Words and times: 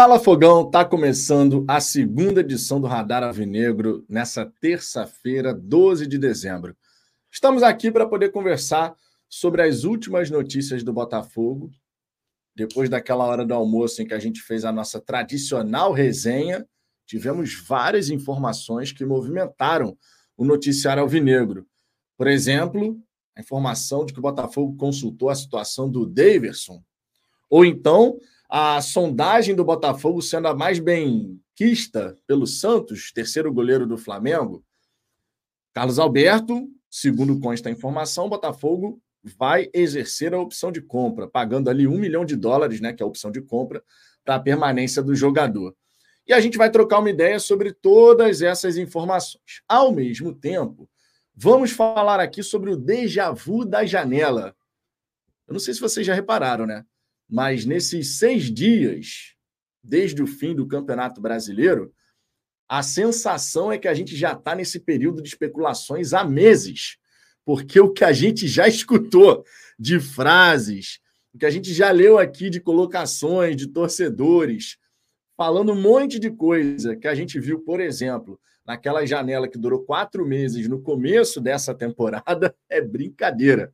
Fala 0.00 0.18
Fogão, 0.18 0.70
tá 0.70 0.82
começando 0.82 1.62
a 1.68 1.78
segunda 1.78 2.40
edição 2.40 2.80
do 2.80 2.86
Radar 2.86 3.22
Alvinegro 3.22 4.02
nessa 4.08 4.50
terça-feira, 4.58 5.52
12 5.52 6.06
de 6.06 6.16
dezembro. 6.16 6.74
Estamos 7.30 7.62
aqui 7.62 7.90
para 7.90 8.08
poder 8.08 8.30
conversar 8.30 8.96
sobre 9.28 9.60
as 9.60 9.84
últimas 9.84 10.30
notícias 10.30 10.82
do 10.82 10.90
Botafogo, 10.90 11.70
depois 12.56 12.88
daquela 12.88 13.26
hora 13.26 13.44
do 13.44 13.52
almoço 13.52 14.00
em 14.00 14.06
que 14.06 14.14
a 14.14 14.18
gente 14.18 14.40
fez 14.40 14.64
a 14.64 14.72
nossa 14.72 14.98
tradicional 14.98 15.92
resenha, 15.92 16.66
tivemos 17.04 17.52
várias 17.68 18.08
informações 18.08 18.92
que 18.92 19.04
movimentaram 19.04 19.98
o 20.34 20.46
noticiário 20.46 21.02
alvinegro. 21.02 21.66
Por 22.16 22.26
exemplo, 22.26 22.98
a 23.36 23.42
informação 23.42 24.06
de 24.06 24.14
que 24.14 24.18
o 24.18 24.22
Botafogo 24.22 24.78
consultou 24.78 25.28
a 25.28 25.34
situação 25.34 25.90
do 25.90 26.06
Daverson, 26.06 26.82
ou 27.50 27.66
então 27.66 28.18
a 28.50 28.82
sondagem 28.82 29.54
do 29.54 29.64
Botafogo 29.64 30.20
sendo 30.20 30.48
a 30.48 30.54
mais 30.54 30.80
bem 30.80 31.40
quista 31.54 32.16
pelo 32.26 32.48
Santos, 32.48 33.12
terceiro 33.12 33.52
goleiro 33.52 33.86
do 33.86 33.96
Flamengo. 33.96 34.64
Carlos 35.72 36.00
Alberto, 36.00 36.68
segundo 36.90 37.38
consta 37.38 37.68
a 37.68 37.72
informação, 37.72 38.28
Botafogo 38.28 39.00
vai 39.22 39.70
exercer 39.72 40.34
a 40.34 40.40
opção 40.40 40.72
de 40.72 40.80
compra, 40.80 41.28
pagando 41.28 41.70
ali 41.70 41.86
um 41.86 41.96
milhão 41.96 42.24
de 42.24 42.34
dólares, 42.34 42.80
né, 42.80 42.92
que 42.92 43.02
é 43.02 43.04
a 43.04 43.08
opção 43.08 43.30
de 43.30 43.40
compra, 43.40 43.84
para 44.24 44.34
a 44.34 44.40
permanência 44.40 45.00
do 45.00 45.14
jogador. 45.14 45.76
E 46.26 46.32
a 46.32 46.40
gente 46.40 46.58
vai 46.58 46.70
trocar 46.70 46.98
uma 46.98 47.10
ideia 47.10 47.38
sobre 47.38 47.72
todas 47.72 48.42
essas 48.42 48.76
informações. 48.76 49.62
Ao 49.68 49.92
mesmo 49.92 50.34
tempo, 50.34 50.90
vamos 51.36 51.70
falar 51.70 52.18
aqui 52.18 52.42
sobre 52.42 52.70
o 52.70 52.76
déjà 52.76 53.30
vu 53.30 53.64
da 53.64 53.84
janela. 53.86 54.56
Eu 55.46 55.52
não 55.52 55.60
sei 55.60 55.72
se 55.72 55.80
vocês 55.80 56.04
já 56.04 56.14
repararam, 56.14 56.66
né? 56.66 56.84
Mas 57.30 57.64
nesses 57.64 58.18
seis 58.18 58.52
dias, 58.52 59.34
desde 59.82 60.22
o 60.22 60.26
fim 60.26 60.54
do 60.54 60.66
Campeonato 60.66 61.20
Brasileiro, 61.20 61.94
a 62.68 62.82
sensação 62.82 63.70
é 63.70 63.78
que 63.78 63.88
a 63.88 63.94
gente 63.94 64.16
já 64.16 64.32
está 64.32 64.54
nesse 64.54 64.80
período 64.80 65.22
de 65.22 65.28
especulações 65.28 66.12
há 66.12 66.24
meses, 66.24 66.96
porque 67.44 67.80
o 67.80 67.92
que 67.92 68.04
a 68.04 68.12
gente 68.12 68.48
já 68.48 68.66
escutou 68.68 69.44
de 69.78 70.00
frases, 70.00 71.00
o 71.32 71.38
que 71.38 71.46
a 71.46 71.50
gente 71.50 71.72
já 71.72 71.90
leu 71.90 72.18
aqui 72.18 72.50
de 72.50 72.60
colocações 72.60 73.56
de 73.56 73.68
torcedores, 73.68 74.76
falando 75.36 75.72
um 75.72 75.80
monte 75.80 76.18
de 76.18 76.30
coisa 76.30 76.96
que 76.96 77.06
a 77.06 77.14
gente 77.14 77.38
viu, 77.38 77.60
por 77.60 77.80
exemplo, 77.80 78.38
naquela 78.66 79.06
janela 79.06 79.48
que 79.48 79.58
durou 79.58 79.84
quatro 79.84 80.26
meses 80.26 80.68
no 80.68 80.82
começo 80.82 81.40
dessa 81.40 81.74
temporada, 81.74 82.54
é 82.68 82.80
brincadeira. 82.80 83.72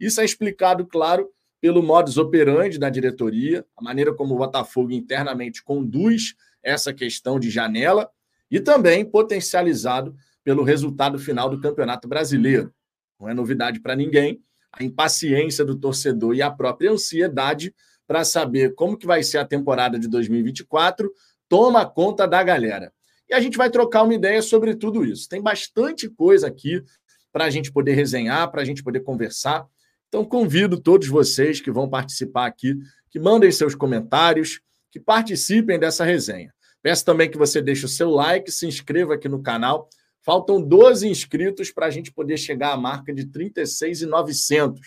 Isso 0.00 0.20
é 0.20 0.24
explicado, 0.24 0.86
claro, 0.86 1.30
pelo 1.64 1.82
modus 1.82 2.18
operandi 2.18 2.78
da 2.78 2.90
diretoria, 2.90 3.64
a 3.74 3.82
maneira 3.82 4.12
como 4.12 4.34
o 4.34 4.36
Botafogo 4.36 4.92
internamente 4.92 5.64
conduz 5.64 6.34
essa 6.62 6.92
questão 6.92 7.40
de 7.40 7.48
janela 7.48 8.10
e 8.50 8.60
também 8.60 9.02
potencializado 9.02 10.14
pelo 10.44 10.62
resultado 10.62 11.18
final 11.18 11.48
do 11.48 11.58
Campeonato 11.58 12.06
Brasileiro. 12.06 12.70
Não 13.18 13.30
é 13.30 13.32
novidade 13.32 13.80
para 13.80 13.96
ninguém 13.96 14.42
a 14.70 14.84
impaciência 14.84 15.64
do 15.64 15.74
torcedor 15.74 16.34
e 16.34 16.42
a 16.42 16.50
própria 16.50 16.90
ansiedade 16.90 17.74
para 18.06 18.26
saber 18.26 18.74
como 18.74 18.94
que 18.94 19.06
vai 19.06 19.22
ser 19.22 19.38
a 19.38 19.44
temporada 19.46 19.98
de 19.98 20.06
2024 20.06 21.10
toma 21.48 21.86
conta 21.86 22.28
da 22.28 22.42
galera. 22.42 22.92
E 23.26 23.32
a 23.32 23.40
gente 23.40 23.56
vai 23.56 23.70
trocar 23.70 24.02
uma 24.02 24.12
ideia 24.12 24.42
sobre 24.42 24.74
tudo 24.74 25.02
isso. 25.02 25.26
Tem 25.30 25.40
bastante 25.40 26.10
coisa 26.10 26.46
aqui 26.46 26.84
para 27.32 27.46
a 27.46 27.50
gente 27.50 27.72
poder 27.72 27.94
resenhar, 27.94 28.50
para 28.50 28.60
a 28.60 28.64
gente 28.66 28.82
poder 28.82 29.00
conversar. 29.00 29.66
Então, 30.14 30.24
convido 30.24 30.80
todos 30.80 31.08
vocês 31.08 31.60
que 31.60 31.72
vão 31.72 31.90
participar 31.90 32.46
aqui, 32.46 32.78
que 33.10 33.18
mandem 33.18 33.50
seus 33.50 33.74
comentários, 33.74 34.60
que 34.88 35.00
participem 35.00 35.76
dessa 35.76 36.04
resenha. 36.04 36.54
Peço 36.80 37.04
também 37.04 37.28
que 37.28 37.36
você 37.36 37.60
deixe 37.60 37.84
o 37.84 37.88
seu 37.88 38.10
like, 38.10 38.48
se 38.52 38.64
inscreva 38.64 39.14
aqui 39.14 39.28
no 39.28 39.42
canal. 39.42 39.88
Faltam 40.22 40.62
12 40.62 41.08
inscritos 41.08 41.72
para 41.72 41.86
a 41.86 41.90
gente 41.90 42.12
poder 42.12 42.36
chegar 42.36 42.70
à 42.70 42.76
marca 42.76 43.12
de 43.12 43.26
36,900, 43.26 44.80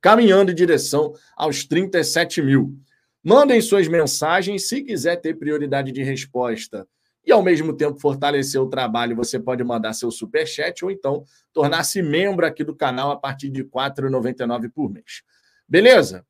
caminhando 0.00 0.50
em 0.50 0.54
direção 0.56 1.14
aos 1.36 1.64
37 1.64 2.42
mil. 2.42 2.76
Mandem 3.22 3.60
suas 3.60 3.86
mensagens. 3.86 4.66
Se 4.66 4.82
quiser 4.82 5.14
ter 5.20 5.38
prioridade 5.38 5.92
de 5.92 6.02
resposta 6.02 6.88
e 7.24 7.32
ao 7.32 7.42
mesmo 7.42 7.76
tempo 7.76 8.00
fortalecer 8.00 8.60
o 8.60 8.68
trabalho, 8.68 9.16
você 9.16 9.38
pode 9.38 9.62
mandar 9.62 9.92
seu 9.92 10.10
super 10.10 10.46
chat 10.46 10.84
ou 10.84 10.90
então 10.90 11.24
tornar-se 11.52 12.02
membro 12.02 12.46
aqui 12.46 12.64
do 12.64 12.74
canal 12.74 13.10
a 13.10 13.16
partir 13.16 13.50
de 13.50 13.62
R$ 13.62 13.68
4,99 13.68 14.70
por 14.72 14.90
mês. 14.90 15.22
Beleza? 15.68 16.24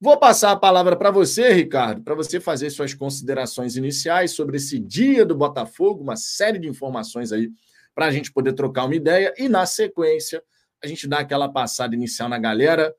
Vou 0.00 0.16
passar 0.16 0.52
a 0.52 0.56
palavra 0.56 0.94
para 0.96 1.10
você, 1.10 1.52
Ricardo, 1.52 2.02
para 2.02 2.14
você 2.14 2.38
fazer 2.38 2.70
suas 2.70 2.94
considerações 2.94 3.76
iniciais 3.76 4.30
sobre 4.30 4.56
esse 4.56 4.78
dia 4.78 5.24
do 5.24 5.34
Botafogo, 5.34 6.02
uma 6.02 6.16
série 6.16 6.58
de 6.58 6.68
informações 6.68 7.32
aí 7.32 7.50
para 7.94 8.06
a 8.06 8.10
gente 8.12 8.32
poder 8.32 8.52
trocar 8.52 8.84
uma 8.84 8.94
ideia 8.94 9.34
e, 9.36 9.48
na 9.48 9.66
sequência, 9.66 10.40
a 10.82 10.86
gente 10.86 11.08
dá 11.08 11.18
aquela 11.18 11.48
passada 11.48 11.96
inicial 11.96 12.28
na 12.28 12.38
galera, 12.38 12.94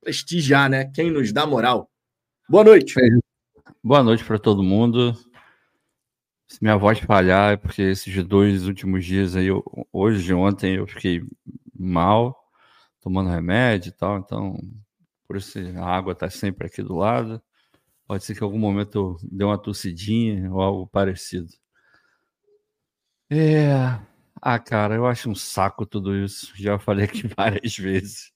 prestigiar, 0.00 0.68
né? 0.68 0.90
Quem 0.92 1.08
nos 1.08 1.32
dá 1.32 1.46
moral. 1.46 1.88
Boa 2.48 2.64
noite. 2.64 2.94
Boa 3.84 4.02
noite 4.02 4.24
para 4.24 4.38
todo 4.38 4.60
mundo. 4.60 5.16
Se 6.50 6.58
minha 6.60 6.76
voz 6.76 6.98
falhar, 6.98 7.52
é 7.52 7.56
porque 7.56 7.80
esses 7.80 8.24
dois 8.24 8.66
últimos 8.66 9.06
dias 9.06 9.36
aí, 9.36 9.46
hoje 9.92 10.32
e 10.32 10.34
ontem, 10.34 10.74
eu 10.74 10.86
fiquei 10.86 11.22
mal, 11.78 12.36
tomando 13.00 13.30
remédio 13.30 13.90
e 13.90 13.92
tal, 13.92 14.18
então 14.18 14.58
por 15.28 15.36
isso 15.36 15.60
a 15.78 15.86
água 15.86 16.12
está 16.12 16.28
sempre 16.28 16.66
aqui 16.66 16.82
do 16.82 16.96
lado. 16.96 17.40
Pode 18.04 18.24
ser 18.24 18.34
que 18.34 18.40
em 18.40 18.44
algum 18.44 18.58
momento 18.58 18.98
eu 19.22 19.28
dê 19.30 19.44
uma 19.44 19.56
tossidinha 19.56 20.52
ou 20.52 20.60
algo 20.60 20.86
parecido. 20.88 21.48
É. 23.30 24.00
Ah, 24.42 24.58
cara, 24.58 24.96
eu 24.96 25.06
acho 25.06 25.30
um 25.30 25.36
saco 25.36 25.86
tudo 25.86 26.16
isso. 26.16 26.52
Já 26.56 26.80
falei 26.80 27.04
aqui 27.04 27.28
várias 27.36 27.76
vezes. 27.76 28.32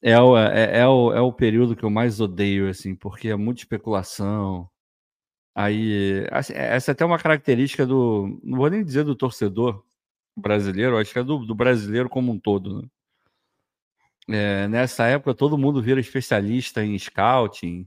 É 0.00 0.18
o, 0.18 0.38
é, 0.38 0.78
é, 0.80 0.88
o, 0.88 1.12
é 1.12 1.20
o 1.20 1.32
período 1.32 1.76
que 1.76 1.84
eu 1.84 1.90
mais 1.90 2.18
odeio, 2.20 2.68
assim, 2.70 2.94
porque 2.94 3.28
é 3.28 3.36
muita 3.36 3.60
especulação, 3.60 4.70
Aí, 5.54 6.26
assim, 6.30 6.54
essa 6.54 6.90
é 6.90 6.92
até 6.92 7.04
uma 7.04 7.18
característica 7.18 7.86
do, 7.86 8.40
não 8.42 8.58
vou 8.58 8.70
nem 8.70 8.84
dizer 8.84 9.04
do 9.04 9.14
torcedor 9.14 9.84
brasileiro, 10.36 10.98
acho 10.98 11.12
que 11.12 11.18
é 11.18 11.24
do, 11.24 11.44
do 11.44 11.54
brasileiro 11.54 12.08
como 12.08 12.32
um 12.32 12.38
todo. 12.38 12.82
Né? 12.82 12.88
É, 14.28 14.68
nessa 14.68 15.06
época, 15.06 15.34
todo 15.34 15.58
mundo 15.58 15.82
vira 15.82 16.00
especialista 16.00 16.84
em 16.84 16.98
scouting, 16.98 17.86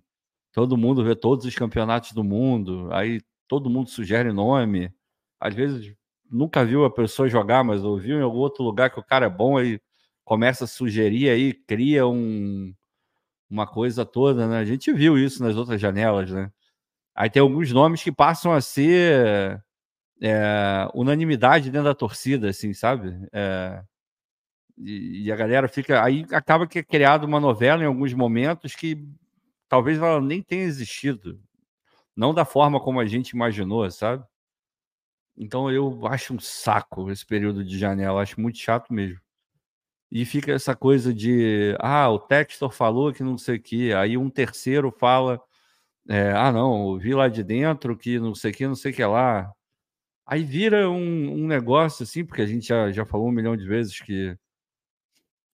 todo 0.54 0.78
mundo 0.78 1.04
vê 1.04 1.16
todos 1.16 1.46
os 1.46 1.56
campeonatos 1.56 2.12
do 2.12 2.24
mundo, 2.24 2.90
aí 2.92 3.22
todo 3.48 3.70
mundo 3.70 3.90
sugere 3.90 4.32
nome. 4.32 4.94
Às 5.40 5.56
vezes, 5.56 5.96
nunca 6.30 6.66
viu 6.66 6.86
a 6.86 6.92
pessoa 6.92 7.30
jogar, 7.30 7.64
mas 7.64 7.84
ouviu 7.84 8.20
em 8.20 8.24
algum 8.24 8.40
outro 8.40 8.64
lugar 8.64 8.90
que 8.92 9.00
o 9.00 9.04
cara 9.04 9.26
é 9.28 9.30
bom, 9.30 9.58
aí 9.58 9.80
começa 10.24 10.66
a 10.66 10.68
sugerir 10.68 11.30
aí, 11.30 11.54
cria 11.54 12.08
um, 12.08 12.74
uma 13.50 13.68
coisa 13.68 14.06
toda, 14.06 14.48
né? 14.48 14.58
A 14.60 14.66
gente 14.66 14.92
viu 14.94 15.18
isso 15.18 15.44
nas 15.44 15.56
outras 15.56 15.80
janelas, 15.82 16.32
né? 16.32 16.52
Aí 17.16 17.30
tem 17.30 17.42
alguns 17.42 17.72
nomes 17.72 18.04
que 18.04 18.12
passam 18.12 18.52
a 18.52 18.60
ser 18.60 19.64
é, 20.22 20.88
unanimidade 20.94 21.72
dentro 21.72 21.86
da 21.86 21.96
torcida, 21.96 22.50
assim, 22.50 22.74
sabe? 22.74 23.16
É, 23.32 23.82
e, 24.78 25.24
e, 25.24 25.32
a 25.32 25.36
galera 25.36 25.68
fica. 25.70 26.04
Aí 26.04 26.26
acaba 26.32 26.68
que 26.68 26.80
é 26.80 26.84
criada 26.84 27.26
uma 27.26 27.40
novela 27.40 27.84
em 27.84 27.88
alguns 27.88 28.14
momentos 28.14 28.76
que 28.76 29.08
talvez 29.70 29.98
ela 29.98 30.20
nem 30.22 30.42
tenha 30.42 30.64
existido. 30.64 31.42
Não 32.16 32.34
da 32.34 32.46
forma 32.46 32.80
como 32.80 33.00
a 33.00 33.06
gente 33.06 33.32
imaginou, 33.32 33.90
sabe? 33.92 34.24
Então 35.38 35.72
eu 35.72 36.06
acho 36.08 36.34
um 36.34 36.40
saco 36.40 37.10
esse 37.12 37.26
período 37.26 37.64
de 37.64 37.78
janela, 37.78 38.22
acho 38.22 38.40
muito 38.40 38.58
chato 38.58 38.94
mesmo. 38.94 39.20
E 40.12 40.26
fica 40.26 40.54
essa 40.54 40.76
coisa 40.76 41.14
de, 41.14 41.76
ah, 41.80 42.10
o 42.10 42.20
Textor 42.20 42.72
falou 42.72 43.14
que 43.14 43.24
não 43.24 43.38
sei 43.38 43.58
o 43.58 43.62
quê, 43.62 43.92
aí 43.98 44.18
um 44.18 44.30
terceiro 44.30 44.92
fala 44.92 45.42
é, 46.10 46.32
ah, 46.32 46.52
não, 46.52 46.98
vi 46.98 47.14
lá 47.14 47.28
de 47.28 47.44
dentro 47.44 47.98
que 47.98 48.20
não 48.20 48.36
sei 48.36 48.52
o 48.52 48.54
que, 48.54 48.68
não 48.68 48.76
sei 48.76 48.92
o 48.92 48.96
que 48.96 49.04
lá. 49.04 49.52
Aí 50.28 50.44
vira 50.44 50.90
um, 50.90 51.44
um, 51.44 51.48
negócio 51.48 52.04
assim, 52.04 52.26
porque 52.26 52.42
a 52.42 52.48
gente 52.48 52.68
já, 52.68 52.92
já 52.92 53.06
falou 53.06 53.28
um 53.28 53.32
milhão 53.32 53.56
de 53.58 53.66
vezes 53.68 54.00
que 54.00 54.38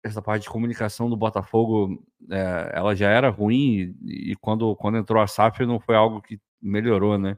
essa 0.03 0.21
parte 0.21 0.43
de 0.43 0.49
comunicação 0.49 1.09
do 1.09 1.17
Botafogo 1.17 2.03
é, 2.29 2.71
ela 2.73 2.95
já 2.95 3.09
era 3.09 3.29
ruim 3.29 3.95
e, 4.05 4.35
quando, 4.41 4.75
quando 4.75 4.97
entrou 4.97 5.21
a 5.21 5.27
SAF 5.27 5.65
não 5.65 5.79
foi 5.79 5.95
algo 5.95 6.21
que 6.21 6.39
melhorou, 6.61 7.17
né? 7.17 7.37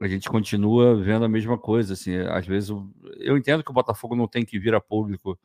A 0.00 0.08
gente 0.08 0.28
continua 0.30 0.96
vendo 0.96 1.24
a 1.26 1.28
mesma 1.28 1.58
coisa, 1.58 1.92
assim, 1.94 2.16
às 2.16 2.46
vezes 2.46 2.70
eu 3.18 3.36
entendo 3.36 3.62
que 3.62 3.70
o 3.70 3.74
Botafogo 3.74 4.16
não 4.16 4.26
tem 4.26 4.44
que 4.44 4.58
vir 4.58 4.74
a 4.74 4.80
público 4.80 5.38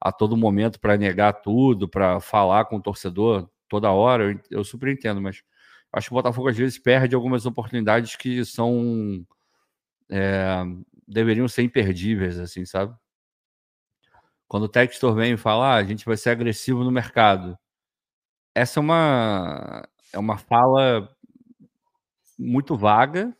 a 0.00 0.12
todo 0.12 0.36
momento 0.36 0.80
para 0.80 0.96
negar 0.96 1.34
tudo, 1.34 1.88
para 1.88 2.20
falar 2.20 2.64
com 2.66 2.76
o 2.76 2.82
torcedor 2.82 3.48
toda 3.68 3.92
hora, 3.92 4.32
eu, 4.32 4.40
eu 4.50 4.64
super 4.64 4.88
entendo, 4.92 5.20
mas 5.20 5.42
acho 5.92 6.08
que 6.08 6.14
o 6.14 6.16
Botafogo 6.16 6.48
às 6.48 6.56
vezes 6.56 6.78
perde 6.78 7.14
algumas 7.14 7.46
oportunidades 7.46 8.16
que 8.16 8.44
são 8.44 9.24
é, 10.10 10.62
deveriam 11.06 11.48
ser 11.48 11.62
imperdíveis, 11.62 12.38
assim, 12.38 12.64
sabe? 12.64 12.96
Quando 14.48 14.64
o 14.64 14.68
Textor 14.68 15.14
vem 15.14 15.32
e 15.32 15.36
fala, 15.36 15.74
ah, 15.74 15.76
a 15.76 15.84
gente 15.84 16.04
vai 16.04 16.16
ser 16.16 16.30
agressivo 16.30 16.84
no 16.84 16.90
mercado. 16.90 17.58
Essa 18.54 18.80
é 18.80 18.82
uma 18.82 19.88
é 20.12 20.18
uma 20.18 20.36
fala 20.38 21.08
muito 22.38 22.76
vaga, 22.76 23.34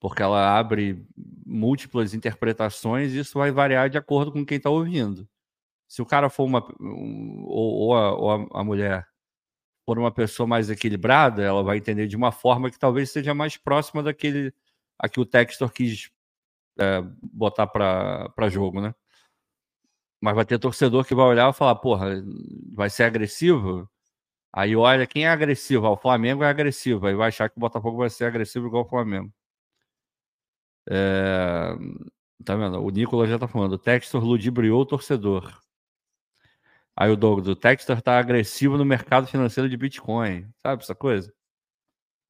porque 0.00 0.22
ela 0.22 0.58
abre 0.58 1.06
múltiplas 1.46 2.14
interpretações 2.14 3.12
e 3.12 3.20
isso 3.20 3.38
vai 3.38 3.50
variar 3.50 3.90
de 3.90 3.98
acordo 3.98 4.32
com 4.32 4.44
quem 4.44 4.56
está 4.56 4.70
ouvindo. 4.70 5.28
Se 5.88 6.02
o 6.02 6.06
cara 6.06 6.30
for 6.30 6.44
uma. 6.44 6.66
Um, 6.80 7.44
ou, 7.46 7.74
ou, 7.74 7.96
a, 7.96 8.14
ou 8.14 8.50
a 8.54 8.64
mulher 8.64 9.06
for 9.86 9.98
uma 9.98 10.12
pessoa 10.12 10.46
mais 10.46 10.70
equilibrada, 10.70 11.42
ela 11.42 11.62
vai 11.62 11.78
entender 11.78 12.06
de 12.06 12.16
uma 12.16 12.32
forma 12.32 12.70
que 12.70 12.78
talvez 12.78 13.10
seja 13.10 13.34
mais 13.34 13.56
próxima 13.56 14.02
daquele 14.02 14.52
a 14.98 15.08
que 15.08 15.20
o 15.20 15.26
Textor 15.26 15.72
quis 15.72 16.10
é, 16.78 17.02
botar 17.22 17.66
para 17.66 18.48
jogo, 18.48 18.80
né? 18.80 18.94
Mas 20.20 20.34
vai 20.36 20.44
ter 20.46 20.58
torcedor 20.58 21.04
que 21.04 21.14
vai 21.14 21.26
olhar 21.26 21.50
e 21.50 21.52
falar, 21.52 21.74
porra, 21.76 22.22
vai 22.72 22.88
ser 22.88 23.04
agressivo? 23.04 23.88
Aí 24.52 24.76
olha, 24.76 25.06
quem 25.06 25.24
é 25.26 25.30
agressivo? 25.30 25.86
Ah, 25.86 25.92
o 25.92 25.96
Flamengo 25.96 26.44
é 26.44 26.48
agressivo. 26.48 27.06
Aí 27.06 27.14
vai 27.14 27.28
achar 27.28 27.48
que 27.50 27.56
o 27.56 27.60
Botafogo 27.60 27.98
vai 27.98 28.10
ser 28.10 28.26
agressivo 28.26 28.66
igual 28.68 28.84
o 28.84 28.88
Flamengo. 28.88 29.32
É... 30.88 31.74
Tá 32.44 32.56
vendo? 32.56 32.80
O 32.82 32.90
Nicolas 32.90 33.30
já 33.30 33.38
tá 33.38 33.48
falando. 33.48 33.74
O 33.74 33.78
Textor 33.78 34.24
ludibriou 34.24 34.80
o 34.82 34.86
torcedor. 34.86 35.60
Aí 36.96 37.10
o 37.10 37.16
Douglas, 37.16 37.48
o 37.48 37.56
Textor 37.56 38.02
tá 38.02 38.18
agressivo 38.18 38.76
no 38.76 38.84
mercado 38.84 39.26
financeiro 39.26 39.68
de 39.68 39.76
Bitcoin. 39.76 40.46
Sabe 40.62 40.82
essa 40.82 40.94
coisa? 40.94 41.32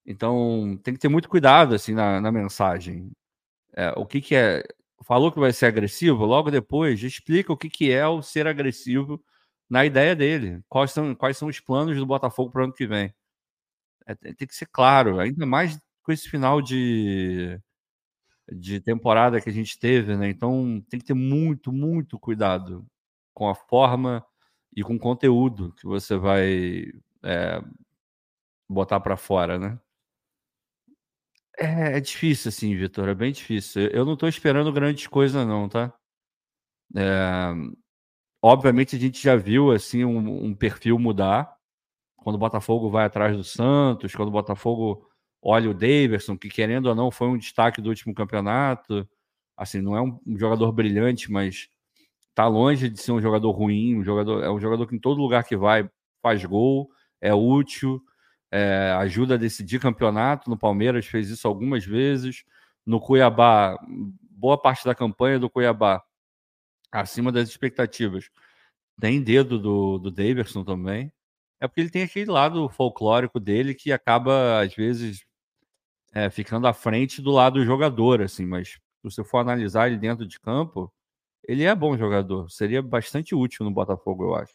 Então, 0.07 0.79
tem 0.83 0.95
que 0.95 1.01
ter 1.01 1.09
muito 1.09 1.29
cuidado, 1.29 1.75
assim, 1.75 1.95
na, 1.95 2.21
na 2.21 2.33
mensagem. 2.33 3.11
É, 3.75 3.91
o 3.97 4.07
que 4.07 4.21
que 4.21 4.35
é... 4.35 4.65
Falou 5.05 5.33
que 5.33 5.41
vai 5.41 5.53
ser 5.53 5.67
agressivo, 5.67 6.25
logo 6.25 6.51
depois 6.51 7.03
explica 7.03 7.53
o 7.53 7.57
que 7.57 7.69
que 7.71 7.91
é 7.93 8.07
o 8.07 8.23
ser 8.23 8.47
agressivo 8.47 9.23
na 9.71 9.85
ideia 9.87 10.15
dele. 10.17 10.63
Quais 10.69 10.93
são, 10.93 11.15
quais 11.15 11.37
são 11.39 11.49
os 11.49 11.61
planos 11.61 11.97
do 11.97 12.07
Botafogo 12.07 12.51
para 12.53 12.63
o 12.63 12.65
ano 12.65 12.75
que 12.75 12.87
vem. 12.87 13.15
É, 14.07 14.15
tem 14.15 14.49
que 14.49 14.55
ser 14.55 14.67
claro, 14.67 15.21
ainda 15.21 15.47
mais 15.47 15.79
com 16.03 16.13
esse 16.13 16.29
final 16.29 16.63
de, 16.63 17.61
de 18.53 18.81
temporada 18.81 19.41
que 19.41 19.51
a 19.51 19.53
gente 19.53 19.79
teve, 19.79 20.17
né? 20.17 20.29
Então 20.29 20.81
tem 20.89 21.01
que 21.01 21.07
ter 21.07 21.15
muito, 21.15 21.73
muito 21.73 22.19
cuidado 22.19 22.87
com 23.35 23.49
a 23.49 23.55
forma 23.55 24.25
e 24.75 24.83
com 24.83 24.99
conteúdo 24.99 25.73
que 25.75 25.87
você 25.87 26.17
vai 26.17 26.93
é, 27.23 27.63
botar 28.69 29.01
para 29.01 29.17
fora, 29.17 29.59
né? 29.59 29.79
É, 31.59 31.99
é, 31.99 32.01
difícil, 32.01 32.49
assim, 32.49 32.75
Vitor, 32.75 33.09
é 33.09 33.15
bem 33.15 33.33
difícil. 33.33 33.83
Eu 33.89 34.05
não 34.05 34.15
estou 34.15 34.29
esperando 34.29 34.73
grandes 34.73 35.07
coisas, 35.07 35.47
não, 35.47 35.69
tá? 35.69 35.93
É, 36.97 37.53
obviamente 38.43 38.97
a 38.97 38.99
gente 38.99 39.23
já 39.23 39.37
viu 39.37 39.71
assim 39.71 40.05
um, 40.05 40.47
um, 40.47 40.55
perfil 40.55 40.99
mudar 40.99 41.57
quando 42.17 42.37
o 42.37 42.39
Botafogo 42.39 42.91
vai 42.91 43.07
atrás 43.07 43.37
do 43.37 43.45
Santos, 43.45 44.15
quando 44.15 44.29
o 44.29 44.33
Botafogo 44.33 45.09
olha 45.43 45.71
o 45.71 45.75
Daverson, 45.75 46.37
que 46.37 46.49
querendo 46.49 46.87
ou 46.87 46.95
não 46.95 47.11
foi 47.11 47.29
um 47.29 47.39
destaque 47.39 47.81
do 47.81 47.89
último 47.89 48.15
campeonato. 48.15 49.09
Assim, 49.57 49.81
não 49.81 49.97
é 49.97 50.03
um 50.03 50.39
jogador 50.39 50.73
brilhante, 50.73 51.31
mas 51.31 51.69
está 52.33 52.49
longe 52.49 52.89
de 52.89 53.01
ser 53.01 53.13
um 53.13 53.21
jogador 53.21 53.51
ruim, 53.53 53.97
um 53.97 54.05
jogador, 54.05 54.43
é 54.43 54.51
um 54.51 54.59
jogador 54.59 54.87
que 54.87 54.97
em 54.97 54.99
todo 54.99 55.21
lugar 55.21 55.45
que 55.45 55.57
vai 55.57 55.89
faz 56.23 56.45
gol, 56.45 56.91
é 57.21 57.35
útil, 57.35 58.03
é, 58.51 58.93
ajuda 58.99 59.35
a 59.35 59.39
decidir 59.39 59.81
campeonato. 59.81 60.51
No 60.51 60.59
Palmeiras 60.59 61.07
fez 61.07 61.29
isso 61.29 61.47
algumas 61.47 61.85
vezes. 61.85 62.45
No 62.87 63.01
Cuiabá, 63.01 63.79
boa 64.31 64.61
parte 64.61 64.85
da 64.85 64.95
campanha 64.95 65.39
do 65.39 65.51
Cuiabá 65.51 66.03
acima 66.91 67.33
das 67.33 67.49
expectativas. 67.49 68.31
Tem 69.01 69.23
dedo 69.23 69.59
do, 69.59 69.99
do 69.99 70.11
Davidson 70.11 70.65
também. 70.65 71.13
É 71.61 71.67
porque 71.69 71.81
ele 71.81 71.91
tem 71.91 72.03
aquele 72.03 72.31
lado 72.31 72.69
folclórico 72.69 73.39
dele 73.41 73.75
que 73.75 73.93
acaba, 73.93 74.61
às 74.61 74.75
vezes, 74.75 75.25
é, 76.13 76.29
ficando 76.29 76.67
à 76.67 76.73
frente 76.73 77.23
do 77.23 77.31
lado 77.31 77.61
do 77.61 77.65
jogador, 77.65 78.21
assim, 78.21 78.45
mas 78.45 78.69
se 78.71 78.81
você 79.03 79.25
for 79.25 79.39
analisar 79.39 79.89
ele 79.89 79.97
dentro 79.97 80.27
de 80.27 80.39
campo, 80.41 80.93
ele 81.45 81.65
é 81.65 81.75
bom 81.75 81.97
jogador. 81.97 82.51
Seria 82.51 82.83
bastante 82.83 83.35
útil 83.35 83.65
no 83.65 83.71
Botafogo, 83.71 84.25
eu 84.25 84.35
acho. 84.35 84.55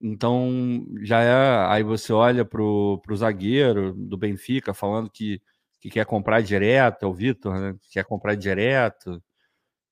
Então, 0.00 0.86
já 1.02 1.20
é. 1.22 1.66
Aí 1.72 1.82
você 1.82 2.12
olha 2.12 2.44
pro, 2.44 3.00
pro 3.04 3.16
zagueiro 3.16 3.92
do 3.94 4.16
Benfica 4.16 4.72
falando 4.72 5.10
que, 5.10 5.42
que 5.80 5.90
quer 5.90 6.06
comprar 6.06 6.40
direto, 6.42 7.04
é 7.04 7.08
o 7.08 7.14
Vitor, 7.14 7.58
né? 7.58 7.76
Que 7.82 7.90
quer 7.90 8.04
comprar 8.04 8.34
direto. 8.34 9.22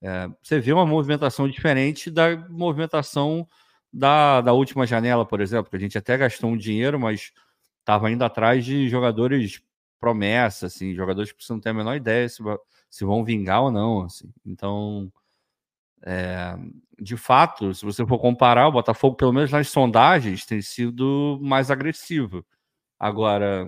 É, 0.02 0.28
você 0.42 0.60
vê 0.60 0.72
uma 0.72 0.86
movimentação 0.86 1.48
diferente 1.48 2.10
da 2.10 2.36
movimentação 2.48 3.46
da, 3.92 4.40
da 4.40 4.52
última 4.52 4.86
janela, 4.86 5.26
por 5.26 5.40
exemplo, 5.40 5.70
que 5.70 5.76
a 5.76 5.80
gente 5.80 5.98
até 5.98 6.16
gastou 6.16 6.50
um 6.50 6.56
dinheiro, 6.56 7.00
mas 7.00 7.32
estava 7.80 8.10
indo 8.10 8.24
atrás 8.24 8.64
de 8.64 8.88
jogadores 8.88 9.62
promessa, 10.00 10.66
assim, 10.66 10.94
jogadores 10.94 11.32
que 11.32 11.50
não 11.50 11.60
tem 11.60 11.70
a 11.70 11.74
menor 11.74 11.96
ideia 11.96 12.28
se, 12.28 12.42
se 12.88 13.04
vão 13.04 13.24
vingar 13.24 13.62
ou 13.62 13.70
não. 13.70 14.02
Assim. 14.02 14.32
Então, 14.46 15.12
é, 16.04 16.56
de 17.00 17.16
fato, 17.16 17.74
se 17.74 17.84
você 17.84 18.06
for 18.06 18.18
comparar, 18.18 18.68
o 18.68 18.72
Botafogo, 18.72 19.16
pelo 19.16 19.32
menos 19.32 19.50
nas 19.50 19.68
sondagens, 19.68 20.46
tem 20.46 20.62
sido 20.62 21.38
mais 21.42 21.70
agressivo. 21.70 22.44
Agora, 22.98 23.66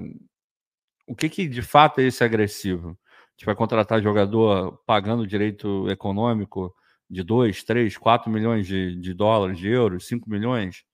o 1.07 1.15
que, 1.15 1.29
que 1.29 1.49
de 1.49 1.63
fato 1.63 2.01
é 2.01 2.05
esse 2.05 2.25
agressivo? 2.25 2.99
gente 3.41 3.47
vai 3.47 3.55
contratar 3.55 4.03
jogador 4.03 4.83
pagando 4.85 5.27
direito 5.27 5.89
econômico 5.89 6.75
de 7.09 7.23
2, 7.23 7.65
3, 7.65 7.97
4 7.97 8.31
milhões 8.31 8.67
de, 8.67 8.95
de 8.97 9.15
dólares, 9.15 9.59
de 9.59 9.67
euros, 9.67 10.07
5 10.07 10.29
milhões, 10.29 10.85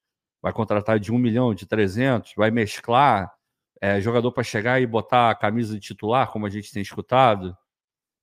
vai 0.40 0.52
contratar 0.52 1.00
de 1.00 1.10
1 1.10 1.18
milhão, 1.18 1.52
de 1.52 1.66
300, 1.66 2.34
vai 2.36 2.52
mesclar 2.52 3.32
é, 3.80 4.00
jogador 4.00 4.30
para 4.30 4.44
chegar 4.44 4.80
e 4.80 4.86
botar 4.86 5.30
a 5.30 5.34
camisa 5.34 5.74
de 5.74 5.80
titular, 5.80 6.30
como 6.30 6.46
a 6.46 6.50
gente 6.50 6.72
tem 6.72 6.80
escutado. 6.80 7.56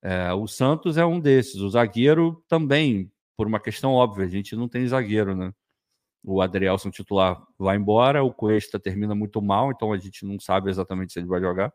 É, 0.03 0.33
o 0.33 0.45
Santos 0.47 0.97
é 0.97 1.05
um 1.05 1.17
desses, 1.19 1.61
o 1.61 1.69
zagueiro 1.69 2.43
também, 2.49 3.09
por 3.37 3.47
uma 3.47 3.59
questão 3.59 3.93
óbvia, 3.93 4.25
a 4.25 4.29
gente 4.29 4.53
não 4.53 4.67
tem 4.67 4.85
zagueiro, 4.85 5.33
né? 5.33 5.53
O 6.23 6.41
Adrielson 6.41 6.91
titular 6.91 7.41
vai 7.57 7.77
embora, 7.77 8.23
o 8.23 8.33
Cuesta 8.33 8.79
termina 8.79 9.15
muito 9.15 9.41
mal, 9.41 9.71
então 9.71 9.93
a 9.93 9.97
gente 9.97 10.25
não 10.25 10.39
sabe 10.39 10.69
exatamente 10.69 11.13
se 11.13 11.19
ele 11.19 11.27
vai 11.27 11.39
jogar. 11.39 11.73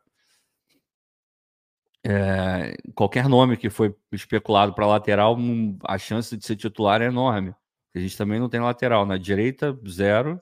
É, 2.04 2.76
qualquer 2.94 3.28
nome 3.28 3.56
que 3.56 3.70
foi 3.70 3.94
especulado 4.12 4.74
para 4.74 4.86
lateral, 4.86 5.36
a 5.84 5.98
chance 5.98 6.36
de 6.36 6.44
ser 6.44 6.56
titular 6.56 7.02
é 7.02 7.06
enorme. 7.06 7.54
A 7.94 7.98
gente 7.98 8.16
também 8.16 8.38
não 8.38 8.48
tem 8.48 8.60
lateral. 8.60 9.04
Na 9.06 9.16
direita, 9.16 9.78
zero. 9.88 10.40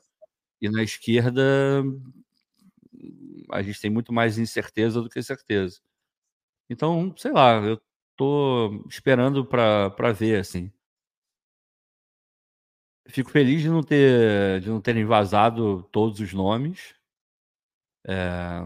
E 0.60 0.68
na 0.68 0.82
esquerda, 0.82 1.42
a 3.50 3.62
gente 3.62 3.80
tem 3.80 3.90
muito 3.90 4.12
mais 4.12 4.38
incerteza 4.38 5.00
do 5.00 5.08
que 5.08 5.22
certeza. 5.22 5.80
Então, 6.68 7.14
sei 7.16 7.32
lá, 7.32 7.54
eu 7.62 7.80
tô 8.16 8.84
esperando 8.88 9.44
para 9.44 10.12
ver, 10.12 10.40
assim. 10.40 10.72
Fico 13.08 13.30
feliz 13.30 13.62
de 13.62 13.68
não 13.68 13.82
ter 13.82 14.60
de 14.60 14.68
não 14.68 14.80
terem 14.80 15.04
vazado 15.04 15.82
todos 15.92 16.20
os 16.20 16.32
nomes. 16.32 16.94
É, 18.08 18.60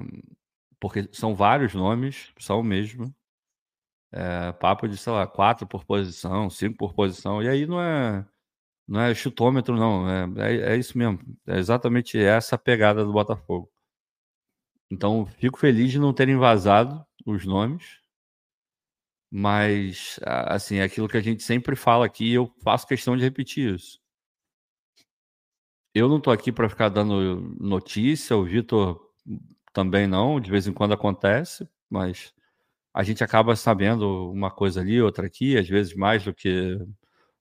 porque 0.80 1.08
são 1.12 1.34
vários 1.34 1.74
nomes, 1.74 2.32
são 2.38 2.62
mesmo. 2.62 3.14
É, 4.12 4.52
papo 4.52 4.88
de, 4.88 4.96
sei 4.96 5.12
lá, 5.12 5.26
quatro 5.26 5.66
por 5.66 5.84
posição, 5.84 6.50
cinco 6.50 6.76
por 6.76 6.92
posição, 6.94 7.42
e 7.42 7.48
aí 7.48 7.64
não 7.66 7.80
é, 7.80 8.26
não 8.88 9.00
é 9.00 9.14
chutômetro, 9.14 9.76
não, 9.76 10.08
é, 10.10 10.26
é, 10.54 10.74
é 10.74 10.76
isso 10.78 10.98
mesmo, 10.98 11.20
é 11.46 11.58
exatamente 11.58 12.18
essa 12.18 12.56
a 12.56 12.58
pegada 12.58 13.04
do 13.04 13.12
Botafogo. 13.12 13.70
Então, 14.90 15.26
fico 15.26 15.58
feliz 15.58 15.90
de 15.90 15.98
não 15.98 16.12
terem 16.12 16.36
vazado 16.36 17.04
os 17.26 17.44
nomes, 17.44 18.00
mas, 19.30 20.18
assim, 20.24 20.80
aquilo 20.80 21.08
que 21.08 21.16
a 21.16 21.20
gente 21.20 21.42
sempre 21.42 21.76
fala 21.76 22.04
aqui, 22.04 22.32
eu 22.32 22.52
faço 22.62 22.86
questão 22.86 23.16
de 23.16 23.22
repetir 23.22 23.74
isso. 23.74 24.00
Eu 25.94 26.08
não 26.08 26.18
estou 26.18 26.32
aqui 26.32 26.52
para 26.52 26.68
ficar 26.68 26.88
dando 26.88 27.56
notícia, 27.60 28.36
o 28.36 28.44
Vitor 28.44 29.00
também 29.72 30.06
não, 30.06 30.40
de 30.40 30.50
vez 30.50 30.66
em 30.66 30.72
quando 30.72 30.94
acontece, 30.94 31.68
mas 31.88 32.32
a 32.94 33.02
gente 33.04 33.24
acaba 33.24 33.56
sabendo 33.56 34.30
uma 34.32 34.50
coisa 34.50 34.80
ali, 34.80 35.00
outra 35.02 35.26
aqui, 35.26 35.56
às 35.58 35.68
vezes 35.68 35.94
mais 35.94 36.24
do 36.24 36.34
que 36.34 36.78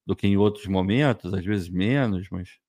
do 0.05 0.15
que 0.15 0.27
em 0.27 0.37
outros 0.37 0.65
momentos, 0.67 1.33
às 1.33 1.45
vezes 1.45 1.69
menos, 1.69 2.29
mas 2.31 2.59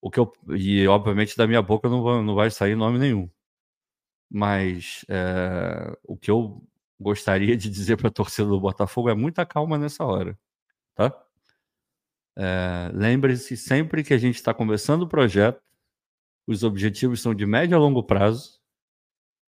o 0.00 0.10
que 0.10 0.20
eu 0.20 0.32
e 0.50 0.86
obviamente 0.88 1.36
da 1.36 1.46
minha 1.46 1.62
boca 1.62 1.88
não 1.88 2.02
vai, 2.02 2.22
não 2.22 2.34
vai 2.36 2.50
sair 2.50 2.76
nome 2.76 2.98
nenhum. 2.98 3.30
Mas 4.34 5.04
é, 5.10 5.94
o 6.04 6.16
que 6.16 6.30
eu 6.30 6.66
gostaria 6.98 7.54
de 7.54 7.68
dizer 7.68 7.98
para 7.98 8.08
a 8.08 8.10
torcida 8.10 8.48
do 8.48 8.58
Botafogo 8.58 9.10
é 9.10 9.14
muita 9.14 9.44
calma 9.44 9.76
nessa 9.76 10.04
hora, 10.04 10.38
tá? 10.94 11.12
É, 12.38 12.90
Lembre-se 12.94 13.58
sempre 13.58 14.02
que 14.02 14.14
a 14.14 14.18
gente 14.18 14.36
está 14.36 14.54
começando 14.54 15.02
o 15.02 15.08
projeto, 15.08 15.60
os 16.46 16.62
objetivos 16.64 17.20
são 17.20 17.34
de 17.34 17.44
médio 17.44 17.76
a 17.76 17.80
longo 17.80 18.02
prazo 18.02 18.58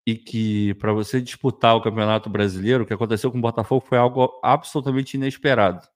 e 0.06 0.14
que 0.14 0.74
para 0.74 0.92
você 0.92 1.22
disputar 1.22 1.74
o 1.74 1.80
Campeonato 1.80 2.28
Brasileiro, 2.28 2.84
o 2.84 2.86
que 2.86 2.92
aconteceu 2.92 3.32
com 3.32 3.38
o 3.38 3.40
Botafogo 3.40 3.84
foi 3.84 3.96
algo 3.96 4.38
absolutamente 4.42 5.16
inesperado. 5.16 5.88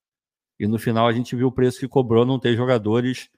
E 0.59 0.67
no 0.67 0.79
final 0.79 1.07
a 1.07 1.13
gente 1.13 1.37
viu 1.37 1.49
o 1.49 1.53
preço 1.53 1.79
que 1.79 1.87
cobrou 1.87 2.25
não 2.25 2.39
ter 2.39 2.57
jogadores 2.57 3.29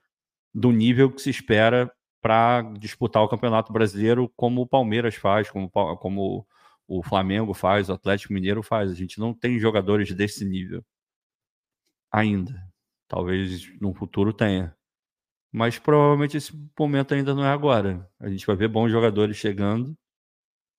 do 0.55 0.71
nível 0.71 1.11
que 1.11 1.21
se 1.21 1.31
espera 1.31 1.93
para 2.23 2.62
disputar 2.79 3.23
o 3.23 3.29
Campeonato 3.29 3.73
Brasileiro, 3.73 4.33
como 4.37 4.62
o 4.62 4.67
Palmeiras 4.67 5.17
faz, 5.17 5.50
como, 5.50 5.69
como 5.71 6.47
o 6.87 7.02
Flamengo 7.02 7.52
faz, 7.52 7.88
o 7.88 7.93
Atlético 7.93 8.33
Mineiro 8.33 8.62
faz. 8.62 8.91
A 8.91 8.95
gente 8.95 9.19
não 9.19 9.35
tem 9.35 9.59
jogadores 9.59 10.14
desse 10.14 10.45
nível 10.45 10.85
ainda. 12.12 12.55
Talvez 13.09 13.69
no 13.81 13.93
futuro 13.95 14.33
tenha. 14.33 14.76
Mas 15.52 15.79
provavelmente 15.79 16.37
esse 16.37 16.52
momento 16.79 17.14
ainda 17.14 17.35
não 17.35 17.45
é 17.45 17.49
agora. 17.49 18.09
A 18.21 18.29
gente 18.31 18.47
vai 18.47 18.57
ver 18.57 18.69
bons 18.69 18.91
jogadores 18.91 19.37
chegando, 19.37 19.97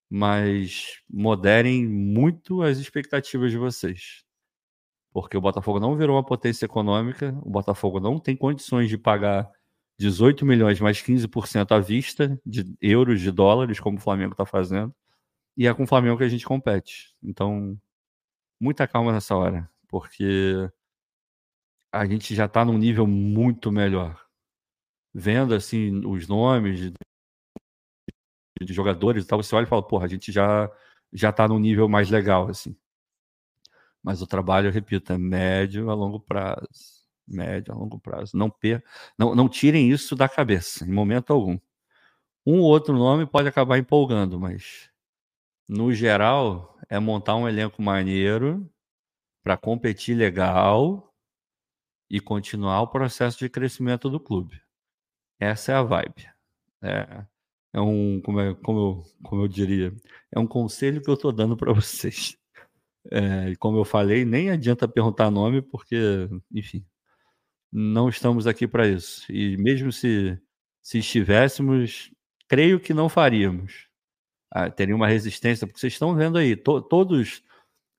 mas 0.10 1.02
moderem 1.10 1.88
muito 1.88 2.62
as 2.64 2.78
expectativas 2.78 3.52
de 3.52 3.58
vocês. 3.58 4.24
Porque 5.12 5.38
o 5.38 5.42
Botafogo 5.42 5.80
não 5.80 5.96
virou 5.98 6.16
uma 6.16 6.26
potência 6.26 6.66
econômica, 6.66 7.38
o 7.44 7.50
Botafogo 7.50 8.00
não 8.00 8.20
tem 8.20 8.36
condições 8.36 8.90
de 8.90 8.98
pagar 8.98 9.52
18 10.00 10.46
milhões 10.46 10.80
mais 10.80 11.02
15% 11.02 11.72
à 11.72 11.80
vista 11.80 12.40
de 12.46 12.76
euros, 12.82 13.22
de 13.22 13.32
dólares, 13.32 13.80
como 13.80 13.98
o 13.98 14.02
Flamengo 14.02 14.34
está 14.34 14.46
fazendo. 14.46 14.94
E 15.58 15.68
é 15.68 15.74
com 15.74 15.84
o 15.84 15.88
Flamengo 15.88 16.18
que 16.18 16.24
a 16.24 16.30
gente 16.30 16.46
compete. 16.46 17.16
Então, 17.22 17.80
muita 18.60 18.88
calma 18.88 19.12
nessa 19.12 19.36
hora, 19.36 19.70
porque 19.88 20.70
a 21.92 22.06
gente 22.06 22.34
já 22.36 22.46
está 22.46 22.66
num 22.66 22.78
nível 22.78 23.06
muito 23.08 23.72
melhor. 23.72 24.20
Vendo 25.14 25.54
assim 25.54 26.06
os 26.06 26.28
nomes 26.28 26.80
de, 26.80 26.94
de 28.62 28.74
jogadores 28.74 29.24
e 29.24 29.28
tal, 29.28 29.42
você 29.42 29.56
olha 29.56 29.66
e 29.66 29.68
fala, 29.70 29.88
porra, 29.88 30.06
a 30.06 30.08
gente 30.10 30.32
já 30.32 30.72
já 31.14 31.30
está 31.30 31.48
num 31.48 31.60
nível 31.60 31.88
mais 31.88 32.10
legal 32.10 32.50
assim. 32.50 32.76
Mas 34.02 34.22
o 34.22 34.28
trabalho, 34.28 34.68
eu 34.68 34.72
repito, 34.72 35.14
é 35.14 35.18
médio 35.18 35.90
a 35.90 35.94
longo 35.94 36.20
prazo. 36.20 37.03
Médio 37.28 37.74
a 37.74 37.78
longo 37.78 38.00
prazo. 38.00 38.38
Não, 38.38 38.50
per... 38.50 38.84
não, 39.18 39.34
não 39.36 39.50
tirem 39.50 39.90
isso 39.90 40.16
da 40.16 40.28
cabeça, 40.28 40.86
em 40.86 40.92
momento 40.92 41.32
algum. 41.32 41.58
Um 42.46 42.60
ou 42.60 42.66
outro 42.66 42.94
nome 42.94 43.26
pode 43.26 43.48
acabar 43.48 43.78
empolgando, 43.78 44.40
mas 44.40 44.90
no 45.68 45.94
geral 45.94 46.78
é 46.90 47.00
montar 47.00 47.36
um 47.36 47.48
elenco 47.48 47.82
maneiro 47.82 48.70
para 49.44 49.58
competir 49.58 50.16
legal 50.16 51.14
e 52.10 52.20
continuar 52.20 52.82
o 52.82 52.88
processo 52.88 53.40
de 53.40 53.50
crescimento 53.50 54.10
do 54.10 54.20
clube. 54.20 54.62
Essa 55.40 55.72
é 55.74 55.76
a 55.76 55.84
vibe. 55.84 56.30
É, 56.82 57.26
é 57.74 57.82
um, 57.82 58.22
como, 58.22 58.40
é, 58.40 58.54
como, 58.56 58.80
eu, 58.80 59.04
como 59.24 59.44
eu 59.44 59.48
diria, 59.48 59.94
é 60.32 60.40
um 60.40 60.48
conselho 60.48 61.02
que 61.02 61.10
eu 61.10 61.16
estou 61.16 61.32
dando 61.32 61.58
para 61.58 61.72
vocês. 61.74 62.38
É, 63.12 63.50
e 63.50 63.56
como 63.58 63.78
eu 63.78 63.86
falei, 63.86 64.26
nem 64.26 64.50
adianta 64.50 64.88
perguntar 64.88 65.32
nome, 65.32 65.62
porque, 65.62 66.30
enfim, 66.52 66.86
não 67.74 68.08
estamos 68.08 68.46
aqui 68.46 68.68
para 68.68 68.88
isso. 68.88 69.26
E 69.32 69.58
mesmo 69.58 69.92
se, 69.92 70.40
se 70.82 71.00
estivéssemos, 71.00 72.12
creio 72.48 72.80
que 72.80 72.94
não 72.94 73.10
faríamos. 73.10 73.88
Ah, 74.52 74.70
teria 74.70 74.96
uma 74.96 75.08
resistência, 75.08 75.66
porque 75.66 75.80
vocês 75.80 75.94
estão 75.94 76.16
vendo 76.16 76.38
aí, 76.38 76.56
to, 76.56 76.82
todos. 76.82 77.44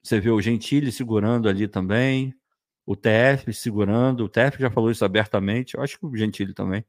Você 0.03 0.21
vê 0.21 0.31
o 0.31 0.41
Gentili 0.41 0.93
segurando 0.93 1.49
ali 1.49 1.67
também, 1.67 2.35
o 2.87 2.95
TF 2.97 3.53
segurando, 3.55 4.25
o 4.25 4.29
TF 4.29 4.61
já 4.61 4.71
falou 4.71 4.91
isso 4.91 5.05
abertamente, 5.05 5.75
eu 5.77 5.83
acho 5.83 5.99
que 5.99 6.07
o 6.07 6.17
Gentili 6.17 6.55
também. 6.55 6.85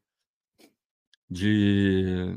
De 1.30 2.36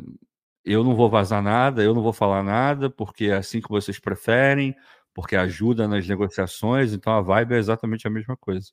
eu 0.64 0.84
não 0.84 0.94
vou 0.94 1.10
vazar 1.10 1.42
nada, 1.42 1.82
eu 1.82 1.94
não 1.94 2.02
vou 2.02 2.12
falar 2.12 2.42
nada, 2.42 2.90
porque 2.90 3.26
é 3.26 3.34
assim 3.34 3.60
que 3.60 3.68
vocês 3.68 3.98
preferem, 3.98 4.74
porque 5.14 5.36
ajuda 5.36 5.88
nas 5.88 6.06
negociações, 6.06 6.92
então 6.92 7.12
a 7.12 7.20
vibe 7.20 7.54
é 7.54 7.58
exatamente 7.58 8.06
a 8.06 8.10
mesma 8.10 8.36
coisa. 8.36 8.72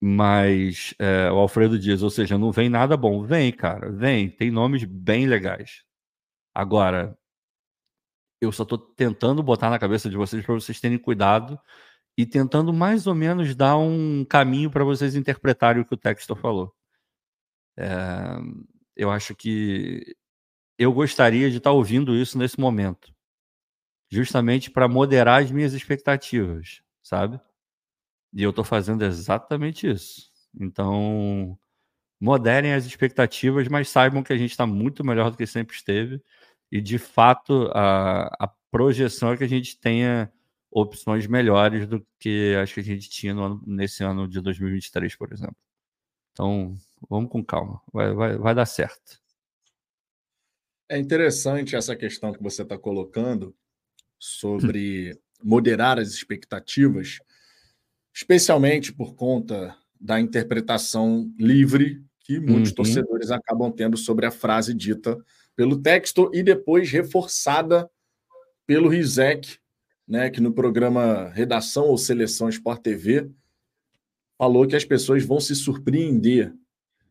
Mas 0.00 0.94
é, 0.98 1.30
o 1.30 1.36
Alfredo 1.36 1.78
diz, 1.78 2.02
ou 2.02 2.10
seja, 2.10 2.38
não 2.38 2.50
vem 2.50 2.68
nada 2.70 2.96
bom. 2.96 3.22
Vem, 3.24 3.52
cara, 3.52 3.90
vem, 3.90 4.30
tem 4.30 4.50
nomes 4.50 4.84
bem 4.84 5.26
legais. 5.26 5.84
Agora, 6.54 7.18
eu 8.40 8.50
só 8.50 8.62
estou 8.62 8.78
tentando 8.78 9.42
botar 9.42 9.68
na 9.70 9.78
cabeça 9.78 10.08
de 10.08 10.16
vocês 10.16 10.44
para 10.44 10.54
vocês 10.54 10.80
terem 10.80 10.98
cuidado 10.98 11.60
e 12.16 12.26
tentando 12.26 12.72
mais 12.72 13.06
ou 13.06 13.14
menos 13.14 13.54
dar 13.54 13.76
um 13.76 14.24
caminho 14.24 14.70
para 14.70 14.84
vocês 14.84 15.14
interpretarem 15.14 15.82
o 15.82 15.84
que 15.84 15.94
o 15.94 15.98
texto 15.98 16.34
falou. 16.34 16.74
É, 17.76 18.36
eu 18.96 19.10
acho 19.10 19.34
que 19.34 20.16
eu 20.78 20.92
gostaria 20.92 21.50
de 21.50 21.58
estar 21.58 21.70
tá 21.70 21.74
ouvindo 21.74 22.14
isso 22.14 22.38
nesse 22.38 22.58
momento, 22.58 23.14
justamente 24.10 24.70
para 24.70 24.88
moderar 24.88 25.42
as 25.42 25.50
minhas 25.50 25.74
expectativas, 25.74 26.82
sabe? 27.02 27.40
E 28.32 28.42
eu 28.42 28.50
estou 28.50 28.64
fazendo 28.64 29.04
exatamente 29.04 29.88
isso. 29.90 30.30
Então, 30.58 31.58
moderem 32.20 32.74
as 32.74 32.84
expectativas, 32.84 33.66
mas 33.68 33.88
saibam 33.88 34.22
que 34.22 34.32
a 34.32 34.36
gente 34.36 34.50
está 34.50 34.66
muito 34.66 35.04
melhor 35.04 35.30
do 35.30 35.36
que 35.36 35.46
sempre 35.46 35.74
esteve. 35.74 36.22
E, 36.70 36.80
de 36.80 36.98
fato, 36.98 37.70
a, 37.74 38.26
a 38.38 38.48
projeção 38.70 39.32
é 39.32 39.36
que 39.36 39.44
a 39.44 39.48
gente 39.48 39.78
tenha 39.78 40.32
opções 40.70 41.26
melhores 41.26 41.86
do 41.86 42.06
que 42.18 42.54
acho 42.62 42.74
que 42.74 42.80
a 42.80 42.84
gente 42.84 43.10
tinha 43.10 43.32
ano, 43.32 43.60
nesse 43.66 44.04
ano 44.04 44.28
de 44.28 44.40
2023, 44.40 45.16
por 45.16 45.32
exemplo. 45.32 45.56
Então, 46.32 46.76
vamos 47.08 47.30
com 47.30 47.44
calma, 47.44 47.80
vai, 47.92 48.12
vai, 48.14 48.38
vai 48.38 48.54
dar 48.54 48.66
certo. 48.66 49.20
É 50.88 50.98
interessante 50.98 51.74
essa 51.74 51.96
questão 51.96 52.32
que 52.32 52.42
você 52.42 52.62
está 52.62 52.78
colocando 52.78 53.54
sobre 54.18 55.18
moderar 55.42 55.98
as 55.98 56.08
expectativas, 56.08 57.18
especialmente 58.12 58.92
por 58.92 59.14
conta 59.14 59.76
da 60.00 60.20
interpretação 60.20 61.32
livre 61.38 62.02
que 62.20 62.38
muitos 62.40 62.70
uhum. 62.70 62.76
torcedores 62.76 63.30
acabam 63.30 63.70
tendo 63.72 63.96
sobre 63.96 64.26
a 64.26 64.30
frase 64.30 64.74
dita 64.74 65.18
pelo 65.56 65.76
texto 65.76 66.30
e 66.32 66.42
depois 66.42 66.90
reforçada 66.90 67.90
pelo 68.66 68.88
Rizek 68.88 69.58
né, 70.10 70.28
que 70.28 70.40
no 70.40 70.52
programa 70.52 71.28
Redação 71.28 71.86
ou 71.86 71.96
Seleção 71.96 72.48
Sport 72.48 72.82
TV 72.82 73.30
falou 74.36 74.66
que 74.66 74.74
as 74.74 74.84
pessoas 74.84 75.24
vão 75.24 75.38
se 75.38 75.54
surpreender 75.54 76.52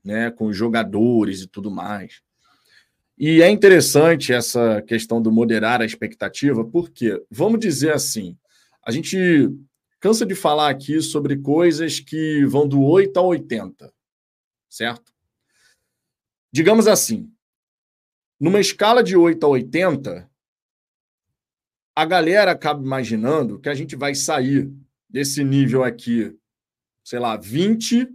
né, 0.04 0.30
com 0.30 0.48
os 0.48 0.58
jogadores 0.58 1.42
e 1.42 1.48
tudo 1.48 1.72
mais. 1.72 2.22
E 3.18 3.42
é 3.42 3.50
interessante 3.50 4.34
essa 4.34 4.82
questão 4.82 5.22
do 5.22 5.32
moderar 5.32 5.82
a 5.82 5.86
expectativa, 5.86 6.66
porque, 6.66 7.22
vamos 7.32 7.62
dizer 7.62 7.94
assim, 7.94 8.38
a 8.86 8.92
gente 8.92 9.50
cansa 10.00 10.26
de 10.26 10.36
falar 10.36 10.70
aqui 10.70 11.02
sobre 11.02 11.38
coisas 11.38 12.00
que 12.00 12.46
vão 12.46 12.68
do 12.68 12.82
8 12.82 13.18
a 13.18 13.22
80, 13.22 13.94
certo? 14.70 15.14
Digamos 16.52 16.88
assim, 16.88 17.32
numa 18.40 18.60
escala 18.60 19.04
de 19.04 19.16
8 19.16 19.46
a 19.46 19.50
80, 19.50 20.32
a 21.96 22.06
galera 22.06 22.52
acaba 22.52 22.82
imaginando 22.82 23.60
que 23.60 23.70
a 23.70 23.74
gente 23.74 23.96
vai 23.96 24.16
sair 24.16 24.72
desse 25.10 25.44
nível 25.44 25.84
aqui, 25.84 26.38
sei 27.04 27.20
lá, 27.20 27.36
20 27.36 28.08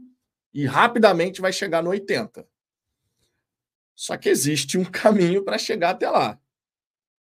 e 0.54 0.64
rapidamente 0.64 1.40
vai 1.40 1.52
chegar 1.52 1.82
no 1.82 1.90
80. 1.90 2.48
Só 3.94 4.16
que 4.16 4.28
existe 4.28 4.78
um 4.78 4.84
caminho 4.90 5.44
para 5.44 5.58
chegar 5.58 5.90
até 5.90 6.08
lá. 6.08 6.40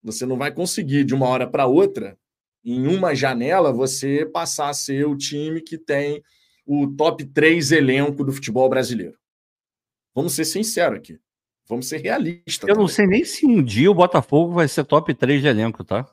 Você 0.02 0.26
não 0.26 0.38
vai 0.38 0.52
conseguir 0.52 1.04
de 1.04 1.14
uma 1.14 1.28
hora 1.28 1.48
para 1.48 1.68
outra, 1.68 2.18
em 2.67 2.86
uma 2.86 3.15
janela, 3.15 3.71
você 3.71 4.25
passar 4.25 4.69
a 4.69 4.74
ser 4.74 5.07
o 5.07 5.15
time 5.15 5.62
que 5.62 5.77
tem 5.77 6.21
o 6.65 6.86
top 6.88 7.24
3 7.24 7.71
elenco 7.71 8.25
do 8.25 8.33
futebol 8.33 8.67
brasileiro. 8.67 9.17
Vamos 10.13 10.33
ser 10.33 10.43
sinceros 10.43 10.97
aqui. 10.97 11.17
Vamos 11.69 11.88
ser 11.88 12.01
realistas. 12.01 12.63
Eu 12.63 12.75
também. 12.75 12.81
não 12.81 12.88
sei 12.88 13.07
nem 13.07 13.24
se 13.24 13.45
um 13.45 13.63
dia 13.63 13.89
o 13.89 13.95
Botafogo 13.95 14.53
vai 14.53 14.67
ser 14.67 14.83
top 14.83 15.13
3 15.13 15.41
de 15.41 15.47
elenco, 15.47 15.83
tá? 15.83 16.05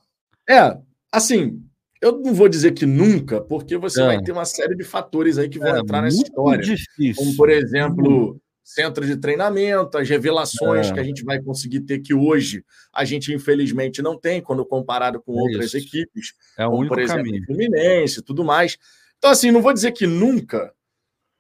É, 0.49 0.79
assim, 1.11 1.61
eu 2.01 2.21
não 2.21 2.33
vou 2.33 2.49
dizer 2.49 2.73
que 2.73 2.87
nunca, 2.87 3.41
porque 3.41 3.77
você 3.77 4.01
é. 4.03 4.07
vai 4.07 4.23
ter 4.23 4.31
uma 4.31 4.45
série 4.45 4.77
de 4.77 4.85
fatores 4.85 5.39
aí 5.39 5.49
que 5.49 5.59
vão 5.59 5.75
é, 5.75 5.81
entrar 5.81 6.03
nessa 6.03 6.23
história. 6.23 6.63
Difícil. 6.63 7.15
Como, 7.17 7.37
por 7.37 7.51
exemplo, 7.51 8.41
centro 8.65 9.07
de 9.07 9.17
treinamento, 9.17 9.99
as 9.99 10.09
revelações 10.09 10.89
é. 10.89 10.93
que 10.95 10.99
a 10.99 11.05
gente 11.05 11.23
vai 11.23 11.41
conseguir 11.41 11.81
ter 11.81 12.01
que 12.01 12.15
hoje 12.15 12.65
a 12.93 13.05
gente, 13.05 13.33
infelizmente, 13.33 14.01
não 14.01 14.19
tem 14.19 14.41
quando 14.41 14.65
comparado 14.65 15.21
com 15.21 15.39
é 15.39 15.43
outras 15.43 15.75
isso. 15.75 15.77
equipes, 15.77 16.33
é 16.57 16.65
como, 16.65 16.89
por 16.89 16.99
exemplo, 16.99 17.25
caminho. 17.25 17.45
Fluminense 17.45 18.21
e 18.21 18.23
tudo 18.23 18.43
mais. 18.43 18.79
Então, 19.19 19.31
assim, 19.31 19.51
não 19.51 19.61
vou 19.61 19.73
dizer 19.73 19.93
que 19.93 20.07
nunca, 20.07 20.73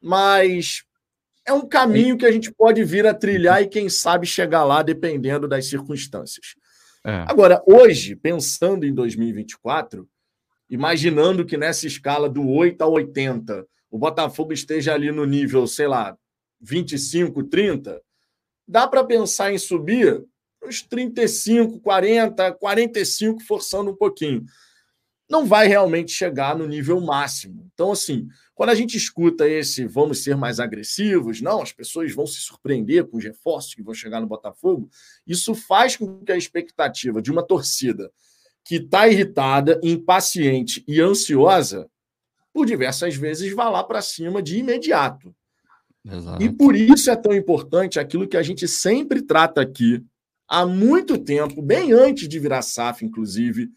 mas 0.00 0.85
é 1.47 1.52
um 1.52 1.66
caminho 1.66 2.16
que 2.19 2.26
a 2.26 2.31
gente 2.33 2.52
pode 2.52 2.85
vir 2.85 3.07
a 3.07 3.14
trilhar 3.14 3.62
e, 3.62 3.69
quem 3.69 3.88
sabe, 3.88 4.26
chegar 4.26 4.64
lá 4.64 4.83
dependendo 4.83 5.49
das 5.49 5.66
circunstâncias. 5.66 6.54
É. 7.04 7.25
Agora, 7.28 7.62
hoje, 7.66 8.14
pensando 8.16 8.85
em 8.87 8.95
2024, 8.95 10.09
imaginando 10.69 11.45
que 11.45 11.57
nessa 11.57 11.87
escala 11.87 12.28
do 12.28 12.49
8 12.49 12.83
a 12.83 12.87
80, 12.87 13.66
o 13.90 13.99
Botafogo 13.99 14.52
esteja 14.52 14.95
ali 14.95 15.12
no 15.12 15.25
nível, 15.25 15.66
sei 15.66 15.87
lá, 15.87 16.16
25, 16.64 17.44
30, 17.44 18.00
dá 18.66 18.88
para 18.88 19.04
pensar 19.04 19.52
em 19.52 19.59
subir 19.59 20.25
uns 20.62 20.83
35, 20.83 21.78
40, 21.80 22.52
45, 22.52 23.42
forçando 23.42 23.90
um 23.90 23.97
pouquinho. 23.97 24.44
Não 25.28 25.47
vai 25.47 25.66
realmente 25.66 26.12
chegar 26.12 26.56
no 26.56 26.66
nível 26.66 27.00
máximo. 27.00 27.68
Então, 27.73 27.92
assim, 27.92 28.28
quando 28.54 28.71
a 28.71 28.75
gente 28.75 28.97
escuta 28.97 29.49
esse 29.49 29.87
vamos 29.87 30.23
ser 30.23 30.37
mais 30.37 30.61
agressivos, 30.61 31.40
não, 31.40 31.61
as 31.61 31.73
pessoas 31.73 32.14
vão 32.14 32.26
se 32.26 32.40
surpreender 32.40 33.04
com 33.06 33.18
os 33.18 33.25
reforços 33.25 33.75
que 33.75 33.83
vão 33.83 33.94
chegar 33.94 34.21
no 34.21 34.26
Botafogo, 34.26 34.88
isso 35.26 35.54
faz 35.54 35.97
com 35.97 36.25
que 36.25 36.33
a 36.33 36.37
expectativa 36.37 37.21
de 37.21 37.30
uma 37.30 37.42
torcida 37.42 38.11
que 38.64 38.76
está 38.76 39.06
irritada, 39.09 39.78
impaciente 39.83 40.83
e 40.88 41.00
ansiosa, 41.00 41.88
por 42.52 42.64
diversas 42.64 43.16
vezes 43.16 43.52
vá 43.52 43.68
lá 43.68 43.83
para 43.83 44.00
cima 44.00 44.42
de 44.42 44.59
imediato. 44.59 45.35
Exato. 46.05 46.43
E 46.43 46.51
por 46.51 46.77
isso 46.77 47.11
é 47.11 47.17
tão 47.17 47.35
importante 47.35 47.99
aquilo 47.99 48.29
que 48.29 48.37
a 48.37 48.43
gente 48.43 48.69
sempre 48.69 49.23
trata 49.23 49.61
aqui, 49.61 50.05
há 50.47 50.67
muito 50.67 51.19
tempo, 51.19 51.63
bem 51.63 51.93
antes 51.93 52.29
de 52.29 52.39
virar 52.39 52.63
SAF, 52.63 53.05
inclusive, 53.05 53.71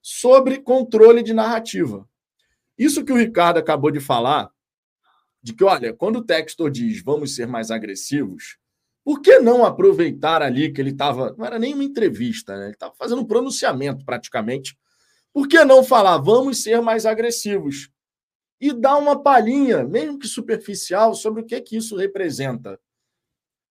sobre 0.00 0.58
controle 0.58 1.22
de 1.22 1.34
narrativa. 1.34 2.08
Isso 2.78 3.04
que 3.04 3.12
o 3.12 3.16
Ricardo 3.16 3.58
acabou 3.58 3.90
de 3.90 4.00
falar, 4.00 4.50
de 5.42 5.52
que, 5.52 5.64
olha, 5.64 5.92
quando 5.92 6.16
o 6.16 6.24
Textor 6.24 6.70
diz 6.70 7.02
vamos 7.02 7.34
ser 7.34 7.46
mais 7.46 7.70
agressivos, 7.70 8.58
por 9.06 9.20
que 9.20 9.38
não 9.38 9.64
aproveitar 9.64 10.42
ali 10.42 10.72
que 10.72 10.80
ele 10.80 10.90
estava. 10.90 11.32
Não 11.38 11.46
era 11.46 11.60
nem 11.60 11.74
uma 11.74 11.84
entrevista, 11.84 12.56
né? 12.56 12.64
Ele 12.64 12.72
estava 12.72 12.92
fazendo 12.98 13.22
um 13.22 13.24
pronunciamento 13.24 14.04
praticamente. 14.04 14.76
Por 15.32 15.46
que 15.46 15.64
não 15.64 15.84
falar 15.84 16.18
vamos 16.18 16.60
ser 16.64 16.82
mais 16.82 17.06
agressivos? 17.06 17.88
E 18.60 18.72
dar 18.72 18.96
uma 18.96 19.22
palhinha, 19.22 19.84
mesmo 19.84 20.18
que 20.18 20.26
superficial, 20.26 21.14
sobre 21.14 21.42
o 21.42 21.44
que, 21.44 21.60
que 21.60 21.76
isso 21.76 21.96
representa. 21.96 22.80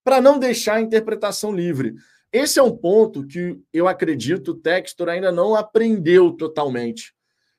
Para 0.04 0.20
não 0.20 0.38
deixar 0.38 0.76
a 0.76 0.80
interpretação 0.80 1.52
livre. 1.52 1.94
Esse 2.32 2.58
é 2.58 2.62
um 2.62 2.76
ponto 2.76 3.26
que 3.26 3.58
eu 3.72 3.88
acredito 3.88 4.52
o 4.52 4.54
Textor 4.54 5.08
ainda 5.08 5.32
não 5.32 5.54
aprendeu 5.54 6.32
totalmente. 6.32 7.14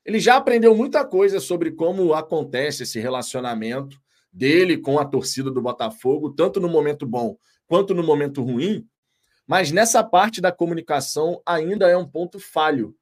Ele 0.06 0.20
já 0.20 0.38
aprendeu 0.38 0.74
muita 0.74 1.06
coisa 1.06 1.40
sobre 1.40 1.72
como 1.72 2.14
acontece 2.14 2.84
esse 2.84 3.00
relacionamento 3.00 4.00
dele 4.32 4.78
com 4.78 5.00
a 5.00 5.06
torcida 5.06 5.52
do 5.52 5.62
Botafogo, 5.62 6.30
tanto 6.30 6.60
no 6.60 6.70
momento 6.70 7.06
bom 7.06 7.38
quanto 7.68 7.94
no 7.94 8.02
momento 8.02 8.42
ruim, 8.42 8.88
mas 9.46 9.72
nessa 9.72 10.04
parte 10.04 10.40
da 10.42 10.52
comunicação 10.52 11.42
ainda 11.46 11.88
é 11.88 11.98
um 11.98 12.08
ponto 12.08 12.40
falho. 12.40 12.96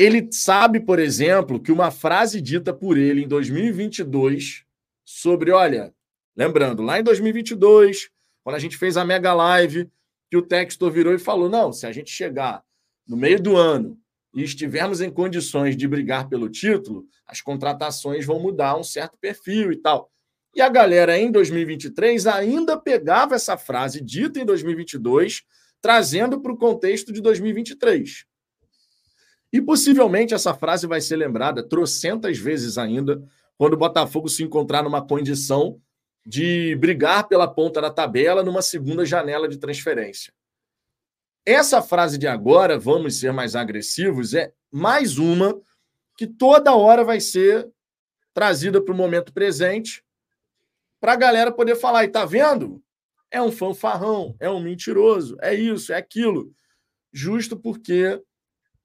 Ele 0.00 0.28
sabe, 0.30 0.78
por 0.78 1.00
exemplo, 1.00 1.60
que 1.60 1.72
uma 1.72 1.90
frase 1.90 2.40
dita 2.40 2.72
por 2.72 2.96
ele 2.96 3.24
em 3.24 3.26
2022 3.26 4.64
sobre, 5.04 5.50
olha, 5.50 5.92
lembrando, 6.36 6.84
lá 6.84 7.00
em 7.00 7.02
2022, 7.02 8.08
quando 8.44 8.54
a 8.54 8.60
gente 8.60 8.76
fez 8.76 8.96
a 8.96 9.04
mega 9.04 9.34
live, 9.34 9.90
que 10.30 10.36
o 10.36 10.42
Textor 10.42 10.92
virou 10.92 11.12
e 11.12 11.18
falou: 11.18 11.48
"Não, 11.48 11.72
se 11.72 11.84
a 11.84 11.90
gente 11.90 12.12
chegar 12.12 12.62
no 13.08 13.16
meio 13.16 13.42
do 13.42 13.56
ano 13.56 13.98
e 14.32 14.44
estivermos 14.44 15.00
em 15.00 15.10
condições 15.10 15.76
de 15.76 15.88
brigar 15.88 16.28
pelo 16.28 16.48
título, 16.48 17.04
as 17.26 17.40
contratações 17.40 18.24
vão 18.24 18.38
mudar 18.38 18.78
um 18.78 18.84
certo 18.84 19.18
perfil 19.20 19.72
e 19.72 19.76
tal. 19.78 20.12
E 20.54 20.60
a 20.60 20.68
galera 20.68 21.18
em 21.18 21.28
2023 21.28 22.24
ainda 22.28 22.78
pegava 22.78 23.34
essa 23.34 23.56
frase 23.56 24.00
dita 24.00 24.38
em 24.38 24.46
2022, 24.46 25.42
trazendo 25.82 26.40
para 26.40 26.52
o 26.52 26.56
contexto 26.56 27.12
de 27.12 27.20
2023. 27.20 28.28
E 29.52 29.62
possivelmente 29.62 30.34
essa 30.34 30.52
frase 30.54 30.86
vai 30.86 31.00
ser 31.00 31.16
lembrada 31.16 31.62
trocentas 31.62 32.38
vezes 32.38 32.76
ainda 32.76 33.22
quando 33.56 33.74
o 33.74 33.78
Botafogo 33.78 34.28
se 34.28 34.42
encontrar 34.42 34.82
numa 34.82 35.04
condição 35.04 35.80
de 36.24 36.76
brigar 36.76 37.26
pela 37.26 37.48
ponta 37.48 37.80
da 37.80 37.90
tabela 37.90 38.42
numa 38.42 38.60
segunda 38.60 39.04
janela 39.06 39.48
de 39.48 39.56
transferência. 39.56 40.32
Essa 41.46 41.80
frase 41.80 42.18
de 42.18 42.26
agora, 42.26 42.78
vamos 42.78 43.18
ser 43.18 43.32
mais 43.32 43.56
agressivos, 43.56 44.34
é 44.34 44.52
mais 44.70 45.16
uma 45.16 45.58
que 46.16 46.26
toda 46.26 46.74
hora 46.76 47.02
vai 47.02 47.20
ser 47.20 47.66
trazida 48.34 48.82
para 48.82 48.92
o 48.92 48.96
momento 48.96 49.32
presente 49.32 50.04
para 51.00 51.14
a 51.14 51.16
galera 51.16 51.50
poder 51.50 51.76
falar. 51.76 52.04
E 52.04 52.08
tá 52.08 52.24
vendo? 52.24 52.82
É 53.30 53.40
um 53.40 53.50
fanfarrão, 53.50 54.36
é 54.38 54.50
um 54.50 54.60
mentiroso, 54.60 55.36
é 55.40 55.54
isso, 55.54 55.92
é 55.92 55.96
aquilo. 55.96 56.52
Justo 57.12 57.56
porque 57.56 58.22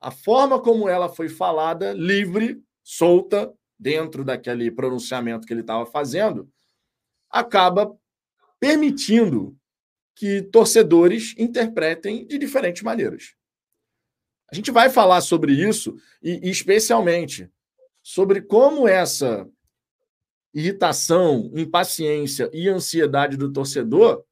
a 0.04 0.12
forma 0.12 0.62
como 0.62 0.90
ela 0.90 1.08
foi 1.08 1.30
falada, 1.30 1.94
livre, 1.94 2.62
solta, 2.84 3.54
dentro 3.80 4.24
daquele 4.24 4.70
pronunciamento 4.70 5.48
que 5.48 5.54
ele 5.54 5.62
estava 5.62 5.86
fazendo, 5.86 6.50
acaba 7.30 7.98
permitindo 8.60 9.58
que 10.16 10.42
torcedores 10.42 11.34
interpretem 11.38 12.26
de 12.28 12.38
diferentes 12.38 12.84
maneiras. 12.84 13.34
A 14.52 14.56
gente 14.56 14.72
vai 14.72 14.90
falar 14.90 15.22
sobre 15.22 15.54
isso 15.54 15.96
e, 16.22 16.50
especialmente 16.50 17.50
sobre 18.02 18.42
como 18.42 18.88
essa 18.88 19.50
irritação, 20.54 21.50
impaciência 21.56 22.50
e 22.54 22.70
ansiedade 22.70 23.36
do 23.38 23.52
torcedor 23.52 24.24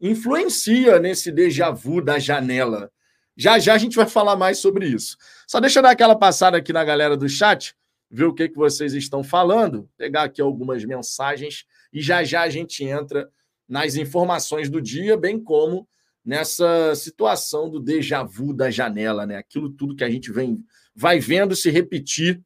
influencia 0.00 0.98
nesse 0.98 1.30
déjà 1.30 1.70
vu 1.70 2.00
da 2.00 2.18
janela. 2.18 2.90
Já 3.36 3.58
já 3.58 3.74
a 3.74 3.78
gente 3.78 3.96
vai 3.96 4.06
falar 4.06 4.36
mais 4.36 4.58
sobre 4.58 4.86
isso. 4.86 5.16
Só 5.46 5.60
deixa 5.60 5.78
eu 5.78 5.82
dar 5.82 5.90
aquela 5.90 6.16
passada 6.16 6.56
aqui 6.56 6.72
na 6.72 6.84
galera 6.84 7.16
do 7.16 7.28
chat, 7.28 7.74
ver 8.10 8.24
o 8.24 8.34
que, 8.34 8.48
que 8.48 8.56
vocês 8.56 8.92
estão 8.92 9.22
falando, 9.22 9.88
pegar 9.96 10.24
aqui 10.24 10.40
algumas 10.40 10.84
mensagens 10.84 11.64
e 11.92 12.02
já 12.02 12.24
já 12.24 12.42
a 12.42 12.50
gente 12.50 12.84
entra 12.84 13.30
nas 13.68 13.94
informações 13.94 14.68
do 14.68 14.80
dia, 14.80 15.16
bem 15.16 15.38
como 15.38 15.88
nessa 16.24 16.94
situação 16.94 17.70
do 17.70 17.80
déjà 17.80 18.22
vu 18.22 18.52
da 18.52 18.70
janela, 18.70 19.26
né? 19.26 19.36
Aquilo 19.36 19.70
tudo 19.70 19.96
que 19.96 20.04
a 20.04 20.10
gente 20.10 20.30
vem 20.30 20.62
vai 20.94 21.18
vendo 21.18 21.56
se 21.56 21.70
repetir 21.70 22.40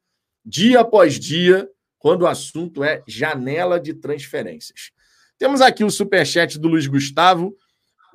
dia 0.45 0.79
após 0.79 1.19
dia 1.19 1.69
quando 1.97 2.21
o 2.21 2.27
assunto 2.27 2.83
é 2.83 3.03
janela 3.07 3.79
de 3.79 3.93
transferências. 3.93 4.91
Temos 5.37 5.59
aqui 5.59 5.83
o 5.83 5.89
superchat 5.89 6.57
do 6.59 6.67
Luiz 6.67 6.87
Gustavo. 6.87 7.57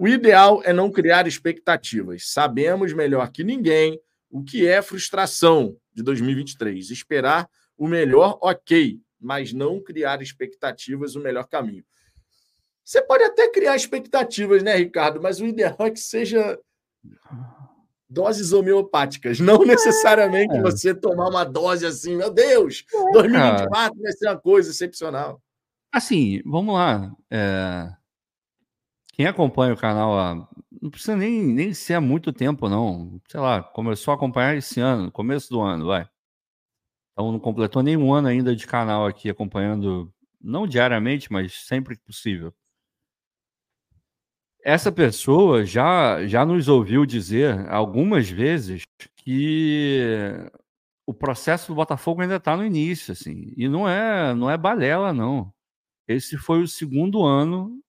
O 0.01 0.09
ideal 0.09 0.63
é 0.65 0.73
não 0.73 0.91
criar 0.91 1.27
expectativas. 1.27 2.33
Sabemos 2.33 2.95
melhor 2.95 3.31
que 3.31 3.45
ninguém 3.45 4.01
o 4.31 4.43
que 4.43 4.67
é 4.67 4.81
frustração 4.81 5.77
de 5.93 6.03
2023. 6.03 6.91
Esperar 6.91 7.47
o 7.77 7.87
melhor, 7.87 8.39
ok, 8.41 8.99
mas 9.21 9.53
não 9.53 9.79
criar 9.79 10.23
expectativas, 10.23 11.17
o 11.17 11.21
melhor 11.21 11.47
caminho. 11.47 11.85
Você 12.83 13.03
pode 13.03 13.25
até 13.25 13.47
criar 13.49 13.77
expectativas, 13.77 14.63
né, 14.63 14.75
Ricardo? 14.75 15.21
Mas 15.21 15.39
o 15.39 15.45
ideal 15.45 15.77
é 15.81 15.91
que 15.91 16.01
seja 16.01 16.59
doses 18.09 18.55
homeopáticas, 18.55 19.39
não 19.39 19.65
necessariamente 19.67 20.57
é. 20.57 20.63
você 20.63 20.95
tomar 20.95 21.29
uma 21.29 21.45
dose 21.45 21.85
assim, 21.85 22.17
meu 22.17 22.31
Deus, 22.31 22.87
é, 22.91 23.13
2024 23.13 23.69
cara. 23.71 23.91
vai 24.03 24.13
ser 24.13 24.29
uma 24.29 24.41
coisa 24.41 24.71
excepcional. 24.71 25.43
Assim, 25.93 26.41
vamos 26.47 26.75
lá. 26.75 27.15
É... 27.31 28.00
Quem 29.21 29.27
acompanha 29.27 29.75
o 29.75 29.77
canal 29.77 30.19
há... 30.19 30.49
não 30.81 30.91
precisa 30.91 31.15
nem, 31.15 31.43
nem 31.43 31.75
ser 31.75 31.93
há 31.93 32.01
muito 32.01 32.33
tempo, 32.33 32.71
não. 32.71 33.21
Sei 33.29 33.39
lá, 33.39 33.63
começou 33.63 34.13
a 34.13 34.15
acompanhar 34.15 34.57
esse 34.57 34.81
ano, 34.81 35.13
começo 35.13 35.51
do 35.51 35.61
ano, 35.61 35.89
vai. 35.89 36.09
Então 37.13 37.31
não 37.31 37.39
completou 37.39 37.83
nenhum 37.83 38.15
ano 38.15 38.29
ainda 38.29 38.57
de 38.57 38.67
canal 38.67 39.07
aqui 39.07 39.29
acompanhando, 39.29 40.11
não 40.41 40.67
diariamente, 40.67 41.31
mas 41.31 41.67
sempre 41.67 41.99
que 41.99 42.05
possível. 42.07 42.51
Essa 44.65 44.91
pessoa 44.91 45.67
já, 45.67 46.27
já 46.27 46.47
nos 46.47 46.67
ouviu 46.67 47.05
dizer 47.05 47.69
algumas 47.69 48.27
vezes 48.31 48.85
que 49.17 50.51
o 51.05 51.13
processo 51.13 51.69
do 51.69 51.75
Botafogo 51.75 52.23
ainda 52.23 52.37
está 52.37 52.57
no 52.57 52.65
início, 52.65 53.13
assim, 53.13 53.53
e 53.55 53.69
não 53.69 53.87
é 53.87 54.35
não 54.35 54.51
é 54.51 54.57
balela, 54.57 55.13
não. 55.13 55.53
Esse 56.09 56.39
foi 56.39 56.63
o 56.63 56.67
segundo 56.67 57.23
ano 57.23 57.83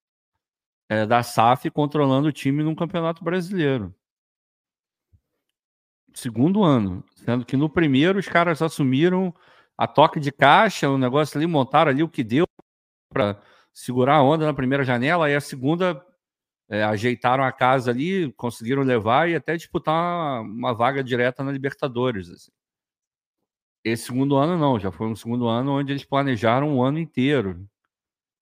é, 0.92 1.06
da 1.06 1.24
SAF 1.24 1.72
controlando 1.72 2.28
o 2.28 2.34
time 2.34 2.62
no 2.62 2.76
Campeonato 2.76 3.24
Brasileiro. 3.24 3.96
Segundo 6.14 6.64
ano, 6.66 7.02
sendo 7.16 7.46
que 7.46 7.56
no 7.56 7.70
primeiro 7.70 8.20
os 8.20 8.28
caras 8.28 8.62
assumiram 8.62 9.34
a 9.78 9.88
toque 9.88 10.20
de 10.20 10.34
caixa, 10.34 10.90
o 10.90 10.98
negócio 10.98 11.38
ali, 11.38 11.48
montaram 11.48 11.92
ali 11.92 12.04
o 12.04 12.10
que 12.10 12.26
deu 12.26 12.46
para 13.10 13.42
segurar 13.74 14.18
a 14.18 14.22
onda 14.22 14.46
na 14.46 14.54
primeira 14.54 14.84
janela, 14.84 15.30
e 15.30 15.36
a 15.36 15.40
segunda 15.40 16.06
é, 16.70 16.84
ajeitaram 16.84 17.46
a 17.46 17.54
casa 17.54 17.92
ali, 17.92 18.30
conseguiram 18.34 18.84
levar 18.84 19.30
e 19.30 19.36
até 19.36 19.56
disputar 19.56 19.96
uma, 19.96 20.42
uma 20.42 20.74
vaga 20.74 21.02
direta 21.02 21.42
na 21.42 21.54
Libertadores. 21.54 22.30
Assim. 22.30 22.52
Esse 23.82 24.08
segundo 24.08 24.36
ano 24.36 24.58
não, 24.58 24.78
já 24.78 24.92
foi 24.92 25.08
um 25.08 25.16
segundo 25.16 25.48
ano 25.48 25.72
onde 25.72 25.94
eles 25.94 26.04
planejaram 26.04 26.68
um 26.76 26.84
ano 26.84 27.00
inteiro. 27.00 27.66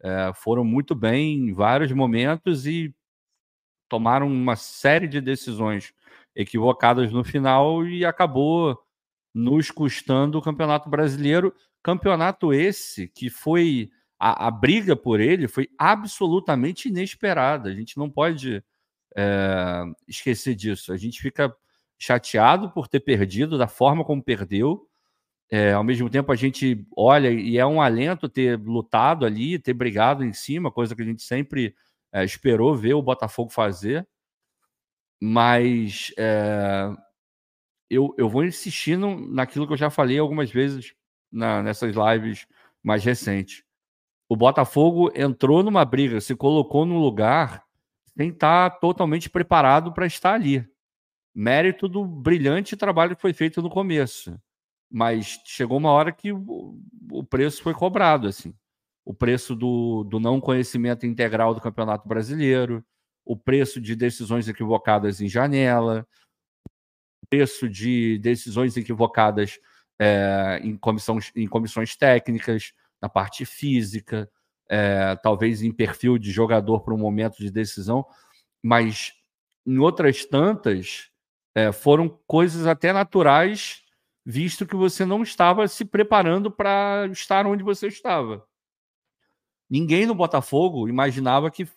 É, 0.01 0.31
foram 0.33 0.63
muito 0.63 0.95
bem 0.95 1.49
em 1.49 1.53
vários 1.53 1.91
momentos 1.91 2.65
e 2.65 2.93
tomaram 3.89 4.27
uma 4.27 4.55
série 4.55 5.07
de 5.07 5.19
decisões 5.19 5.93
equivocadas 6.35 7.11
no 7.11 7.23
final 7.23 7.85
e 7.85 8.05
acabou 8.05 8.79
nos 9.33 9.71
custando 9.71 10.37
o 10.37 10.41
Campeonato 10.41 10.89
Brasileiro. 10.89 11.53
Campeonato 11.83 12.53
esse 12.53 13.07
que 13.09 13.29
foi 13.29 13.89
a, 14.19 14.47
a, 14.47 14.51
briga 14.51 14.95
por 14.95 15.19
ele 15.19 15.47
foi 15.47 15.69
absolutamente 15.77 16.89
inesperada. 16.89 17.69
A 17.69 17.73
gente 17.73 17.97
não 17.97 18.09
pode 18.09 18.63
é, 19.15 19.83
esquecer 20.07 20.55
disso. 20.55 20.91
A 20.91 20.97
gente 20.97 21.21
fica 21.21 21.55
chateado 21.97 22.71
por 22.71 22.87
ter 22.87 23.01
perdido 23.01 23.57
da 23.57 23.67
forma 23.67 24.03
como 24.03 24.23
perdeu. 24.23 24.88
É, 25.51 25.73
ao 25.73 25.83
mesmo 25.83 26.09
tempo, 26.09 26.31
a 26.31 26.35
gente 26.35 26.85
olha 26.95 27.31
e 27.31 27.57
é 27.57 27.65
um 27.65 27.81
alento 27.81 28.29
ter 28.29 28.59
lutado 28.59 29.25
ali, 29.25 29.57
ter 29.57 29.73
brigado 29.73 30.23
em 30.23 30.31
cima, 30.31 30.71
coisa 30.71 30.95
que 30.95 31.01
a 31.01 31.05
gente 31.05 31.23
sempre 31.23 31.75
é, 32.13 32.23
esperou 32.23 32.75
ver 32.75 32.93
o 32.93 33.01
Botafogo 33.01 33.49
fazer. 33.49 34.07
Mas 35.21 36.13
eu, 37.89 38.13
eu 38.17 38.29
vou 38.29 38.45
insistindo 38.45 39.15
naquilo 39.31 39.65
que 39.65 39.73
eu 39.73 39.77
já 39.77 39.89
falei 39.89 40.19
algumas 40.19 40.51
vezes 40.51 40.93
na, 41.31 41.63
nessas 41.63 41.95
lives 41.95 42.47
mais 42.83 43.03
recentes. 43.03 43.63
O 44.29 44.35
Botafogo 44.35 45.11
entrou 45.15 45.63
numa 45.63 45.83
briga, 45.83 46.21
se 46.21 46.35
colocou 46.35 46.85
num 46.85 46.99
lugar 46.99 47.63
sem 48.15 48.29
estar 48.29 48.69
totalmente 48.79 49.29
preparado 49.29 49.91
para 49.91 50.05
estar 50.05 50.33
ali. 50.33 50.63
Mérito 51.33 51.87
do 51.87 52.05
brilhante 52.05 52.77
trabalho 52.77 53.15
que 53.15 53.21
foi 53.21 53.33
feito 53.33 53.61
no 53.61 53.69
começo. 53.69 54.39
Mas 54.91 55.39
chegou 55.45 55.77
uma 55.77 55.91
hora 55.91 56.11
que 56.11 56.31
o, 56.31 56.79
o 57.11 57.23
preço 57.23 57.61
foi 57.61 57.73
cobrado, 57.73 58.27
assim. 58.27 58.53
O 59.05 59.13
preço 59.13 59.55
do, 59.55 60.03
do 60.03 60.19
não 60.19 60.41
conhecimento 60.41 61.05
integral 61.05 61.53
do 61.53 61.61
Campeonato 61.61 62.07
Brasileiro, 62.07 62.83
o 63.25 63.37
preço 63.37 63.79
de 63.79 63.95
decisões 63.95 64.47
equivocadas 64.47 65.21
em 65.21 65.27
janela, 65.27 66.07
o 67.23 67.27
preço 67.29 67.69
de 67.69 68.17
decisões 68.19 68.75
equivocadas 68.75 69.59
é, 69.99 70.59
em, 70.63 70.79
em 71.35 71.47
comissões 71.47 71.95
técnicas, 71.95 72.73
na 73.01 73.07
parte 73.07 73.45
física, 73.45 74.29
é, 74.69 75.15
talvez 75.17 75.61
em 75.61 75.71
perfil 75.71 76.17
de 76.17 76.31
jogador 76.31 76.81
para 76.81 76.93
um 76.93 76.97
momento 76.97 77.37
de 77.37 77.51
decisão, 77.51 78.05
mas 78.63 79.13
em 79.65 79.77
outras 79.77 80.25
tantas 80.25 81.09
é, 81.55 81.71
foram 81.71 82.09
coisas 82.27 82.65
até 82.65 82.93
naturais, 82.93 83.83
visto 84.29 84.63
que 84.63 84.75
você 84.75 85.05
não 85.05 85.23
estava 85.23 85.67
se 85.67 85.83
preparando 85.83 86.51
para 86.51 87.07
estar 87.11 87.47
onde 87.47 87.63
você 87.63 87.87
estava. 87.87 88.45
Ninguém 89.67 90.05
no 90.05 90.13
Botafogo 90.13 90.87
imaginava 90.87 91.49
que 91.49 91.67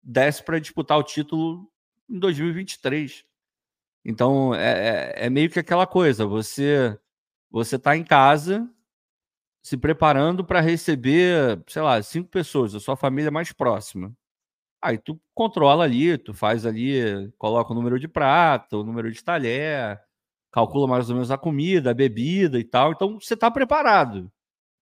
desse 0.00 0.40
para 0.40 0.60
disputar 0.60 0.96
o 0.98 1.02
título 1.02 1.68
em 2.08 2.16
2023. 2.20 3.24
Então 4.04 4.54
é, 4.54 5.14
é, 5.18 5.26
é, 5.26 5.30
meio 5.30 5.50
que 5.50 5.58
aquela 5.58 5.84
coisa: 5.84 6.24
você 6.24 6.96
você 7.50 7.74
está 7.74 7.96
em 7.96 8.04
casa 8.04 8.70
se 9.60 9.76
preparando 9.76 10.44
para 10.44 10.60
receber, 10.60 11.60
sei 11.66 11.82
lá, 11.82 12.00
cinco 12.04 12.28
pessoas, 12.28 12.72
a 12.72 12.78
sua 12.78 12.96
família 12.96 13.32
mais 13.32 13.52
próxima. 13.52 14.16
Aí 14.80 14.96
tu 14.96 15.20
controla 15.34 15.82
ali, 15.82 16.16
tu 16.18 16.32
faz 16.32 16.64
ali, 16.64 17.32
coloca 17.36 17.72
o 17.72 17.74
número 17.74 17.98
de 17.98 18.06
prato, 18.06 18.82
o 18.82 18.84
número 18.84 19.10
de 19.10 19.24
talher, 19.24 20.05
calcula 20.52 20.86
mais 20.86 21.08
ou 21.08 21.14
menos 21.14 21.30
a 21.30 21.38
comida, 21.38 21.90
a 21.90 21.94
bebida 21.94 22.58
e 22.58 22.64
tal. 22.64 22.92
Então 22.92 23.20
você 23.20 23.34
está 23.34 23.50
preparado 23.50 24.30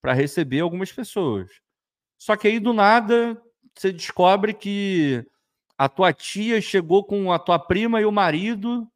para 0.01 0.13
receber 0.13 0.61
algumas 0.61 0.93
pessoas. 0.93 1.51
Só 2.19 2.37
que 2.37 2.49
aí 2.49 2.61
do 2.61 2.73
nada 2.73 3.41
você 3.75 3.93
descobre 3.93 4.55
que 4.55 5.27
a 5.77 5.89
tua 5.89 6.13
tia 6.13 6.61
chegou 6.61 7.05
com 7.05 7.33
a 7.33 7.39
tua 7.39 7.59
prima 7.59 8.01
e 8.01 8.05
o 8.05 8.13
marido 8.13 8.89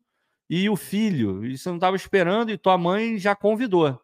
e 0.49 0.71
o 0.71 0.77
filho, 0.77 1.45
e 1.45 1.59
você 1.59 1.69
não 1.69 1.77
estava 1.77 1.97
esperando, 1.97 2.51
e 2.51 2.57
tua 2.57 2.79
mãe 2.79 3.19
já 3.19 3.37
convidou. 3.37 4.01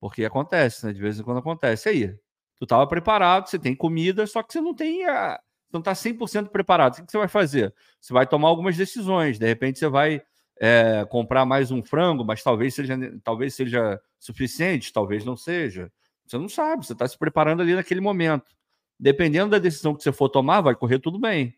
Porque 0.00 0.24
acontece, 0.24 0.86
né? 0.86 0.92
De 0.92 1.00
vez 1.00 1.18
em 1.18 1.22
quando 1.22 1.38
acontece. 1.38 1.88
E 1.88 1.90
aí, 1.90 2.08
tu 2.56 2.64
estava 2.64 2.86
preparado, 2.86 3.48
você 3.48 3.58
tem 3.58 3.74
comida, 3.74 4.26
só 4.26 4.42
que 4.42 4.52
você 4.52 4.60
não 4.60 4.74
tem 4.74 5.06
a... 5.06 5.40
Você 5.66 5.72
não 5.72 5.80
está 5.80 5.92
100% 5.92 6.48
preparado. 6.48 6.98
O 6.98 7.04
que 7.04 7.10
você 7.10 7.18
vai 7.18 7.28
fazer? 7.28 7.74
Você 8.00 8.12
vai 8.12 8.26
tomar 8.26 8.48
algumas 8.48 8.76
decisões. 8.76 9.38
De 9.38 9.46
repente, 9.46 9.78
você 9.78 9.88
vai 9.88 10.22
é, 10.60 11.04
comprar 11.06 11.44
mais 11.44 11.70
um 11.70 11.82
frango, 11.82 12.24
mas 12.24 12.42
talvez 12.42 12.74
seja, 12.74 12.96
talvez 13.22 13.54
seja 13.54 14.00
suficiente, 14.18 14.92
talvez 14.92 15.24
não 15.24 15.36
seja. 15.36 15.92
Você 16.26 16.38
não 16.38 16.48
sabe, 16.48 16.84
você 16.86 16.92
está 16.92 17.06
se 17.08 17.18
preparando 17.18 17.62
ali 17.62 17.74
naquele 17.74 18.00
momento 18.00 18.58
dependendo 18.98 19.50
da 19.50 19.58
decisão 19.58 19.94
que 19.94 20.02
você 20.02 20.12
for 20.12 20.28
tomar, 20.28 20.60
vai 20.60 20.74
correr 20.74 20.98
tudo 20.98 21.18
bem. 21.18 21.56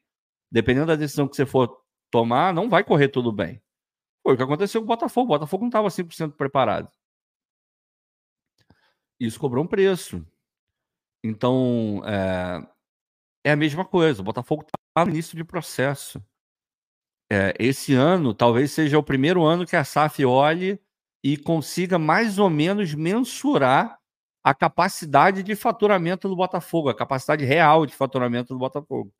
Dependendo 0.50 0.88
da 0.88 0.96
decisão 0.96 1.26
que 1.26 1.36
você 1.36 1.46
for 1.46 1.82
tomar, 2.10 2.52
não 2.52 2.68
vai 2.68 2.84
correr 2.84 3.08
tudo 3.08 3.32
bem. 3.32 3.62
Foi 4.22 4.34
o 4.34 4.36
que 4.36 4.42
aconteceu 4.42 4.80
com 4.80 4.84
o 4.84 4.88
Botafogo. 4.88 5.26
O 5.26 5.38
Botafogo 5.38 5.62
não 5.62 5.68
estava 5.68 5.88
100% 5.88 6.32
preparado. 6.32 6.90
Isso 9.18 9.38
cobrou 9.38 9.64
um 9.64 9.68
preço. 9.68 10.26
Então, 11.22 12.02
é, 12.04 12.68
é 13.44 13.52
a 13.52 13.56
mesma 13.56 13.84
coisa. 13.84 14.20
O 14.20 14.24
Botafogo 14.24 14.62
está 14.62 15.04
no 15.04 15.10
início 15.10 15.36
de 15.36 15.44
processo. 15.44 16.22
É, 17.32 17.54
esse 17.58 17.94
ano 17.94 18.34
talvez 18.34 18.72
seja 18.72 18.98
o 18.98 19.02
primeiro 19.02 19.44
ano 19.44 19.64
que 19.64 19.76
a 19.76 19.84
SAF 19.84 20.24
olhe 20.24 20.80
e 21.22 21.36
consiga 21.36 21.98
mais 21.98 22.38
ou 22.38 22.50
menos 22.50 22.94
mensurar 22.94 23.98
a 24.42 24.54
capacidade 24.54 25.42
de 25.42 25.54
faturamento 25.54 26.28
do 26.28 26.34
Botafogo, 26.34 26.88
a 26.88 26.96
capacidade 26.96 27.44
real 27.44 27.86
de 27.86 27.94
faturamento 27.94 28.52
do 28.54 28.58
Botafogo. 28.58 29.12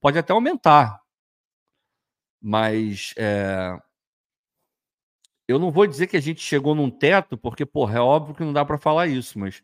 Pode 0.00 0.18
até 0.18 0.32
aumentar, 0.32 1.00
mas 2.40 3.14
é... 3.16 3.78
eu 5.48 5.58
não 5.58 5.70
vou 5.70 5.86
dizer 5.86 6.06
que 6.06 6.16
a 6.16 6.20
gente 6.20 6.40
chegou 6.40 6.74
num 6.74 6.90
teto, 6.90 7.36
porque, 7.38 7.64
porra, 7.66 7.98
é 7.98 8.00
óbvio 8.00 8.34
que 8.34 8.42
não 8.44 8.52
dá 8.52 8.64
para 8.64 8.78
falar 8.78 9.06
isso, 9.06 9.38
mas 9.38 9.62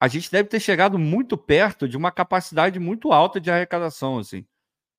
a 0.00 0.08
gente 0.08 0.30
deve 0.30 0.48
ter 0.48 0.60
chegado 0.60 0.98
muito 0.98 1.36
perto 1.38 1.88
de 1.88 1.96
uma 1.96 2.12
capacidade 2.12 2.78
muito 2.78 3.12
alta 3.12 3.40
de 3.40 3.50
arrecadação, 3.50 4.18
assim. 4.18 4.46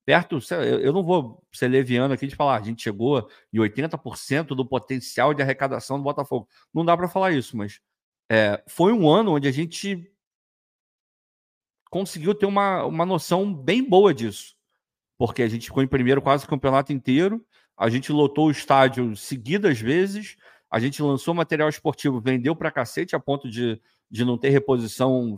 Perto, 0.07 0.39
eu 0.81 0.93
não 0.93 1.03
vou 1.03 1.45
ser 1.51 1.67
leviano 1.67 2.13
aqui 2.13 2.27
de 2.27 2.35
falar, 2.35 2.55
a 2.55 2.63
gente 2.63 2.81
chegou 2.81 3.29
em 3.51 3.57
80% 3.57 4.55
do 4.55 4.65
potencial 4.65 5.33
de 5.33 5.41
arrecadação 5.41 5.97
do 5.97 6.03
Botafogo. 6.05 6.47
Não 6.73 6.85
dá 6.85 6.95
para 6.95 7.09
falar 7.09 7.33
isso, 7.33 7.57
mas 7.57 7.81
é, 8.31 8.63
foi 8.69 8.93
um 8.93 9.09
ano 9.09 9.33
onde 9.33 9.49
a 9.49 9.51
gente 9.51 10.09
conseguiu 11.89 12.33
ter 12.33 12.45
uma, 12.45 12.85
uma 12.85 13.05
noção 13.05 13.53
bem 13.53 13.83
boa 13.83 14.13
disso. 14.13 14.55
Porque 15.17 15.43
a 15.43 15.49
gente 15.49 15.65
ficou 15.65 15.83
em 15.83 15.87
primeiro 15.89 16.21
quase 16.21 16.45
o 16.45 16.47
campeonato 16.47 16.93
inteiro, 16.93 17.45
a 17.75 17.89
gente 17.89 18.09
lotou 18.09 18.47
o 18.47 18.51
estádio 18.51 19.13
seguidas 19.13 19.77
vezes, 19.77 20.37
a 20.71 20.79
gente 20.79 21.01
lançou 21.01 21.33
material 21.33 21.67
esportivo, 21.67 22.21
vendeu 22.21 22.55
para 22.55 22.71
cacete 22.71 23.13
a 23.13 23.19
ponto 23.19 23.49
de, 23.49 23.77
de 24.09 24.23
não 24.23 24.37
ter 24.37 24.51
reposição 24.51 25.35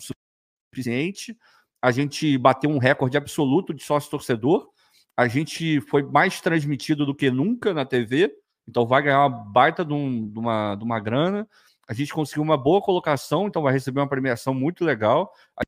suficiente, 0.71 1.35
a 1.81 1.91
gente 1.91 2.37
bateu 2.37 2.69
um 2.69 2.77
recorde 2.77 3.17
absoluto 3.17 3.73
de 3.73 3.83
sócio-torcedor, 3.83 4.69
a 5.15 5.27
gente 5.27 5.81
foi 5.81 6.03
mais 6.03 6.39
transmitido 6.41 7.05
do 7.05 7.15
que 7.15 7.29
nunca 7.29 7.73
na 7.73 7.85
TV, 7.85 8.31
então 8.67 8.85
vai 8.85 9.01
ganhar 9.01 9.25
uma 9.25 9.29
baita 9.29 9.83
de, 9.83 9.93
um, 9.93 10.29
de, 10.29 10.39
uma, 10.39 10.75
de 10.75 10.83
uma 10.83 10.99
grana 10.99 11.47
a 11.89 11.93
gente 11.93 12.13
conseguiu 12.13 12.43
uma 12.43 12.55
boa 12.55 12.79
colocação, 12.79 13.47
então 13.47 13.63
vai 13.63 13.73
receber 13.73 13.99
uma 13.99 14.07
premiação 14.07 14.53
muito 14.53 14.85
legal. 14.85 15.33
A 15.57 15.63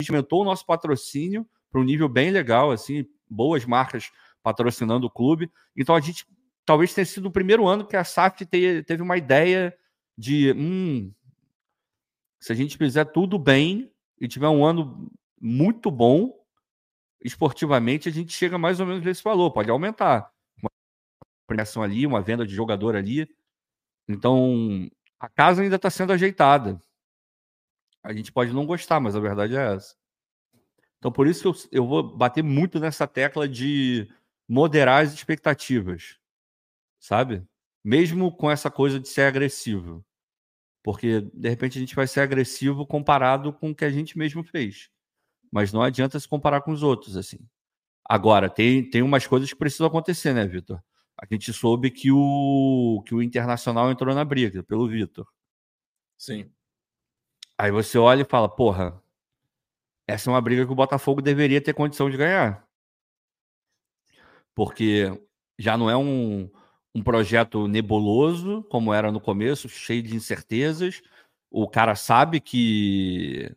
gente 0.00 0.12
aumentou 0.12 0.42
o 0.42 0.44
nosso 0.44 0.64
patrocínio 0.64 1.44
para 1.68 1.80
um 1.80 1.84
nível 1.84 2.08
bem 2.08 2.30
legal, 2.30 2.70
assim, 2.70 3.04
boas 3.28 3.64
marcas 3.64 4.12
patrocinando 4.40 5.08
o 5.08 5.10
clube. 5.10 5.50
Então 5.76 5.96
a 5.96 6.00
gente 6.00 6.24
talvez 6.64 6.94
tenha 6.94 7.04
sido 7.04 7.26
o 7.26 7.32
primeiro 7.32 7.66
ano 7.66 7.84
que 7.84 7.96
a 7.96 8.04
SAF 8.04 8.46
teve 8.46 9.02
uma 9.02 9.16
ideia 9.16 9.76
de 10.16 10.52
hum, 10.52 11.12
se 12.38 12.52
a 12.52 12.54
gente 12.54 12.78
fizer 12.78 13.06
tudo 13.06 13.36
bem 13.36 13.90
e 14.20 14.28
tiver 14.28 14.48
um 14.48 14.64
ano 14.64 15.10
muito 15.42 15.90
bom 15.90 16.40
esportivamente, 17.20 18.08
a 18.08 18.12
gente 18.12 18.32
chega 18.32 18.56
mais 18.56 18.78
ou 18.78 18.86
menos 18.86 19.04
nesse 19.04 19.22
valor, 19.22 19.50
pode 19.50 19.70
aumentar. 19.70 20.32
Uma 20.62 20.70
premiação 21.46 21.82
ali, 21.82 22.06
uma 22.06 22.22
venda 22.22 22.46
de 22.46 22.54
jogador 22.54 22.94
ali. 22.94 23.28
Então, 24.08 24.88
a 25.18 25.28
casa 25.28 25.62
ainda 25.62 25.76
está 25.76 25.90
sendo 25.90 26.12
ajeitada. 26.12 26.80
A 28.04 28.12
gente 28.12 28.32
pode 28.32 28.52
não 28.52 28.66
gostar, 28.66 29.00
mas 29.00 29.16
a 29.16 29.20
verdade 29.20 29.56
é 29.56 29.74
essa. 29.74 29.96
Então, 30.98 31.10
por 31.10 31.26
isso 31.26 31.42
que 31.42 31.48
eu, 31.48 31.80
eu 31.82 31.86
vou 31.86 32.16
bater 32.16 32.42
muito 32.42 32.78
nessa 32.78 33.06
tecla 33.08 33.48
de 33.48 34.08
moderar 34.48 35.04
as 35.04 35.12
expectativas, 35.12 36.18
sabe? 37.00 37.44
Mesmo 37.84 38.30
com 38.36 38.48
essa 38.48 38.70
coisa 38.70 39.00
de 39.00 39.08
ser 39.08 39.22
agressivo. 39.22 40.04
Porque, 40.84 41.20
de 41.20 41.48
repente, 41.48 41.78
a 41.78 41.80
gente 41.80 41.94
vai 41.94 42.06
ser 42.06 42.20
agressivo 42.20 42.86
comparado 42.86 43.52
com 43.52 43.70
o 43.70 43.74
que 43.74 43.84
a 43.84 43.90
gente 43.90 44.18
mesmo 44.18 44.44
fez. 44.44 44.91
Mas 45.52 45.72
não 45.72 45.82
adianta 45.82 46.18
se 46.18 46.26
comparar 46.26 46.62
com 46.62 46.72
os 46.72 46.82
outros, 46.82 47.16
assim. 47.16 47.38
Agora, 48.04 48.50
tem, 48.50 48.88
tem 48.88 49.02
umas 49.02 49.26
coisas 49.26 49.50
que 49.50 49.58
precisam 49.58 49.86
acontecer, 49.86 50.32
né, 50.34 50.46
Vitor? 50.46 50.82
a 51.22 51.26
gente 51.30 51.52
soube 51.52 51.90
que 51.90 52.10
o, 52.10 53.00
que 53.06 53.14
o 53.14 53.22
Internacional 53.22 53.90
entrou 53.90 54.12
na 54.12 54.24
briga 54.24 54.62
pelo 54.64 54.88
Vitor. 54.88 55.24
Sim. 56.18 56.50
Aí 57.56 57.70
você 57.70 57.96
olha 57.96 58.22
e 58.22 58.28
fala, 58.28 58.48
porra, 58.48 59.00
essa 60.06 60.28
é 60.28 60.32
uma 60.32 60.40
briga 60.40 60.66
que 60.66 60.72
o 60.72 60.76
Botafogo 60.76 61.22
deveria 61.22 61.60
ter 61.60 61.74
condição 61.74 62.10
de 62.10 62.16
ganhar. 62.16 62.66
Porque 64.52 65.12
já 65.56 65.76
não 65.76 65.88
é 65.88 65.96
um, 65.96 66.50
um 66.92 67.02
projeto 67.02 67.68
nebuloso, 67.68 68.64
como 68.64 68.92
era 68.92 69.12
no 69.12 69.20
começo, 69.20 69.68
cheio 69.68 70.02
de 70.02 70.16
incertezas. 70.16 71.02
O 71.48 71.68
cara 71.68 71.94
sabe 71.94 72.40
que 72.40 73.54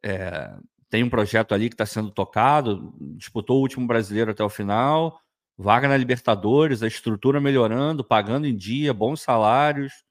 é, 0.00 0.56
tem 0.94 1.02
um 1.02 1.10
projeto 1.10 1.52
ali 1.52 1.68
que 1.68 1.74
está 1.74 1.84
sendo 1.84 2.08
tocado, 2.08 2.94
disputou 3.16 3.58
o 3.58 3.62
último 3.62 3.84
brasileiro 3.84 4.30
até 4.30 4.44
o 4.44 4.48
final, 4.48 5.20
vaga 5.58 5.88
na 5.88 5.96
Libertadores, 5.96 6.84
a 6.84 6.86
estrutura 6.86 7.40
melhorando, 7.40 8.04
pagando 8.04 8.46
em 8.46 8.56
dia, 8.56 8.94
bons 8.94 9.20
salários. 9.20 10.04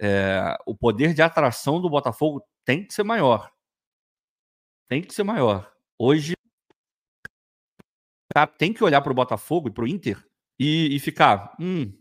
É, 0.00 0.56
o 0.64 0.74
poder 0.74 1.12
de 1.12 1.20
atração 1.20 1.78
do 1.78 1.90
Botafogo 1.90 2.42
tem 2.64 2.86
que 2.86 2.94
ser 2.94 3.02
maior. 3.02 3.52
Tem 4.88 5.02
que 5.02 5.12
ser 5.12 5.24
maior. 5.24 5.70
Hoje, 5.98 6.32
tem 8.56 8.72
que 8.72 8.82
olhar 8.82 9.02
para 9.02 9.12
o 9.12 9.14
Botafogo 9.14 9.68
e 9.68 9.70
para 9.70 9.84
o 9.84 9.86
Inter 9.86 10.26
e, 10.58 10.96
e, 10.96 11.00
ficar: 11.00 11.54
hum, 11.60 11.92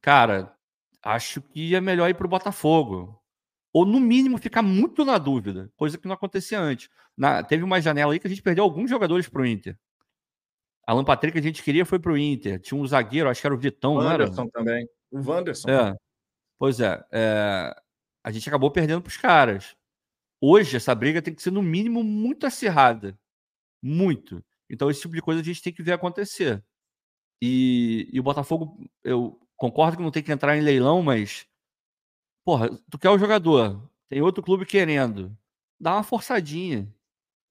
cara, 0.00 0.52
acho 1.00 1.40
que 1.42 1.76
é 1.76 1.80
melhor 1.80 2.10
ir 2.10 2.14
para 2.14 2.26
o 2.26 2.30
Botafogo. 2.30 3.21
Ou, 3.72 3.86
no 3.86 3.98
mínimo, 3.98 4.38
ficar 4.38 4.62
muito 4.62 5.04
na 5.04 5.16
dúvida, 5.16 5.70
coisa 5.76 5.96
que 5.96 6.06
não 6.06 6.14
acontecia 6.14 6.60
antes. 6.60 6.90
Na, 7.16 7.42
teve 7.42 7.64
uma 7.64 7.80
janela 7.80 8.12
aí 8.12 8.18
que 8.18 8.26
a 8.26 8.30
gente 8.30 8.42
perdeu 8.42 8.64
alguns 8.64 8.90
jogadores 8.90 9.28
para 9.28 9.42
o 9.42 9.46
Inter. 9.46 9.78
Alan 10.86 11.04
Patrick 11.04 11.38
a 11.38 11.42
gente 11.42 11.62
queria 11.62 11.86
foi 11.86 11.98
para 11.98 12.12
o 12.12 12.18
Inter. 12.18 12.60
Tinha 12.60 12.78
um 12.78 12.86
zagueiro, 12.86 13.28
acho 13.28 13.40
que 13.40 13.46
era 13.46 13.54
o 13.54 13.58
Vitão, 13.58 13.94
o 13.94 14.02
não 14.02 14.10
era? 14.10 14.30
também. 14.52 14.86
O 15.10 15.20
Wanderson. 15.20 15.70
É. 15.70 15.94
Pois 16.58 16.80
é, 16.80 17.02
é, 17.10 17.74
A 18.24 18.30
gente 18.30 18.48
acabou 18.48 18.70
perdendo 18.70 19.02
para 19.02 19.10
os 19.10 19.16
caras. 19.16 19.76
Hoje, 20.40 20.76
essa 20.76 20.94
briga 20.94 21.22
tem 21.22 21.34
que 21.34 21.42
ser, 21.42 21.50
no 21.50 21.62
mínimo, 21.62 22.02
muito 22.02 22.46
acirrada. 22.46 23.18
Muito. 23.82 24.44
Então, 24.68 24.90
esse 24.90 25.00
tipo 25.00 25.14
de 25.14 25.22
coisa 25.22 25.40
a 25.40 25.44
gente 25.44 25.62
tem 25.62 25.72
que 25.72 25.82
ver 25.82 25.92
acontecer. 25.92 26.62
E, 27.40 28.08
e 28.12 28.20
o 28.20 28.22
Botafogo, 28.22 28.78
eu 29.04 29.38
concordo 29.56 29.96
que 29.96 30.02
não 30.02 30.10
tem 30.10 30.22
que 30.22 30.32
entrar 30.32 30.56
em 30.56 30.62
leilão, 30.62 31.02
mas. 31.02 31.46
Porra, 32.44 32.70
tu 32.90 32.98
quer 32.98 33.10
o 33.10 33.18
jogador, 33.18 33.88
tem 34.08 34.20
outro 34.22 34.42
clube 34.42 34.66
querendo. 34.66 35.36
Dá 35.80 35.94
uma 35.94 36.02
forçadinha. 36.02 36.92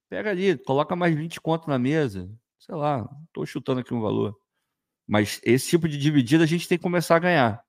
Pega 0.10 0.30
ali, 0.30 0.58
coloca 0.58 0.95
mais 0.95 1.15
20 1.15 1.39
conto 1.39 1.69
na 1.69 1.80
mesa 1.80 2.30
sei 2.62 2.75
lá, 2.75 3.10
estou 3.25 3.45
chutando 3.45 3.82
aqui 3.82 3.93
um 3.93 4.01
valor. 4.01 4.38
Mas 5.08 5.41
esse 5.43 5.69
tipo 5.69 5.89
de 5.89 5.97
dividida 5.97 6.43
a 6.43 6.47
gente 6.47 6.67
tem 6.67 6.77
que 6.77 6.84
começar 6.84 7.15
a 7.15 7.19
ganhar. 7.19 7.65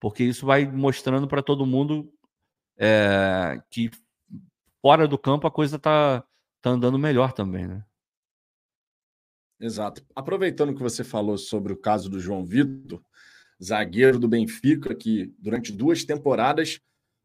Porque 0.00 0.24
isso 0.24 0.46
vai 0.46 0.66
mostrando 0.66 1.28
para 1.28 1.42
todo 1.42 1.66
mundo 1.66 2.10
é, 2.78 3.62
que 3.70 3.90
fora 4.80 5.06
do 5.06 5.18
campo 5.18 5.46
a 5.46 5.50
coisa 5.50 5.76
está 5.76 6.24
tá 6.62 6.70
andando 6.70 6.98
melhor 6.98 7.32
também, 7.32 7.66
né? 7.66 7.84
Exato. 9.60 10.04
Aproveitando 10.14 10.74
que 10.74 10.82
você 10.82 11.04
falou 11.04 11.36
sobre 11.36 11.72
o 11.72 11.76
caso 11.76 12.08
do 12.08 12.20
João 12.20 12.44
Vitor, 12.44 13.02
zagueiro 13.62 14.18
do 14.18 14.28
Benfica, 14.28 14.94
que 14.94 15.32
durante 15.38 15.72
duas 15.72 16.04
temporadas 16.04 16.80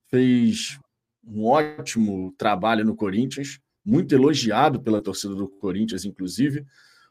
fez 0.10 0.80
um 1.26 1.46
ótimo 1.46 2.34
trabalho 2.38 2.84
no 2.84 2.96
Corinthians, 2.96 3.60
muito 3.86 4.14
elogiado 4.14 4.82
pela 4.82 5.02
torcida 5.02 5.36
do 5.36 5.48
Corinthians, 5.48 6.06
inclusive. 6.06 6.66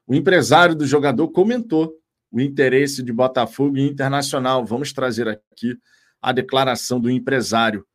O 0.07 0.15
empresário 0.15 0.75
do 0.75 0.87
jogador 0.87 1.29
comentou 1.29 1.95
o 2.31 2.41
interesse 2.41 3.03
de 3.03 3.13
Botafogo 3.13 3.77
e 3.77 3.83
Internacional. 3.83 4.65
Vamos 4.65 4.93
trazer 4.93 5.29
aqui 5.29 5.77
a 6.21 6.33
declaração 6.33 7.01
do 7.01 7.11
empresário. 7.11 7.87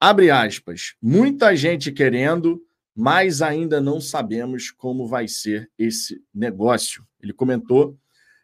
Abre 0.00 0.30
aspas. 0.30 0.94
Muita 1.00 1.54
gente 1.54 1.92
querendo, 1.92 2.60
mas 2.94 3.40
ainda 3.40 3.80
não 3.80 4.00
sabemos 4.00 4.70
como 4.70 5.06
vai 5.06 5.28
ser 5.28 5.70
esse 5.78 6.20
negócio. 6.34 7.06
Ele 7.22 7.32
comentou 7.32 7.96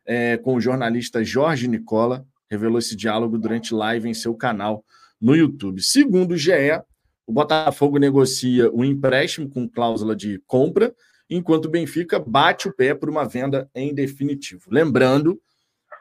é, 0.05 0.37
com 0.37 0.55
o 0.55 0.61
jornalista 0.61 1.25
Jorge 1.25 1.69
Nicola, 1.69 2.27
revelou 2.51 2.79
esse 2.79 2.95
diálogo 2.95 3.39
durante 3.39 3.75
live 3.75 4.09
em 4.09 4.15
seu 4.15 4.35
canal 4.35 4.85
no 5.21 5.35
YouTube. 5.35 5.83
Segundo 5.83 6.33
o 6.33 6.37
GE, 6.37 6.53
o 7.27 7.33
Botafogo 7.33 7.99
negocia 7.99 8.71
um 8.73 8.85
empréstimo 8.85 9.49
com 9.49 9.69
cláusula 9.69 10.15
de 10.15 10.43
compra, 10.47 10.95
enquanto 11.31 11.67
o 11.67 11.71
Benfica 11.71 12.19
bate 12.19 12.69
o 12.69 12.75
pé 12.75 12.95
por 12.95 13.09
uma 13.09 13.25
venda 13.25 13.71
em 13.75 13.95
definitivo. 13.95 14.65
Lembrando, 14.69 15.41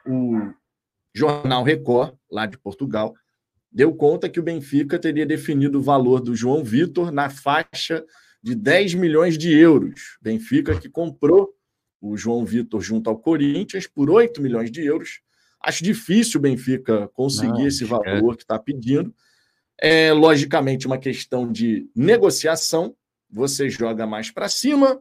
o 0.06 0.52
jornal 1.14 1.62
Record, 1.62 2.14
lá 2.30 2.44
de 2.46 2.58
Portugal, 2.58 3.14
deu 3.70 3.94
conta 3.94 4.28
que 4.28 4.40
o 4.40 4.42
Benfica 4.42 4.98
teria 4.98 5.24
definido 5.24 5.78
o 5.78 5.82
valor 5.82 6.20
do 6.20 6.34
João 6.34 6.62
Vitor 6.62 7.10
na 7.10 7.30
faixa 7.30 8.04
de 8.42 8.54
10 8.54 8.94
milhões 8.94 9.38
de 9.38 9.56
euros. 9.56 10.18
Benfica 10.20 10.78
que 10.78 10.88
comprou 10.88 11.54
o 12.02 12.16
João 12.16 12.44
Vitor 12.44 12.80
junto 12.80 13.08
ao 13.08 13.16
Corinthians 13.16 13.86
por 13.86 14.10
8 14.10 14.42
milhões 14.42 14.72
de 14.72 14.84
euros. 14.84 15.20
Acho 15.60 15.84
difícil 15.84 16.40
o 16.40 16.42
Benfica 16.42 17.08
conseguir 17.14 17.60
Não, 17.60 17.66
esse 17.68 17.84
valor 17.84 18.32
é. 18.32 18.36
que 18.36 18.42
está 18.42 18.58
pedindo. 18.58 19.14
É 19.78 20.12
logicamente 20.12 20.84
uma 20.84 20.98
questão 20.98 21.50
de 21.50 21.88
negociação. 21.94 22.96
Você 23.30 23.70
joga 23.70 24.04
mais 24.04 24.30
para 24.32 24.48
cima, 24.48 25.00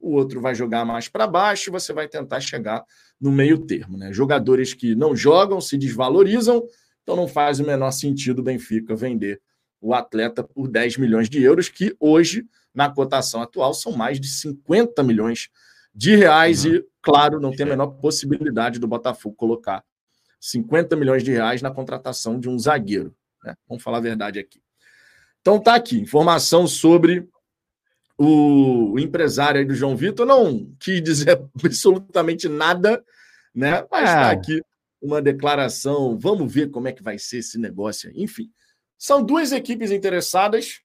o 0.00 0.12
outro 0.12 0.40
vai 0.40 0.54
jogar 0.54 0.84
mais 0.84 1.08
para 1.08 1.26
baixo, 1.26 1.70
você 1.70 1.92
vai 1.92 2.08
tentar 2.08 2.40
chegar 2.40 2.84
no 3.20 3.30
meio 3.30 3.58
termo. 3.58 3.96
Né? 3.96 4.12
Jogadores 4.12 4.74
que 4.74 4.96
não 4.96 5.14
jogam 5.14 5.60
se 5.60 5.78
desvalorizam, 5.78 6.66
então 7.02 7.14
não 7.14 7.28
faz 7.28 7.60
o 7.60 7.64
menor 7.64 7.92
sentido 7.92 8.40
o 8.40 8.42
Benfica 8.42 8.96
vender 8.96 9.40
o 9.80 9.94
atleta 9.94 10.42
por 10.42 10.68
10 10.68 10.98
milhões 10.98 11.30
de 11.30 11.42
euros, 11.42 11.68
que 11.68 11.94
hoje, 11.98 12.44
na 12.74 12.90
cotação 12.90 13.40
atual, 13.40 13.72
são 13.72 13.92
mais 13.92 14.20
de 14.20 14.28
50 14.28 15.02
milhões 15.02 15.42
de 15.44 15.50
reais. 16.16 16.64
Uhum. 16.64 16.74
E, 16.74 16.86
claro, 17.02 17.40
não 17.40 17.50
tem 17.50 17.66
a 17.66 17.70
menor 17.70 17.88
possibilidade 17.88 18.78
do 18.78 18.88
Botafogo 18.88 19.34
colocar 19.34 19.84
50 20.40 20.96
milhões 20.96 21.22
de 21.22 21.30
reais 21.30 21.60
na 21.60 21.70
contratação 21.70 22.38
de 22.38 22.48
um 22.48 22.58
zagueiro. 22.58 23.14
Né? 23.44 23.54
Vamos 23.68 23.82
falar 23.82 23.98
a 23.98 24.02
verdade 24.02 24.38
aqui. 24.38 24.62
Então 25.40 25.58
tá 25.58 25.74
aqui, 25.74 25.98
informação 25.98 26.66
sobre 26.66 27.28
o, 28.18 28.98
empresário 28.98 29.60
aí 29.60 29.64
do 29.64 29.74
João 29.74 29.96
Vitor. 29.96 30.26
Não 30.26 30.70
quis 30.78 31.02
dizer 31.02 31.40
absolutamente 31.64 32.48
nada, 32.48 33.02
né? 33.54 33.86
Mas 33.90 34.08
está 34.08 34.30
é. 34.30 34.34
aqui 34.34 34.62
uma 35.00 35.22
declaração. 35.22 36.18
Vamos 36.18 36.52
ver 36.52 36.70
como 36.70 36.88
é 36.88 36.92
que 36.92 37.02
vai 37.02 37.18
ser 37.18 37.38
esse 37.38 37.58
negócio. 37.58 38.10
Enfim, 38.14 38.50
são 38.98 39.22
duas 39.22 39.52
equipes 39.52 39.90
interessadas. 39.90 40.82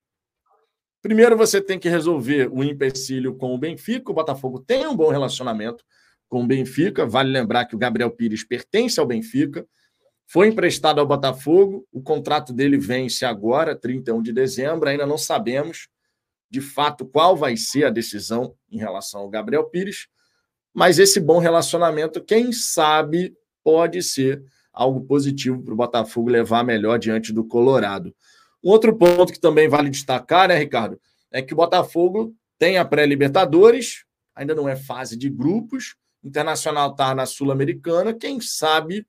Primeiro, 1.05 1.37
você 1.37 1.61
tem 1.61 1.77
que 1.77 1.87
resolver 1.87 2.49
o 2.51 2.63
empecilho 2.63 3.35
com 3.35 3.53
o 3.53 3.59
Benfica. 3.59 4.09
O 4.09 4.15
Botafogo 4.15 4.59
tem 4.59 4.87
um 4.87 4.95
bom 4.95 5.11
relacionamento 5.11 5.85
com 6.27 6.43
o 6.43 6.47
Benfica. 6.47 7.05
Vale 7.05 7.29
lembrar 7.29 7.65
que 7.65 7.75
o 7.75 7.77
Gabriel 7.77 8.09
Pires 8.09 8.43
pertence 8.43 8.99
ao 8.99 9.05
Benfica. 9.05 9.67
Foi 10.25 10.47
emprestado 10.47 10.99
ao 10.99 11.05
Botafogo, 11.05 11.87
o 11.91 12.01
contrato 12.01 12.51
dele 12.51 12.79
vence 12.79 13.23
agora, 13.23 13.75
31 13.75 14.19
de 14.19 14.33
dezembro, 14.33 14.89
ainda 14.89 15.05
não 15.05 15.15
sabemos 15.15 15.89
de 16.49 16.59
fato 16.59 17.05
qual 17.05 17.37
vai 17.37 17.55
ser 17.55 17.83
a 17.83 17.91
decisão 17.91 18.55
em 18.71 18.79
relação 18.79 19.21
ao 19.21 19.29
Gabriel 19.29 19.65
Pires, 19.65 20.07
mas 20.73 20.97
esse 20.97 21.19
bom 21.19 21.37
relacionamento, 21.37 22.19
quem 22.19 22.51
sabe, 22.51 23.37
pode 23.63 24.01
ser 24.01 24.43
algo 24.73 25.01
positivo 25.01 25.61
para 25.61 25.73
o 25.75 25.77
Botafogo 25.77 26.31
levar 26.31 26.63
melhor 26.63 26.97
diante 26.97 27.31
do 27.31 27.45
Colorado. 27.45 28.11
Um 28.65 28.71
outro 28.71 28.97
ponto 28.97 29.31
que 29.31 29.39
também 29.39 29.69
vale 29.69 29.91
destacar, 29.91 30.47
né, 30.47 30.57
Ricardo, 30.57 30.99
é 31.31 31.39
que 31.39 31.53
o 31.53 31.55
Botafogo 31.55 32.35
tem 32.57 32.79
a 32.79 32.83
pré-Libertadores, 32.83 34.05
ainda 34.33 34.55
não 34.55 34.67
é 34.67 34.75
fase 34.75 35.15
de 35.15 35.29
grupos, 35.29 35.95
Internacional 36.23 36.89
está 36.89 37.13
na 37.13 37.27
Sul-Americana, 37.27 38.11
quem 38.11 38.41
sabe 38.41 39.05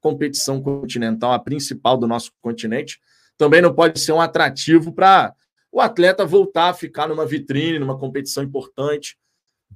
competição 0.00 0.62
continental, 0.62 1.32
a 1.32 1.38
principal 1.38 1.98
do 1.98 2.06
nosso 2.06 2.32
continente, 2.40 2.98
também 3.36 3.60
não 3.60 3.74
pode 3.74 4.00
ser 4.00 4.12
um 4.12 4.20
atrativo 4.20 4.92
para 4.92 5.34
o 5.70 5.80
atleta 5.80 6.24
voltar 6.24 6.70
a 6.70 6.74
ficar 6.74 7.06
numa 7.06 7.26
vitrine, 7.26 7.78
numa 7.78 7.98
competição 7.98 8.42
importante. 8.42 9.18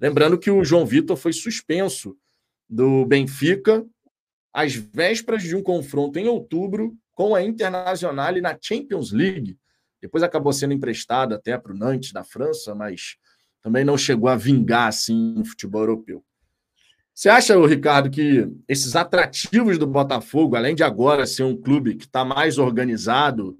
Lembrando 0.00 0.38
que 0.38 0.50
o 0.50 0.64
João 0.64 0.86
Vitor 0.86 1.16
foi 1.16 1.34
suspenso 1.34 2.16
do 2.68 3.04
Benfica 3.04 3.84
às 4.52 4.74
vésperas 4.74 5.42
de 5.42 5.54
um 5.54 5.62
confronto 5.62 6.18
em 6.18 6.28
outubro 6.28 6.96
com 7.18 7.34
a 7.34 7.42
Internacional 7.42 8.32
na 8.40 8.56
Champions 8.62 9.10
League. 9.10 9.58
Depois 10.00 10.22
acabou 10.22 10.52
sendo 10.52 10.72
emprestado 10.72 11.34
até 11.34 11.58
para 11.58 11.72
o 11.72 11.76
Nantes 11.76 12.12
da 12.12 12.22
França, 12.22 12.76
mas 12.76 13.16
também 13.60 13.84
não 13.84 13.98
chegou 13.98 14.28
a 14.28 14.36
vingar 14.36 14.86
assim 14.86 15.34
no 15.36 15.44
futebol 15.44 15.80
europeu. 15.80 16.24
Você 17.12 17.28
acha, 17.28 17.58
Ricardo, 17.66 18.08
que 18.08 18.48
esses 18.68 18.94
atrativos 18.94 19.78
do 19.78 19.84
Botafogo, 19.84 20.54
além 20.54 20.76
de 20.76 20.84
agora 20.84 21.26
ser 21.26 21.42
um 21.42 21.60
clube 21.60 21.96
que 21.96 22.04
está 22.04 22.24
mais 22.24 22.56
organizado, 22.56 23.58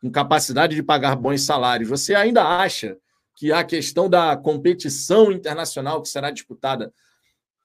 com 0.00 0.08
capacidade 0.08 0.76
de 0.76 0.82
pagar 0.84 1.16
bons 1.16 1.42
salários, 1.42 1.88
você 1.88 2.14
ainda 2.14 2.44
acha 2.44 2.96
que 3.34 3.50
a 3.50 3.64
questão 3.64 4.08
da 4.08 4.36
competição 4.36 5.32
internacional 5.32 6.00
que 6.00 6.08
será 6.08 6.30
disputada 6.30 6.94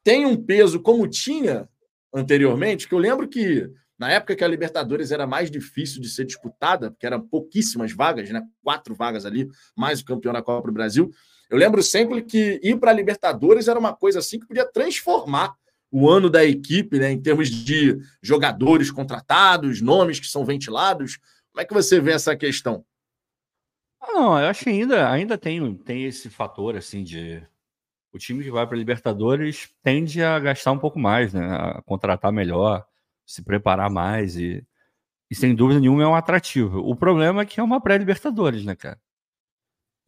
tem 0.04 0.26
um 0.26 0.36
peso 0.36 0.80
como 0.80 1.08
tinha 1.08 1.70
anteriormente? 2.12 2.88
Que 2.88 2.96
eu 2.96 3.00
lembro 3.00 3.28
que 3.28 3.72
na 3.98 4.12
época 4.12 4.36
que 4.36 4.44
a 4.44 4.48
Libertadores 4.48 5.12
era 5.12 5.26
mais 5.26 5.50
difícil 5.50 6.02
de 6.02 6.10
ser 6.10 6.26
disputada, 6.26 6.92
porque 6.92 7.06
eram 7.06 7.22
pouquíssimas 7.22 7.92
vagas, 7.92 8.30
né? 8.30 8.44
quatro 8.64 8.94
vagas 8.94 9.26
ali, 9.26 9.48
mais 9.76 10.02
o 10.02 10.06
campeão 10.06 10.34
da 10.34 10.42
Copa 10.42 10.68
do 10.68 10.74
Brasil. 10.74 11.10
Eu 11.50 11.58
lembro 11.58 11.82
sempre 11.82 12.22
que 12.22 12.60
ir 12.62 12.78
para 12.78 12.92
a 12.92 12.94
Libertadores 12.94 13.68
era 13.68 13.80
uma 13.80 13.96
coisa 13.96 14.20
assim 14.20 14.40
que 14.40 14.48
podia 14.48 14.70
transformar 14.72 15.56
o 15.90 16.10
ano 16.10 16.30
da 16.30 16.44
equipe, 16.44 17.00
né, 17.00 17.12
em 17.12 17.22
termos 17.22 17.50
de 17.50 17.98
jogadores 18.22 18.92
contratados, 18.92 19.82
nomes 19.82 20.20
que 20.20 20.28
são 20.28 20.46
ventilados. 20.46 21.18
Como 21.52 21.62
é 21.62 21.66
que 21.66 21.74
você 21.74 22.00
vê 22.00 22.12
essa 22.12 22.36
questão? 22.36 22.86
Não, 24.02 24.40
eu 24.40 24.48
acho 24.48 24.64
que 24.64 24.70
ainda, 24.70 25.10
ainda 25.10 25.38
tem, 25.38 25.76
tem 25.76 26.06
esse 26.06 26.30
fator 26.30 26.76
assim 26.76 27.04
de 27.04 27.42
o 28.14 28.18
time 28.18 28.44
que 28.44 28.52
vai 28.52 28.66
para 28.66 28.76
a 28.76 28.80
Libertadores 28.80 29.70
tende 29.84 30.24
a 30.24 30.40
gastar 30.40 30.72
um 30.72 30.80
pouco 30.80 30.98
mais, 30.98 31.34
né? 31.34 31.46
A 31.46 31.82
contratar 31.84 32.32
melhor, 32.32 32.87
se 33.28 33.44
preparar 33.44 33.92
mais 33.92 34.38
e, 34.38 34.66
e 35.30 35.36
sem 35.36 35.54
dúvida 35.54 35.80
nenhuma 35.82 36.04
é 36.04 36.08
um 36.08 36.16
atrativo. 36.16 36.80
O 36.80 36.96
problema 36.96 37.42
é 37.42 37.46
que 37.46 37.60
é 37.60 37.64
uma 37.64 37.82
pré-Libertadores, 37.82 38.64
né, 38.66 38.76
cara? 38.76 39.00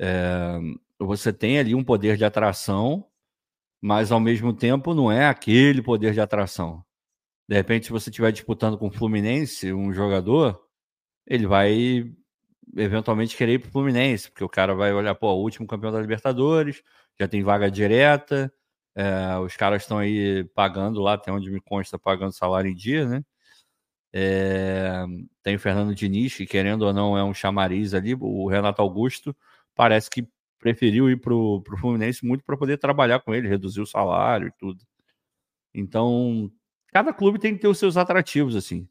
É, 0.01 0.59
você 0.97 1.33
tem 1.33 1.59
ali 1.59 1.75
um 1.75 1.83
poder 1.83 2.15
de 2.17 2.23
atração, 2.23 3.05
mas 3.81 4.11
ao 4.11 4.19
mesmo 4.19 4.53
tempo 4.53 4.93
não 4.93 5.11
é 5.11 5.27
aquele 5.27 5.81
poder 5.81 6.13
de 6.13 6.21
atração. 6.21 6.83
De 7.47 7.55
repente, 7.55 7.87
se 7.87 7.91
você 7.91 8.09
estiver 8.09 8.31
disputando 8.31 8.77
com 8.77 8.87
o 8.87 8.91
Fluminense 8.91 9.73
um 9.73 9.91
jogador, 9.93 10.61
ele 11.27 11.45
vai 11.47 12.13
eventualmente 12.77 13.35
querer 13.35 13.53
ir 13.53 13.59
para 13.59 13.69
o 13.69 13.71
Fluminense, 13.71 14.29
porque 14.29 14.43
o 14.43 14.49
cara 14.49 14.75
vai 14.75 14.93
olhar, 14.93 15.15
pô, 15.15 15.33
o 15.33 15.41
último 15.41 15.67
campeão 15.67 15.91
da 15.91 15.99
Libertadores, 15.99 16.83
já 17.19 17.27
tem 17.27 17.43
vaga 17.43 17.69
direta, 17.69 18.53
é, 18.99 19.39
os 19.39 19.55
caras 19.55 19.83
estão 19.83 19.97
aí 19.97 20.43
pagando 20.53 20.99
lá, 20.99 21.13
até 21.13 21.31
onde 21.31 21.49
me 21.49 21.61
consta, 21.61 21.97
pagando 21.97 22.33
salário 22.33 22.69
em 22.69 22.75
dia, 22.75 23.07
né? 23.07 23.23
É, 24.11 25.05
tem 25.41 25.55
o 25.55 25.59
Fernando 25.59 25.95
Diniz, 25.95 26.35
que 26.35 26.45
querendo 26.45 26.81
ou 26.81 26.91
não 26.91 27.17
é 27.17 27.23
um 27.23 27.33
chamariz 27.33 27.93
ali, 27.93 28.13
o 28.19 28.47
Renato 28.49 28.81
Augusto 28.81 29.33
parece 29.73 30.09
que 30.09 30.27
preferiu 30.59 31.09
ir 31.09 31.21
para 31.21 31.33
o 31.33 31.63
Fluminense 31.79 32.25
muito 32.25 32.43
para 32.43 32.57
poder 32.57 32.77
trabalhar 32.77 33.21
com 33.21 33.33
ele, 33.33 33.47
reduzir 33.47 33.79
o 33.79 33.85
salário 33.85 34.49
e 34.49 34.51
tudo. 34.59 34.83
Então, 35.73 36.51
cada 36.87 37.13
clube 37.13 37.39
tem 37.39 37.55
que 37.55 37.61
ter 37.61 37.69
os 37.69 37.79
seus 37.79 37.95
atrativos, 37.95 38.53
assim. 38.53 38.85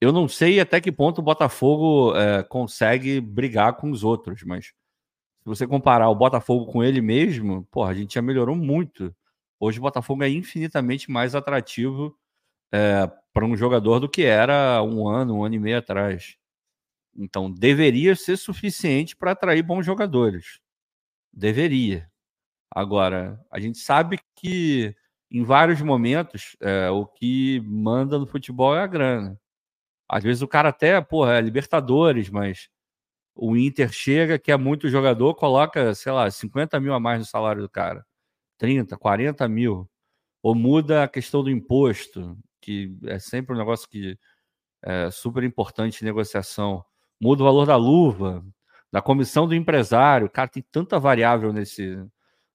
Eu 0.00 0.12
não 0.12 0.28
sei 0.28 0.60
até 0.60 0.80
que 0.80 0.90
ponto 0.90 1.18
o 1.18 1.24
Botafogo 1.24 2.16
é, 2.16 2.42
consegue 2.42 3.20
brigar 3.20 3.74
com 3.76 3.90
os 3.90 4.02
outros, 4.02 4.42
mas 4.44 4.72
se 5.40 5.46
você 5.46 5.66
comparar 5.66 6.08
o 6.10 6.14
Botafogo 6.14 6.70
com 6.70 6.84
ele 6.84 7.00
mesmo, 7.00 7.64
porra, 7.70 7.90
a 7.90 7.94
gente 7.94 8.14
já 8.14 8.22
melhorou 8.22 8.54
muito. 8.54 9.14
Hoje 9.58 9.78
o 9.78 9.82
Botafogo 9.82 10.22
é 10.22 10.28
infinitamente 10.28 11.10
mais 11.10 11.34
atrativo 11.34 12.14
é, 12.72 13.10
para 13.32 13.46
um 13.46 13.56
jogador 13.56 14.00
do 14.00 14.08
que 14.08 14.22
era 14.22 14.82
um 14.82 15.08
ano, 15.08 15.36
um 15.38 15.44
ano 15.44 15.54
e 15.54 15.58
meio 15.58 15.78
atrás. 15.78 16.36
Então 17.16 17.50
deveria 17.50 18.14
ser 18.14 18.36
suficiente 18.36 19.16
para 19.16 19.32
atrair 19.32 19.62
bons 19.62 19.84
jogadores. 19.84 20.60
Deveria. 21.32 22.10
Agora, 22.70 23.40
a 23.50 23.58
gente 23.58 23.78
sabe 23.78 24.20
que 24.36 24.94
em 25.30 25.42
vários 25.44 25.80
momentos 25.80 26.56
é, 26.60 26.90
o 26.90 27.06
que 27.06 27.60
manda 27.64 28.18
no 28.18 28.26
futebol 28.26 28.76
é 28.76 28.82
a 28.82 28.86
grana. 28.86 29.40
Às 30.08 30.24
vezes 30.24 30.42
o 30.42 30.48
cara 30.48 30.70
até, 30.70 31.00
porra, 31.00 31.34
é 31.34 31.40
Libertadores, 31.40 32.28
mas 32.30 32.68
o 33.34 33.56
Inter 33.56 33.92
chega, 33.92 34.38
que 34.38 34.52
é 34.52 34.56
muito 34.56 34.88
jogador, 34.88 35.34
coloca, 35.34 35.94
sei 35.94 36.12
lá, 36.12 36.30
50 36.30 36.78
mil 36.80 36.94
a 36.94 37.00
mais 37.00 37.18
no 37.20 37.24
salário 37.24 37.62
do 37.62 37.68
cara. 37.68 38.04
30, 38.58 38.96
40 38.98 39.48
mil. 39.48 39.88
Ou 40.42 40.54
muda 40.54 41.04
a 41.04 41.08
questão 41.08 41.42
do 41.42 41.50
imposto, 41.50 42.36
que 42.60 42.96
é 43.06 43.18
sempre 43.18 43.54
um 43.54 43.58
negócio 43.58 43.88
que 43.88 44.18
é 44.82 45.10
super 45.10 45.44
importante 45.44 46.02
em 46.02 46.06
negociação. 46.06 46.84
Muda 47.20 47.42
o 47.42 47.46
valor 47.46 47.66
da 47.66 47.76
luva, 47.76 48.44
da 48.92 49.02
comissão 49.02 49.46
do 49.46 49.54
empresário. 49.54 50.30
Cara, 50.30 50.48
tem 50.48 50.64
tanta 50.72 50.98
variável 50.98 51.52
nesse, 51.52 51.98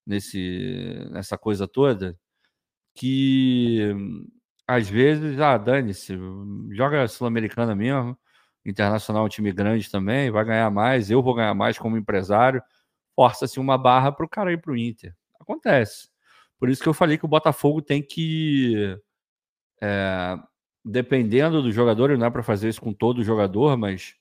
nesse, 0.05 1.07
nessa 1.11 1.37
coisa 1.37 1.67
toda 1.67 2.17
que 2.95 3.93
às 4.67 4.89
vezes, 4.89 5.39
ah, 5.39 5.57
dane-se, 5.57 6.17
joga 6.71 7.07
Sul-Americana 7.07 7.75
mesmo, 7.75 8.17
Internacional 8.65 9.23
é 9.23 9.25
um 9.27 9.29
time 9.29 9.51
grande 9.51 9.89
também, 9.89 10.31
vai 10.31 10.43
ganhar 10.43 10.69
mais, 10.71 11.11
eu 11.11 11.21
vou 11.21 11.35
ganhar 11.35 11.53
mais 11.53 11.77
como 11.77 11.97
empresário, 11.97 12.61
força-se 13.15 13.59
uma 13.59 13.77
barra 13.77 14.11
para 14.11 14.25
o 14.25 14.29
cara 14.29 14.51
ir 14.51 14.59
para 14.59 14.71
o 14.71 14.77
Inter. 14.77 15.15
Acontece. 15.39 16.09
Por 16.59 16.69
isso 16.69 16.81
que 16.81 16.89
eu 16.89 16.93
falei 16.93 17.17
que 17.17 17.25
o 17.25 17.29
Botafogo 17.29 17.81
tem 17.81 18.01
que, 18.01 18.97
é, 19.81 20.35
dependendo 20.83 21.61
do 21.61 21.71
jogador, 21.71 22.17
não 22.17 22.25
é 22.25 22.29
para 22.29 22.43
fazer 22.43 22.69
isso 22.69 22.81
com 22.81 22.93
todo 22.93 23.23
jogador, 23.23 23.77
mas 23.77 24.15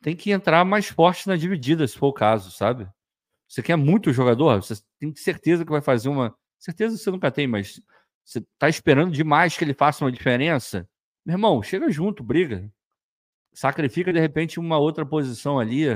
tem 0.00 0.16
que 0.16 0.30
entrar 0.30 0.64
mais 0.64 0.88
forte 0.88 1.28
na 1.28 1.36
dividida, 1.36 1.86
se 1.86 1.96
for 1.96 2.08
o 2.08 2.12
caso, 2.12 2.50
sabe? 2.50 2.88
Você 3.48 3.62
quer 3.62 3.76
muito 3.76 4.12
jogador, 4.12 4.62
você 4.62 4.82
tem 4.98 5.14
certeza 5.14 5.64
que 5.64 5.70
vai 5.70 5.82
fazer 5.82 6.08
uma. 6.08 6.34
Certeza 6.58 6.96
você 6.96 7.10
nunca 7.10 7.30
tem, 7.30 7.46
mas 7.46 7.80
você 8.24 8.42
tá 8.58 8.68
esperando 8.68 9.12
demais 9.12 9.56
que 9.56 9.64
ele 9.64 9.74
faça 9.74 10.04
uma 10.04 10.12
diferença? 10.12 10.88
Meu 11.24 11.34
irmão, 11.34 11.62
chega 11.62 11.90
junto, 11.90 12.22
briga. 12.22 12.70
Sacrifica 13.52 14.12
de 14.12 14.20
repente 14.20 14.58
uma 14.58 14.78
outra 14.78 15.04
posição 15.04 15.58
ali, 15.58 15.86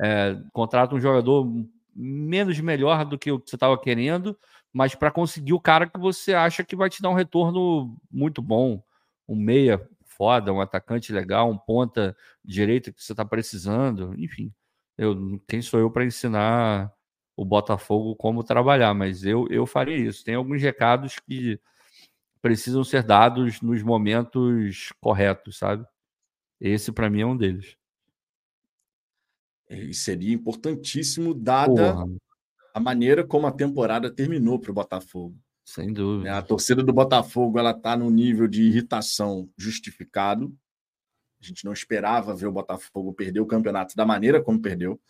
é, 0.00 0.36
contrata 0.52 0.94
um 0.94 1.00
jogador 1.00 1.46
menos 1.94 2.58
melhor 2.60 3.04
do 3.04 3.18
que 3.18 3.30
o 3.30 3.38
que 3.38 3.50
você 3.50 3.56
estava 3.56 3.78
querendo, 3.78 4.36
mas 4.72 4.94
para 4.94 5.10
conseguir 5.10 5.52
o 5.52 5.60
cara 5.60 5.86
que 5.86 5.98
você 5.98 6.34
acha 6.34 6.64
que 6.64 6.76
vai 6.76 6.88
te 6.88 7.02
dar 7.02 7.10
um 7.10 7.14
retorno 7.14 7.96
muito 8.10 8.40
bom. 8.40 8.82
Um 9.28 9.36
meia 9.36 9.80
foda, 10.04 10.52
um 10.52 10.60
atacante 10.60 11.12
legal, 11.12 11.50
um 11.50 11.58
ponta 11.58 12.16
direita 12.44 12.92
que 12.92 13.02
você 13.02 13.12
está 13.12 13.24
precisando, 13.24 14.14
enfim. 14.18 14.52
Eu, 14.96 15.40
quem 15.48 15.62
sou 15.62 15.80
eu 15.80 15.90
para 15.90 16.04
ensinar 16.04 16.92
o 17.36 17.44
Botafogo 17.44 18.14
como 18.16 18.44
trabalhar, 18.44 18.94
mas 18.94 19.24
eu, 19.24 19.46
eu 19.50 19.66
faria 19.66 19.96
isso. 19.96 20.24
Tem 20.24 20.34
alguns 20.34 20.60
recados 20.62 21.18
que 21.18 21.58
precisam 22.40 22.84
ser 22.84 23.02
dados 23.02 23.60
nos 23.62 23.82
momentos 23.82 24.92
corretos, 25.00 25.58
sabe? 25.58 25.86
Esse, 26.64 26.92
para 26.92 27.10
mim, 27.10 27.22
é 27.22 27.26
um 27.26 27.36
deles. 27.36 27.76
E 29.68 29.92
seria 29.92 30.32
importantíssimo, 30.32 31.34
dada 31.34 31.92
Porra. 31.92 32.06
a 32.72 32.78
maneira 32.78 33.26
como 33.26 33.48
a 33.48 33.52
temporada 33.52 34.08
terminou 34.08 34.60
para 34.60 34.70
o 34.70 34.74
Botafogo. 34.74 35.36
Sem 35.64 35.92
dúvida. 35.92 36.38
A 36.38 36.40
torcida 36.40 36.80
do 36.80 36.92
Botafogo 36.92 37.58
ela 37.58 37.72
está 37.72 37.96
no 37.96 38.08
nível 38.10 38.46
de 38.46 38.62
irritação 38.62 39.50
justificado. 39.56 40.54
A 41.40 41.44
gente 41.44 41.64
não 41.64 41.72
esperava 41.72 42.32
ver 42.32 42.46
o 42.46 42.52
Botafogo 42.52 43.12
perder 43.12 43.40
o 43.40 43.46
campeonato 43.46 43.96
da 43.96 44.06
maneira 44.06 44.40
como 44.40 44.62
perdeu. 44.62 45.00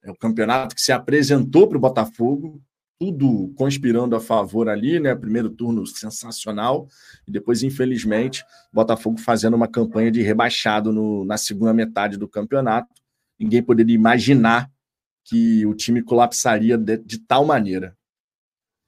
É 0.00 0.12
o 0.12 0.16
campeonato 0.16 0.76
que 0.76 0.80
se 0.80 0.92
apresentou 0.92 1.66
para 1.66 1.78
o 1.78 1.80
Botafogo, 1.80 2.62
tudo 2.98 3.52
conspirando 3.56 4.14
a 4.14 4.20
favor 4.20 4.68
ali, 4.68 5.00
né? 5.00 5.14
Primeiro 5.14 5.50
turno 5.50 5.86
sensacional, 5.86 6.88
e 7.26 7.30
depois, 7.30 7.62
infelizmente, 7.62 8.44
Botafogo 8.72 9.18
fazendo 9.18 9.54
uma 9.54 9.68
campanha 9.68 10.10
de 10.10 10.22
rebaixado 10.22 10.92
no, 10.92 11.24
na 11.24 11.36
segunda 11.36 11.72
metade 11.72 12.16
do 12.16 12.28
campeonato. 12.28 12.88
Ninguém 13.38 13.62
poderia 13.62 13.94
imaginar 13.94 14.70
que 15.24 15.64
o 15.66 15.74
time 15.74 16.02
colapsaria 16.02 16.76
de, 16.76 16.98
de 16.98 17.18
tal 17.18 17.44
maneira. 17.44 17.96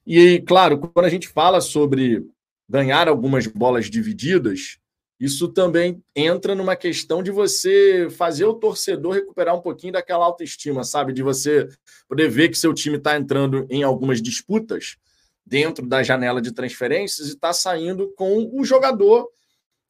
E, 0.05 0.41
claro, 0.47 0.77
quando 0.77 1.05
a 1.05 1.09
gente 1.09 1.27
fala 1.27 1.59
sobre 1.59 2.25
ganhar 2.69 3.07
algumas 3.07 3.47
bolas 3.47 3.89
divididas, 3.89 4.79
isso 5.19 5.47
também 5.47 6.03
entra 6.15 6.53
numa 6.53 6.75
questão 6.75 7.23
de 7.23 7.31
você 7.31 8.07
fazer 8.11 8.45
o 8.45 8.53
torcedor 8.53 9.15
recuperar 9.15 9.55
um 9.55 9.61
pouquinho 9.61 9.93
daquela 9.93 10.25
autoestima, 10.25 10.83
sabe? 10.83 11.11
De 11.11 11.23
você 11.23 11.67
poder 12.07 12.29
ver 12.29 12.49
que 12.49 12.57
seu 12.57 12.73
time 12.73 12.97
está 12.97 13.17
entrando 13.17 13.65
em 13.69 13.81
algumas 13.81 14.21
disputas 14.21 14.97
dentro 15.43 15.87
da 15.87 16.03
janela 16.03 16.41
de 16.41 16.51
transferências 16.51 17.29
e 17.29 17.31
está 17.31 17.51
saindo 17.51 18.13
com 18.15 18.49
o 18.53 18.63
jogador 18.63 19.27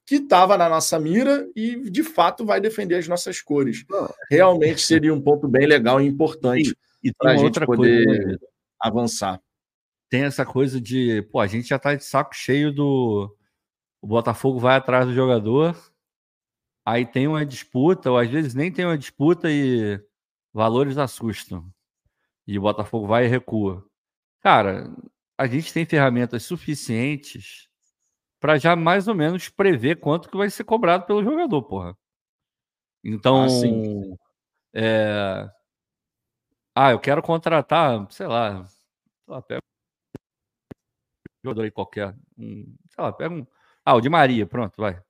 que 0.05 0.15
estava 0.15 0.57
na 0.57 0.69
nossa 0.69 0.97
mira 0.97 1.45
e 1.53 1.89
de 1.89 2.03
fato 2.03 2.45
vai 2.45 2.61
defender 2.61 2.95
as 2.95 3.07
nossas 3.09 3.41
cores. 3.41 3.83
Realmente 4.31 4.81
seria 4.81 5.13
um 5.13 5.21
ponto 5.21 5.47
bem 5.49 5.67
legal 5.67 5.99
e 5.99 6.05
importante 6.05 6.73
para 7.17 7.33
a 7.33 7.37
gente 7.37 7.59
poder 7.65 8.05
coisa, 8.05 8.25
né? 8.27 8.37
avançar. 8.79 9.41
Tem 10.09 10.23
essa 10.23 10.45
coisa 10.45 10.79
de, 10.79 11.21
pô, 11.23 11.41
a 11.41 11.47
gente 11.47 11.67
já 11.67 11.75
está 11.75 11.93
de 11.93 12.05
saco 12.05 12.33
cheio 12.33 12.71
do 12.71 13.36
o 14.07 14.15
Botafogo 14.15 14.57
vai 14.57 14.77
atrás 14.77 15.05
do 15.05 15.13
jogador, 15.13 15.77
aí 16.85 17.05
tem 17.05 17.27
uma 17.27 17.45
disputa, 17.45 18.09
ou 18.09 18.17
às 18.17 18.29
vezes 18.29 18.53
nem 18.55 18.71
tem 18.71 18.85
uma 18.85 18.97
disputa 18.97 19.51
e 19.51 20.01
valores 20.53 20.97
assustam. 20.97 21.69
E 22.47 22.57
o 22.57 22.61
Botafogo 22.61 23.05
vai 23.05 23.25
e 23.25 23.27
recua. 23.27 23.85
Cara, 24.39 24.89
a 25.37 25.45
gente 25.45 25.73
tem 25.73 25.85
ferramentas 25.85 26.43
suficientes 26.43 27.67
para 28.39 28.57
já 28.57 28.77
mais 28.77 29.09
ou 29.09 29.13
menos 29.13 29.49
prever 29.49 29.99
quanto 29.99 30.29
que 30.29 30.37
vai 30.37 30.49
ser 30.49 30.63
cobrado 30.63 31.05
pelo 31.05 31.21
jogador, 31.21 31.61
porra. 31.63 31.97
Então, 33.03 33.43
ah, 33.43 34.17
é... 34.73 35.51
ah 36.73 36.91
eu 36.91 36.99
quero 37.01 37.21
contratar, 37.21 38.09
sei 38.09 38.27
lá, 38.27 38.65
pega 39.45 39.59
um 39.59 41.49
jogador 41.49 41.63
aí 41.63 41.71
qualquer, 41.71 42.15
um, 42.37 42.73
sei 42.89 43.03
lá, 43.03 43.11
pega 43.11 43.35
um 43.35 43.45
ah, 43.91 43.95
o 43.95 44.01
Di 44.01 44.09
Maria, 44.09 44.45
pronto, 44.45 44.73
vai. 44.77 45.01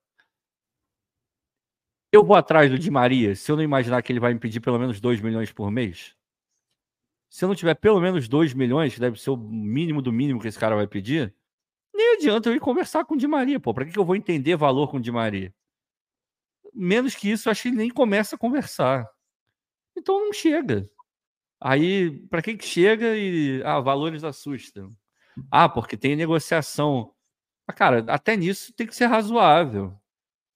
Eu 2.12 2.24
vou 2.24 2.36
atrás 2.36 2.70
do 2.70 2.78
Di 2.78 2.92
Maria 2.92 3.36
se 3.36 3.52
eu 3.52 3.56
não 3.56 3.64
imaginar 3.64 4.04
que 4.04 4.12
ele 4.12 4.20
vai 4.20 4.34
me 4.36 4.40
pedir 4.40 4.60
pelo 4.60 4.78
menos 4.78 5.02
2 5.02 5.20
milhões 5.20 5.52
por 5.52 5.72
mês. 5.72 6.16
Se 7.28 7.44
eu 7.44 7.50
não 7.50 7.56
tiver 7.56 7.74
pelo 7.74 8.00
menos 8.00 8.28
2 8.28 8.54
milhões, 8.54 8.94
que 8.94 9.00
deve 9.00 9.20
ser 9.20 9.32
o 9.32 9.38
mínimo 9.38 10.00
do 10.00 10.14
mínimo 10.14 10.40
que 10.40 10.48
esse 10.48 10.60
cara 10.60 10.76
vai 10.76 10.86
pedir, 10.86 11.34
nem 11.92 12.14
adianta 12.18 12.50
eu 12.50 12.56
ir 12.56 12.60
conversar 12.60 13.04
com 13.04 13.16
o 13.16 13.18
Di 13.18 13.26
Maria, 13.26 13.60
pô. 13.60 13.74
Pra 13.74 13.84
que, 13.84 13.98
eu 13.98 14.06
vou 14.06 14.16
entender 14.16 14.56
valor 14.56 14.92
com 14.92 14.98
o 14.98 15.02
Di 15.02 15.12
Maria? 15.12 15.52
Menos 16.72 17.16
que 17.16 17.32
isso, 17.32 17.50
acho 17.50 17.64
que 17.64 17.70
ele 17.70 17.78
nem 17.78 17.90
começa 17.90 18.36
a 18.36 18.40
conversar. 18.40 19.10
Então 19.98 20.20
não 20.24 20.32
chega. 20.32 20.88
Aí, 21.60 22.12
para 22.28 22.44
que 22.44 22.56
que 22.56 22.66
chega 22.66 23.18
e. 23.18 23.64
Ah, 23.66 23.80
valores 23.80 24.24
assustam. 24.24 24.96
Ah, 25.52 25.68
porque 25.68 25.98
tem 25.98 26.16
negociação. 26.16 27.12
Mas, 27.68 27.76
cara, 27.76 28.06
até 28.08 28.38
nisso 28.38 28.74
tem 28.74 28.88
que 28.88 28.96
ser 28.96 29.08
razoável. 29.08 29.94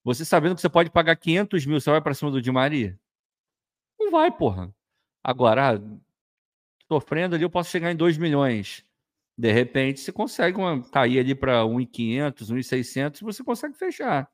Você 0.03 0.25
sabendo 0.25 0.55
que 0.55 0.61
você 0.61 0.69
pode 0.69 0.89
pagar 0.89 1.15
500 1.15 1.65
mil, 1.65 1.79
você 1.79 1.91
vai 1.91 2.01
para 2.01 2.13
cima 2.13 2.31
do 2.31 2.41
Di 2.41 2.51
Maria? 2.51 2.99
Não 3.99 4.09
vai, 4.09 4.31
porra. 4.31 4.73
Agora, 5.23 5.75
ah, 5.75 5.81
sofrendo 6.87 7.35
ali, 7.35 7.43
eu 7.43 7.49
posso 7.49 7.69
chegar 7.69 7.91
em 7.91 7.95
2 7.95 8.17
milhões. 8.17 8.83
De 9.37 9.51
repente, 9.51 9.99
você 9.99 10.11
consegue 10.11 10.57
uma, 10.57 10.81
cair 10.89 11.19
ali 11.19 11.35
para 11.35 11.65
1,500, 11.65 12.49
1,600, 12.49 13.21
você 13.21 13.43
consegue 13.43 13.75
fechar. 13.77 14.29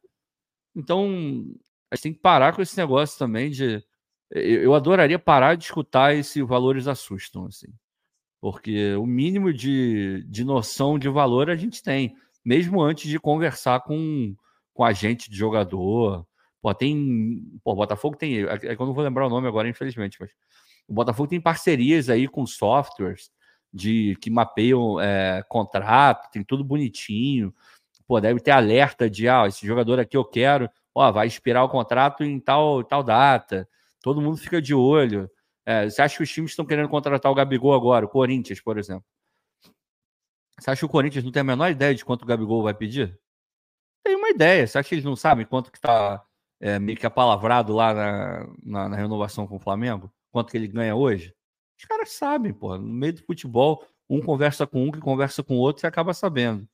Então, 0.76 1.08
a 1.92 1.96
gente 1.96 2.04
tem 2.04 2.14
que 2.14 2.20
parar 2.20 2.54
com 2.56 2.62
esse 2.62 2.78
negócio 2.78 3.18
também 3.18 3.50
de. 3.50 3.84
Eu 4.32 4.74
adoraria 4.74 5.18
parar 5.18 5.56
de 5.56 5.66
escutar 5.66 6.14
esse 6.16 6.42
valores 6.44 6.88
assustam, 6.88 7.46
assim. 7.46 7.68
Porque 8.42 8.96
o 8.96 9.06
mínimo 9.06 9.54
de, 9.54 10.24
de 10.28 10.44
noção 10.44 11.00
de 11.00 11.10
valor 11.10 11.50
a 11.50 11.56
gente 11.56 11.82
tem, 11.82 12.16
mesmo 12.48 12.82
antes 12.82 13.10
de 13.10 13.20
conversar 13.20 13.82
com, 13.82 14.34
com 14.74 14.86
agente 14.86 15.30
de 15.30 15.36
jogador. 15.36 16.26
Pô, 16.62 16.74
tem. 16.74 17.44
Pô, 17.62 17.76
Botafogo 17.76 18.16
tem. 18.16 18.46
É, 18.46 18.54
é 18.54 18.58
que 18.76 18.82
eu 18.82 18.86
não 18.86 18.94
vou 18.94 19.04
lembrar 19.04 19.28
o 19.28 19.30
nome 19.30 19.50
agora, 19.50 19.68
infelizmente, 19.68 20.16
mas 20.18 20.32
o 20.88 20.94
Botafogo 20.94 21.28
tem 21.28 21.42
parcerias 21.42 22.10
aí 22.10 22.26
com 22.26 22.46
softwares 22.46 23.30
de 23.74 24.16
que 24.22 24.30
mapeiam 24.30 24.98
é, 24.98 25.44
contrato, 25.50 26.32
tem 26.32 26.42
tudo 26.42 26.64
bonitinho. 26.64 27.54
Pô, 28.08 28.22
deve 28.22 28.40
ter 28.40 28.52
alerta 28.52 29.10
de, 29.10 29.28
ah, 29.28 29.46
esse 29.46 29.68
jogador 29.68 30.00
aqui 30.00 30.16
eu 30.16 30.24
quero, 30.24 30.70
ó, 30.96 31.12
vai 31.12 31.28
expirar 31.28 31.66
o 31.66 31.70
contrato 31.70 32.24
em 32.24 32.40
tal, 32.40 32.82
tal 32.82 33.04
data. 33.04 33.68
Todo 34.02 34.22
mundo 34.22 34.38
fica 34.38 34.62
de 34.62 34.74
olho. 34.74 35.30
É, 35.66 35.90
você 35.90 36.02
acha 36.02 36.16
que 36.16 36.24
os 36.24 36.32
times 36.32 36.52
estão 36.52 36.66
querendo 36.66 36.88
contratar 36.88 37.30
o 37.30 37.36
Gabigol 37.36 37.74
agora, 37.74 38.06
o 38.06 38.10
Corinthians, 38.10 38.62
por 38.62 38.78
exemplo? 38.78 39.04
Você 40.60 40.72
acha 40.72 40.80
que 40.80 40.86
o 40.86 40.90
Corinthians 40.90 41.24
não 41.24 41.32
tem 41.32 41.42
a 41.42 41.44
menor 41.44 41.70
ideia 41.70 41.94
de 41.94 42.04
quanto 42.04 42.24
o 42.24 42.26
Gabigol 42.26 42.64
vai 42.64 42.74
pedir? 42.74 43.20
Tem 44.04 44.16
uma 44.16 44.30
ideia. 44.30 44.66
Você 44.66 44.78
acha 44.78 44.90
que 44.90 44.96
eles 44.96 45.06
não 45.06 45.16
sabem 45.16 45.46
quanto 45.46 45.72
que 45.72 45.78
está 45.78 46.24
é, 46.60 46.80
meio 46.80 46.98
que 46.98 47.06
apalavrado 47.06 47.74
lá 47.74 47.94
na, 47.94 48.48
na, 48.64 48.90
na, 48.90 48.98
renovação 48.98 49.46
com 49.46 49.58
o 49.58 49.60
Flamengo? 49.60 50.12
Quanto 50.32 50.52
que 50.52 50.58
ele 50.58 50.68
ganha 50.68 50.96
hoje? 50.96 51.34
Os 51.78 51.86
caras 51.86 52.12
sabem, 52.12 52.54
pô. 52.54 52.78
No 52.78 52.94
meio 52.94 53.14
do 53.14 53.24
futebol, 53.24 53.86
um 54.10 54.22
conversa 54.22 54.66
com 54.66 54.86
um 54.86 54.92
que 54.92 55.00
conversa 55.00 55.44
com 55.44 55.56
o 55.56 55.60
outro 55.60 55.86
e 55.86 55.88
acaba 55.88 56.14
sabendo. 56.14 56.68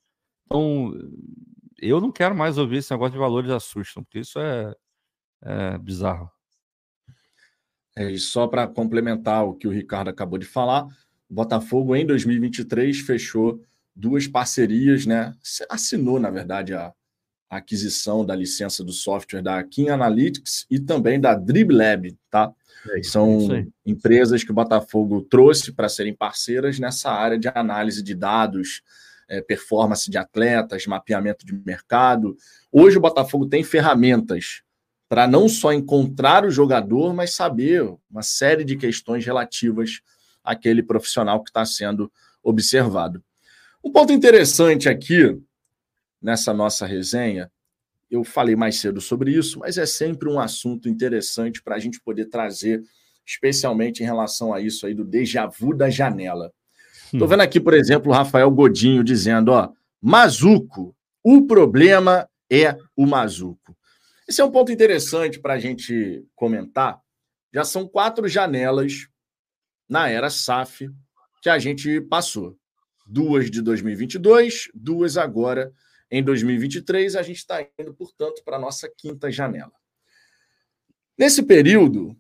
Então, 0.45 0.93
eu 1.79 1.99
não 1.99 2.11
quero 2.11 2.35
mais 2.35 2.57
ouvir 2.57 2.77
esse 2.77 2.91
negócio 2.91 3.13
de 3.13 3.19
valores 3.19 3.51
assustam, 3.51 4.03
porque 4.03 4.19
isso 4.19 4.39
é, 4.39 4.73
é 5.43 5.77
bizarro. 5.77 6.31
É, 7.95 8.09
e 8.09 8.17
só 8.17 8.47
para 8.47 8.67
complementar 8.67 9.45
o 9.45 9.53
que 9.53 9.67
o 9.67 9.71
Ricardo 9.71 10.09
acabou 10.09 10.39
de 10.39 10.45
falar, 10.45 10.87
Botafogo 11.29 11.95
em 11.95 12.05
2023 12.05 12.99
fechou 13.01 13.61
duas 13.95 14.27
parcerias, 14.27 15.05
né? 15.05 15.33
Assinou, 15.69 16.19
na 16.19 16.29
verdade, 16.29 16.73
a, 16.73 16.93
a 17.49 17.57
aquisição 17.57 18.25
da 18.25 18.35
licença 18.35 18.83
do 18.83 18.91
software 18.91 19.41
da 19.41 19.63
Kim 19.63 19.89
Analytics 19.89 20.65
e 20.69 20.79
também 20.79 21.19
da 21.19 21.35
DribLab, 21.35 22.17
tá? 22.29 22.51
É 22.89 23.03
São 23.03 23.47
empresas 23.85 24.43
que 24.43 24.51
o 24.51 24.55
Botafogo 24.55 25.21
trouxe 25.21 25.71
para 25.71 25.87
serem 25.87 26.13
parceiras 26.13 26.79
nessa 26.79 27.11
área 27.11 27.37
de 27.37 27.47
análise 27.47 28.03
de 28.03 28.13
dados, 28.13 28.81
é, 29.29 29.41
performance 29.41 30.09
de 30.09 30.17
atletas, 30.17 30.85
mapeamento 30.85 31.45
de 31.45 31.53
mercado. 31.53 32.35
Hoje 32.71 32.97
o 32.97 33.01
Botafogo 33.01 33.47
tem 33.47 33.63
ferramentas 33.63 34.63
para 35.07 35.27
não 35.27 35.47
só 35.47 35.71
encontrar 35.71 36.43
o 36.43 36.51
jogador, 36.51 37.13
mas 37.13 37.35
saber 37.35 37.83
uma 38.09 38.23
série 38.23 38.63
de 38.63 38.75
questões 38.75 39.25
relativas 39.25 40.01
àquele 40.43 40.81
profissional 40.81 41.41
que 41.41 41.51
está 41.51 41.63
sendo 41.65 42.11
observado. 42.41 43.23
Um 43.83 43.91
ponto 43.91 44.13
interessante 44.13 44.87
aqui 44.87 45.37
nessa 46.21 46.53
nossa 46.53 46.85
resenha, 46.85 47.51
eu 48.09 48.23
falei 48.23 48.55
mais 48.55 48.77
cedo 48.77 49.01
sobre 49.01 49.31
isso, 49.31 49.59
mas 49.59 49.77
é 49.77 49.85
sempre 49.85 50.29
um 50.29 50.39
assunto 50.39 50.87
interessante 50.87 51.61
para 51.61 51.75
a 51.75 51.79
gente 51.79 51.99
poder 51.99 52.25
trazer, 52.25 52.81
especialmente 53.25 54.01
em 54.01 54.05
relação 54.05 54.53
a 54.53 54.61
isso 54.61 54.85
aí 54.85 54.93
do 54.93 55.03
déjà 55.03 55.47
vu 55.47 55.75
da 55.75 55.89
janela. 55.89 56.53
Estou 57.05 57.23
hum. 57.23 57.27
vendo 57.27 57.41
aqui, 57.41 57.59
por 57.59 57.73
exemplo, 57.73 58.11
o 58.11 58.15
Rafael 58.15 58.49
Godinho 58.49 59.03
dizendo: 59.03 59.51
ó, 59.51 59.71
Mazuco, 60.01 60.95
o 61.23 61.45
problema 61.45 62.29
é 62.49 62.77
o 62.95 63.05
Mazuco. 63.05 63.75
Esse 64.27 64.39
é 64.39 64.45
um 64.45 64.51
ponto 64.51 64.71
interessante 64.71 65.39
para 65.39 65.55
a 65.55 65.59
gente 65.59 66.25
comentar. 66.35 67.01
Já 67.53 67.65
são 67.65 67.87
quatro 67.87 68.27
janelas 68.27 69.07
na 69.89 70.09
era 70.09 70.29
SAF 70.29 70.89
que 71.41 71.49
a 71.49 71.59
gente 71.59 71.99
passou. 72.01 72.57
Duas 73.05 73.51
de 73.51 73.61
2022, 73.61 74.69
duas 74.73 75.17
agora 75.17 75.73
em 76.09 76.23
2023. 76.23 77.15
A 77.15 77.21
gente 77.21 77.37
está 77.37 77.65
indo, 77.79 77.93
portanto, 77.93 78.41
para 78.43 78.57
a 78.57 78.59
nossa 78.59 78.89
quinta 78.89 79.31
janela. 79.31 79.73
Nesse 81.17 81.43
período, 81.43 82.17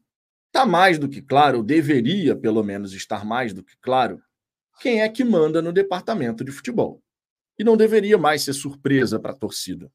está 0.47 0.65
mais 0.65 0.99
do 0.99 1.09
que 1.09 1.21
claro, 1.21 1.63
deveria 1.63 2.35
pelo 2.35 2.63
menos 2.63 2.93
estar 2.93 3.25
mais 3.25 3.53
do 3.53 3.63
que 3.63 3.75
claro, 3.81 4.21
quem 4.79 5.01
é 5.01 5.09
que 5.09 5.23
manda 5.23 5.61
no 5.61 5.71
departamento 5.71 6.43
de 6.43 6.51
futebol. 6.51 7.01
E 7.57 7.63
não 7.63 7.77
deveria 7.77 8.17
mais 8.17 8.41
ser 8.41 8.53
surpresa 8.53 9.19
para 9.19 9.31
a 9.31 9.35
torcida. 9.35 9.91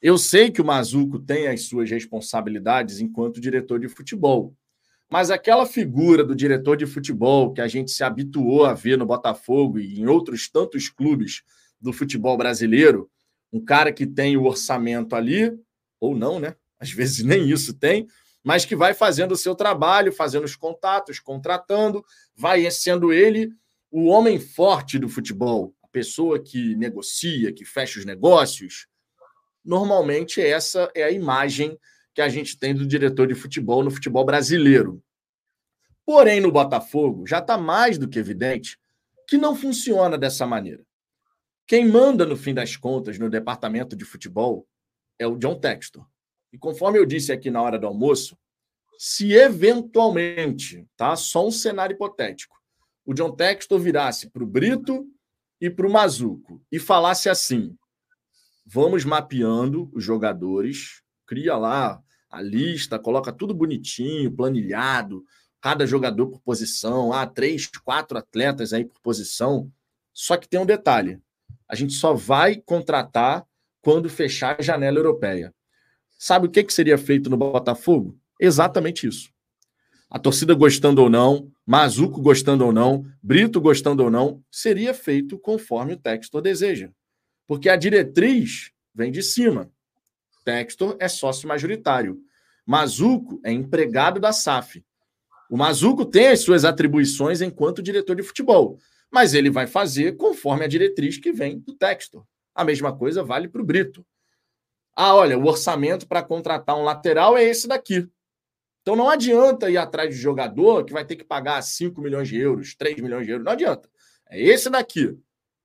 Eu 0.00 0.18
sei 0.18 0.50
que 0.50 0.60
o 0.60 0.64
Mazuco 0.64 1.18
tem 1.18 1.48
as 1.48 1.62
suas 1.62 1.90
responsabilidades 1.90 3.00
enquanto 3.00 3.40
diretor 3.40 3.80
de 3.80 3.88
futebol, 3.88 4.56
mas 5.10 5.30
aquela 5.30 5.64
figura 5.64 6.22
do 6.22 6.34
diretor 6.34 6.76
de 6.76 6.86
futebol 6.86 7.52
que 7.52 7.60
a 7.60 7.68
gente 7.68 7.90
se 7.90 8.04
habituou 8.04 8.64
a 8.64 8.74
ver 8.74 8.98
no 8.98 9.06
Botafogo 9.06 9.78
e 9.78 9.98
em 9.98 10.06
outros 10.06 10.48
tantos 10.50 10.88
clubes 10.88 11.42
do 11.80 11.92
futebol 11.92 12.36
brasileiro, 12.36 13.10
um 13.52 13.64
cara 13.64 13.92
que 13.92 14.06
tem 14.06 14.36
o 14.36 14.44
orçamento 14.44 15.16
ali, 15.16 15.58
ou 15.98 16.16
não, 16.16 16.38
né? 16.38 16.54
Às 16.78 16.90
vezes 16.90 17.24
nem 17.24 17.48
isso 17.48 17.72
tem, 17.72 18.06
mas 18.44 18.64
que 18.64 18.76
vai 18.76 18.94
fazendo 18.94 19.32
o 19.32 19.36
seu 19.36 19.54
trabalho, 19.54 20.12
fazendo 20.12 20.44
os 20.44 20.54
contatos, 20.54 21.18
contratando, 21.18 22.04
vai 22.36 22.70
sendo 22.70 23.12
ele 23.12 23.50
o 23.90 24.06
homem 24.06 24.38
forte 24.38 24.98
do 24.98 25.08
futebol, 25.08 25.74
a 25.82 25.88
pessoa 25.88 26.38
que 26.38 26.76
negocia, 26.76 27.52
que 27.52 27.64
fecha 27.64 27.98
os 27.98 28.04
negócios, 28.04 28.86
normalmente 29.64 30.40
essa 30.40 30.90
é 30.94 31.04
a 31.04 31.10
imagem 31.10 31.78
que 32.18 32.22
a 32.22 32.28
gente 32.28 32.58
tem 32.58 32.74
do 32.74 32.84
diretor 32.84 33.28
de 33.28 33.34
futebol 33.36 33.84
no 33.84 33.92
futebol 33.92 34.24
brasileiro. 34.24 35.00
Porém, 36.04 36.40
no 36.40 36.50
Botafogo, 36.50 37.24
já 37.24 37.38
está 37.38 37.56
mais 37.56 37.96
do 37.96 38.08
que 38.08 38.18
evidente 38.18 38.76
que 39.28 39.38
não 39.38 39.54
funciona 39.54 40.18
dessa 40.18 40.44
maneira. 40.44 40.84
Quem 41.64 41.86
manda, 41.86 42.26
no 42.26 42.36
fim 42.36 42.52
das 42.52 42.76
contas, 42.76 43.20
no 43.20 43.30
departamento 43.30 43.94
de 43.94 44.04
futebol 44.04 44.66
é 45.16 45.28
o 45.28 45.38
John 45.38 45.60
Textor. 45.60 46.04
E 46.52 46.58
conforme 46.58 46.98
eu 46.98 47.06
disse 47.06 47.30
aqui 47.30 47.52
na 47.52 47.62
hora 47.62 47.78
do 47.78 47.86
almoço, 47.86 48.36
se 48.98 49.32
eventualmente, 49.32 50.88
tá? 50.96 51.14
Só 51.14 51.46
um 51.46 51.52
cenário 51.52 51.94
hipotético, 51.94 52.56
o 53.06 53.14
John 53.14 53.30
Textor 53.30 53.78
virasse 53.78 54.28
para 54.28 54.42
o 54.42 54.46
Brito 54.46 55.06
e 55.60 55.70
para 55.70 55.86
o 55.86 55.92
Mazuco 55.92 56.60
e 56.72 56.80
falasse 56.80 57.28
assim: 57.28 57.78
vamos 58.66 59.04
mapeando 59.04 59.88
os 59.94 60.02
jogadores, 60.02 61.00
cria 61.24 61.56
lá 61.56 62.02
a 62.30 62.42
lista, 62.42 62.98
coloca 62.98 63.32
tudo 63.32 63.54
bonitinho, 63.54 64.30
planilhado, 64.30 65.24
cada 65.60 65.86
jogador 65.86 66.28
por 66.28 66.40
posição, 66.40 67.12
ah, 67.12 67.26
três, 67.26 67.66
quatro 67.66 68.18
atletas 68.18 68.72
aí 68.72 68.84
por 68.84 69.00
posição. 69.00 69.70
Só 70.12 70.36
que 70.36 70.48
tem 70.48 70.60
um 70.60 70.66
detalhe: 70.66 71.20
a 71.68 71.74
gente 71.74 71.94
só 71.94 72.14
vai 72.14 72.56
contratar 72.56 73.44
quando 73.80 74.08
fechar 74.08 74.56
a 74.58 74.62
janela 74.62 74.98
europeia. 74.98 75.54
Sabe 76.18 76.46
o 76.46 76.50
que, 76.50 76.64
que 76.64 76.72
seria 76.72 76.98
feito 76.98 77.30
no 77.30 77.36
Botafogo? 77.36 78.18
Exatamente 78.40 79.06
isso. 79.06 79.30
A 80.10 80.18
torcida 80.18 80.54
gostando 80.54 81.02
ou 81.02 81.10
não, 81.10 81.50
Mazuco 81.66 82.20
gostando 82.20 82.64
ou 82.64 82.72
não, 82.72 83.04
Brito 83.22 83.60
gostando 83.60 84.02
ou 84.02 84.10
não, 84.10 84.42
seria 84.50 84.94
feito 84.94 85.38
conforme 85.38 85.92
o 85.92 85.96
texto 85.98 86.40
deseja. 86.40 86.90
Porque 87.46 87.68
a 87.68 87.76
diretriz 87.76 88.72
vem 88.94 89.12
de 89.12 89.22
cima. 89.22 89.70
Textor 90.48 90.96
é 90.98 91.08
sócio 91.08 91.46
majoritário. 91.46 92.22
Mazuco 92.64 93.38
é 93.44 93.52
empregado 93.52 94.18
da 94.18 94.32
SAF. 94.32 94.82
O 95.50 95.58
Mazuco 95.58 96.06
tem 96.06 96.28
as 96.28 96.40
suas 96.40 96.64
atribuições 96.64 97.42
enquanto 97.42 97.82
diretor 97.82 98.16
de 98.16 98.22
futebol, 98.22 98.78
mas 99.10 99.34
ele 99.34 99.50
vai 99.50 99.66
fazer 99.66 100.16
conforme 100.16 100.64
a 100.64 100.68
diretriz 100.68 101.18
que 101.18 101.32
vem 101.32 101.58
do 101.58 101.74
Textor. 101.74 102.24
A 102.54 102.64
mesma 102.64 102.96
coisa 102.96 103.22
vale 103.22 103.46
para 103.46 103.60
o 103.60 103.64
Brito. 103.64 104.06
Ah, 104.96 105.14
olha, 105.14 105.38
o 105.38 105.44
orçamento 105.44 106.08
para 106.08 106.22
contratar 106.22 106.78
um 106.78 106.82
lateral 106.82 107.36
é 107.36 107.44
esse 107.44 107.68
daqui. 107.68 108.08
Então 108.80 108.96
não 108.96 109.10
adianta 109.10 109.70
ir 109.70 109.76
atrás 109.76 110.14
de 110.14 110.18
jogador 110.18 110.82
que 110.82 110.94
vai 110.94 111.04
ter 111.04 111.16
que 111.16 111.24
pagar 111.24 111.60
5 111.60 112.00
milhões 112.00 112.26
de 112.26 112.38
euros, 112.38 112.74
3 112.74 113.02
milhões 113.02 113.26
de 113.26 113.32
euros. 113.32 113.44
Não 113.44 113.52
adianta. 113.52 113.86
É 114.30 114.42
esse 114.42 114.70
daqui. 114.70 115.14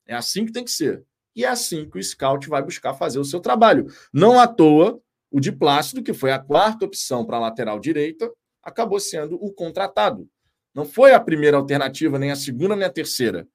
É 0.05 0.13
assim 0.13 0.45
que 0.45 0.51
tem 0.51 0.65
que 0.65 0.71
ser. 0.71 1.05
E 1.35 1.45
é 1.45 1.47
assim 1.47 1.89
que 1.89 1.97
o 1.97 2.03
scout 2.03 2.47
vai 2.47 2.61
buscar 2.61 2.93
fazer 2.93 3.19
o 3.19 3.25
seu 3.25 3.39
trabalho. 3.39 3.87
Não 4.13 4.39
à 4.39 4.47
toa, 4.47 5.01
o 5.31 5.39
de 5.39 5.51
Plácido, 5.51 6.03
que 6.03 6.13
foi 6.13 6.31
a 6.31 6.39
quarta 6.39 6.85
opção 6.85 7.25
para 7.25 7.37
a 7.37 7.41
lateral 7.41 7.79
direita, 7.79 8.31
acabou 8.61 8.99
sendo 8.99 9.35
o 9.35 9.51
contratado. 9.51 10.29
Não 10.73 10.85
foi 10.85 11.13
a 11.13 11.19
primeira 11.19 11.57
alternativa, 11.57 12.17
nem 12.17 12.31
a 12.31 12.35
segunda, 12.35 12.75
nem 12.75 12.85
a 12.85 12.91
terceira. 12.91 13.47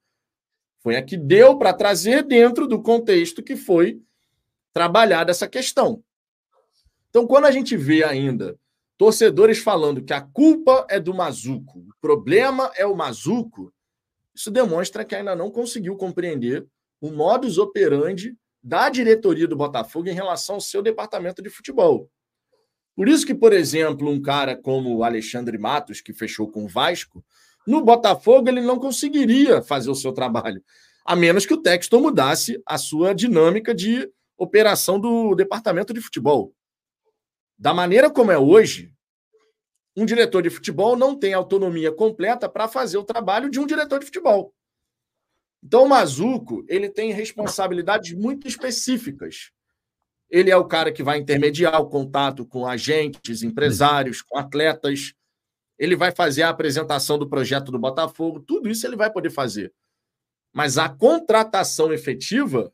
Foi 0.80 0.96
a 0.96 1.02
que 1.02 1.16
deu 1.16 1.56
para 1.58 1.72
trazer 1.72 2.22
dentro 2.22 2.66
do 2.66 2.82
contexto 2.82 3.42
que 3.42 3.56
foi 3.56 4.00
trabalhada 4.72 5.30
essa 5.30 5.48
questão. 5.48 6.02
Então, 7.10 7.26
quando 7.26 7.46
a 7.46 7.50
gente 7.50 7.76
vê 7.76 8.04
ainda 8.04 8.58
torcedores 8.96 9.58
falando 9.58 10.02
que 10.02 10.12
a 10.12 10.20
culpa 10.20 10.86
é 10.90 11.00
do 11.00 11.14
Mazuco, 11.14 11.80
o 11.80 11.94
problema 12.00 12.70
é 12.76 12.84
o 12.86 12.96
Mazuco, 12.96 13.72
Isso 14.34 14.50
demonstra 14.52 15.04
que 15.04 15.16
ainda 15.16 15.34
não 15.34 15.50
conseguiu 15.50 15.96
compreender 15.96 16.64
o 17.00 17.10
modus 17.10 17.58
operandi 17.58 18.36
da 18.62 18.88
diretoria 18.88 19.46
do 19.46 19.56
Botafogo 19.56 20.08
em 20.08 20.14
relação 20.14 20.56
ao 20.56 20.60
seu 20.60 20.82
departamento 20.82 21.42
de 21.42 21.50
futebol. 21.50 22.10
Por 22.94 23.08
isso 23.08 23.24
que, 23.24 23.34
por 23.34 23.52
exemplo, 23.52 24.10
um 24.10 24.20
cara 24.20 24.56
como 24.56 24.96
o 24.96 25.04
Alexandre 25.04 25.56
Matos, 25.56 26.00
que 26.00 26.12
fechou 26.12 26.50
com 26.50 26.64
o 26.64 26.68
Vasco, 26.68 27.24
no 27.66 27.80
Botafogo 27.80 28.48
ele 28.48 28.60
não 28.60 28.78
conseguiria 28.78 29.62
fazer 29.62 29.90
o 29.90 29.94
seu 29.94 30.12
trabalho, 30.12 30.62
a 31.04 31.14
menos 31.14 31.46
que 31.46 31.54
o 31.54 31.62
Texton 31.62 32.00
mudasse 32.00 32.60
a 32.66 32.76
sua 32.76 33.14
dinâmica 33.14 33.74
de 33.74 34.10
operação 34.36 34.98
do 34.98 35.34
departamento 35.34 35.94
de 35.94 36.00
futebol. 36.00 36.52
Da 37.56 37.72
maneira 37.72 38.10
como 38.10 38.32
é 38.32 38.38
hoje, 38.38 38.92
um 39.96 40.06
diretor 40.06 40.42
de 40.42 40.50
futebol 40.50 40.96
não 40.96 41.18
tem 41.18 41.34
autonomia 41.34 41.92
completa 41.92 42.48
para 42.48 42.68
fazer 42.68 42.98
o 42.98 43.04
trabalho 43.04 43.50
de 43.50 43.58
um 43.58 43.66
diretor 43.66 43.98
de 43.98 44.06
futebol. 44.06 44.54
Então, 45.68 45.84
o 45.84 45.88
Mazuco 45.90 46.64
ele 46.66 46.88
tem 46.88 47.12
responsabilidades 47.12 48.14
muito 48.14 48.48
específicas. 48.48 49.50
Ele 50.30 50.50
é 50.50 50.56
o 50.56 50.64
cara 50.64 50.90
que 50.90 51.02
vai 51.02 51.18
intermediar 51.18 51.78
o 51.78 51.90
contato 51.90 52.46
com 52.46 52.66
agentes, 52.66 53.42
empresários, 53.42 54.22
com 54.22 54.38
atletas. 54.38 55.12
Ele 55.78 55.94
vai 55.94 56.10
fazer 56.10 56.42
a 56.42 56.48
apresentação 56.48 57.18
do 57.18 57.28
projeto 57.28 57.70
do 57.70 57.78
Botafogo. 57.78 58.40
Tudo 58.40 58.70
isso 58.70 58.86
ele 58.86 58.96
vai 58.96 59.12
poder 59.12 59.28
fazer. 59.28 59.70
Mas 60.54 60.78
a 60.78 60.88
contratação 60.88 61.92
efetiva 61.92 62.72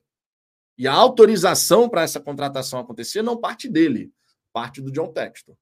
e 0.78 0.86
a 0.86 0.92
autorização 0.92 1.88
para 1.88 2.02
essa 2.02 2.20
contratação 2.20 2.78
acontecer 2.78 3.22
não 3.22 3.40
parte 3.40 3.68
dele, 3.68 4.12
parte 4.52 4.80
do 4.80 4.92
John 4.92 5.12
Textor. 5.12 5.56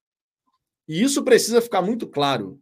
E 0.87 1.03
isso 1.03 1.25
precisa 1.25 1.63
ficar 1.63 1.81
muito 1.81 2.07
claro. 2.07 2.61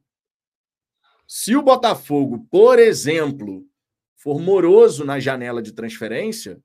Se 1.27 1.57
o 1.57 1.63
Botafogo, 1.63 2.47
por 2.49 2.79
exemplo, 2.79 3.69
for 4.21 4.39
moroso 4.39 5.03
na 5.03 5.19
janela 5.19 5.63
de 5.63 5.73
transferência, 5.73 6.61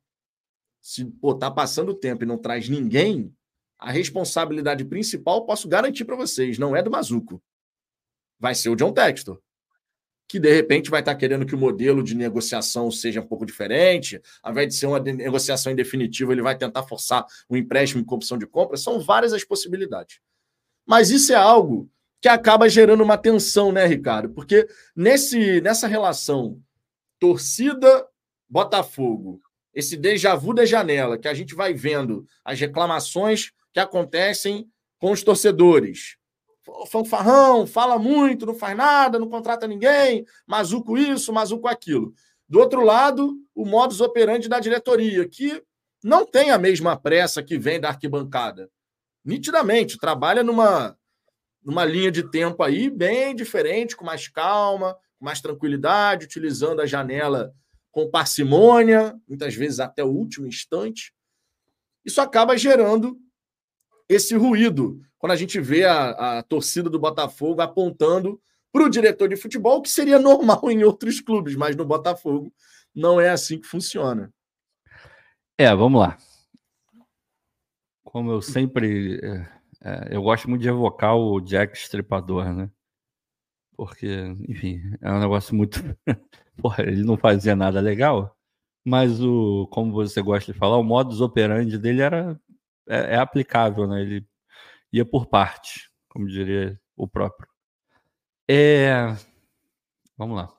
se 0.82 1.06
pô, 1.06 1.34
tá 1.34 1.50
passando 1.50 1.90
o 1.90 1.96
tempo 1.96 2.24
e 2.24 2.28
não 2.28 2.38
traz 2.38 2.68
ninguém, 2.68 3.34
a 3.80 3.92
responsabilidade 3.92 4.84
principal, 4.84 5.46
posso 5.46 5.68
garantir 5.68 6.04
para 6.04 6.18
vocês, 6.18 6.58
não 6.58 6.76
é 6.76 6.84
do 6.84 6.92
Mazuco. 6.92 7.42
Vai 8.38 8.54
ser 8.54 8.70
o 8.70 8.76
John 8.76 8.92
Textor. 8.92 9.42
Que 10.28 10.40
de 10.40 10.54
repente 10.54 10.90
vai 10.90 11.00
estar 11.00 11.14
tá 11.14 11.18
querendo 11.18 11.46
que 11.46 11.56
o 11.56 11.58
modelo 11.58 12.04
de 12.04 12.14
negociação 12.14 12.92
seja 12.92 13.22
um 13.22 13.28
pouco 13.28 13.46
diferente, 13.46 14.22
ao 14.44 14.52
invés 14.52 14.68
de 14.68 14.76
ser 14.76 14.88
uma 14.88 15.00
negociação 15.00 15.72
em 15.72 15.76
ele 15.78 16.42
vai 16.42 16.58
tentar 16.58 16.84
forçar 16.84 17.26
um 17.50 17.56
empréstimo 17.56 18.04
com 18.04 18.16
opção 18.16 18.38
de 18.38 18.46
compra. 18.46 18.76
São 18.76 19.00
várias 19.00 19.34
as 19.34 19.44
possibilidades. 19.44 20.20
Mas 20.86 21.10
isso 21.10 21.32
é 21.32 21.36
algo 21.36 21.90
que 22.22 22.28
acaba 22.28 22.68
gerando 22.68 23.04
uma 23.04 23.18
tensão, 23.18 23.72
né, 23.72 23.86
Ricardo? 23.86 24.32
Porque 24.32 24.68
nesse, 24.96 25.62
nessa 25.62 25.88
relação 25.88 26.60
torcida 27.26 28.08
Botafogo, 28.48 29.42
esse 29.74 29.98
déjà 29.98 30.36
vu 30.36 30.54
da 30.54 30.64
janela, 30.64 31.18
que 31.18 31.28
a 31.28 31.34
gente 31.34 31.56
vai 31.56 31.74
vendo 31.74 32.24
as 32.44 32.60
reclamações 32.60 33.52
que 33.74 33.80
acontecem 33.80 34.70
com 35.00 35.12
os 35.12 35.24
torcedores. 35.24 36.18
Fanfarrão, 36.88 37.66
fala 37.66 37.98
muito, 37.98 38.46
não 38.46 38.54
faz 38.54 38.78
nada, 38.78 39.18
não 39.18 39.28
contrata 39.28 39.68
ninguém, 39.68 40.24
mazuco 40.46 40.96
isso, 40.96 41.34
mazuco 41.34 41.68
aquilo. 41.68 42.14
Do 42.48 42.60
outro 42.60 42.84
lado, 42.84 43.36
o 43.56 43.66
modus 43.66 44.02
operandi 44.02 44.48
da 44.48 44.60
diretoria, 44.60 45.28
que 45.28 45.64
não 46.04 46.28
tem 46.28 46.52
a 46.52 46.60
mesma 46.60 46.96
pressa 46.96 47.42
que 47.42 47.58
vem 47.58 47.80
da 47.80 47.90
arquibancada. 47.90 48.70
Nitidamente, 49.24 49.98
trabalha 49.98 50.44
numa, 50.44 50.96
numa 51.64 51.84
linha 51.84 52.12
de 52.12 52.30
tempo 52.30 52.62
aí 52.62 52.88
bem 52.88 53.36
diferente, 53.36 53.96
com 53.96 54.06
mais 54.06 54.28
calma, 54.28 54.96
mais 55.26 55.42
tranquilidade, 55.42 56.26
utilizando 56.26 56.80
a 56.82 56.86
janela 56.86 57.54
com 57.92 58.10
parcimônia, 58.10 59.20
muitas 59.28 59.56
vezes 59.56 59.80
até 59.80 60.04
o 60.04 60.10
último 60.10 60.48
instante. 60.48 61.14
Isso 62.06 62.22
acaba 62.22 62.58
gerando 62.58 63.18
esse 64.08 64.36
ruído 64.36 65.02
quando 65.18 65.32
a 65.32 65.36
gente 65.36 65.60
vê 65.60 65.84
a, 65.86 66.38
a 66.38 66.44
torcida 66.44 66.90
do 66.90 67.00
Botafogo 67.00 67.62
apontando 67.62 68.40
para 68.72 68.84
o 68.84 68.90
diretor 68.90 69.28
de 69.28 69.36
futebol, 69.36 69.82
que 69.82 69.90
seria 69.90 70.20
normal 70.20 70.62
em 70.70 70.84
outros 70.84 71.20
clubes, 71.20 71.56
mas 71.56 71.76
no 71.76 71.86
Botafogo 71.86 72.54
não 72.94 73.20
é 73.20 73.30
assim 73.30 73.60
que 73.60 73.66
funciona. 73.68 74.32
É, 75.58 75.74
vamos 75.74 76.00
lá. 76.02 76.18
Como 78.04 78.32
eu 78.32 78.42
sempre. 78.42 79.20
É, 79.82 80.10
eu 80.12 80.22
gosto 80.22 80.50
muito 80.50 80.62
de 80.62 80.68
evocar 80.68 81.16
o 81.16 81.40
Jack 81.42 81.78
Stripador, 81.78 82.54
né? 82.54 82.70
Porque, 83.76 84.08
enfim, 84.48 84.82
é 85.02 85.12
um 85.12 85.20
negócio 85.20 85.56
muito. 85.56 85.80
Porra, 86.58 86.84
ele 86.84 87.04
não 87.04 87.18
fazia 87.18 87.56
nada 87.56 87.80
legal, 87.80 88.36
mas 88.84 89.22
o, 89.22 89.68
como 89.72 89.92
você 89.92 90.22
gosta 90.22 90.54
de 90.54 90.58
falar, 90.58 90.78
o 90.78 90.84
modus 90.84 91.22
operandi 91.22 91.78
dele 91.78 92.02
era 92.02 92.40
é, 92.88 93.16
é 93.16 93.18
aplicável, 93.18 93.88
né? 93.88 94.02
Ele 94.02 94.28
ia 94.92 95.06
por 95.06 95.28
parte, 95.28 95.90
como 96.10 96.28
diria 96.28 96.80
o 96.96 97.08
próprio. 97.08 97.50
É... 98.48 99.16
Vamos 100.18 100.38
lá. 100.38 100.54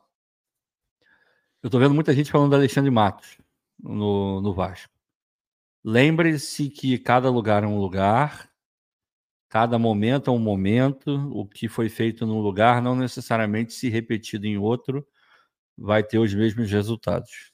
Eu 1.62 1.71
tô 1.71 1.79
vendo 1.79 1.95
muita 1.95 2.12
gente 2.12 2.31
falando 2.31 2.51
do 2.51 2.57
Alexandre 2.57 2.91
Matos 2.91 3.39
no, 3.79 4.41
no 4.41 4.53
Vasco. 4.53 4.93
Lembre-se 5.83 6.69
que 6.69 6.99
cada 6.99 7.31
lugar 7.31 7.64
é 7.64 7.67
um 7.67 7.79
lugar 7.79 8.51
Cada 9.49 9.78
momento 9.78 10.30
é 10.30 10.32
um 10.32 10.38
momento, 10.38 11.30
o 11.32 11.47
que 11.47 11.68
foi 11.68 11.88
feito 11.88 12.26
num 12.26 12.40
lugar 12.40 12.82
não 12.82 12.97
necessariamente 12.97 13.72
se 13.72 13.88
repetido 13.88 14.47
em 14.47 14.59
outro 14.59 15.07
vai 15.78 16.03
ter 16.03 16.18
os 16.18 16.34
mesmos 16.34 16.70
resultados. 16.70 17.53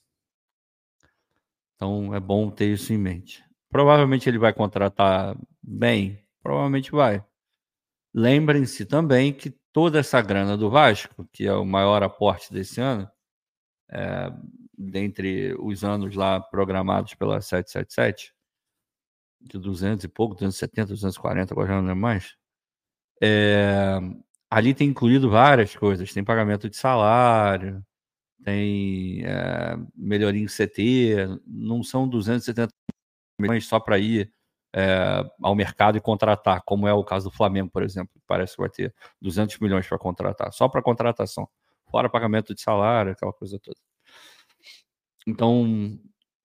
Então 1.74 2.14
é 2.14 2.20
bom 2.20 2.50
ter 2.50 2.72
isso 2.72 2.92
em 2.92 2.98
mente. 2.98 3.44
Provavelmente 3.68 4.28
ele 4.28 4.38
vai 4.38 4.52
contratar 4.52 5.36
bem, 5.62 6.24
provavelmente 6.42 6.92
vai. 6.92 7.24
Lembrem-se 8.14 8.86
também 8.86 9.32
que 9.32 9.50
toda 9.72 9.98
essa 9.98 10.20
grana 10.20 10.56
do 10.56 10.70
Vasco, 10.70 11.26
que 11.32 11.46
é 11.46 11.52
o 11.52 11.64
maior 11.64 12.02
aporte 12.02 12.52
desse 12.52 12.80
ano, 12.80 13.10
é, 13.90 14.32
dentre 14.76 15.54
os 15.58 15.82
anos 15.84 16.14
lá 16.14 16.40
programados 16.40 17.14
pela 17.14 17.40
777, 17.40 18.34
de 19.42 19.58
200 19.58 20.04
e 20.04 20.08
pouco, 20.08 20.34
270, 20.34 20.88
240, 20.88 21.54
agora 21.54 21.68
já 21.68 21.74
não 21.74 21.82
lembro 21.82 21.96
mais. 22.00 22.36
É, 23.22 23.98
ali 24.50 24.74
tem 24.74 24.88
incluído 24.88 25.30
várias 25.30 25.76
coisas. 25.76 26.12
Tem 26.12 26.24
pagamento 26.24 26.68
de 26.68 26.76
salário, 26.76 27.84
tem 28.44 29.24
é, 29.24 29.76
melhoria 29.96 30.42
em 30.42 30.46
CT, 30.46 31.40
não 31.46 31.82
são 31.82 32.08
270 32.08 32.72
milhões 33.38 33.66
só 33.66 33.80
para 33.80 33.98
ir 33.98 34.32
é, 34.74 35.24
ao 35.42 35.54
mercado 35.54 35.98
e 35.98 36.00
contratar, 36.00 36.62
como 36.64 36.88
é 36.88 36.92
o 36.92 37.04
caso 37.04 37.30
do 37.30 37.36
Flamengo, 37.36 37.70
por 37.70 37.82
exemplo. 37.82 38.12
Parece 38.26 38.54
que 38.56 38.62
vai 38.62 38.70
ter 38.70 38.94
200 39.20 39.58
milhões 39.58 39.86
para 39.86 39.98
contratar, 39.98 40.52
só 40.52 40.68
para 40.68 40.82
contratação, 40.82 41.48
fora 41.90 42.08
pagamento 42.08 42.54
de 42.54 42.62
salário, 42.62 43.12
aquela 43.12 43.32
coisa 43.32 43.58
toda. 43.58 43.78
Então, 45.26 45.98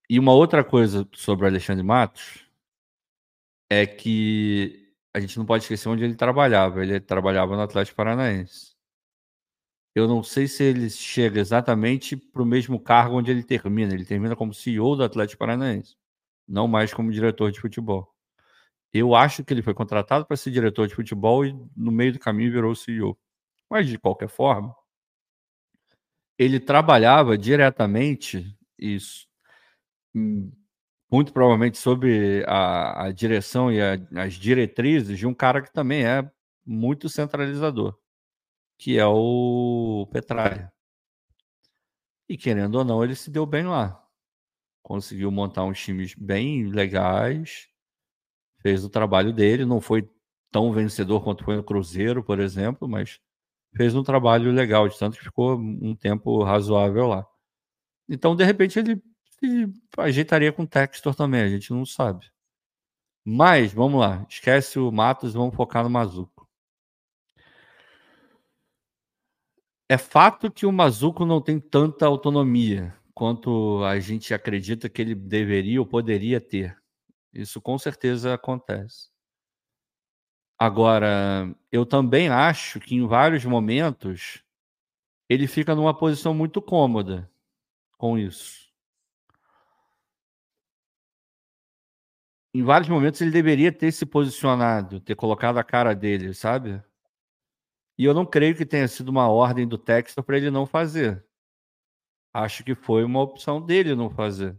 e 0.09 0.19
uma 0.19 0.33
outra 0.33 0.63
coisa 0.63 1.07
sobre 1.13 1.45
o 1.45 1.47
Alexandre 1.47 1.83
Matos, 1.83 2.46
é 3.69 3.85
que 3.85 4.93
a 5.13 5.19
gente 5.19 5.37
não 5.37 5.45
pode 5.45 5.63
esquecer 5.63 5.89
onde 5.89 6.03
ele 6.03 6.15
trabalhava. 6.15 6.83
Ele 6.83 6.99
trabalhava 6.99 7.55
no 7.55 7.61
Atlético 7.61 7.97
Paranaense. 7.97 8.75
Eu 9.95 10.07
não 10.07 10.21
sei 10.21 10.47
se 10.47 10.63
ele 10.63 10.89
chega 10.89 11.39
exatamente 11.39 12.15
para 12.15 12.43
o 12.43 12.45
mesmo 12.45 12.79
cargo 12.79 13.17
onde 13.17 13.31
ele 13.31 13.43
termina. 13.43 13.93
Ele 13.93 14.05
termina 14.05 14.35
como 14.35 14.53
CEO 14.53 14.95
do 14.95 15.03
Atlético 15.03 15.39
Paranaense, 15.39 15.95
não 16.47 16.67
mais 16.67 16.93
como 16.93 17.11
diretor 17.11 17.51
de 17.51 17.59
futebol. 17.59 18.13
Eu 18.93 19.15
acho 19.15 19.43
que 19.43 19.53
ele 19.53 19.63
foi 19.63 19.73
contratado 19.73 20.25
para 20.25 20.37
ser 20.37 20.51
diretor 20.51 20.87
de 20.87 20.95
futebol 20.95 21.45
e 21.45 21.53
no 21.75 21.91
meio 21.91 22.13
do 22.13 22.19
caminho 22.19 22.51
virou 22.51 22.75
CEO. 22.75 23.17
Mas 23.69 23.87
de 23.87 23.97
qualquer 23.97 24.29
forma, 24.29 24.75
ele 26.37 26.59
trabalhava 26.59 27.37
diretamente 27.37 28.55
isso 28.77 29.27
muito 31.09 31.31
provavelmente 31.31 31.77
sob 31.77 32.43
a, 32.47 33.05
a 33.05 33.11
direção 33.11 33.71
e 33.71 33.81
a, 33.81 33.93
as 34.23 34.33
diretrizes 34.33 35.17
de 35.17 35.25
um 35.25 35.33
cara 35.33 35.61
que 35.61 35.71
também 35.71 36.05
é 36.05 36.29
muito 36.65 37.07
centralizador, 37.07 37.97
que 38.77 38.97
é 38.97 39.05
o 39.05 40.07
Petralha. 40.11 40.71
E 42.29 42.37
querendo 42.37 42.75
ou 42.75 42.83
não, 42.83 43.03
ele 43.03 43.15
se 43.15 43.31
deu 43.31 43.45
bem 43.45 43.65
lá. 43.65 44.03
Conseguiu 44.83 45.31
montar 45.31 45.63
uns 45.63 45.79
times 45.79 46.13
bem 46.13 46.67
legais, 46.67 47.67
fez 48.61 48.83
o 48.83 48.89
trabalho 48.89 49.31
dele, 49.31 49.65
não 49.65 49.79
foi 49.79 50.09
tão 50.51 50.71
vencedor 50.73 51.23
quanto 51.23 51.43
foi 51.43 51.55
no 51.55 51.63
Cruzeiro, 51.63 52.23
por 52.23 52.39
exemplo, 52.39 52.87
mas 52.87 53.19
fez 53.75 53.95
um 53.95 54.03
trabalho 54.03 54.51
legal, 54.51 54.87
de 54.89 54.97
tanto 54.97 55.17
que 55.17 55.23
ficou 55.23 55.57
um 55.57 55.95
tempo 55.95 56.43
razoável 56.43 57.07
lá. 57.07 57.25
Então, 58.09 58.35
de 58.35 58.43
repente, 58.43 58.79
ele 58.79 59.01
e 59.41 59.67
ajeitaria 59.97 60.51
com 60.51 60.63
o 60.63 60.67
Textor 60.67 61.15
também, 61.15 61.41
a 61.41 61.49
gente 61.49 61.71
não 61.71 61.85
sabe. 61.85 62.29
Mas, 63.25 63.73
vamos 63.73 63.99
lá, 63.99 64.25
esquece 64.29 64.79
o 64.79 64.91
Matos, 64.91 65.33
vamos 65.33 65.55
focar 65.55 65.83
no 65.83 65.89
Mazuco. 65.89 66.47
É 69.89 69.97
fato 69.97 70.51
que 70.51 70.65
o 70.65 70.71
Mazuco 70.71 71.25
não 71.25 71.41
tem 71.41 71.59
tanta 71.59 72.05
autonomia 72.05 72.93
quanto 73.13 73.83
a 73.83 73.99
gente 73.99 74.33
acredita 74.33 74.89
que 74.89 75.01
ele 75.01 75.15
deveria 75.15 75.79
ou 75.79 75.85
poderia 75.85 76.41
ter. 76.41 76.77
Isso 77.33 77.61
com 77.61 77.77
certeza 77.77 78.33
acontece. 78.33 79.09
Agora, 80.59 81.55
eu 81.71 81.85
também 81.85 82.29
acho 82.29 82.79
que 82.79 82.95
em 82.95 83.05
vários 83.07 83.45
momentos 83.45 84.43
ele 85.29 85.47
fica 85.47 85.75
numa 85.75 85.97
posição 85.97 86.33
muito 86.33 86.61
cômoda 86.61 87.31
com 87.97 88.17
isso. 88.17 88.66
Em 92.53 92.63
vários 92.63 92.89
momentos 92.89 93.21
ele 93.21 93.31
deveria 93.31 93.71
ter 93.71 93.91
se 93.91 94.05
posicionado, 94.05 94.99
ter 94.99 95.15
colocado 95.15 95.57
a 95.57 95.63
cara 95.63 95.93
dele, 95.93 96.33
sabe? 96.33 96.81
E 97.97 98.05
eu 98.05 98.13
não 98.13 98.25
creio 98.25 98.55
que 98.55 98.65
tenha 98.65 98.87
sido 98.87 99.09
uma 99.09 99.27
ordem 99.27 99.67
do 99.67 99.77
Textor 99.77 100.23
para 100.23 100.37
ele 100.37 100.51
não 100.51 100.65
fazer. 100.65 101.25
Acho 102.33 102.63
que 102.63 102.75
foi 102.75 103.03
uma 103.03 103.21
opção 103.21 103.61
dele 103.61 103.95
não 103.95 104.09
fazer. 104.09 104.55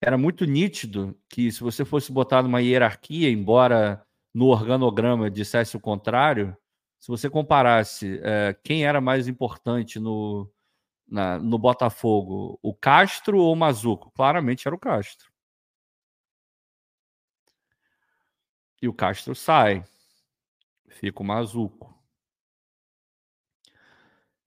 Era 0.00 0.16
muito 0.18 0.44
nítido 0.44 1.18
que 1.28 1.50
se 1.50 1.60
você 1.60 1.84
fosse 1.84 2.12
botar 2.12 2.42
numa 2.42 2.60
hierarquia, 2.60 3.30
embora 3.30 4.04
no 4.34 4.46
organograma 4.46 5.30
dissesse 5.30 5.76
o 5.76 5.80
contrário, 5.80 6.56
se 7.00 7.08
você 7.08 7.30
comparasse 7.30 8.20
é, 8.22 8.54
quem 8.64 8.84
era 8.84 9.00
mais 9.00 9.28
importante 9.28 9.98
no, 9.98 10.50
na, 11.08 11.38
no 11.38 11.58
Botafogo, 11.58 12.58
o 12.62 12.74
Castro 12.74 13.38
ou 13.38 13.52
o 13.52 13.56
Mazuco? 13.56 14.10
Claramente 14.12 14.66
era 14.68 14.74
o 14.74 14.78
Castro. 14.78 15.27
E 18.80 18.88
o 18.88 18.94
Castro 18.94 19.34
sai. 19.34 19.84
Fica 20.88 21.22
o 21.22 21.26
Mazuco. 21.26 21.94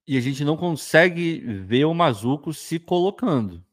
E 0.06 0.16
a 0.16 0.20
gente 0.20 0.44
não 0.44 0.56
consegue 0.56 1.38
ver 1.38 1.84
o 1.84 1.94
Mazuco 1.94 2.52
se 2.52 2.78
colocando. 2.78 3.64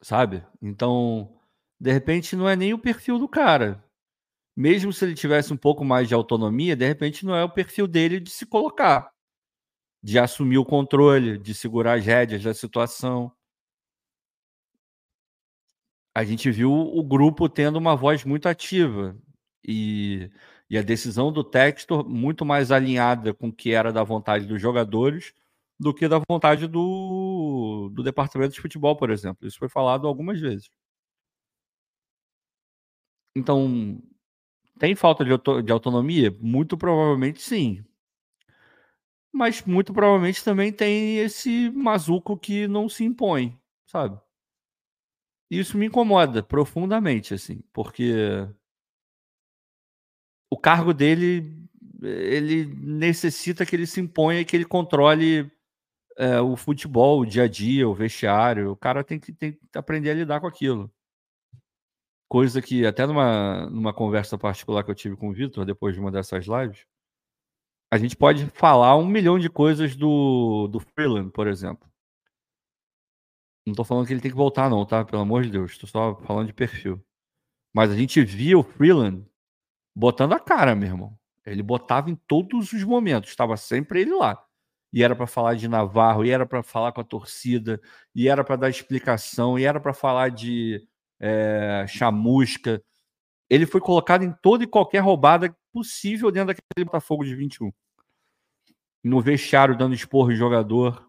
Sabe? 0.00 0.46
Então, 0.60 1.40
de 1.80 1.90
repente, 1.90 2.36
não 2.36 2.48
é 2.48 2.54
nem 2.54 2.74
o 2.74 2.78
perfil 2.78 3.18
do 3.18 3.28
cara. 3.28 3.82
Mesmo 4.56 4.92
se 4.92 5.04
ele 5.04 5.14
tivesse 5.14 5.52
um 5.52 5.56
pouco 5.56 5.84
mais 5.84 6.06
de 6.06 6.14
autonomia, 6.14 6.76
de 6.76 6.86
repente 6.86 7.26
não 7.26 7.34
é 7.34 7.42
o 7.42 7.50
perfil 7.50 7.88
dele 7.88 8.20
de 8.20 8.30
se 8.30 8.46
colocar, 8.46 9.10
de 10.02 10.18
assumir 10.18 10.58
o 10.58 10.64
controle, 10.64 11.38
de 11.38 11.54
segurar 11.54 11.98
as 11.98 12.04
rédeas 12.04 12.42
da 12.42 12.54
situação. 12.54 13.32
A 16.14 16.24
gente 16.24 16.50
viu 16.50 16.72
o 16.72 17.02
grupo 17.02 17.48
tendo 17.48 17.76
uma 17.76 17.96
voz 17.96 18.24
muito 18.24 18.48
ativa. 18.48 19.16
E 19.66 20.30
e 20.68 20.78
a 20.78 20.82
decisão 20.82 21.30
do 21.32 21.44
Textor 21.44 22.08
muito 22.08 22.44
mais 22.44 22.72
alinhada 22.72 23.34
com 23.34 23.48
o 23.48 23.52
que 23.52 23.72
era 23.72 23.92
da 23.92 24.02
vontade 24.02 24.46
dos 24.46 24.60
jogadores 24.60 25.32
do 25.78 25.92
que 25.92 26.08
da 26.08 26.20
vontade 26.28 26.66
do, 26.66 27.90
do 27.92 28.02
departamento 28.02 28.54
de 28.54 28.60
futebol, 28.60 28.96
por 28.96 29.10
exemplo. 29.10 29.46
Isso 29.46 29.58
foi 29.58 29.68
falado 29.68 30.06
algumas 30.06 30.40
vezes. 30.40 30.70
Então, 33.36 34.00
tem 34.78 34.94
falta 34.94 35.24
de, 35.24 35.30
de 35.64 35.72
autonomia? 35.72 36.30
Muito 36.40 36.76
provavelmente 36.76 37.42
sim. 37.42 37.84
Mas 39.32 39.62
muito 39.64 39.92
provavelmente 39.92 40.42
também 40.44 40.72
tem 40.72 41.18
esse 41.18 41.70
mazuco 41.70 42.36
que 42.38 42.66
não 42.68 42.88
se 42.88 43.04
impõe, 43.04 43.58
sabe? 43.86 44.18
Isso 45.58 45.78
me 45.78 45.86
incomoda 45.86 46.42
profundamente, 46.42 47.34
assim, 47.34 47.62
porque 47.72 48.12
o 50.50 50.56
cargo 50.56 50.92
dele 50.92 51.64
ele 52.02 52.66
necessita 52.66 53.64
que 53.64 53.74
ele 53.74 53.86
se 53.86 54.00
imponha 54.00 54.44
que 54.44 54.54
ele 54.54 54.64
controle 54.64 55.50
é, 56.16 56.40
o 56.40 56.56
futebol, 56.56 57.20
o 57.20 57.26
dia 57.26 57.44
a 57.44 57.48
dia, 57.48 57.88
o 57.88 57.94
vestiário. 57.94 58.70
O 58.70 58.76
cara 58.76 59.02
tem 59.02 59.18
que, 59.18 59.32
tem 59.32 59.52
que 59.52 59.60
aprender 59.74 60.10
a 60.10 60.14
lidar 60.14 60.40
com 60.40 60.46
aquilo. 60.46 60.90
Coisa 62.28 62.60
que 62.60 62.86
até 62.86 63.06
numa, 63.06 63.68
numa 63.70 63.92
conversa 63.92 64.36
particular 64.38 64.82
que 64.82 64.90
eu 64.90 64.94
tive 64.94 65.16
com 65.16 65.30
o 65.30 65.32
Vitor, 65.32 65.64
depois 65.64 65.94
de 65.94 66.00
uma 66.00 66.10
dessas 66.10 66.46
lives, 66.46 66.86
a 67.92 67.98
gente 67.98 68.16
pode 68.16 68.46
falar 68.46 68.96
um 68.96 69.06
milhão 69.06 69.38
de 69.38 69.48
coisas 69.48 69.94
do, 69.94 70.68
do 70.68 70.80
Freeland, 70.80 71.30
por 71.30 71.46
exemplo. 71.46 71.88
Não 73.66 73.72
estou 73.72 73.84
falando 73.84 74.06
que 74.06 74.12
ele 74.12 74.20
tem 74.20 74.30
que 74.30 74.36
voltar, 74.36 74.68
não, 74.68 74.84
tá? 74.84 75.04
Pelo 75.04 75.22
amor 75.22 75.42
de 75.42 75.50
Deus. 75.50 75.72
Estou 75.72 75.88
só 75.88 76.16
falando 76.22 76.48
de 76.48 76.52
perfil. 76.52 77.02
Mas 77.74 77.90
a 77.90 77.96
gente 77.96 78.22
via 78.24 78.58
o 78.58 78.62
Freeland 78.62 79.26
botando 79.94 80.32
a 80.32 80.40
cara, 80.40 80.74
meu 80.74 80.88
irmão. 80.88 81.18
Ele 81.44 81.62
botava 81.62 82.10
em 82.10 82.14
todos 82.14 82.72
os 82.72 82.84
momentos, 82.84 83.30
estava 83.30 83.56
sempre 83.56 84.00
ele 84.00 84.14
lá. 84.14 84.42
E 84.92 85.02
era 85.02 85.14
para 85.16 85.26
falar 85.26 85.54
de 85.54 85.68
Navarro, 85.68 86.24
e 86.24 86.30
era 86.30 86.46
para 86.46 86.62
falar 86.62 86.92
com 86.92 87.00
a 87.00 87.04
torcida, 87.04 87.80
e 88.14 88.28
era 88.28 88.44
para 88.44 88.56
dar 88.56 88.70
explicação, 88.70 89.58
e 89.58 89.64
era 89.64 89.80
para 89.80 89.92
falar 89.92 90.30
de 90.30 90.86
é, 91.20 91.84
chamusca. 91.88 92.82
Ele 93.50 93.66
foi 93.66 93.80
colocado 93.80 94.22
em 94.24 94.32
toda 94.42 94.64
e 94.64 94.68
qualquer 94.68 95.00
roubada 95.00 95.54
possível 95.72 96.30
dentro 96.30 96.54
daquele 96.54 96.84
Botafogo 96.84 97.24
de 97.24 97.34
21. 97.34 97.72
No 99.02 99.20
vestiário, 99.20 99.76
dando 99.76 99.94
esporro 99.94 100.32
em 100.32 100.36
jogador. 100.36 101.06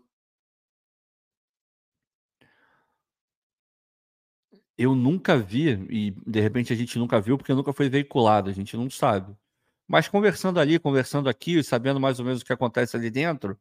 Eu 4.78 4.96
nunca 4.96 5.38
vi, 5.38 5.70
e 5.90 6.12
de 6.12 6.42
repente 6.42 6.74
a 6.74 6.76
gente 6.76 6.98
nunca 7.00 7.20
viu 7.22 7.38
porque 7.38 7.54
nunca 7.54 7.74
foi 7.74 7.90
veiculado, 7.90 8.50
a 8.50 8.54
gente 8.54 8.76
não 8.76 8.90
sabe. 8.90 9.36
Mas 9.88 10.08
conversando 10.08 10.60
ali, 10.60 10.80
conversando 10.80 11.30
aqui, 11.30 11.64
sabendo 11.64 12.00
mais 12.00 12.20
ou 12.20 12.26
menos 12.26 12.42
o 12.42 12.46
que 12.46 12.54
acontece 12.54 12.96
ali 12.98 13.10
dentro, 13.10 13.58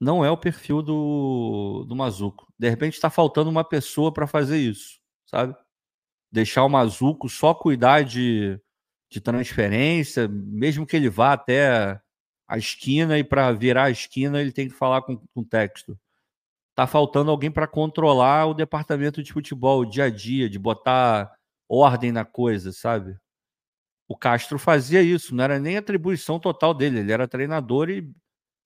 não 0.00 0.24
é 0.24 0.30
o 0.30 0.36
perfil 0.36 0.82
do, 0.82 1.84
do 1.88 1.94
Mazuco. 1.96 2.52
De 2.58 2.68
repente 2.68 2.94
está 2.94 3.08
faltando 3.08 3.50
uma 3.50 3.64
pessoa 3.64 4.12
para 4.12 4.26
fazer 4.26 4.58
isso, 4.58 5.00
sabe? 5.26 5.56
Deixar 6.30 6.64
o 6.64 6.68
Mazuco 6.68 7.28
só 7.28 7.54
cuidar 7.54 8.02
de, 8.04 8.60
de 9.10 9.20
transferência, 9.20 10.28
mesmo 10.28 10.86
que 10.86 10.96
ele 10.96 11.08
vá 11.08 11.34
até 11.34 12.00
a 12.48 12.58
esquina 12.58 13.18
e 13.18 13.24
para 13.24 13.52
virar 13.52 13.84
a 13.84 13.90
esquina 13.90 14.40
ele 14.40 14.52
tem 14.52 14.68
que 14.68 14.74
falar 14.74 15.02
com, 15.02 15.16
com 15.34 15.44
texto 15.44 15.98
tá 16.82 16.86
faltando 16.86 17.30
alguém 17.30 17.50
para 17.50 17.66
controlar 17.66 18.46
o 18.46 18.54
departamento 18.54 19.22
de 19.22 19.32
futebol, 19.32 19.80
o 19.80 19.86
dia 19.86 20.04
a 20.04 20.10
dia, 20.10 20.48
de 20.48 20.58
botar 20.58 21.32
ordem 21.68 22.12
na 22.12 22.24
coisa, 22.24 22.72
sabe? 22.72 23.16
O 24.08 24.16
Castro 24.16 24.58
fazia 24.58 25.00
isso, 25.02 25.34
não 25.34 25.44
era 25.44 25.58
nem 25.58 25.76
atribuição 25.76 26.38
total 26.38 26.74
dele, 26.74 27.00
ele 27.00 27.12
era 27.12 27.28
treinador 27.28 27.88
e, 27.88 28.10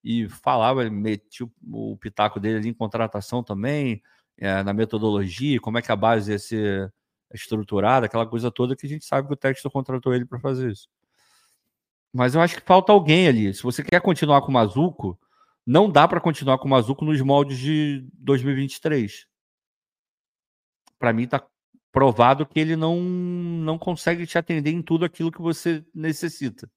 e 0.03 0.29
falava, 0.29 0.89
metia 0.91 1.47
o, 1.73 1.97
pitaco 1.97 2.41
dele 2.41 2.59
ali 2.59 2.69
em 2.71 2.75
contratação 2.75 3.43
também, 3.43 4.03
é, 4.39 4.63
na 4.63 4.73
metodologia, 4.73 5.61
como 5.61 5.79
é 5.79 5.83
que 5.83 5.93
a 5.93 5.97
base 5.97 6.33
ia 6.33 6.39
ser 6.39 6.93
estruturada, 7.33 8.07
aquela 8.07 8.27
coisa 8.27 8.51
toda 8.51 8.75
que 8.77 8.87
a 8.87 8.89
gente 8.89 9.05
sabe 9.05 9.29
que 9.29 9.35
o 9.35 9.37
Textor 9.37 9.71
contratou 9.71 10.15
ele 10.15 10.25
para 10.25 10.41
fazer 10.41 10.71
isso. 10.71 10.89
Mas 12.13 12.35
eu 12.35 12.41
acho 12.41 12.57
que 12.57 12.63
falta 12.63 12.93
alguém 12.93 13.29
ali. 13.29 13.53
Se 13.53 13.63
você 13.63 13.83
quer 13.83 14.01
continuar 14.01 14.41
com 14.41 14.49
o 14.49 14.53
Mazuco, 14.53 15.19
não 15.67 15.91
dá 15.91 16.07
para 16.07 16.21
continuar 16.21 16.59
com 16.59 16.69
o 16.69 16.71
Mazuco 16.71 17.05
nos 17.05 17.21
moldes 17.21 17.59
de 17.59 18.07
2023. 18.15 19.27
Para 20.99 21.13
mim 21.13 21.25
está 21.25 21.45
provado 21.91 22.47
que 22.47 22.61
ele 22.61 22.77
não 22.77 23.01
não 23.01 23.79
consegue 23.79 24.27
te 24.27 24.39
atender 24.39 24.71
em 24.71 24.83
tudo 24.83 25.05
aquilo 25.05 25.33
que 25.33 25.43
você 25.43 25.85
necessita. 25.95 26.71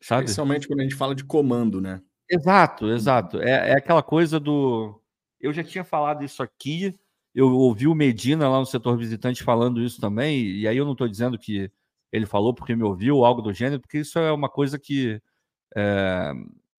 Sabe? 0.00 0.24
Especialmente 0.24 0.66
quando 0.66 0.80
a 0.80 0.82
gente 0.82 0.96
fala 0.96 1.14
de 1.14 1.24
comando, 1.24 1.80
né? 1.80 2.02
Exato, 2.30 2.90
exato. 2.90 3.40
É, 3.40 3.70
é 3.70 3.72
aquela 3.72 4.02
coisa 4.02 4.38
do. 4.40 5.00
Eu 5.40 5.52
já 5.52 5.62
tinha 5.62 5.84
falado 5.84 6.24
isso 6.24 6.42
aqui, 6.42 6.92
eu 7.34 7.48
ouvi 7.56 7.86
o 7.86 7.94
Medina 7.94 8.48
lá 8.48 8.58
no 8.58 8.66
setor 8.66 8.96
visitante 8.98 9.42
falando 9.42 9.82
isso 9.82 10.00
também, 10.00 10.44
e 10.44 10.66
aí 10.66 10.76
eu 10.76 10.84
não 10.84 10.92
estou 10.92 11.08
dizendo 11.08 11.38
que 11.38 11.70
ele 12.12 12.26
falou 12.26 12.52
porque 12.52 12.74
me 12.74 12.82
ouviu, 12.82 13.24
algo 13.24 13.40
do 13.40 13.52
gênero, 13.52 13.80
porque 13.80 13.98
isso 13.98 14.18
é 14.18 14.32
uma 14.32 14.48
coisa 14.48 14.78
que 14.78 15.20
é, 15.76 16.32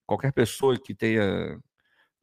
qualquer 0.10 0.34
pessoa 0.34 0.76
que 0.80 0.96
tenha 0.96 1.60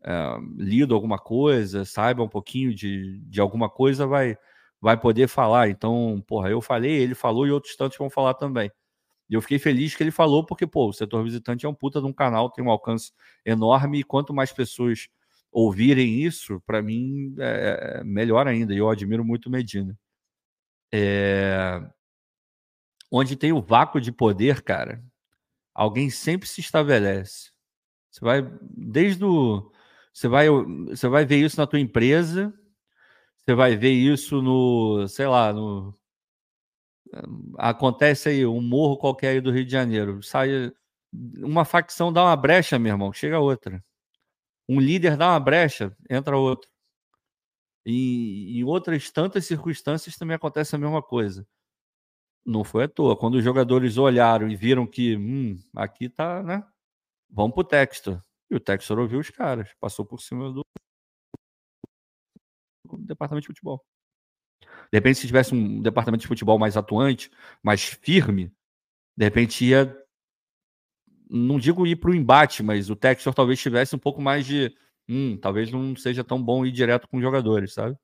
é, 0.04 0.38
lido 0.56 0.94
alguma 0.94 1.18
coisa, 1.18 1.84
saiba 1.84 2.22
um 2.22 2.28
pouquinho 2.28 2.74
de, 2.74 3.20
de 3.20 3.40
alguma 3.40 3.70
coisa, 3.70 4.06
vai, 4.08 4.36
vai 4.80 4.98
poder 4.98 5.28
falar. 5.28 5.68
Então, 5.68 6.22
porra, 6.26 6.50
eu 6.50 6.60
falei, 6.60 6.90
ele 6.92 7.14
falou 7.14 7.46
e 7.46 7.52
outros 7.52 7.76
tantos 7.76 7.96
vão 7.96 8.10
falar 8.10 8.34
também. 8.34 8.72
E 9.30 9.34
eu 9.34 9.42
fiquei 9.42 9.58
feliz 9.58 9.94
que 9.94 10.02
ele 10.02 10.10
falou, 10.10 10.44
porque, 10.44 10.66
pô, 10.66 10.88
o 10.88 10.92
setor 10.92 11.22
visitante 11.22 11.64
é 11.64 11.68
um 11.68 11.74
puta 11.74 12.00
de 12.00 12.06
um 12.06 12.12
canal, 12.12 12.50
tem 12.50 12.64
um 12.64 12.70
alcance 12.70 13.12
enorme, 13.44 14.00
e 14.00 14.04
quanto 14.04 14.34
mais 14.34 14.52
pessoas 14.52 15.08
ouvirem 15.52 16.22
isso, 16.22 16.60
para 16.66 16.82
mim 16.82 17.34
é, 17.38 18.00
é 18.00 18.04
melhor 18.04 18.48
ainda. 18.48 18.74
E 18.74 18.78
eu 18.78 18.90
admiro 18.90 19.24
muito 19.24 19.50
Medina. 19.50 19.96
É... 20.92 21.80
Onde 23.10 23.36
tem 23.36 23.52
o 23.52 23.62
vácuo 23.62 24.00
de 24.00 24.10
poder, 24.12 24.62
cara, 24.62 25.02
alguém 25.74 26.10
sempre 26.10 26.48
se 26.48 26.60
estabelece. 26.60 27.55
Você 28.16 28.24
vai 28.24 28.42
desde 28.62 29.24
o 29.24 29.70
você 30.12 30.26
vai 30.28 30.48
você 30.88 31.06
vai 31.08 31.26
ver 31.26 31.36
isso 31.44 31.58
na 31.58 31.66
tua 31.66 31.78
empresa, 31.80 32.52
você 33.38 33.54
vai 33.54 33.76
ver 33.76 33.92
isso 33.92 34.42
no, 34.42 35.06
sei 35.08 35.26
lá, 35.26 35.52
no 35.52 35.94
Acontece 37.58 38.28
aí, 38.28 38.46
um 38.46 38.60
morro 38.60 38.96
qualquer 38.96 39.28
aí 39.30 39.40
do 39.40 39.50
Rio 39.50 39.64
de 39.64 39.72
Janeiro. 39.72 40.22
Sai 40.22 40.72
uma 41.38 41.64
facção, 41.64 42.12
dá 42.12 42.22
uma 42.24 42.36
brecha, 42.36 42.78
meu 42.78 42.92
irmão, 42.92 43.12
chega 43.12 43.38
outra. 43.38 43.82
Um 44.68 44.80
líder 44.80 45.16
dá 45.16 45.30
uma 45.30 45.40
brecha, 45.40 45.96
entra 46.10 46.36
outro. 46.38 46.70
E 47.86 48.58
em 48.60 48.64
outras 48.64 49.10
tantas 49.10 49.46
circunstâncias 49.46 50.16
também 50.16 50.34
acontece 50.36 50.74
a 50.74 50.78
mesma 50.78 51.02
coisa. 51.02 51.46
Não 52.44 52.64
foi 52.64 52.84
à 52.84 52.88
toa. 52.88 53.16
Quando 53.16 53.34
os 53.36 53.44
jogadores 53.44 53.98
olharam 53.98 54.48
e 54.48 54.56
viram 54.56 54.86
que, 54.86 55.16
hum, 55.16 55.58
aqui 55.74 56.08
tá, 56.08 56.42
né? 56.42 56.64
Vamos 57.30 57.54
pro 57.54 57.64
Textor. 57.64 58.20
E 58.50 58.56
o 58.56 58.60
Textor 58.60 58.98
ouviu 58.98 59.18
os 59.18 59.30
caras, 59.30 59.70
passou 59.80 60.04
por 60.04 60.20
cima 60.20 60.52
do 60.52 60.62
departamento 62.98 63.42
de 63.42 63.48
futebol. 63.48 63.84
De 64.60 64.98
repente, 64.98 65.18
se 65.18 65.26
tivesse 65.26 65.54
um 65.54 65.82
departamento 65.82 66.22
de 66.22 66.28
futebol 66.28 66.58
mais 66.58 66.76
atuante, 66.76 67.30
mais 67.62 67.82
firme, 67.84 68.52
de 69.16 69.24
repente 69.24 69.64
ia. 69.64 69.96
Não 71.28 71.58
digo 71.58 71.86
ir 71.86 71.96
para 71.96 72.10
o 72.10 72.14
embate, 72.14 72.62
mas 72.62 72.88
o 72.88 72.94
Textor 72.94 73.34
talvez 73.34 73.60
tivesse 73.60 73.96
um 73.96 73.98
pouco 73.98 74.20
mais 74.20 74.46
de. 74.46 74.74
Hum, 75.08 75.36
talvez 75.36 75.70
não 75.72 75.94
seja 75.96 76.22
tão 76.22 76.42
bom 76.42 76.64
ir 76.64 76.72
direto 76.72 77.08
com 77.08 77.16
os 77.16 77.22
jogadores, 77.22 77.72
sabe? 77.72 77.96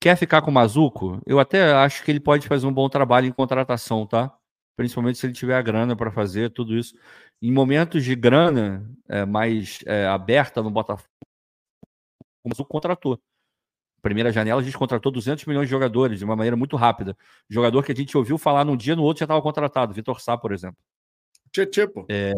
Quer 0.00 0.16
ficar 0.16 0.42
com 0.42 0.50
o 0.50 0.54
Mazuco? 0.54 1.20
Eu 1.26 1.40
até 1.40 1.72
acho 1.72 2.04
que 2.04 2.10
ele 2.10 2.20
pode 2.20 2.46
fazer 2.46 2.66
um 2.66 2.72
bom 2.72 2.88
trabalho 2.88 3.26
em 3.26 3.32
contratação, 3.32 4.06
tá? 4.06 4.36
Principalmente 4.76 5.18
se 5.18 5.26
ele 5.26 5.32
tiver 5.32 5.56
a 5.56 5.62
grana 5.62 5.94
para 5.96 6.10
fazer 6.10 6.50
tudo 6.50 6.76
isso. 6.76 6.94
Em 7.40 7.52
momentos 7.52 8.04
de 8.04 8.14
grana 8.14 8.90
é, 9.08 9.24
mais 9.24 9.78
é, 9.86 10.06
aberta 10.06 10.62
no 10.62 10.70
Botafogo, 10.70 11.08
o 12.44 12.64
contratou 12.64 13.20
primeira 14.04 14.30
janela, 14.30 14.60
a 14.60 14.64
gente 14.64 14.76
contratou 14.76 15.10
200 15.10 15.46
milhões 15.46 15.66
de 15.66 15.70
jogadores 15.70 16.18
de 16.18 16.24
uma 16.26 16.36
maneira 16.36 16.56
muito 16.56 16.76
rápida. 16.76 17.16
Jogador 17.48 17.82
que 17.82 17.90
a 17.90 17.94
gente 17.94 18.16
ouviu 18.16 18.36
falar 18.36 18.62
num 18.62 18.76
dia, 18.76 18.94
no 18.94 19.02
outro 19.02 19.20
já 19.20 19.24
estava 19.24 19.40
contratado. 19.40 19.94
Vitor 19.94 20.20
Sá, 20.20 20.36
por 20.36 20.52
exemplo. 20.52 20.76
Tietê, 21.50 21.88
pô. 21.88 22.04
É, 22.10 22.34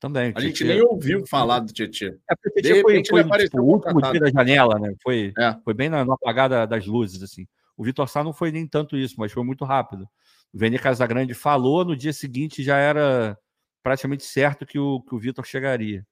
também. 0.00 0.32
A 0.34 0.40
gente 0.40 0.64
nem 0.64 0.82
ouviu 0.82 1.24
falar 1.24 1.60
do 1.60 1.72
Tietê. 1.72 2.18
É 2.28 2.34
porque 2.34 2.60
Tietê 2.60 2.82
foi, 2.82 3.04
foi 3.04 3.38
tipo, 3.38 3.60
o 3.60 3.64
último 3.64 4.02
dia 4.02 4.20
da 4.20 4.30
janela, 4.30 4.78
né? 4.80 4.92
Foi, 5.00 5.32
é. 5.38 5.56
foi 5.64 5.72
bem 5.72 5.88
no 5.88 6.12
apagar 6.12 6.66
das 6.66 6.84
luzes, 6.86 7.22
assim. 7.22 7.46
O 7.76 7.84
Vitor 7.84 8.08
Sá 8.08 8.24
não 8.24 8.32
foi 8.32 8.50
nem 8.50 8.66
tanto 8.66 8.96
isso, 8.96 9.14
mas 9.16 9.30
foi 9.30 9.44
muito 9.44 9.64
rápido. 9.64 10.08
O 10.56 10.58
Vene 10.58 10.78
Casagrande 10.78 11.34
falou, 11.34 11.84
no 11.84 11.94
dia 11.94 12.12
seguinte 12.12 12.62
já 12.62 12.78
era 12.78 13.38
praticamente 13.82 14.24
certo 14.24 14.64
que 14.66 14.78
o, 14.78 15.02
que 15.02 15.14
o 15.14 15.18
Vitor 15.18 15.44
chegaria. 15.44 16.04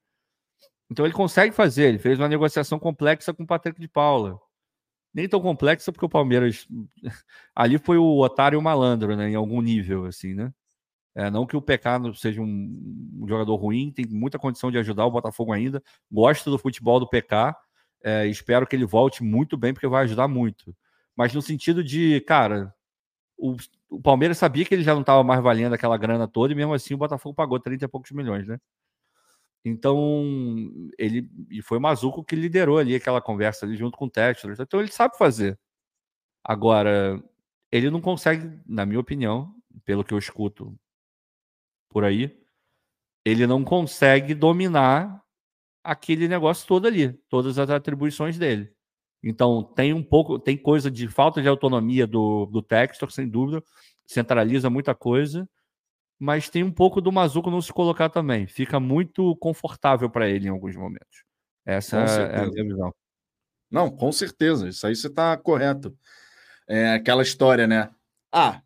Então 0.89 1.05
ele 1.05 1.13
consegue 1.13 1.53
fazer, 1.53 1.87
ele 1.89 1.97
fez 1.97 2.19
uma 2.19 2.29
negociação 2.29 2.77
complexa 2.79 3.33
com 3.33 3.43
o 3.43 3.47
Patrick 3.47 3.81
de 3.81 3.87
Paula 3.87 4.39
nem 5.15 5.29
tão 5.29 5.39
complexa, 5.39 5.93
porque 5.93 6.05
o 6.05 6.09
Palmeiras 6.09 6.67
ali 7.55 7.77
foi 7.77 7.97
o 7.97 8.19
otário 8.19 8.57
e 8.57 8.59
o 8.59 8.61
malandro, 8.61 9.15
né? 9.15 9.29
Em 9.29 9.35
algum 9.35 9.61
nível, 9.61 10.05
assim, 10.05 10.33
né? 10.33 10.53
É, 11.15 11.31
não 11.31 11.45
que 11.45 11.55
o 11.55 11.61
Pecado 11.61 12.13
seja 12.13 12.41
um, 12.41 13.21
um, 13.21 13.25
jogador 13.25 13.55
ruim, 13.55 13.93
tem 13.93 14.05
muita 14.05 14.37
condição 14.37 14.69
de 14.69 14.77
ajudar 14.77 15.05
o 15.05 15.11
Botafogo 15.11 15.53
ainda. 15.53 15.81
Gosto 16.11 16.51
do 16.51 16.59
futebol 16.59 16.99
do 16.99 17.07
PK. 17.07 17.55
É, 18.03 18.27
espero 18.27 18.67
que 18.67 18.75
ele 18.75 18.85
volte 18.85 19.23
muito 19.23 19.55
bem, 19.55 19.73
porque 19.73 19.87
vai 19.87 20.03
ajudar 20.03 20.27
muito. 20.27 20.75
Mas 21.15 21.33
no 21.33 21.41
sentido 21.41 21.81
de, 21.81 22.19
cara, 22.27 22.74
o, 23.37 23.55
o 23.89 24.01
Palmeiras 24.01 24.37
sabia 24.37 24.65
que 24.65 24.73
ele 24.73 24.83
já 24.83 24.93
não 24.93 25.01
estava 25.01 25.23
mais 25.23 25.41
valendo 25.41 25.73
aquela 25.73 25.97
grana 25.97 26.27
toda, 26.27 26.53
e 26.53 26.55
mesmo 26.55 26.73
assim 26.73 26.93
o 26.93 26.97
Botafogo 26.97 27.35
pagou 27.35 27.59
30 27.59 27.85
e 27.85 27.87
poucos 27.87 28.11
milhões, 28.11 28.47
né? 28.47 28.59
Então, 29.65 30.23
ele 30.97 31.27
e 31.49 31.61
foi 31.61 31.79
o 31.79 31.81
Mazuco 31.81 32.23
que 32.23 32.35
liderou 32.35 32.77
ali 32.77 32.95
aquela 32.95 33.19
conversa 33.21 33.65
ali 33.65 33.75
junto 33.75 33.97
com 33.97 34.05
o 34.05 34.09
Textor. 34.09 34.55
Então, 34.59 34.79
ele 34.79 34.91
sabe 34.91 35.17
fazer. 35.17 35.59
Agora, 36.43 37.21
ele 37.71 37.89
não 37.89 38.01
consegue, 38.01 38.59
na 38.67 38.85
minha 38.85 38.99
opinião, 38.99 39.55
pelo 39.85 40.03
que 40.03 40.13
eu 40.13 40.19
escuto 40.19 40.77
por 41.89 42.03
aí, 42.03 42.37
ele 43.25 43.47
não 43.47 43.63
consegue 43.63 44.35
dominar 44.35 45.23
aquele 45.83 46.27
negócio 46.27 46.67
todo 46.67 46.87
ali, 46.87 47.13
todas 47.29 47.57
as 47.57 47.69
atribuições 47.69 48.37
dele. 48.37 48.74
Então, 49.25 49.63
tem 49.63 49.91
um 49.91 50.03
pouco, 50.03 50.39
tem 50.39 50.55
coisa 50.55 50.89
de 50.89 51.07
falta 51.09 51.41
de 51.41 51.47
autonomia 51.49 52.07
do, 52.07 52.45
do 52.45 52.61
Textor, 52.61 53.11
sem 53.11 53.27
dúvida, 53.27 53.61
centraliza 54.05 54.69
muita 54.69 54.95
coisa 54.95 55.49
mas 56.19 56.49
tem 56.49 56.63
um 56.63 56.71
pouco 56.71 57.01
do 57.01 57.11
Mazuco 57.11 57.51
não 57.51 57.61
se 57.61 57.73
colocar 57.73 58.09
também. 58.09 58.47
Fica 58.47 58.79
muito 58.79 59.35
confortável 59.37 60.09
para 60.09 60.29
ele 60.29 60.47
em 60.47 60.51
alguns 60.51 60.75
momentos. 60.75 61.23
Essa 61.65 61.97
é 61.97 62.39
a 62.39 62.49
minha 62.49 62.63
visão. 62.63 62.93
Não, 63.69 63.89
com 63.89 64.11
certeza. 64.11 64.69
Isso 64.69 64.85
aí 64.87 64.95
você 64.95 65.07
está 65.07 65.35
correto. 65.35 65.95
É 66.67 66.93
aquela 66.93 67.21
história, 67.21 67.67
né? 67.67 67.89
Ah, 68.31 68.61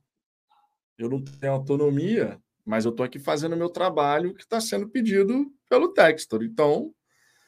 eu 0.97 1.09
não 1.09 1.23
tenho 1.23 1.53
autonomia, 1.53 2.39
mas 2.65 2.85
eu 2.85 2.91
estou 2.91 3.05
aqui 3.05 3.19
fazendo 3.19 3.53
o 3.53 3.57
meu 3.57 3.69
trabalho 3.69 4.33
que 4.35 4.43
está 4.43 4.61
sendo 4.61 4.87
pedido 4.87 5.51
pelo 5.67 5.93
Textor. 5.93 6.43
Então, 6.43 6.93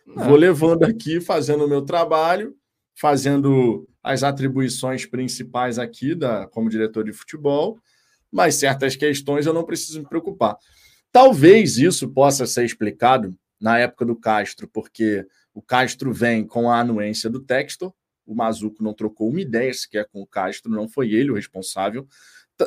é. 0.08 0.24
vou 0.24 0.36
levando 0.36 0.84
aqui, 0.84 1.22
fazendo 1.22 1.66
o 1.66 1.70
meu 1.70 1.84
trabalho, 1.84 2.56
fazendo 3.02 3.90
as 4.04 4.24
atribuições 4.24 5.06
principais 5.06 5.80
aqui 5.80 6.14
da, 6.14 6.48
como 6.48 6.70
diretor 6.70 7.04
de 7.04 7.12
futebol 7.12 7.80
mas 8.32 8.56
certas 8.56 8.96
questões 8.96 9.46
eu 9.46 9.54
não 9.54 9.66
preciso 9.66 10.00
me 10.00 10.08
preocupar. 10.08 10.58
Talvez 11.12 11.78
isso 11.78 12.10
possa 12.10 12.48
ser 12.48 12.64
explicado 12.64 13.38
na 13.60 13.78
época 13.78 14.06
do 14.06 14.16
Castro, 14.16 14.68
porque 14.68 15.28
o 15.54 15.62
Castro 15.62 16.14
vem 16.14 16.48
com 16.48 16.72
a 16.72 16.80
anuência 16.80 17.30
do 17.30 17.42
Textor, 17.42 17.94
o 18.26 18.34
Mazuco 18.34 18.82
não 18.82 18.94
trocou 18.94 19.30
uma 19.30 19.42
ideia 19.42 19.74
sequer 19.74 20.08
com 20.08 20.22
o 20.22 20.28
Castro, 20.28 20.72
não 20.72 20.88
foi 20.88 21.12
ele 21.12 21.32
o 21.32 21.36
responsável. 21.36 22.08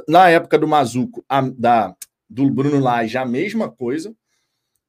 Na 0.06 0.28
época 0.28 0.58
do 0.58 0.68
Mazuco, 0.68 1.24
a, 1.26 1.40
da, 1.40 1.96
do 2.28 2.50
Bruno 2.50 2.78
Lage, 2.78 3.16
a 3.16 3.24
mesma 3.24 3.70
coisa. 3.70 4.14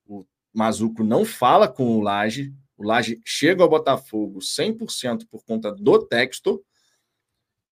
O 0.05 0.25
Mazuco 0.53 1.03
não 1.03 1.23
fala 1.23 1.67
com 1.67 1.95
o 1.95 2.01
Lage, 2.01 2.53
o 2.77 2.83
Lage 2.83 3.19
chega 3.25 3.63
ao 3.63 3.69
Botafogo 3.69 4.39
100% 4.39 5.27
por 5.29 5.43
conta 5.43 5.71
do 5.71 5.99
Textor, 5.99 6.61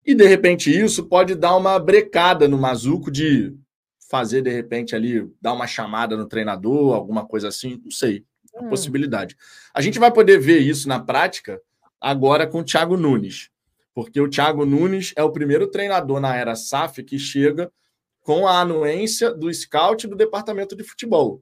e 0.06 0.14
de 0.14 0.28
repente 0.28 0.70
isso 0.70 1.06
pode 1.06 1.36
dar 1.36 1.56
uma 1.56 1.80
brecada 1.80 2.48
no 2.48 2.58
Mazuco 2.58 3.10
de 3.10 3.56
fazer 4.10 4.42
de 4.42 4.50
repente 4.50 4.96
ali, 4.96 5.28
dar 5.42 5.54
uma 5.54 5.66
chamada 5.66 6.16
no 6.16 6.28
treinador, 6.28 6.94
alguma 6.94 7.26
coisa 7.26 7.48
assim, 7.48 7.82
não 7.84 7.92
sei, 7.92 8.26
a 8.56 8.64
hum. 8.64 8.70
possibilidade. 8.70 9.36
A 9.74 9.82
gente 9.82 9.98
vai 9.98 10.12
poder 10.12 10.40
ver 10.40 10.60
isso 10.60 10.88
na 10.88 11.00
prática 11.00 11.60
agora 12.00 12.46
com 12.46 12.60
o 12.60 12.64
Thiago 12.64 12.98
Nunes, 12.98 13.50
porque 13.94 14.20
o 14.20 14.30
Thiago 14.30 14.66
Nunes 14.66 15.14
é 15.16 15.24
o 15.24 15.32
primeiro 15.32 15.68
treinador 15.68 16.20
na 16.20 16.36
era 16.36 16.56
SAF 16.56 17.02
que 17.04 17.18
chega 17.18 17.72
com 18.22 18.48
a 18.48 18.60
anuência 18.60 19.34
do 19.34 19.54
scout 19.54 20.08
do 20.08 20.16
departamento 20.16 20.76
de 20.76 20.84
futebol. 20.84 21.42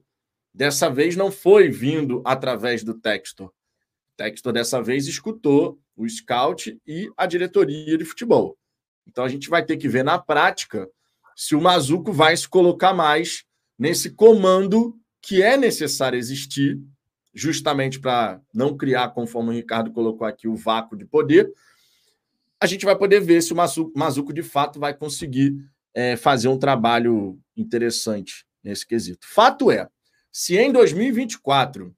Dessa 0.54 0.90
vez 0.90 1.16
não 1.16 1.30
foi 1.30 1.70
vindo 1.70 2.22
através 2.24 2.84
do 2.84 2.94
Textor. 2.94 3.48
O 3.48 3.52
Textor 4.16 4.52
dessa 4.52 4.82
vez 4.82 5.06
escutou 5.06 5.80
o 5.96 6.08
scout 6.08 6.78
e 6.86 7.10
a 7.16 7.26
diretoria 7.26 7.96
de 7.96 8.04
futebol. 8.04 8.56
Então 9.06 9.24
a 9.24 9.28
gente 9.28 9.48
vai 9.48 9.64
ter 9.64 9.76
que 9.76 9.88
ver 9.88 10.04
na 10.04 10.18
prática 10.18 10.88
se 11.34 11.54
o 11.54 11.60
Mazuco 11.60 12.12
vai 12.12 12.36
se 12.36 12.48
colocar 12.48 12.92
mais 12.92 13.44
nesse 13.78 14.10
comando 14.10 14.96
que 15.20 15.42
é 15.42 15.56
necessário 15.56 16.18
existir, 16.18 16.80
justamente 17.32 17.98
para 17.98 18.40
não 18.52 18.76
criar, 18.76 19.10
conforme 19.10 19.50
o 19.50 19.54
Ricardo 19.54 19.92
colocou 19.92 20.26
aqui, 20.26 20.46
o 20.46 20.56
vácuo 20.56 20.96
de 20.96 21.04
poder. 21.04 21.50
A 22.60 22.66
gente 22.66 22.84
vai 22.84 22.96
poder 22.96 23.20
ver 23.20 23.42
se 23.42 23.52
o 23.52 23.56
Mazuco 23.96 24.32
de 24.32 24.42
fato 24.42 24.78
vai 24.78 24.94
conseguir 24.94 25.54
é, 25.94 26.16
fazer 26.16 26.48
um 26.48 26.58
trabalho 26.58 27.38
interessante 27.56 28.44
nesse 28.62 28.86
quesito. 28.86 29.26
Fato 29.26 29.70
é, 29.70 29.88
se 30.32 30.56
em 30.56 30.72
2024 30.72 31.94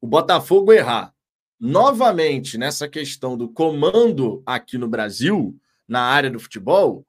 o 0.00 0.06
Botafogo 0.06 0.72
errar 0.72 1.14
novamente 1.60 2.56
nessa 2.56 2.88
questão 2.88 3.36
do 3.36 3.48
comando 3.48 4.42
aqui 4.46 4.78
no 4.78 4.88
Brasil, 4.88 5.58
na 5.86 6.00
área 6.00 6.30
do 6.30 6.40
futebol, 6.40 7.06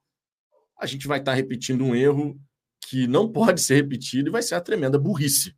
a 0.78 0.86
gente 0.86 1.08
vai 1.08 1.18
estar 1.18 1.32
repetindo 1.32 1.84
um 1.84 1.94
erro 1.94 2.38
que 2.80 3.06
não 3.06 3.30
pode 3.30 3.60
ser 3.60 3.76
repetido 3.76 4.28
e 4.28 4.32
vai 4.32 4.42
ser 4.42 4.54
a 4.54 4.60
tremenda 4.60 4.98
burrice. 4.98 5.56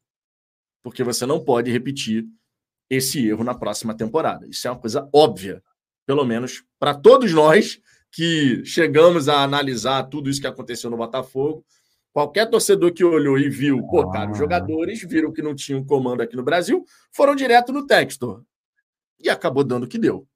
Porque 0.82 1.04
você 1.04 1.26
não 1.26 1.44
pode 1.44 1.70
repetir 1.70 2.26
esse 2.88 3.28
erro 3.28 3.44
na 3.44 3.54
próxima 3.54 3.96
temporada. 3.96 4.46
Isso 4.48 4.66
é 4.66 4.70
uma 4.70 4.80
coisa 4.80 5.08
óbvia, 5.12 5.62
pelo 6.06 6.24
menos 6.24 6.64
para 6.78 6.94
todos 6.94 7.32
nós 7.32 7.80
que 8.10 8.64
chegamos 8.64 9.28
a 9.28 9.42
analisar 9.42 10.04
tudo 10.04 10.30
isso 10.30 10.40
que 10.40 10.46
aconteceu 10.46 10.90
no 10.90 10.96
Botafogo. 10.96 11.64
Qualquer 12.12 12.46
torcedor 12.50 12.92
que 12.92 13.04
olhou 13.04 13.38
e 13.38 13.48
viu, 13.48 13.86
pô, 13.86 14.10
cara, 14.10 14.30
os 14.30 14.36
ah. 14.36 14.40
jogadores 14.40 15.02
viram 15.02 15.32
que 15.32 15.42
não 15.42 15.54
tinham 15.54 15.84
comando 15.84 16.22
aqui 16.22 16.34
no 16.36 16.42
Brasil, 16.42 16.84
foram 17.12 17.36
direto 17.36 17.72
no 17.72 17.86
texto. 17.86 18.44
E 19.18 19.30
acabou 19.30 19.62
dando 19.62 19.84
o 19.84 19.88
que 19.88 19.98
deu. 19.98 20.26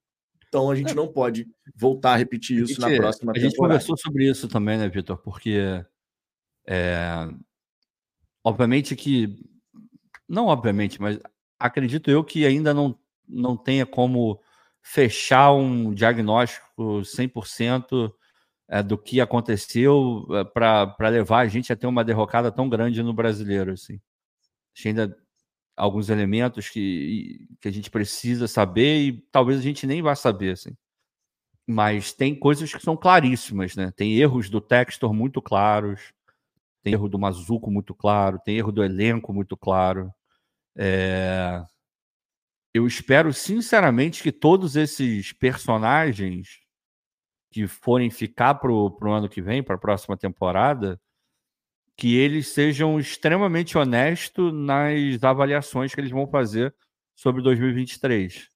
Então 0.47 0.71
a 0.71 0.77
gente 0.77 0.93
é. 0.93 0.95
não 0.95 1.09
pode 1.09 1.49
voltar 1.75 2.13
a 2.13 2.17
repetir 2.17 2.63
isso 2.63 2.85
a 2.85 2.89
gente, 2.89 2.97
na 2.97 3.03
próxima 3.03 3.33
a 3.33 3.35
temporada. 3.35 3.47
A 3.47 3.51
gente 3.51 3.57
conversou 3.57 3.97
sobre 3.97 4.31
isso 4.31 4.47
também, 4.47 4.79
né, 4.79 4.89
Vitor? 4.89 5.17
Porque 5.19 5.85
é, 6.67 7.29
obviamente 8.45 8.95
que 8.95 9.37
não 10.29 10.47
obviamente, 10.47 11.01
mas 11.01 11.19
acredito 11.59 12.11
eu 12.11 12.23
que 12.23 12.47
ainda 12.47 12.73
não, 12.73 12.97
não 13.29 13.57
tenha 13.57 13.85
como 13.85 14.41
fechar 14.81 15.53
um 15.53 15.93
diagnóstico 15.93 17.01
100% 17.01 18.13
é, 18.69 18.83
do 18.83 18.97
que 18.97 19.21
aconteceu 19.21 20.27
é, 20.31 20.45
para 20.45 21.09
levar 21.09 21.41
a 21.41 21.47
gente 21.47 21.73
a 21.73 21.77
ter 21.77 21.87
uma 21.87 22.05
derrocada 22.05 22.51
tão 22.51 22.69
grande 22.69 23.03
no 23.03 23.13
brasileiro. 23.13 23.73
Assim. 23.73 24.01
Acho 24.77 24.89
ainda 24.89 25.17
alguns 25.77 26.09
elementos 26.09 26.69
que, 26.69 27.47
que 27.61 27.69
a 27.69 27.71
gente 27.71 27.91
precisa 27.91 28.47
saber 28.47 29.01
e 29.01 29.13
talvez 29.31 29.59
a 29.59 29.63
gente 29.63 29.87
nem 29.87 30.03
vá 30.03 30.15
saber. 30.15 30.53
Assim. 30.53 30.77
Mas 31.67 32.13
tem 32.13 32.35
coisas 32.35 32.73
que 32.73 32.83
são 32.83 32.97
claríssimas, 32.97 33.75
né? 33.77 33.93
Tem 33.97 34.15
erros 34.15 34.51
do 34.51 34.61
Textor 34.61 35.13
muito 35.13 35.41
claros, 35.41 36.13
tem 36.83 36.93
erro 36.93 37.09
do 37.09 37.19
Mazuco 37.19 37.71
muito 37.71 37.95
claro, 37.95 38.39
tem 38.45 38.59
erro 38.59 38.73
do 38.73 38.85
elenco 38.85 39.33
muito 39.33 39.57
claro. 39.57 40.13
É... 40.77 41.65
Eu 42.75 42.87
espero 42.87 43.33
sinceramente 43.33 44.23
que 44.23 44.33
todos 44.33 44.75
esses 44.75 45.33
personagens 45.33 46.64
que 47.55 47.69
forem 47.69 48.11
ficar 48.11 48.57
para 48.57 48.73
o 48.73 49.13
ano 49.13 49.29
que 49.29 49.41
vem, 49.41 49.63
para 49.63 49.77
a 49.77 49.79
próxima 49.79 50.17
temporada, 50.17 51.01
que 51.97 52.17
eles 52.17 52.49
sejam 52.49 52.99
extremamente 52.99 53.79
honestos 53.79 54.53
nas 54.53 55.23
avaliações 55.23 55.95
que 55.95 56.01
eles 56.01 56.11
vão 56.11 56.27
fazer 56.27 56.75
sobre 57.15 57.41
2023. 57.43 58.49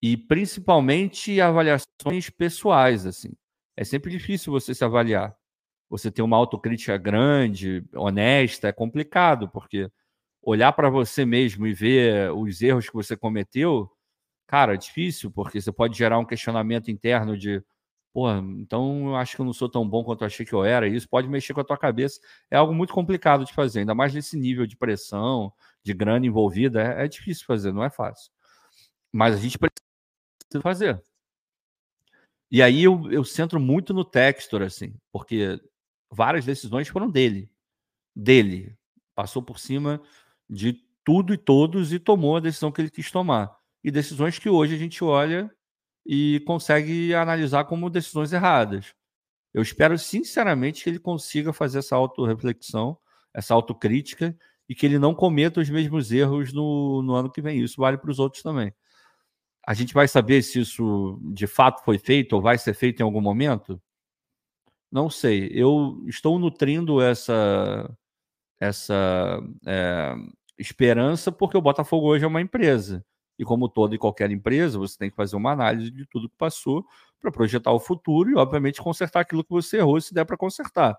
E 0.00 0.16
principalmente 0.16 1.40
avaliações 1.40 2.30
pessoais, 2.30 3.06
assim. 3.06 3.32
É 3.76 3.82
sempre 3.82 4.08
difícil 4.08 4.52
você 4.52 4.72
se 4.72 4.84
avaliar. 4.84 5.36
Você 5.90 6.08
ter 6.08 6.22
uma 6.22 6.36
autocrítica 6.36 6.96
grande, 6.96 7.84
honesta, 7.92 8.68
é 8.68 8.72
complicado, 8.72 9.48
porque 9.48 9.90
olhar 10.40 10.72
para 10.74 10.88
você 10.88 11.24
mesmo 11.24 11.66
e 11.66 11.74
ver 11.74 12.30
os 12.30 12.62
erros 12.62 12.88
que 12.88 12.94
você 12.94 13.16
cometeu, 13.16 13.90
cara, 14.46 14.74
é 14.74 14.76
difícil, 14.76 15.28
porque 15.28 15.60
você 15.60 15.72
pode 15.72 15.98
gerar 15.98 16.20
um 16.20 16.24
questionamento 16.24 16.88
interno 16.88 17.36
de 17.36 17.60
pô, 18.18 18.28
então 18.32 19.10
eu 19.10 19.16
acho 19.16 19.36
que 19.36 19.40
eu 19.40 19.46
não 19.46 19.52
sou 19.52 19.68
tão 19.68 19.88
bom 19.88 20.02
quanto 20.02 20.22
eu 20.22 20.26
achei 20.26 20.44
que 20.44 20.52
eu 20.52 20.64
era. 20.64 20.88
Isso 20.88 21.08
pode 21.08 21.28
mexer 21.28 21.54
com 21.54 21.60
a 21.60 21.64
tua 21.64 21.78
cabeça. 21.78 22.20
É 22.50 22.56
algo 22.56 22.74
muito 22.74 22.92
complicado 22.92 23.44
de 23.44 23.52
fazer, 23.52 23.78
ainda 23.78 23.94
mais 23.94 24.12
nesse 24.12 24.36
nível 24.36 24.66
de 24.66 24.76
pressão, 24.76 25.52
de 25.84 25.94
grana 25.94 26.26
envolvida. 26.26 26.82
É, 26.82 27.04
é 27.04 27.08
difícil 27.08 27.46
fazer, 27.46 27.72
não 27.72 27.84
é 27.84 27.88
fácil. 27.88 28.32
Mas 29.12 29.36
a 29.36 29.38
gente 29.38 29.56
precisa 29.56 30.60
fazer. 30.60 31.00
E 32.50 32.60
aí 32.60 32.82
eu, 32.82 33.08
eu 33.12 33.22
centro 33.22 33.60
muito 33.60 33.94
no 33.94 34.04
Textor, 34.04 34.62
assim, 34.62 34.96
porque 35.12 35.60
várias 36.10 36.44
decisões 36.44 36.88
foram 36.88 37.08
dele. 37.08 37.48
Dele. 38.16 38.76
Passou 39.14 39.40
por 39.42 39.60
cima 39.60 40.02
de 40.50 40.72
tudo 41.04 41.32
e 41.32 41.38
todos 41.38 41.92
e 41.92 42.00
tomou 42.00 42.36
a 42.36 42.40
decisão 42.40 42.72
que 42.72 42.80
ele 42.80 42.90
quis 42.90 43.12
tomar. 43.12 43.56
E 43.84 43.92
decisões 43.92 44.40
que 44.40 44.48
hoje 44.48 44.74
a 44.74 44.78
gente 44.78 45.04
olha 45.04 45.48
e 46.08 46.40
consegue 46.46 47.14
analisar 47.14 47.64
como 47.64 47.90
decisões 47.90 48.32
erradas. 48.32 48.94
Eu 49.52 49.60
espero 49.60 49.98
sinceramente 49.98 50.82
que 50.82 50.88
ele 50.88 50.98
consiga 50.98 51.52
fazer 51.52 51.80
essa 51.80 51.94
autorreflexão, 51.94 52.96
essa 53.34 53.52
autocrítica 53.52 54.34
e 54.66 54.74
que 54.74 54.86
ele 54.86 54.98
não 54.98 55.14
cometa 55.14 55.60
os 55.60 55.68
mesmos 55.68 56.10
erros 56.10 56.52
no, 56.52 57.02
no 57.02 57.14
ano 57.14 57.30
que 57.30 57.42
vem. 57.42 57.60
Isso 57.60 57.80
vale 57.80 57.98
para 57.98 58.10
os 58.10 58.18
outros 58.18 58.42
também. 58.42 58.72
A 59.66 59.74
gente 59.74 59.92
vai 59.92 60.08
saber 60.08 60.42
se 60.42 60.60
isso 60.60 61.20
de 61.34 61.46
fato 61.46 61.84
foi 61.84 61.98
feito 61.98 62.34
ou 62.34 62.40
vai 62.40 62.56
ser 62.56 62.72
feito 62.72 63.00
em 63.00 63.02
algum 63.04 63.20
momento? 63.20 63.80
Não 64.90 65.10
sei. 65.10 65.50
Eu 65.52 66.02
estou 66.06 66.38
nutrindo 66.38 67.02
essa 67.02 67.94
essa 68.60 69.40
é, 69.66 70.14
esperança 70.58 71.30
porque 71.30 71.56
o 71.56 71.62
Botafogo 71.62 72.08
hoje 72.08 72.24
é 72.24 72.28
uma 72.28 72.40
empresa. 72.40 73.04
E 73.38 73.44
como 73.44 73.68
toda 73.68 73.94
e 73.94 73.98
qualquer 73.98 74.30
empresa, 74.30 74.78
você 74.78 74.98
tem 74.98 75.10
que 75.10 75.16
fazer 75.16 75.36
uma 75.36 75.52
análise 75.52 75.90
de 75.90 76.04
tudo 76.06 76.28
que 76.28 76.36
passou 76.36 76.84
para 77.20 77.30
projetar 77.30 77.72
o 77.72 77.78
futuro 77.78 78.30
e, 78.30 78.34
obviamente, 78.34 78.82
consertar 78.82 79.20
aquilo 79.20 79.44
que 79.44 79.50
você 79.50 79.78
errou, 79.78 80.00
se 80.00 80.12
der 80.12 80.24
para 80.24 80.36
consertar. 80.36 80.98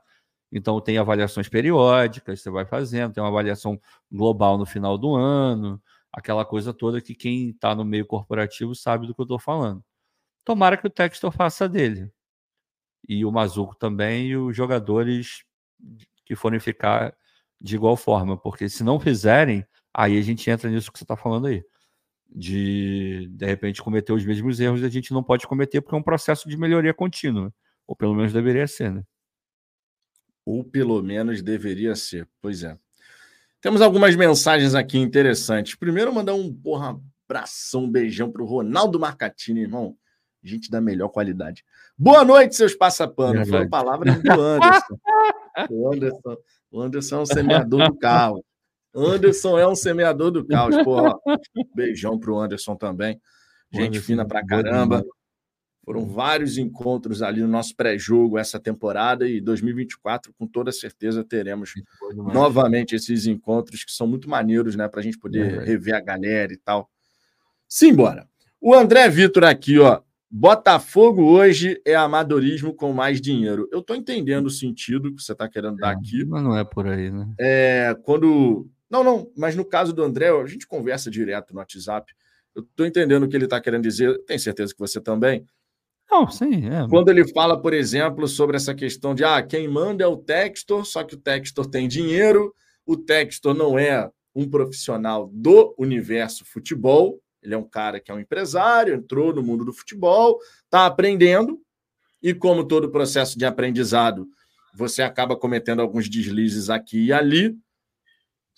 Então, 0.52 0.80
tem 0.80 0.98
avaliações 0.98 1.50
periódicas, 1.50 2.42
você 2.42 2.50
vai 2.50 2.66
fazendo, 2.66 3.14
tem 3.14 3.22
uma 3.22 3.30
avaliação 3.30 3.80
global 4.12 4.58
no 4.58 4.66
final 4.66 4.98
do 4.98 5.16
ano, 5.16 5.82
aquela 6.12 6.46
coisa 6.46 6.74
toda 6.74 7.02
que 7.02 7.14
quem 7.14 7.50
está 7.50 7.76
no 7.76 7.84
meio 7.84 8.06
corporativo 8.06 8.74
sabe 8.74 9.06
do 9.06 9.14
que 9.14 9.22
eu 9.22 9.24
estou 9.24 9.40
falando. 9.40 9.84
Tomara 10.46 10.78
que 10.78 10.88
o 10.88 10.90
Textor 10.90 11.32
faça 11.32 11.68
dele. 11.68 12.12
E 13.08 13.26
o 13.26 13.32
Mazuco 13.32 13.76
também, 13.76 14.28
e 14.28 14.38
os 14.38 14.56
jogadores 14.56 15.44
que 16.26 16.36
forem 16.36 16.60
ficar 16.60 17.14
de 17.62 17.76
igual 17.76 17.98
forma, 17.98 18.38
porque 18.38 18.70
se 18.70 18.84
não 18.84 19.00
fizerem, 19.00 19.66
aí 19.94 20.18
a 20.18 20.22
gente 20.22 20.50
entra 20.50 20.70
nisso 20.70 20.92
que 20.92 20.98
você 20.98 21.04
está 21.04 21.18
falando 21.18 21.48
aí 21.48 21.64
de 22.32 23.28
de 23.32 23.46
repente 23.46 23.82
cometer 23.82 24.14
os 24.14 24.26
mesmos 24.26 24.60
erros 24.60 24.84
a 24.84 24.90
gente 24.90 25.12
não 25.12 25.24
pode 25.24 25.48
cometer 25.48 25.82
porque 25.82 25.96
é 25.96 25.98
um 25.98 26.04
processo 26.04 26.48
de 26.48 26.58
melhoria 26.58 26.94
contínua, 26.94 27.54
ou 27.88 27.96
pelo 27.96 28.14
menos 28.14 28.32
deveria 28.32 28.68
ser, 28.68 28.92
né? 28.92 29.04
Ou 30.46 30.64
pelo 30.64 31.02
menos 31.02 31.42
deveria 31.42 31.96
ser, 31.96 32.28
pois 32.42 32.64
é. 32.64 32.78
Temos 33.62 33.82
algumas 33.82 34.16
mensagens 34.16 34.74
aqui 34.74 34.98
interessantes. 34.98 35.76
Primeiro, 35.76 36.14
mandar 36.14 36.34
um 36.34 36.54
porra, 36.54 37.00
abração, 37.28 37.84
um 37.84 37.92
beijão 37.92 38.32
para 38.32 38.42
o 38.42 38.46
Ronaldo 38.46 39.00
Marcatini, 39.00 39.62
irmão. 39.62 39.98
Gente 40.42 40.72
da 40.72 40.80
melhor 40.80 41.10
qualidade. 41.10 41.66
Boa 41.98 42.24
noite, 42.24 42.56
seus 42.56 42.74
passapanos. 42.74 43.50
Foi 43.50 43.64
a 43.64 43.68
palavra 43.68 44.14
do 44.14 44.42
Anderson. 44.42 45.00
o 45.70 45.94
Anderson. 45.94 46.38
O 46.72 46.82
Anderson 46.82 47.16
é 47.18 47.20
um 47.20 47.26
semeador 47.26 47.90
do 47.90 47.98
carro. 47.98 48.46
Anderson 48.96 49.58
é 49.58 49.68
um 49.68 49.76
semeador 49.76 50.32
do 50.32 50.46
caos. 50.46 50.76
Pô, 50.84 50.98
beijão 51.76 52.20
pro 52.20 52.40
Anderson 52.40 52.76
também. 52.76 53.20
Gente 53.72 53.88
Anderson, 53.88 54.06
fina 54.06 54.26
pra 54.26 54.46
caramba. 54.46 55.04
Foram 55.86 56.06
vários 56.06 56.58
encontros 56.58 57.24
ali 57.24 57.42
no 57.42 57.48
nosso 57.48 57.76
pré-jogo 57.76 58.38
essa 58.38 58.60
temporada 58.60 59.28
e 59.28 59.42
2024, 59.42 60.32
com 60.38 60.46
toda 60.46 60.72
certeza, 60.72 61.24
teremos 61.24 61.74
novamente 62.14 62.96
esses 62.96 63.26
encontros 63.26 63.84
que 63.84 63.92
são 63.92 64.06
muito 64.06 64.30
maneiros, 64.30 64.76
né? 64.76 64.88
Para 64.88 65.00
a 65.00 65.04
gente 65.04 65.18
poder 65.18 65.62
é. 65.62 65.64
rever 65.64 65.96
a 65.96 66.00
galera 66.00 66.54
e 66.54 66.58
tal. 66.58 66.90
Simbora. 67.68 68.28
O 68.62 68.76
André 68.76 69.10
Vitor 69.10 69.46
aqui, 69.46 69.80
ó. 69.80 70.02
Botafogo 70.32 71.24
hoje 71.24 71.82
é 71.84 71.96
amadorismo 71.96 72.72
com 72.72 72.94
mais 72.94 73.20
dinheiro. 73.20 73.68
Eu 73.72 73.80
estou 73.80 73.96
entendendo 73.96 74.46
o 74.46 74.52
sentido 74.52 75.12
que 75.16 75.24
você 75.24 75.32
está 75.32 75.50
querendo 75.50 75.78
dar 75.78 75.94
é, 75.94 75.96
aqui. 75.96 76.24
Mas 76.24 76.44
não 76.44 76.56
é 76.56 76.64
por 76.64 76.86
aí, 76.86 77.10
né? 77.10 77.34
É, 77.40 77.98
quando 78.04 78.70
não, 78.90 79.04
não, 79.04 79.32
mas 79.38 79.56
no 79.56 79.66
caso 79.66 79.94
do 79.94 80.04
André, 80.04 80.30
a 80.30 80.46
gente 80.46 80.68
conversa 80.68 81.12
direto 81.12 81.54
no 81.54 81.60
WhatsApp. 81.60 82.14
Eu 82.56 82.64
estou 82.64 82.86
entendendo 82.86 83.24
o 83.24 83.30
que 83.30 83.36
ele 83.36 83.46
está 83.46 83.62
querendo 83.62 83.84
dizer, 83.84 84.18
tenho 84.26 84.40
certeza 84.40 84.74
que 84.74 84.80
você 84.80 85.00
também. 85.00 85.46
Não, 86.10 86.30
sim. 86.30 86.68
É. 86.70 86.88
Quando 86.90 87.10
ele 87.10 87.28
fala, 87.32 87.62
por 87.62 87.74
exemplo, 87.74 88.28
sobre 88.28 88.58
essa 88.58 88.74
questão 88.74 89.14
de 89.14 89.24
ah, 89.24 89.42
quem 89.44 89.68
manda 89.68 90.04
é 90.04 90.08
o 90.08 90.18
Textor, 90.18 90.84
só 90.86 91.04
que 91.04 91.14
o 91.14 91.20
Textor 91.20 91.68
tem 91.68 91.88
dinheiro, 91.88 92.54
o 92.86 92.98
Textor 92.98 93.54
não 93.54 93.78
é 93.78 94.10
um 94.34 94.50
profissional 94.50 95.30
do 95.32 95.76
universo 95.78 96.44
futebol, 96.46 97.20
ele 97.42 97.54
é 97.54 97.58
um 97.58 97.64
cara 97.64 98.00
que 98.00 98.12
é 98.12 98.14
um 98.14 98.20
empresário, 98.20 98.96
entrou 98.96 99.34
no 99.34 99.44
mundo 99.44 99.64
do 99.64 99.74
futebol, 99.74 100.40
está 100.66 100.86
aprendendo, 100.86 101.60
e 102.22 102.34
como 102.34 102.64
todo 102.64 102.92
processo 102.92 103.38
de 103.38 103.46
aprendizado, 103.46 104.28
você 104.74 105.02
acaba 105.02 105.36
cometendo 105.36 105.82
alguns 105.82 106.10
deslizes 106.10 106.70
aqui 106.70 107.06
e 107.06 107.14
ali. 107.14 107.56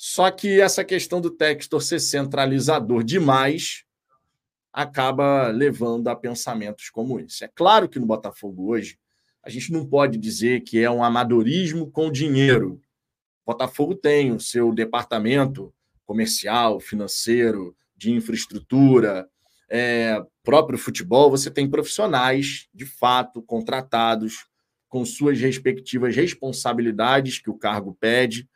Só 0.03 0.31
que 0.31 0.59
essa 0.59 0.83
questão 0.83 1.21
do 1.21 1.29
Textor 1.29 1.79
ser 1.79 1.99
centralizador 1.99 3.03
demais 3.03 3.83
acaba 4.73 5.49
levando 5.49 6.07
a 6.07 6.15
pensamentos 6.15 6.89
como 6.89 7.19
esse. 7.19 7.43
É 7.43 7.47
claro 7.47 7.87
que 7.87 7.99
no 7.99 8.07
Botafogo 8.07 8.71
hoje 8.71 8.97
a 9.43 9.49
gente 9.51 9.71
não 9.71 9.85
pode 9.85 10.17
dizer 10.17 10.61
que 10.61 10.79
é 10.79 10.89
um 10.89 11.03
amadorismo 11.03 11.91
com 11.91 12.11
dinheiro. 12.11 12.81
O 13.45 13.51
Botafogo 13.51 13.93
tem 13.93 14.31
o 14.31 14.39
seu 14.39 14.73
departamento 14.73 15.71
comercial, 16.03 16.79
financeiro, 16.79 17.75
de 17.95 18.11
infraestrutura, 18.11 19.29
é, 19.69 20.19
próprio 20.41 20.79
futebol, 20.79 21.29
você 21.29 21.51
tem 21.51 21.69
profissionais, 21.69 22.67
de 22.73 22.87
fato, 22.87 23.39
contratados, 23.39 24.47
com 24.89 25.05
suas 25.05 25.39
respectivas 25.39 26.15
responsabilidades 26.15 27.37
que 27.37 27.51
o 27.51 27.57
cargo 27.57 27.95
pede 27.99 28.49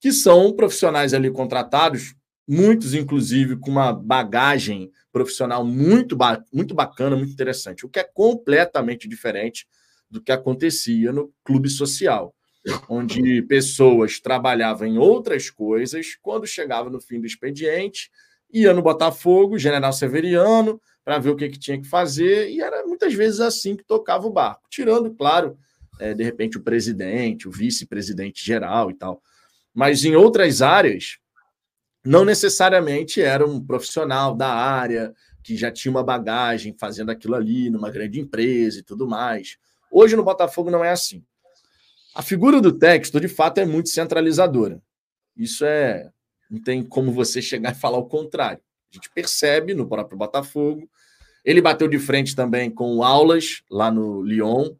que 0.00 0.12
são 0.12 0.52
profissionais 0.52 1.12
ali 1.12 1.30
contratados, 1.30 2.14
muitos, 2.46 2.94
inclusive, 2.94 3.56
com 3.56 3.70
uma 3.70 3.92
bagagem 3.92 4.90
profissional 5.12 5.64
muito, 5.64 6.16
ba 6.16 6.42
muito 6.52 6.74
bacana, 6.74 7.16
muito 7.16 7.32
interessante, 7.32 7.84
o 7.84 7.88
que 7.88 7.98
é 7.98 8.04
completamente 8.04 9.08
diferente 9.08 9.66
do 10.10 10.22
que 10.22 10.32
acontecia 10.32 11.12
no 11.12 11.32
clube 11.44 11.68
social, 11.68 12.34
onde 12.88 13.42
pessoas 13.42 14.20
trabalhavam 14.20 14.86
em 14.86 14.98
outras 14.98 15.50
coisas, 15.50 16.16
quando 16.22 16.46
chegava 16.46 16.88
no 16.88 17.00
fim 17.00 17.20
do 17.20 17.26
expediente, 17.26 18.10
ia 18.50 18.72
no 18.72 18.82
Botafogo, 18.82 19.58
General 19.58 19.92
Severiano, 19.92 20.80
para 21.04 21.18
ver 21.18 21.30
o 21.30 21.36
que, 21.36 21.48
que 21.48 21.58
tinha 21.58 21.80
que 21.80 21.88
fazer, 21.88 22.50
e 22.50 22.60
era 22.60 22.86
muitas 22.86 23.12
vezes 23.14 23.40
assim 23.40 23.76
que 23.76 23.84
tocava 23.84 24.26
o 24.26 24.32
barco, 24.32 24.68
tirando, 24.70 25.10
claro, 25.14 25.58
é, 25.98 26.14
de 26.14 26.22
repente 26.22 26.56
o 26.56 26.62
presidente, 26.62 27.48
o 27.48 27.50
vice-presidente 27.50 28.44
geral 28.44 28.90
e 28.90 28.94
tal 28.94 29.20
mas 29.78 30.04
em 30.04 30.16
outras 30.16 30.60
áreas, 30.60 31.18
não 32.04 32.24
necessariamente 32.24 33.22
era 33.22 33.46
um 33.46 33.64
profissional 33.64 34.34
da 34.34 34.52
área 34.52 35.14
que 35.40 35.56
já 35.56 35.70
tinha 35.70 35.92
uma 35.92 36.02
bagagem 36.02 36.74
fazendo 36.76 37.10
aquilo 37.10 37.36
ali 37.36 37.70
numa 37.70 37.88
grande 37.88 38.18
empresa 38.18 38.80
e 38.80 38.82
tudo 38.82 39.06
mais. 39.06 39.56
Hoje 39.88 40.16
no 40.16 40.24
Botafogo 40.24 40.68
não 40.68 40.84
é 40.84 40.90
assim. 40.90 41.24
A 42.12 42.22
figura 42.22 42.60
do 42.60 42.72
texto, 42.72 43.20
de 43.20 43.28
fato, 43.28 43.58
é 43.58 43.64
muito 43.64 43.88
centralizadora. 43.90 44.82
Isso 45.36 45.64
é. 45.64 46.10
Não 46.50 46.60
tem 46.60 46.82
como 46.82 47.12
você 47.12 47.40
chegar 47.40 47.70
e 47.70 47.78
falar 47.78 47.98
o 47.98 48.08
contrário. 48.08 48.60
A 48.92 48.96
gente 48.96 49.08
percebe 49.14 49.74
no 49.74 49.88
próprio 49.88 50.18
Botafogo. 50.18 50.90
Ele 51.44 51.62
bateu 51.62 51.86
de 51.86 52.00
frente 52.00 52.34
também 52.34 52.68
com 52.68 52.96
o 52.96 53.04
Aulas, 53.04 53.62
lá 53.70 53.92
no 53.92 54.22
Lyon. 54.22 54.74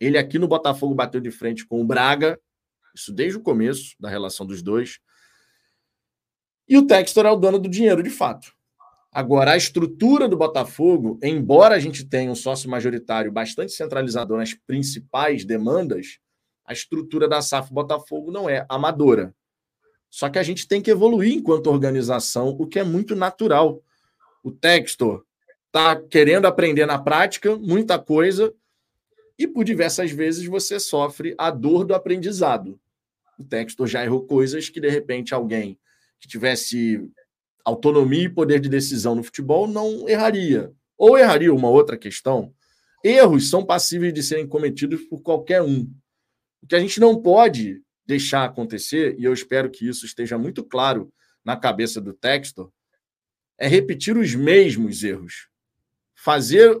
Ele 0.00 0.16
aqui 0.16 0.38
no 0.38 0.48
Botafogo 0.48 0.94
bateu 0.94 1.20
de 1.20 1.30
frente 1.30 1.66
com 1.66 1.82
o 1.82 1.84
Braga. 1.84 2.40
Isso 2.96 3.12
desde 3.12 3.38
o 3.38 3.42
começo 3.42 3.94
da 4.00 4.08
relação 4.08 4.46
dos 4.46 4.62
dois. 4.62 4.98
E 6.66 6.76
o 6.76 6.86
Textor 6.86 7.26
é 7.26 7.30
o 7.30 7.36
dono 7.36 7.58
do 7.58 7.68
dinheiro, 7.68 8.02
de 8.02 8.10
fato. 8.10 8.52
Agora, 9.12 9.52
a 9.52 9.56
estrutura 9.56 10.28
do 10.28 10.36
Botafogo, 10.36 11.18
embora 11.22 11.74
a 11.74 11.78
gente 11.78 12.04
tenha 12.04 12.30
um 12.30 12.34
sócio 12.34 12.68
majoritário 12.68 13.30
bastante 13.30 13.72
centralizador 13.72 14.38
nas 14.38 14.52
principais 14.52 15.44
demandas, 15.44 16.18
a 16.64 16.72
estrutura 16.72 17.28
da 17.28 17.40
SAF 17.40 17.72
Botafogo 17.72 18.30
não 18.30 18.48
é 18.48 18.66
amadora. 18.68 19.34
Só 20.10 20.28
que 20.28 20.38
a 20.38 20.42
gente 20.42 20.66
tem 20.66 20.82
que 20.82 20.90
evoluir 20.90 21.34
enquanto 21.34 21.68
organização, 21.68 22.56
o 22.58 22.66
que 22.66 22.78
é 22.78 22.84
muito 22.84 23.14
natural. 23.14 23.82
O 24.42 24.50
Textor 24.50 25.24
está 25.66 25.96
querendo 25.96 26.46
aprender 26.46 26.86
na 26.86 26.98
prática 26.98 27.56
muita 27.56 27.98
coisa 27.98 28.52
e 29.38 29.46
por 29.46 29.64
diversas 29.64 30.10
vezes 30.10 30.46
você 30.46 30.80
sofre 30.80 31.34
a 31.38 31.50
dor 31.50 31.84
do 31.84 31.94
aprendizado. 31.94 32.80
O 33.38 33.44
Textor 33.44 33.86
já 33.86 34.04
errou 34.04 34.26
coisas 34.26 34.68
que 34.68 34.80
de 34.80 34.88
repente 34.88 35.34
alguém 35.34 35.78
que 36.20 36.28
tivesse 36.28 37.10
autonomia 37.64 38.24
e 38.24 38.28
poder 38.28 38.60
de 38.60 38.68
decisão 38.68 39.14
no 39.14 39.22
futebol 39.22 39.66
não 39.66 40.08
erraria. 40.08 40.72
Ou 40.96 41.18
erraria 41.18 41.52
uma 41.52 41.68
outra 41.68 41.96
questão. 41.96 42.54
Erros 43.04 43.50
são 43.50 43.64
passíveis 43.64 44.14
de 44.14 44.22
serem 44.22 44.46
cometidos 44.46 45.02
por 45.02 45.20
qualquer 45.20 45.62
um. 45.62 45.90
O 46.62 46.66
que 46.66 46.74
a 46.74 46.80
gente 46.80 46.98
não 46.98 47.20
pode 47.20 47.82
deixar 48.06 48.44
acontecer, 48.44 49.16
e 49.18 49.24
eu 49.24 49.32
espero 49.32 49.70
que 49.70 49.86
isso 49.86 50.06
esteja 50.06 50.38
muito 50.38 50.64
claro 50.64 51.12
na 51.44 51.56
cabeça 51.56 52.00
do 52.00 52.12
Textor, 52.12 52.70
é 53.58 53.66
repetir 53.66 54.16
os 54.16 54.34
mesmos 54.34 55.02
erros. 55.02 55.48
Fazer 56.14 56.80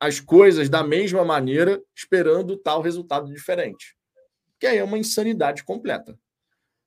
as 0.00 0.18
coisas 0.18 0.68
da 0.68 0.82
mesma 0.82 1.24
maneira, 1.24 1.82
esperando 1.94 2.56
tal 2.56 2.80
resultado 2.80 3.32
diferente. 3.32 3.96
Que 4.62 4.68
aí 4.68 4.78
é 4.78 4.84
uma 4.84 4.96
insanidade 4.96 5.64
completa. 5.64 6.16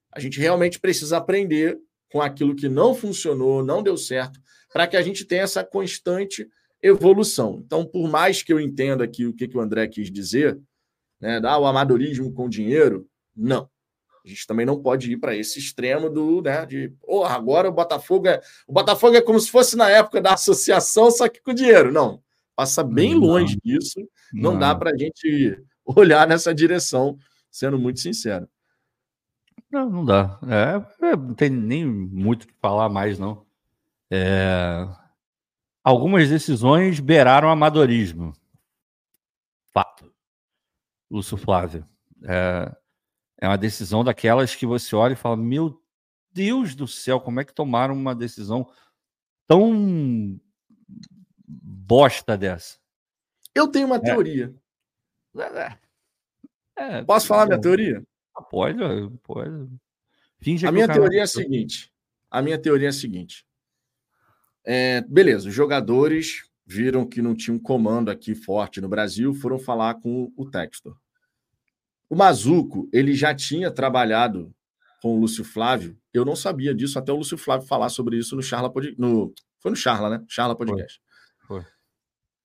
A 0.09 0.17
gente 0.21 0.39
realmente 0.39 0.79
precisa 0.79 1.17
aprender 1.17 1.77
com 2.09 2.21
aquilo 2.21 2.55
que 2.55 2.69
não 2.69 2.95
funcionou, 2.95 3.61
não 3.61 3.83
deu 3.83 3.97
certo, 3.97 4.39
para 4.71 4.87
que 4.87 4.95
a 4.95 5.01
gente 5.01 5.25
tenha 5.25 5.41
essa 5.41 5.61
constante 5.61 6.47
evolução. 6.81 7.61
Então, 7.65 7.85
por 7.85 8.09
mais 8.09 8.41
que 8.41 8.53
eu 8.53 8.61
entenda 8.61 9.03
aqui 9.03 9.25
o 9.25 9.33
que, 9.33 9.45
que 9.45 9.57
o 9.57 9.59
André 9.59 9.89
quis 9.89 10.09
dizer, 10.09 10.57
né? 11.19 11.41
Ah, 11.43 11.57
o 11.57 11.65
amadorismo 11.65 12.31
com 12.31 12.47
dinheiro. 12.47 13.09
Não. 13.35 13.69
A 14.23 14.29
gente 14.29 14.47
também 14.47 14.65
não 14.65 14.81
pode 14.81 15.11
ir 15.11 15.17
para 15.17 15.35
esse 15.35 15.59
extremo 15.59 16.09
do, 16.09 16.41
né, 16.41 16.65
de, 16.65 16.93
oh, 17.03 17.25
agora 17.25 17.67
o 17.67 17.73
Botafogo 17.73 18.29
é, 18.29 18.41
o 18.65 18.71
Botafogo 18.71 19.17
é 19.17 19.21
como 19.21 19.37
se 19.37 19.51
fosse 19.51 19.75
na 19.75 19.89
época 19.89 20.21
da 20.21 20.35
associação, 20.35 21.11
só 21.11 21.27
que 21.27 21.41
com 21.41 21.53
dinheiro. 21.53 21.91
Não. 21.91 22.23
Passa 22.55 22.85
bem 22.85 23.15
não, 23.15 23.19
longe 23.19 23.57
disso. 23.61 23.99
Não, 24.31 24.53
não 24.53 24.59
dá 24.59 24.73
para 24.73 24.91
a 24.91 24.97
gente 24.97 25.61
olhar 25.85 26.25
nessa 26.25 26.55
direção, 26.55 27.19
sendo 27.55 27.79
muito 27.79 28.01
sincero. 28.01 28.49
Não, 29.71 29.89
não 29.89 30.05
dá. 30.05 30.37
É, 30.43 31.05
é, 31.07 31.15
não 31.15 31.33
tem 31.33 31.49
nem 31.49 31.85
muito 31.85 32.43
o 32.43 32.47
que 32.47 32.53
falar 32.61 32.89
mais, 32.89 33.17
não. 33.17 33.45
É... 34.11 34.85
Algumas 35.81 36.29
decisões 36.29 36.99
beiraram 36.99 37.49
amadorismo. 37.49 38.33
Fato. 39.73 40.13
Lúcio 41.09 41.37
Flávio. 41.37 41.87
É, 42.23 42.75
é 43.37 43.47
uma 43.47 43.57
decisão 43.57 44.03
daquelas 44.03 44.53
que 44.53 44.65
você 44.65 44.93
olha 44.93 45.13
e 45.13 45.17
fala: 45.17 45.37
Meu 45.37 45.81
Deus 46.33 46.75
do 46.75 46.87
céu, 46.87 47.21
como 47.21 47.39
é 47.39 47.45
que 47.45 47.53
tomaram 47.53 47.93
uma 47.93 48.13
decisão 48.13 48.69
tão 49.47 50.37
bosta 51.47 52.37
dessa? 52.37 52.77
Eu 53.53 53.69
tenho 53.69 53.85
uma 53.85 53.95
é. 53.97 53.99
teoria. 53.99 54.53
É, 55.37 55.77
é, 56.77 57.03
Posso 57.03 57.27
falar 57.27 57.45
minha 57.45 57.59
teoria? 57.59 58.03
Ah, 58.35 58.41
pode, 58.41 58.79
pode. 59.23 59.69
Finge 60.39 60.67
a 60.67 60.71
minha 60.71 60.87
teoria 60.87 61.21
é 61.21 61.23
a 61.23 61.27
seguinte. 61.27 61.91
A 62.29 62.41
minha 62.41 62.57
teoria 62.57 62.87
é 62.87 62.89
a 62.89 62.93
seguinte. 62.93 63.45
É, 64.63 65.01
beleza, 65.01 65.47
os 65.47 65.53
jogadores 65.53 66.43
viram 66.65 67.05
que 67.05 67.21
não 67.21 67.35
tinha 67.35 67.55
um 67.55 67.59
comando 67.59 68.09
aqui 68.09 68.33
forte 68.33 68.81
no 68.81 68.89
Brasil, 68.89 69.33
foram 69.33 69.59
falar 69.59 69.95
com 69.95 70.33
o 70.35 70.49
Textor. 70.49 70.97
O 72.09 72.15
Mazuco, 72.15 72.89
ele 72.91 73.13
já 73.13 73.33
tinha 73.33 73.71
trabalhado 73.71 74.53
com 75.01 75.15
o 75.15 75.19
Lúcio 75.19 75.43
Flávio. 75.43 75.97
Eu 76.13 76.25
não 76.25 76.35
sabia 76.35 76.73
disso 76.73 76.97
até 76.97 77.11
o 77.11 77.17
Lúcio 77.17 77.37
Flávio 77.37 77.67
falar 77.67 77.89
sobre 77.89 78.17
isso 78.17 78.35
no 78.35 78.41
Charla 78.41 78.71
Podcast. 78.71 78.99
No... 78.99 79.33
Foi 79.59 79.71
no 79.71 79.77
Charla, 79.77 80.09
né? 80.09 80.25
Charla 80.27 80.55
Podcast. 80.55 80.99
Foi. 81.47 81.61
Foi. 81.61 81.74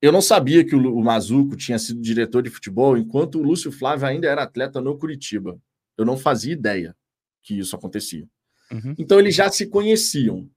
Eu 0.01 0.11
não 0.13 0.23
sabia 0.23 0.65
que 0.65 0.75
o 0.75 1.01
Mazuco 1.03 1.57
tinha 1.57 1.79
sido 1.79 2.01
diretor 2.01 2.43
de 2.43 2.51
futebol 2.51 2.97
enquanto 2.97 3.39
o 3.39 3.43
Lúcio 3.43 3.71
Flávio 3.71 4.07
ainda 4.07 4.27
era 4.27 4.43
atleta 4.43 4.81
no 4.81 4.97
Curitiba. 4.97 5.61
Eu 5.97 6.07
não 6.07 6.17
fazia 6.17 6.53
ideia 6.53 6.97
que 7.43 7.59
isso 7.59 7.77
acontecia. 7.77 8.27
Uhum. 8.73 8.95
Então 8.99 9.19
eles 9.19 9.35
já 9.35 9.51
se 9.51 9.67
conheciam. 9.67 10.49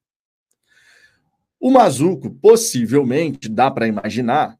O 1.59 1.71
Mazuco, 1.71 2.29
possivelmente, 2.35 3.49
dá 3.49 3.69
para 3.69 3.87
imaginar, 3.87 4.57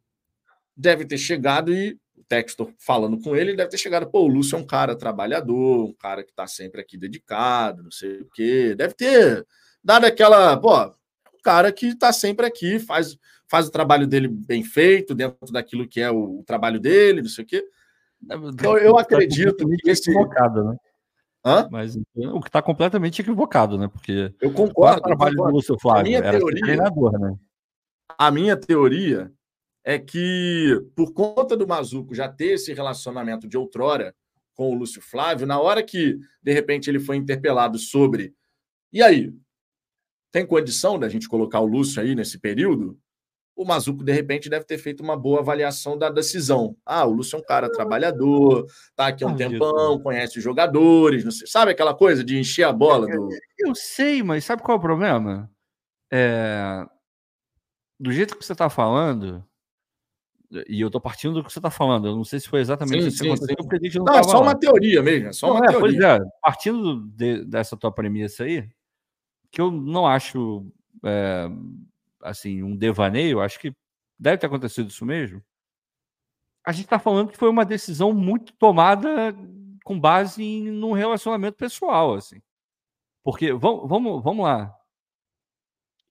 deve 0.75 1.05
ter 1.05 1.17
chegado 1.17 1.73
e 1.73 1.97
o 2.17 2.23
Textor 2.23 2.73
falando 2.77 3.19
com 3.19 3.36
ele, 3.36 3.55
deve 3.55 3.69
ter 3.69 3.77
chegado, 3.77 4.09
pô, 4.09 4.21
o 4.21 4.27
Lúcio 4.27 4.55
é 4.55 4.59
um 4.59 4.65
cara 4.65 4.95
trabalhador, 4.95 5.86
um 5.86 5.93
cara 5.93 6.23
que 6.23 6.31
está 6.31 6.47
sempre 6.47 6.81
aqui 6.81 6.97
dedicado, 6.97 7.84
não 7.84 7.91
sei 7.91 8.21
o 8.21 8.29
quê. 8.34 8.73
Deve 8.75 8.93
ter 8.93 9.45
dado 9.84 10.05
aquela, 10.05 10.57
pô, 10.57 10.93
cara 11.44 11.72
que 11.72 11.88
está 11.88 12.12
sempre 12.12 12.46
aqui, 12.46 12.80
faz, 12.80 13.18
faz 13.48 13.68
o 13.68 13.72
trabalho 13.72 14.08
dele 14.08 14.28
bem 14.28 14.64
feito, 14.64 15.14
dentro 15.14 15.52
daquilo 15.52 15.88
que 15.88 16.02
é 16.02 16.10
o, 16.10 16.39
o 16.39 16.44
trabalho 16.44 16.80
dele, 16.80 17.22
não 17.22 17.30
sei 17.30 17.44
o 17.44 17.48
quê. 17.48 17.64
Então, 18.24 18.78
eu 18.78 18.98
acredito 18.98 19.68
que 19.68 19.89
esse... 19.89 20.10
Equivocado, 20.10 20.64
né? 20.64 20.78
Hã? 21.46 21.68
Mas 21.70 21.96
o 21.96 22.39
que 22.39 22.48
está 22.48 22.62
completamente 22.62 23.22
equivocado, 23.22 23.78
né? 23.78 23.89
Porque 23.89 24.34
eu 24.39 24.54
concordo. 24.54 25.00
O 25.00 25.04
trabalho 25.04 25.36
concordo. 25.36 25.52
do 25.52 25.58
Lúcio 25.58 25.78
Flávio 25.78 26.00
a 26.00 26.04
minha 26.04 26.18
era 26.20 26.38
teoria, 26.38 26.62
treinador, 26.62 27.20
né? 27.20 27.36
A 28.18 28.32
minha 28.32 28.56
teoria 28.56 29.30
é 29.84 30.00
que, 30.00 30.82
por 30.96 31.14
conta 31.14 31.58
do 31.58 31.68
Mazuco 31.68 32.16
já 32.16 32.30
ter 32.30 32.54
esse 32.54 32.74
relacionamento 32.74 33.46
de 33.46 33.58
outrora 33.58 34.16
com 34.54 34.72
o 34.72 34.76
Lúcio 34.76 35.02
Flávio, 35.02 35.46
na 35.46 35.60
hora 35.60 35.84
que, 35.84 36.18
de 36.41 36.54
repente, 36.54 36.89
ele 36.89 37.00
foi 37.00 37.18
interpelado 37.18 37.78
sobre. 37.78 38.34
E 38.94 39.02
aí? 39.02 39.34
Tem 40.34 40.45
condição 40.45 40.99
da 40.99 41.07
gente 41.07 41.29
colocar 41.29 41.61
o 41.61 41.65
Lúcio 41.65 42.01
aí 42.01 42.13
nesse 42.13 42.38
período? 42.38 42.99
o 43.55 43.65
Mazuco, 43.65 44.03
de 44.03 44.11
repente, 44.11 44.49
deve 44.49 44.65
ter 44.65 44.77
feito 44.77 45.03
uma 45.03 45.15
boa 45.15 45.39
avaliação 45.39 45.97
da 45.97 46.09
decisão. 46.09 46.75
Ah, 46.86 47.05
o 47.05 47.11
Lúcio 47.11 47.36
é 47.36 47.39
um 47.39 47.43
cara 47.43 47.71
trabalhado, 47.71 48.65
tá 48.95 49.07
aqui 49.07 49.23
há 49.23 49.27
um 49.27 49.36
tempão, 49.36 49.99
conhece 49.99 50.39
os 50.39 50.43
jogadores, 50.43 51.23
não 51.23 51.31
sei, 51.31 51.47
sabe 51.47 51.71
aquela 51.71 51.93
coisa 51.93 52.23
de 52.23 52.38
encher 52.38 52.63
a 52.63 52.73
bola 52.73 53.07
do. 53.07 53.29
Eu 53.57 53.75
sei, 53.75 54.23
mas 54.23 54.43
sabe 54.43 54.63
qual 54.63 54.75
é 54.75 54.79
o 54.79 54.81
problema? 54.81 55.49
É... 56.11 56.86
Do 57.99 58.11
jeito 58.11 58.36
que 58.36 58.43
você 58.43 58.53
está 58.53 58.69
falando, 58.69 59.45
e 60.67 60.81
eu 60.81 60.89
tô 60.89 60.99
partindo 60.99 61.36
do 61.36 61.43
que 61.43 61.53
você 61.53 61.59
está 61.59 61.69
falando, 61.69 62.07
eu 62.07 62.15
não 62.15 62.23
sei 62.23 62.39
se 62.39 62.49
foi 62.49 62.59
exatamente 62.59 63.07
isso 63.07 63.21
que 63.21 63.27
aconteceu, 63.27 63.55
porque 63.55 63.75
a 63.75 63.79
gente 63.79 63.97
não, 63.99 64.05
não 64.05 64.15
é 64.15 64.23
só 64.23 64.41
uma 64.41 64.55
teoria 64.55 65.01
mesmo, 65.03 65.29
é 65.29 65.34
só 65.34 65.47
não, 65.47 65.55
uma 65.57 65.65
é, 65.65 65.69
teoria. 65.69 65.99
Pois 65.99 66.03
é, 66.03 66.19
partindo 66.41 67.01
de, 67.15 67.45
dessa 67.45 67.77
tua 67.77 67.91
premissa 67.91 68.43
aí, 68.43 68.67
que 69.54 69.62
eu 69.62 69.72
não 69.72 70.06
acho. 70.06 70.70
É 71.06 71.47
assim, 72.24 72.64
um 72.64 72.76
devaneio, 72.76 73.41
acho 73.41 73.60
que 73.60 73.76
deve 74.18 74.38
ter 74.38 74.47
acontecido 74.47 74.89
isso 74.89 75.06
mesmo. 75.06 75.43
A 76.66 76.72
gente 76.72 76.86
está 76.86 76.97
falando 76.97 77.30
que 77.30 77.38
foi 77.38 77.49
uma 77.49 77.66
decisão 77.66 78.14
muito 78.14 78.54
tomada 78.54 79.36
com 79.84 79.99
base 79.99 80.41
em 80.41 80.72
num 80.72 80.93
relacionamento 80.93 81.58
pessoal, 81.58 82.16
assim. 82.16 82.41
Porque, 83.22 83.51
vamos, 83.51 83.88
vamos, 83.88 84.24
vamos 84.24 84.45
lá. 84.45 84.74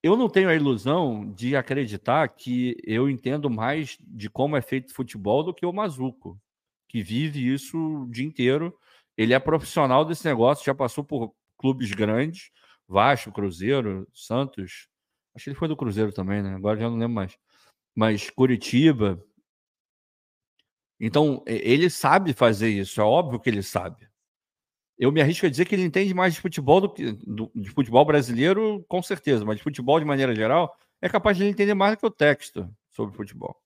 Eu 0.01 0.15
não 0.15 0.29
tenho 0.29 0.49
a 0.49 0.55
ilusão 0.55 1.31
de 1.31 1.55
acreditar 1.55 2.27
que 2.27 2.75
eu 2.83 3.09
entendo 3.09 3.49
mais 3.49 3.97
de 4.01 4.29
como 4.29 4.55
é 4.55 4.61
feito 4.61 4.93
futebol 4.93 5.43
do 5.43 5.53
que 5.53 5.65
o 5.65 5.73
Mazuco, 5.73 6.39
que 6.87 7.01
vive 7.01 7.51
isso 7.51 7.77
o 7.77 8.09
dia 8.11 8.25
inteiro. 8.25 8.77
Ele 9.17 9.33
é 9.33 9.39
profissional 9.39 10.03
desse 10.05 10.25
negócio, 10.25 10.65
já 10.65 10.75
passou 10.75 11.03
por 11.03 11.33
clubes 11.57 11.91
grandes, 11.91 12.51
Vasco, 12.93 13.31
Cruzeiro, 13.31 14.07
Santos, 14.13 14.87
Acho 15.35 15.45
que 15.45 15.49
ele 15.49 15.57
foi 15.57 15.67
do 15.67 15.75
Cruzeiro 15.75 16.13
também, 16.13 16.41
né? 16.43 16.55
Agora 16.55 16.79
já 16.79 16.89
não 16.89 16.97
lembro 16.97 17.15
mais. 17.15 17.37
Mas 17.95 18.29
Curitiba. 18.29 19.23
Então, 20.99 21.43
ele 21.45 21.89
sabe 21.89 22.33
fazer 22.33 22.69
isso, 22.69 23.01
é 23.01 23.03
óbvio 23.03 23.39
que 23.39 23.49
ele 23.49 23.63
sabe. 23.63 24.07
Eu 24.97 25.11
me 25.11 25.21
arrisco 25.21 25.45
a 25.45 25.49
dizer 25.49 25.65
que 25.65 25.75
ele 25.75 25.83
entende 25.83 26.13
mais 26.13 26.35
de 26.35 26.39
futebol 26.39 26.79
do 26.79 26.89
que 26.93 27.11
do, 27.11 27.51
de 27.53 27.69
futebol 27.71 28.05
brasileiro, 28.05 28.85
com 28.87 29.01
certeza, 29.01 29.43
mas 29.43 29.57
de 29.57 29.63
futebol 29.63 29.99
de 29.99 30.05
maneira 30.05 30.35
geral, 30.35 30.77
é 31.01 31.09
capaz 31.09 31.35
de 31.35 31.43
ele 31.43 31.49
entender 31.49 31.73
mais 31.73 31.95
do 31.95 31.99
que 31.99 32.05
o 32.05 32.11
texto 32.11 32.69
sobre 32.91 33.15
futebol. 33.15 33.59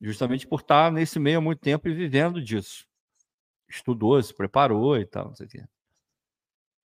Justamente 0.00 0.46
por 0.46 0.60
estar 0.60 0.92
nesse 0.92 1.18
meio 1.18 1.38
há 1.38 1.40
muito 1.40 1.60
tempo 1.60 1.88
e 1.88 1.94
vivendo 1.94 2.40
disso. 2.40 2.86
Estudou, 3.68 4.22
se 4.22 4.34
preparou 4.34 4.98
e 4.98 5.06
tal, 5.06 5.28
não 5.28 5.34
sei 5.34 5.46
o. 5.46 5.68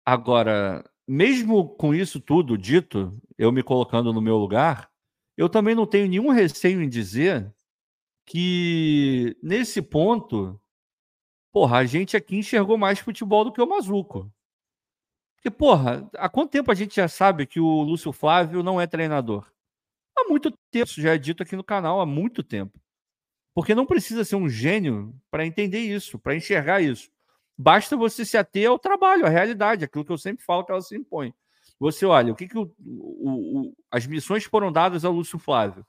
Agora, 0.05 0.85
mesmo 1.07 1.69
com 1.77 1.95
isso 1.95 2.21
tudo 2.21 2.57
dito, 2.57 3.17
eu 3.37 3.51
me 3.53 3.63
colocando 3.63 4.13
no 4.13 4.21
meu 4.21 4.37
lugar, 4.37 4.91
eu 5.37 5.49
também 5.49 5.75
não 5.75 5.87
tenho 5.87 6.09
nenhum 6.09 6.31
receio 6.31 6.81
em 6.83 6.89
dizer 6.89 7.53
que 8.27 9.37
nesse 9.43 9.83
ponto, 9.83 10.61
porra, 11.53 11.79
a 11.79 11.85
gente 11.85 12.17
aqui 12.17 12.37
enxergou 12.37 12.79
mais 12.79 12.99
futebol 12.99 13.45
do 13.45 13.53
que 13.53 13.61
o 13.61 13.67
Mazuco. 13.67 14.33
Porque, 15.37 15.51
porra, 15.51 16.09
há 16.15 16.29
quanto 16.29 16.51
tempo 16.53 16.71
a 16.71 16.75
gente 16.75 16.95
já 16.95 17.09
sabe 17.09 17.47
que 17.47 17.59
o 17.59 17.83
Lúcio 17.83 18.13
Flávio 18.13 18.63
não 18.63 18.81
é 18.81 18.87
treinador? 18.87 19.51
Há 20.17 20.29
muito 20.29 20.53
tempo, 20.71 20.87
isso 20.89 21.01
já 21.01 21.15
é 21.15 21.19
dito 21.19 21.43
aqui 21.43 21.57
no 21.57 21.65
canal, 21.65 22.01
há 22.01 22.07
muito 22.07 22.45
tempo. 22.45 22.81
Porque 23.55 23.75
não 23.75 23.85
precisa 23.85 24.25
ser 24.25 24.37
um 24.37 24.49
gênio 24.49 25.15
para 25.31 25.45
entender 25.45 25.81
isso, 25.81 26.19
para 26.19 26.37
enxergar 26.37 26.81
isso. 26.81 27.11
Basta 27.57 27.97
você 27.97 28.25
se 28.25 28.37
ater 28.37 28.69
ao 28.69 28.79
trabalho, 28.79 29.27
à 29.27 29.29
realidade, 29.29 29.85
aquilo 29.85 30.05
que 30.05 30.13
eu 30.13 30.19
sempre 30.19 30.45
falo 30.45 30.65
que 30.65 30.73
ela 30.73 30.81
se 30.81 30.97
impõe. 30.97 31.35
Você 31.79 32.07
olha, 32.07 32.33
o 32.33 32.37
que, 32.37 32.49
que 32.49 32.57
o, 32.57 32.73
o, 32.79 33.61
o, 33.61 33.77
as 33.91 34.07
missões 34.07 34.45
foram 34.45 34.71
dadas 34.71 35.05
ao 35.05 35.13
Lúcio 35.13 35.39
Flávio? 35.39 35.85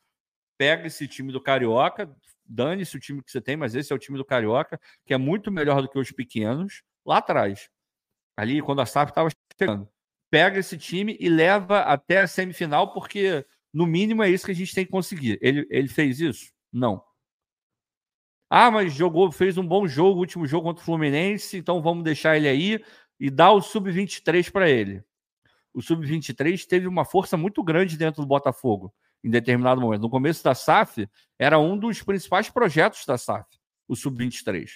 Pega 0.58 0.88
esse 0.88 1.08
time 1.08 1.32
do 1.32 1.42
Carioca, 1.42 2.12
dane-se 2.46 2.96
o 2.96 3.00
time 3.00 3.24
que 3.24 3.32
você 3.32 3.42
tem, 3.42 3.56
mas 3.56 3.76
esse 3.76 3.92
é 3.92 3.96
o 3.96 4.00
time 4.00 4.18
do 4.18 4.26
Carioca, 4.26 4.80
que 5.06 5.14
é 5.14 5.18
muito 5.18 5.52
melhor 5.52 5.82
do 5.82 5.90
que 5.90 6.00
os 6.00 6.12
pequenos, 6.12 6.84
lá 7.06 7.18
atrás. 7.18 7.70
Ali, 8.36 8.62
quando 8.62 8.82
a 8.82 8.86
SAF 8.86 9.12
estava 9.12 9.30
chegando. 9.60 9.88
Pega 10.30 10.60
esse 10.60 10.78
time 10.78 11.16
e 11.20 11.30
leva 11.30 11.82
até 11.82 12.22
a 12.22 12.28
semifinal, 12.28 12.92
porque 12.92 13.46
no 13.72 13.86
mínimo 13.86 14.24
é 14.24 14.30
isso 14.30 14.46
que 14.46 14.52
a 14.52 14.56
gente 14.56 14.74
tem 14.74 14.86
que 14.86 14.92
conseguir. 14.92 15.38
Ele, 15.42 15.68
ele 15.70 15.88
fez 15.88 16.20
isso? 16.20 16.52
Não. 16.72 17.04
Ah, 18.56 18.70
mas 18.70 18.94
jogou, 18.94 19.32
fez 19.32 19.58
um 19.58 19.66
bom 19.66 19.88
jogo, 19.88 20.20
último 20.20 20.46
jogo 20.46 20.68
contra 20.68 20.84
o 20.84 20.86
Fluminense, 20.86 21.58
então 21.58 21.82
vamos 21.82 22.04
deixar 22.04 22.38
ele 22.38 22.48
aí 22.48 22.86
e 23.20 23.32
dar 23.32 23.52
o 23.52 23.60
sub-23 23.60 24.52
para 24.52 24.70
ele. 24.70 25.04
O 25.74 25.82
sub-23 25.82 26.64
teve 26.68 26.86
uma 26.86 27.04
força 27.04 27.36
muito 27.36 27.64
grande 27.64 27.98
dentro 27.98 28.22
do 28.22 28.28
Botafogo 28.28 28.94
em 29.24 29.30
determinado 29.32 29.82
momento. 29.82 30.04
No 30.04 30.10
começo 30.10 30.44
da 30.44 30.54
SAF, 30.54 31.10
era 31.40 31.58
um 31.58 31.76
dos 31.76 32.04
principais 32.04 32.48
projetos 32.48 33.04
da 33.08 33.18
SAF, 33.18 33.48
o 33.88 33.96
sub-23. 33.96 34.70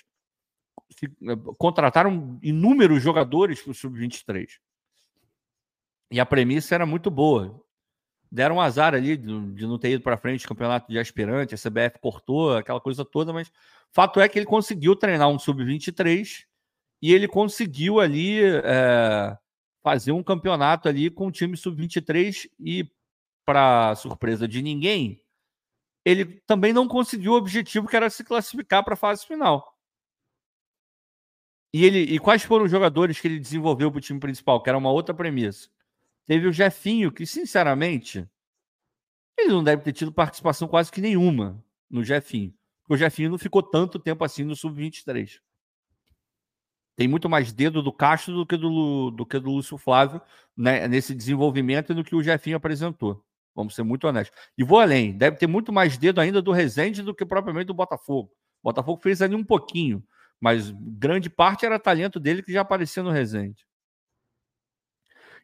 Eh, 1.03 1.07
contrataram 1.59 2.39
inúmeros 2.41 3.03
jogadores 3.03 3.61
para 3.61 3.69
o 3.69 3.75
sub-23. 3.75 4.53
E 6.09 6.19
a 6.19 6.25
premissa 6.25 6.73
era 6.73 6.87
muito 6.87 7.11
boa 7.11 7.63
deram 8.31 8.55
um 8.55 8.61
azar 8.61 8.93
ali 8.93 9.17
de, 9.17 9.65
não 9.65 9.77
ter 9.77 9.91
ido 9.91 10.03
para 10.03 10.17
frente 10.17 10.47
campeonato 10.47 10.91
de 10.91 10.99
aspirante, 10.99 11.55
a 11.55 11.57
CBF 11.57 11.99
cortou 11.99 12.55
aquela 12.55 12.81
coisa 12.81 13.05
toda, 13.05 13.31
mas 13.33 13.51
fato 13.91 14.19
é 14.19 14.27
que 14.27 14.37
ele 14.37 14.45
conseguiu 14.45 14.95
treinar 14.95 15.29
um 15.29 15.39
sub-23 15.39 16.45
e 17.01 17.13
ele 17.13 17.27
conseguiu 17.27 17.99
ali 17.99 18.39
é, 18.43 19.37
fazer 19.83 20.11
um 20.11 20.23
campeonato 20.23 20.89
ali 20.89 21.09
com 21.09 21.27
o 21.27 21.31
time 21.31 21.55
sub-23 21.55 22.49
e 22.59 22.89
para 23.45 23.95
surpresa 23.95 24.45
de 24.47 24.61
ninguém, 24.61 25.21
ele 26.03 26.41
também 26.45 26.73
não 26.73 26.87
conseguiu 26.87 27.31
o 27.31 27.37
objetivo 27.37 27.87
que 27.87 27.95
era 27.95 28.09
se 28.09 28.23
classificar 28.23 28.83
para 28.83 28.93
a 28.93 28.97
fase 28.97 29.25
final. 29.25 29.77
E, 31.73 31.85
ele, 31.85 31.99
e 31.99 32.19
quais 32.19 32.43
foram 32.43 32.65
os 32.65 32.71
jogadores 32.71 33.19
que 33.19 33.27
ele 33.27 33.39
desenvolveu 33.39 33.91
para 33.91 33.99
o 33.99 34.01
time 34.01 34.19
principal, 34.19 34.61
que 34.61 34.69
era 34.69 34.77
uma 34.77 34.91
outra 34.91 35.13
premissa? 35.13 35.69
Teve 36.27 36.47
o 36.47 36.51
Jefinho, 36.51 37.11
que, 37.11 37.25
sinceramente, 37.25 38.27
ele 39.37 39.49
não 39.49 39.63
deve 39.63 39.81
ter 39.81 39.93
tido 39.93 40.11
participação 40.11 40.67
quase 40.67 40.91
que 40.91 40.99
nenhuma 40.99 41.63
no 41.89 42.03
Jefinho. 42.03 42.53
Porque 42.81 42.95
o 42.95 42.97
Jefinho 42.97 43.29
não 43.29 43.37
ficou 43.37 43.63
tanto 43.63 43.97
tempo 43.97 44.23
assim 44.23 44.43
no 44.43 44.55
Sub-23. 44.55 45.39
Tem 46.97 47.07
muito 47.07 47.29
mais 47.29 47.53
dedo 47.53 47.81
do 47.81 47.93
Castro 47.93 48.33
do 48.33 48.45
que 48.45 48.57
do, 48.57 49.11
do, 49.11 49.25
que 49.25 49.39
do 49.39 49.51
Lúcio 49.51 49.77
Flávio 49.77 50.19
né, 50.55 50.87
nesse 50.87 51.13
desenvolvimento 51.13 51.93
do 51.93 52.03
que 52.03 52.15
o 52.15 52.23
Jefinho 52.23 52.57
apresentou. 52.57 53.23
Vamos 53.55 53.75
ser 53.75 53.83
muito 53.83 54.07
honestos. 54.07 54.37
E 54.57 54.63
vou 54.63 54.79
além, 54.79 55.15
deve 55.15 55.37
ter 55.37 55.47
muito 55.47 55.71
mais 55.71 55.97
dedo 55.97 56.19
ainda 56.19 56.41
do 56.41 56.51
Rezende 56.51 57.03
do 57.03 57.13
que 57.13 57.25
propriamente 57.25 57.67
do 57.67 57.73
Botafogo. 57.73 58.31
O 58.61 58.69
Botafogo 58.69 59.01
fez 59.01 59.21
ali 59.21 59.35
um 59.35 59.43
pouquinho, 59.43 60.03
mas 60.39 60.71
grande 60.71 61.29
parte 61.29 61.65
era 61.65 61.79
talento 61.79 62.19
dele 62.19 62.41
que 62.41 62.51
já 62.51 62.61
aparecia 62.61 63.03
no 63.03 63.11
Rezende. 63.11 63.65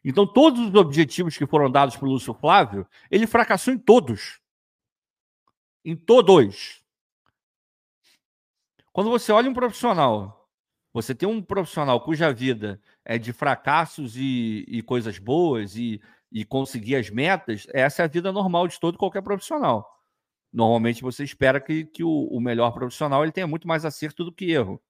Então, 0.04 0.26
todos 0.26 0.60
os 0.60 0.74
objetivos 0.74 1.36
que 1.36 1.46
foram 1.46 1.70
dados 1.70 1.96
para 1.96 2.06
o 2.06 2.10
Lúcio 2.10 2.34
Flávio, 2.34 2.86
ele 3.10 3.26
fracassou 3.26 3.72
em 3.72 3.78
todos. 3.78 4.38
Em 5.84 5.96
todos. 5.96 6.82
Quando 8.92 9.10
você 9.10 9.32
olha 9.32 9.50
um 9.50 9.54
profissional, 9.54 10.48
você 10.92 11.14
tem 11.14 11.28
um 11.28 11.42
profissional 11.42 12.00
cuja 12.00 12.32
vida 12.32 12.80
é 13.04 13.18
de 13.18 13.32
fracassos 13.32 14.16
e, 14.16 14.64
e 14.68 14.82
coisas 14.82 15.18
boas 15.18 15.74
e, 15.74 16.00
e 16.30 16.44
conseguir 16.44 16.96
as 16.96 17.10
metas, 17.10 17.66
essa 17.72 18.02
é 18.02 18.04
a 18.04 18.08
vida 18.08 18.30
normal 18.30 18.68
de 18.68 18.78
todo 18.78 18.98
qualquer 18.98 19.22
profissional. 19.22 19.90
Normalmente 20.52 21.02
você 21.02 21.24
espera 21.24 21.60
que, 21.60 21.84
que 21.86 22.04
o, 22.04 22.28
o 22.30 22.40
melhor 22.40 22.70
profissional 22.72 23.24
ele 23.24 23.32
tenha 23.32 23.46
muito 23.46 23.66
mais 23.66 23.84
acerto 23.84 24.24
do 24.24 24.32
que 24.32 24.52
erro, 24.52 24.80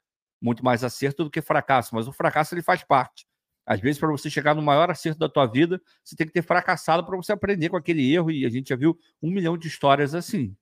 muito 0.42 0.62
mais 0.62 0.84
acerto 0.84 1.24
do 1.24 1.30
que 1.30 1.40
fracasso, 1.40 1.94
mas 1.94 2.06
o 2.06 2.12
fracasso 2.12 2.54
ele 2.54 2.62
faz 2.62 2.82
parte. 2.82 3.26
Às 3.66 3.80
vezes, 3.80 3.98
para 3.98 4.10
você 4.10 4.28
chegar 4.28 4.54
no 4.54 4.60
maior 4.60 4.90
acerto 4.90 5.18
da 5.18 5.28
tua 5.28 5.46
vida, 5.46 5.80
você 6.02 6.14
tem 6.14 6.26
que 6.26 6.32
ter 6.32 6.42
fracassado 6.42 7.04
para 7.04 7.16
você 7.16 7.32
aprender 7.32 7.70
com 7.70 7.76
aquele 7.76 8.12
erro. 8.12 8.30
E 8.30 8.44
a 8.44 8.48
gente 8.50 8.68
já 8.68 8.76
viu 8.76 8.98
um 9.22 9.30
milhão 9.30 9.56
de 9.56 9.68
histórias 9.68 10.14
assim. 10.14 10.54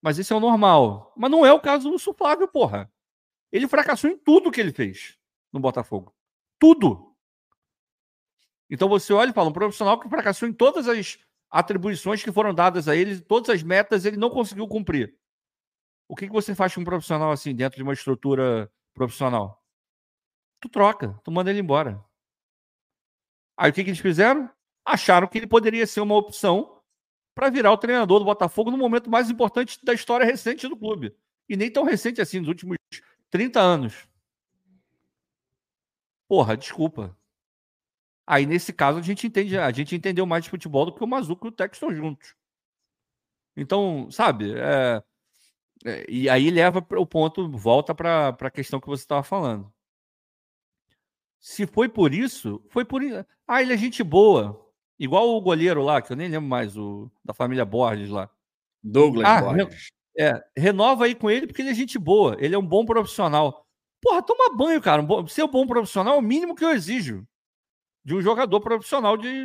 Mas 0.00 0.18
isso 0.18 0.32
é 0.32 0.36
o 0.36 0.40
normal. 0.40 1.12
Mas 1.16 1.30
não 1.30 1.44
é 1.44 1.52
o 1.52 1.60
caso 1.60 1.84
do 1.84 1.90
Lúcio 1.90 2.14
Flávio, 2.14 2.48
porra. 2.48 2.90
Ele 3.52 3.68
fracassou 3.68 4.10
em 4.10 4.16
tudo 4.16 4.50
que 4.50 4.60
ele 4.60 4.72
fez 4.72 5.18
no 5.52 5.60
Botafogo. 5.60 6.14
Tudo. 6.58 7.14
Então 8.70 8.88
você 8.88 9.12
olha 9.12 9.30
e 9.30 9.34
fala, 9.34 9.50
um 9.50 9.52
profissional 9.52 10.00
que 10.00 10.08
fracassou 10.08 10.48
em 10.48 10.52
todas 10.52 10.88
as 10.88 11.18
atribuições 11.50 12.22
que 12.22 12.32
foram 12.32 12.54
dadas 12.54 12.88
a 12.88 12.96
ele, 12.96 13.20
todas 13.20 13.50
as 13.50 13.62
metas 13.62 14.06
ele 14.06 14.16
não 14.16 14.30
conseguiu 14.30 14.66
cumprir. 14.66 15.14
O 16.08 16.16
que, 16.16 16.26
que 16.26 16.32
você 16.32 16.54
faz 16.54 16.74
com 16.74 16.80
um 16.80 16.84
profissional 16.84 17.30
assim, 17.30 17.54
dentro 17.54 17.76
de 17.76 17.82
uma 17.82 17.92
estrutura 17.92 18.72
profissional? 18.94 19.61
Tu 20.62 20.68
troca, 20.68 21.18
tu 21.24 21.30
manda 21.32 21.50
ele 21.50 21.60
embora. 21.60 22.02
Aí 23.56 23.70
o 23.70 23.74
que, 23.74 23.82
que 23.82 23.90
eles 23.90 24.00
fizeram? 24.00 24.48
Acharam 24.84 25.26
que 25.26 25.38
ele 25.38 25.46
poderia 25.46 25.86
ser 25.86 26.00
uma 26.00 26.14
opção 26.14 26.80
para 27.34 27.50
virar 27.50 27.72
o 27.72 27.78
treinador 27.78 28.20
do 28.20 28.24
Botafogo 28.24 28.70
no 28.70 28.78
momento 28.78 29.10
mais 29.10 29.28
importante 29.28 29.78
da 29.84 29.92
história 29.92 30.24
recente 30.24 30.68
do 30.68 30.76
clube. 30.76 31.14
E 31.48 31.56
nem 31.56 31.70
tão 31.70 31.84
recente 31.84 32.20
assim, 32.20 32.38
nos 32.38 32.48
últimos 32.48 32.76
30 33.30 33.60
anos. 33.60 34.08
Porra, 36.28 36.56
desculpa. 36.56 37.16
Aí, 38.26 38.46
nesse 38.46 38.72
caso, 38.72 38.98
a 38.98 39.02
gente 39.02 39.26
entende, 39.26 39.58
a 39.58 39.70
gente 39.72 39.96
entendeu 39.96 40.24
mais 40.24 40.44
de 40.44 40.50
futebol 40.50 40.86
do 40.86 40.94
que 40.94 41.02
o 41.02 41.06
Mazuco 41.06 41.46
e 41.46 41.48
o 41.48 41.52
Texton 41.52 41.92
juntos. 41.92 42.34
Então, 43.56 44.10
sabe, 44.10 44.54
é, 44.56 45.02
é, 45.84 46.06
e 46.08 46.28
aí 46.28 46.50
leva 46.50 46.78
o 46.78 47.06
ponto, 47.06 47.50
volta 47.50 47.94
para 47.94 48.28
a 48.28 48.50
questão 48.50 48.80
que 48.80 48.86
você 48.86 49.02
estava 49.02 49.22
falando. 49.22 49.72
Se 51.42 51.66
foi 51.66 51.88
por 51.88 52.14
isso, 52.14 52.64
foi 52.68 52.84
por. 52.84 53.02
Ah, 53.48 53.60
ele 53.60 53.72
é 53.72 53.76
gente 53.76 54.00
boa. 54.04 54.64
Igual 54.96 55.30
o 55.30 55.40
goleiro 55.40 55.82
lá, 55.82 56.00
que 56.00 56.12
eu 56.12 56.16
nem 56.16 56.28
lembro 56.28 56.48
mais, 56.48 56.76
o 56.76 57.10
da 57.24 57.34
família 57.34 57.64
Borges 57.64 58.10
lá. 58.10 58.30
Douglas 58.80 59.26
ah, 59.26 59.40
Borges. 59.42 59.88
É, 60.16 60.40
renova 60.56 61.06
aí 61.06 61.16
com 61.16 61.28
ele 61.28 61.48
porque 61.48 61.60
ele 61.60 61.70
é 61.70 61.74
gente 61.74 61.98
boa. 61.98 62.36
Ele 62.38 62.54
é 62.54 62.58
um 62.58 62.64
bom 62.64 62.86
profissional. 62.86 63.66
Porra, 64.00 64.22
toma 64.22 64.56
banho, 64.56 64.80
cara. 64.80 65.02
Ser 65.26 65.42
um 65.42 65.50
bom 65.50 65.66
profissional 65.66 66.14
é 66.14 66.18
o 66.18 66.22
mínimo 66.22 66.54
que 66.54 66.64
eu 66.64 66.70
exijo 66.70 67.26
de 68.04 68.14
um 68.14 68.22
jogador 68.22 68.60
profissional 68.60 69.16
de 69.16 69.44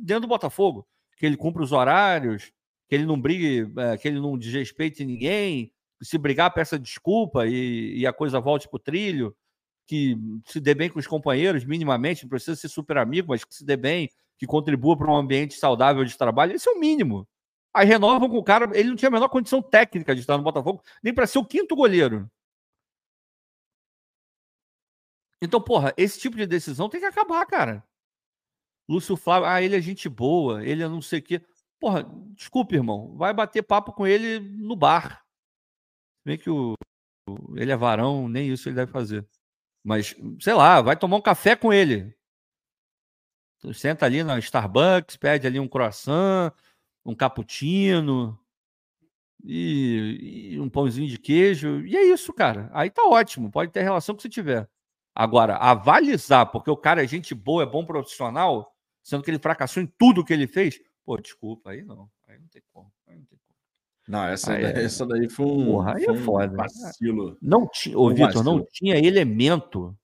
dentro 0.00 0.22
do 0.22 0.28
Botafogo. 0.28 0.86
Que 1.16 1.26
ele 1.26 1.36
cumpra 1.36 1.62
os 1.64 1.72
horários, 1.72 2.52
que 2.88 2.94
ele 2.94 3.04
não 3.04 3.20
brigue, 3.20 3.68
é, 3.78 3.96
que 3.96 4.06
ele 4.06 4.20
não 4.20 4.38
desrespeite 4.38 5.04
ninguém. 5.04 5.72
Se 6.00 6.16
brigar, 6.16 6.54
peça 6.54 6.78
desculpa 6.78 7.48
e, 7.48 7.98
e 7.98 8.06
a 8.06 8.12
coisa 8.12 8.38
volte 8.38 8.68
pro 8.68 8.78
trilho 8.78 9.34
que 9.92 10.16
se 10.46 10.58
dê 10.58 10.74
bem 10.74 10.88
com 10.88 10.98
os 10.98 11.06
companheiros, 11.06 11.66
minimamente, 11.66 12.22
não 12.22 12.30
precisa 12.30 12.56
ser 12.56 12.70
super 12.70 12.96
amigo, 12.96 13.28
mas 13.28 13.44
que 13.44 13.54
se 13.54 13.62
dê 13.62 13.76
bem, 13.76 14.10
que 14.38 14.46
contribua 14.46 14.96
para 14.96 15.12
um 15.12 15.14
ambiente 15.14 15.52
saudável 15.52 16.02
de 16.02 16.16
trabalho, 16.16 16.54
esse 16.54 16.66
é 16.66 16.72
o 16.72 16.80
mínimo. 16.80 17.28
Aí 17.74 17.86
renovam 17.86 18.26
com 18.30 18.38
o 18.38 18.42
cara, 18.42 18.70
ele 18.74 18.88
não 18.88 18.96
tinha 18.96 19.10
a 19.10 19.12
menor 19.12 19.28
condição 19.28 19.60
técnica 19.60 20.14
de 20.14 20.22
estar 20.22 20.38
no 20.38 20.42
Botafogo, 20.42 20.82
nem 21.02 21.12
para 21.12 21.26
ser 21.26 21.38
o 21.38 21.44
quinto 21.44 21.76
goleiro. 21.76 22.26
Então, 25.42 25.60
porra, 25.60 25.92
esse 25.98 26.18
tipo 26.18 26.38
de 26.38 26.46
decisão 26.46 26.88
tem 26.88 26.98
que 26.98 27.06
acabar, 27.06 27.44
cara. 27.44 27.84
Lúcio 28.88 29.14
Flávio, 29.14 29.46
ah, 29.46 29.60
ele 29.60 29.76
é 29.76 29.80
gente 29.80 30.08
boa, 30.08 30.64
ele 30.64 30.82
é 30.82 30.88
não 30.88 31.02
sei 31.02 31.18
o 31.18 31.22
quê. 31.22 31.42
Porra, 31.78 32.04
desculpe, 32.34 32.76
irmão, 32.76 33.14
vai 33.14 33.34
bater 33.34 33.62
papo 33.62 33.92
com 33.92 34.06
ele 34.06 34.40
no 34.40 34.74
bar. 34.74 35.22
Vê 36.24 36.38
que 36.38 36.48
o, 36.48 36.74
ele 37.56 37.72
é 37.72 37.76
varão, 37.76 38.26
nem 38.26 38.48
isso 38.50 38.70
ele 38.70 38.76
deve 38.76 38.90
fazer. 38.90 39.28
Mas, 39.84 40.14
sei 40.40 40.54
lá, 40.54 40.80
vai 40.80 40.96
tomar 40.96 41.16
um 41.16 41.22
café 41.22 41.56
com 41.56 41.72
ele. 41.72 42.14
Senta 43.74 44.06
ali 44.06 44.24
na 44.24 44.38
Starbucks, 44.38 45.16
pede 45.16 45.46
ali 45.46 45.58
um 45.60 45.68
croissant, 45.68 46.52
um 47.04 47.14
cappuccino. 47.14 48.38
e, 49.44 50.52
e, 50.54 50.60
um 50.60 50.68
pãozinho 50.68 51.08
de 51.08 51.18
queijo, 51.18 51.84
e 51.84 51.96
é 51.96 52.04
isso, 52.04 52.32
cara. 52.32 52.70
Aí 52.72 52.90
tá 52.90 53.02
ótimo, 53.04 53.50
pode 53.50 53.72
ter 53.72 53.82
relação 53.82 54.14
que 54.14 54.22
você 54.22 54.28
tiver. 54.28 54.68
Agora, 55.14 55.56
avalizar, 55.56 56.50
porque 56.50 56.70
o 56.70 56.76
cara 56.76 57.04
é 57.04 57.06
gente 57.06 57.34
boa, 57.34 57.64
é 57.64 57.66
bom 57.66 57.84
profissional, 57.84 58.74
sendo 59.02 59.22
que 59.22 59.30
ele 59.30 59.38
fracassou 59.38 59.82
em 59.82 59.86
tudo 59.86 60.24
que 60.24 60.32
ele 60.32 60.46
fez, 60.46 60.80
pô, 61.04 61.16
desculpa, 61.18 61.70
aí 61.70 61.82
não. 61.82 62.08
Aí 62.28 62.38
não 62.38 62.48
tem 62.48 62.62
como. 62.72 62.90
Aí 63.06 63.16
não 63.16 63.24
tem 63.26 63.38
como. 63.46 63.58
Não, 64.08 64.24
essa, 64.24 64.52
daí, 64.52 64.64
é... 64.64 64.84
essa 64.84 65.06
daí 65.06 65.28
foi 65.28 65.46
um, 65.46 65.66
Porra, 65.66 65.92
foi 65.92 66.14
é 66.14 66.18
foda. 66.18 66.52
um 66.52 66.56
vacilo. 66.56 67.38
Não 67.40 67.68
tinha, 67.68 67.98
ô, 67.98 68.10
um 68.10 68.14
Vitor, 68.14 68.42
não 68.42 68.66
tinha 68.72 68.98
elemento 68.98 69.96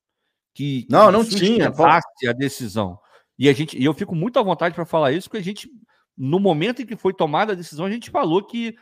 que, 0.54 0.84
que 0.84 0.92
não, 0.92 1.10
não 1.10 1.24
tinha 1.24 1.68
a 1.68 2.32
decisão. 2.32 2.98
E 3.38 3.48
a 3.48 3.52
gente, 3.52 3.78
e 3.78 3.84
eu 3.84 3.94
fico 3.94 4.14
muito 4.14 4.38
à 4.38 4.42
vontade 4.42 4.74
para 4.74 4.84
falar 4.84 5.12
isso, 5.12 5.28
porque 5.28 5.40
a 5.40 5.44
gente, 5.44 5.68
no 6.16 6.38
momento 6.38 6.82
em 6.82 6.86
que 6.86 6.96
foi 6.96 7.12
tomada 7.12 7.52
a 7.52 7.56
decisão, 7.56 7.86
a 7.86 7.90
gente 7.90 8.10
falou 8.10 8.42
que, 8.44 8.76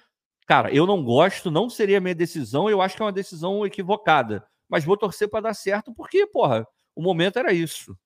cara, 0.47 0.73
eu 0.73 0.87
não 0.87 1.03
gosto, 1.03 1.51
não 1.51 1.69
seria 1.69 1.99
a 1.99 2.01
minha 2.01 2.15
decisão, 2.15 2.69
eu 2.69 2.81
acho 2.81 2.97
que 2.97 3.03
é 3.03 3.05
uma 3.05 3.13
decisão 3.13 3.65
equivocada, 3.67 4.47
mas 4.69 4.85
vou 4.85 4.97
torcer 4.97 5.29
para 5.29 5.43
dar 5.43 5.55
certo, 5.55 5.95
porque, 5.95 6.27
porra, 6.27 6.67
o 6.95 7.03
momento 7.03 7.39
era 7.39 7.53
isso. 7.53 7.97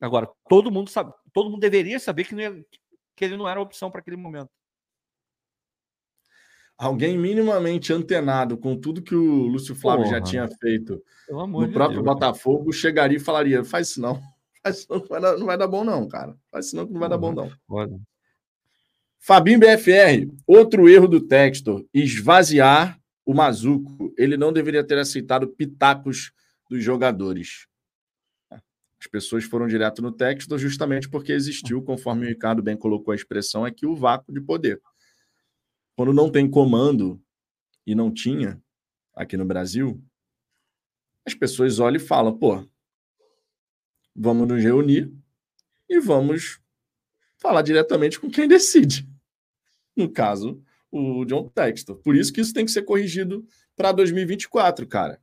Agora, 0.00 0.28
todo 0.48 0.70
mundo 0.70 0.90
sabe, 0.90 1.12
todo 1.32 1.48
mundo 1.48 1.60
deveria 1.60 1.98
saber 1.98 2.24
que, 2.24 2.34
ia, 2.34 2.52
que 3.16 3.24
ele 3.24 3.36
não 3.36 3.48
era 3.48 3.60
opção 3.60 3.90
para 3.90 4.00
aquele 4.00 4.16
momento 4.16 4.50
alguém 6.76 7.18
minimamente 7.18 7.92
antenado 7.92 8.56
com 8.56 8.76
tudo 8.76 9.02
que 9.02 9.14
o 9.14 9.46
Lúcio 9.46 9.74
Flávio 9.74 10.04
Porra. 10.04 10.16
já 10.16 10.22
tinha 10.22 10.48
feito 10.48 11.02
no 11.28 11.72
próprio 11.72 12.02
Deus, 12.02 12.04
Botafogo 12.04 12.72
chegaria 12.72 13.16
e 13.16 13.20
falaria: 13.20 13.64
faz 13.64 13.90
isso 13.90 14.00
não. 14.00 14.20
Faz 14.64 14.78
isso 14.78 14.86
não, 14.88 14.98
não 14.98 15.06
vai, 15.06 15.20
dar, 15.20 15.36
não 15.36 15.46
vai 15.46 15.58
dar 15.58 15.66
bom, 15.66 15.84
não, 15.84 16.08
cara. 16.08 16.34
Faz 16.50 16.66
isso 16.66 16.76
não 16.76 16.86
que 16.86 16.92
não 16.94 17.00
vai 17.00 17.08
dar 17.08 17.18
bom, 17.18 17.32
não. 17.32 17.50
Pode. 17.66 18.00
Fabinho 19.18 19.58
BFR, 19.58 20.30
outro 20.46 20.88
erro 20.88 21.06
do 21.06 21.20
Textor, 21.20 21.84
esvaziar 21.92 22.98
o 23.26 23.34
Mazuco. 23.34 24.12
Ele 24.16 24.36
não 24.36 24.52
deveria 24.52 24.82
ter 24.82 24.98
aceitado 24.98 25.48
pitacos 25.48 26.32
dos 26.70 26.82
jogadores. 26.82 27.66
As 28.50 29.06
pessoas 29.06 29.44
foram 29.44 29.66
direto 29.66 30.00
no 30.00 30.10
Textor 30.10 30.58
justamente 30.58 31.10
porque 31.10 31.32
existiu, 31.32 31.82
conforme 31.82 32.24
o 32.24 32.28
Ricardo 32.28 32.62
bem 32.62 32.76
colocou 32.76 33.12
a 33.12 33.14
expressão, 33.14 33.64
aqui 33.64 33.86
o 33.86 33.94
vácuo 33.94 34.32
de 34.32 34.40
poder. 34.40 34.80
Quando 35.96 36.12
não 36.12 36.30
tem 36.30 36.48
comando, 36.50 37.24
e 37.86 37.94
não 37.94 38.12
tinha 38.12 38.60
aqui 39.14 39.36
no 39.36 39.44
Brasil, 39.44 40.02
as 41.24 41.34
pessoas 41.34 41.78
olham 41.78 41.96
e 41.96 42.04
falam: 42.04 42.36
pô, 42.36 42.66
vamos 44.14 44.48
nos 44.48 44.62
reunir 44.62 45.12
e 45.88 46.00
vamos 46.00 46.60
falar 47.36 47.62
diretamente 47.62 48.18
com 48.18 48.30
quem 48.30 48.48
decide. 48.48 49.08
No 49.96 50.10
caso, 50.10 50.62
o 50.90 51.24
John 51.24 51.48
Textor. 51.48 51.96
Por 51.98 52.16
isso 52.16 52.32
que 52.32 52.40
isso 52.40 52.52
tem 52.52 52.64
que 52.64 52.70
ser 52.70 52.82
corrigido 52.82 53.46
para 53.76 53.92
2024, 53.92 54.86
cara. 54.86 55.20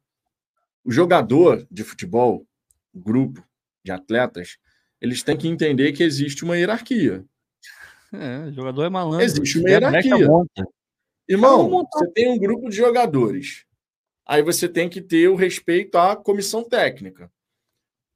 O 0.83 0.91
jogador 0.91 1.67
de 1.69 1.83
futebol, 1.83 2.47
o 2.93 2.99
grupo 2.99 3.45
de 3.83 3.91
atletas, 3.91 4.57
eles 4.99 5.23
têm 5.23 5.37
que 5.37 5.47
entender 5.47 5.91
que 5.93 6.03
existe 6.03 6.43
uma 6.43 6.57
hierarquia. 6.57 7.25
É, 8.13 8.51
jogador 8.51 8.83
é 8.83 8.89
malandro. 8.89 9.25
Existe 9.25 9.59
uma 9.59 9.69
hierarquia. 9.69 10.27
Irmão, 11.27 11.69
você 11.69 12.07
tem 12.11 12.29
um 12.29 12.37
grupo 12.37 12.69
de 12.69 12.75
jogadores. 12.75 13.65
Aí 14.27 14.41
você 14.41 14.67
tem 14.67 14.89
que 14.89 15.01
ter 15.01 15.27
o 15.27 15.35
respeito 15.35 15.97
à 15.97 16.15
comissão 16.15 16.63
técnica. 16.63 17.31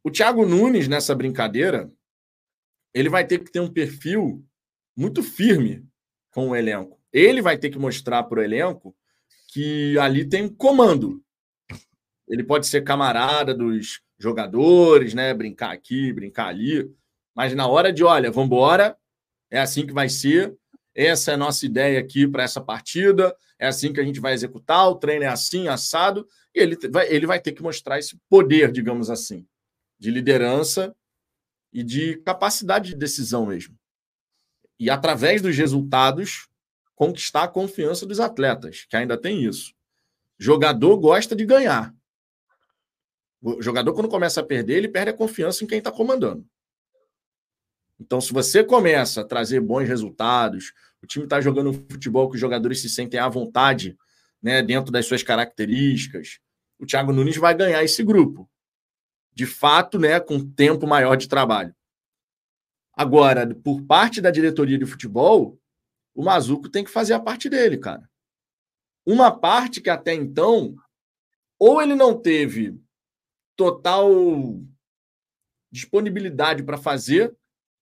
O 0.03 0.11
Thiago 0.11 0.45
Nunes, 0.45 0.87
nessa 0.87 1.15
brincadeira, 1.15 1.91
ele 2.93 3.09
vai 3.09 3.25
ter 3.25 3.43
que 3.43 3.51
ter 3.51 3.59
um 3.59 3.71
perfil 3.71 4.45
muito 4.95 5.23
firme 5.23 5.85
com 6.31 6.49
o 6.49 6.55
elenco. 6.55 6.99
Ele 7.11 7.41
vai 7.41 7.57
ter 7.57 7.69
que 7.69 7.79
mostrar 7.79 8.23
para 8.23 8.39
o 8.39 8.43
elenco 8.43 8.95
que 9.47 9.97
ali 9.99 10.27
tem 10.27 10.43
um 10.43 10.53
comando. 10.53 11.23
Ele 12.27 12.43
pode 12.43 12.67
ser 12.67 12.83
camarada 12.83 13.53
dos 13.53 14.01
jogadores, 14.19 15.13
né? 15.13 15.33
Brincar 15.33 15.71
aqui, 15.71 16.11
brincar 16.11 16.47
ali. 16.47 16.89
Mas 17.33 17.53
na 17.53 17.67
hora 17.67 17.91
de, 17.91 18.03
olha, 18.03 18.31
vamos 18.31 18.47
embora, 18.47 18.97
é 19.49 19.59
assim 19.59 19.85
que 19.85 19.93
vai 19.93 20.09
ser. 20.09 20.55
Essa 20.93 21.31
é 21.31 21.33
a 21.33 21.37
nossa 21.37 21.65
ideia 21.65 21.99
aqui 21.99 22.27
para 22.27 22.43
essa 22.43 22.61
partida. 22.61 23.35
É 23.59 23.67
assim 23.67 23.91
que 23.91 23.99
a 23.99 24.03
gente 24.03 24.19
vai 24.19 24.33
executar. 24.33 24.87
O 24.89 24.95
treino 24.95 25.25
é 25.25 25.27
assim, 25.27 25.67
assado. 25.67 26.27
E 26.53 26.59
ele 26.59 26.77
vai, 26.89 27.07
ele 27.11 27.27
vai 27.27 27.39
ter 27.39 27.51
que 27.51 27.61
mostrar 27.61 27.99
esse 27.99 28.17
poder, 28.29 28.71
digamos 28.71 29.09
assim, 29.09 29.45
de 29.99 30.09
liderança 30.09 30.95
e 31.71 31.83
de 31.83 32.17
capacidade 32.17 32.89
de 32.89 32.95
decisão 32.95 33.45
mesmo. 33.45 33.77
E 34.79 34.89
através 34.89 35.41
dos 35.41 35.55
resultados, 35.55 36.47
conquistar 36.95 37.43
a 37.43 37.47
confiança 37.47 38.05
dos 38.05 38.19
atletas, 38.19 38.85
que 38.89 38.95
ainda 38.95 39.17
tem 39.17 39.43
isso. 39.43 39.73
Jogador 40.37 40.97
gosta 40.97 41.35
de 41.35 41.45
ganhar. 41.45 41.93
O 43.41 43.61
jogador, 43.61 43.93
quando 43.93 44.09
começa 44.09 44.41
a 44.41 44.45
perder, 44.45 44.77
ele 44.77 44.87
perde 44.87 45.11
a 45.11 45.13
confiança 45.13 45.63
em 45.63 45.67
quem 45.67 45.77
está 45.77 45.91
comandando. 45.91 46.47
Então, 47.99 48.19
se 48.19 48.33
você 48.33 48.63
começa 48.63 49.21
a 49.21 49.25
trazer 49.25 49.61
bons 49.61 49.87
resultados, 49.87 50.73
o 51.01 51.07
time 51.07 51.25
está 51.25 51.39
jogando 51.39 51.69
um 51.69 51.73
futebol 51.73 52.29
que 52.29 52.35
os 52.35 52.41
jogadores 52.41 52.81
se 52.81 52.89
sentem 52.89 53.19
à 53.19 53.29
vontade, 53.29 53.97
né, 54.41 54.61
dentro 54.61 54.91
das 54.91 55.05
suas 55.05 55.23
características, 55.23 56.39
o 56.77 56.85
Thiago 56.85 57.13
Nunes 57.13 57.37
vai 57.37 57.55
ganhar 57.55 57.83
esse 57.83 58.03
grupo. 58.03 58.49
De 59.33 59.45
fato, 59.45 59.97
né, 59.97 60.19
com 60.19 60.39
tempo 60.39 60.85
maior 60.85 61.15
de 61.15 61.27
trabalho. 61.27 61.75
Agora, 62.93 63.53
por 63.55 63.81
parte 63.83 64.21
da 64.21 64.31
diretoria 64.31 64.77
de 64.77 64.85
futebol, 64.85 65.59
o 66.13 66.23
Mazuco 66.23 66.69
tem 66.69 66.83
que 66.83 66.91
fazer 66.91 67.13
a 67.13 67.19
parte 67.19 67.49
dele, 67.49 67.77
cara. 67.77 68.09
Uma 69.05 69.31
parte 69.31 69.81
que 69.81 69.89
até 69.89 70.13
então, 70.13 70.75
ou 71.59 71.81
ele 71.81 71.93
não 71.93 72.17
teve 72.17 72.79
total 73.55 74.09
disponibilidade 75.71 76.63
para 76.63 76.77
fazer, 76.77 77.35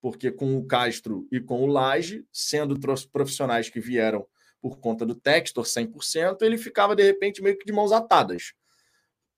porque 0.04 0.30
com 0.30 0.58
o 0.58 0.66
Castro 0.66 1.26
e 1.32 1.40
com 1.40 1.64
o 1.64 1.66
Laje, 1.66 2.26
sendo 2.30 2.78
profissionais 3.10 3.70
que 3.70 3.80
vieram 3.80 4.28
por 4.62 4.78
conta 4.78 5.06
do 5.06 5.16
Textor 5.16 5.64
100%, 5.64 6.42
ele 6.42 6.58
ficava 6.58 6.94
de 6.94 7.02
repente 7.02 7.42
meio 7.42 7.58
que 7.58 7.66
de 7.66 7.72
mãos 7.72 7.94
atadas. 7.94 8.52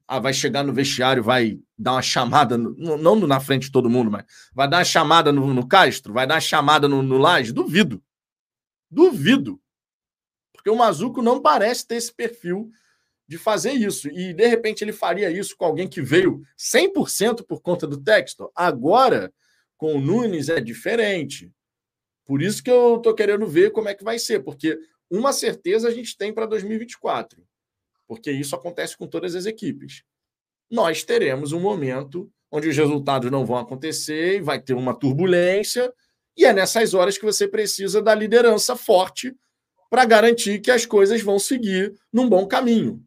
Ah, 0.08 0.18
vai 0.18 0.34
chegar 0.34 0.64
no 0.64 0.74
vestiário, 0.74 1.22
vai 1.22 1.60
dar 1.78 1.92
uma 1.92 2.02
chamada, 2.02 2.58
no, 2.58 2.98
não 2.98 3.16
na 3.28 3.40
frente 3.40 3.68
de 3.68 3.72
todo 3.72 3.92
mundo, 3.92 4.10
mas 4.10 4.26
vai 4.56 4.68
dar 4.68 4.78
uma 4.78 4.84
chamada 4.84 5.32
no, 5.32 5.54
no 5.54 5.68
Castro, 5.68 6.14
vai 6.14 6.26
dar 6.26 6.34
uma 6.34 6.42
chamada 6.42 6.88
no, 6.88 7.04
no 7.04 7.20
Laje? 7.20 7.54
Duvido. 7.54 8.04
Duvido. 8.90 9.62
Porque 10.52 10.72
o 10.72 10.76
Mazuco 10.76 11.22
não 11.22 11.44
parece 11.44 11.86
ter 11.86 11.98
esse 11.98 12.12
perfil 12.12 12.72
de 13.28 13.38
fazer 13.38 13.74
isso. 13.74 14.10
E, 14.10 14.34
de 14.34 14.48
repente, 14.48 14.84
ele 14.84 14.94
faria 14.94 15.30
isso 15.30 15.56
com 15.56 15.66
alguém 15.66 15.88
que 15.88 16.02
veio 16.02 16.42
100% 16.58 17.46
por 17.46 17.62
conta 17.62 17.86
do 17.86 18.02
Textor. 18.02 18.52
Agora, 18.56 19.32
com 19.78 19.96
o 19.96 20.02
Nunes 20.02 20.50
é 20.50 20.60
diferente. 20.60 21.52
Por 22.26 22.42
isso 22.42 22.64
que 22.64 22.72
eu 22.72 22.98
estou 22.98 23.14
querendo 23.14 23.46
ver 23.48 23.72
como 23.72 23.90
é 23.90 23.94
que 23.94 24.04
vai 24.04 24.18
ser, 24.18 24.44
porque 24.44 24.78
uma 25.10 25.32
certeza 25.32 25.88
a 25.88 25.92
gente 25.92 26.18
tem 26.18 26.34
para 26.34 26.46
2024, 26.46 27.46
porque 28.08 28.32
isso 28.32 28.56
acontece 28.56 28.98
com 28.98 29.08
todas 29.08 29.36
as 29.36 29.46
equipes. 29.46 30.04
Nós 30.70 31.04
teremos 31.04 31.52
um 31.52 31.60
momento 31.60 32.32
onde 32.52 32.70
os 32.70 32.78
resultados 32.78 33.30
não 33.30 33.46
vão 33.46 33.58
acontecer 33.58 34.42
vai 34.42 34.62
ter 34.62 34.74
uma 34.74 34.98
turbulência, 34.98 35.94
e 36.38 36.46
é 36.46 36.54
nessas 36.54 36.94
horas 36.94 37.18
que 37.18 37.26
você 37.26 37.48
precisa 37.48 38.02
da 38.02 38.14
liderança 38.14 38.76
forte 38.76 39.36
para 39.90 40.06
garantir 40.06 40.60
que 40.60 40.72
as 40.72 40.86
coisas 40.86 41.22
vão 41.22 41.40
seguir 41.40 41.94
num 42.12 42.28
bom 42.28 42.48
caminho. 42.48 43.06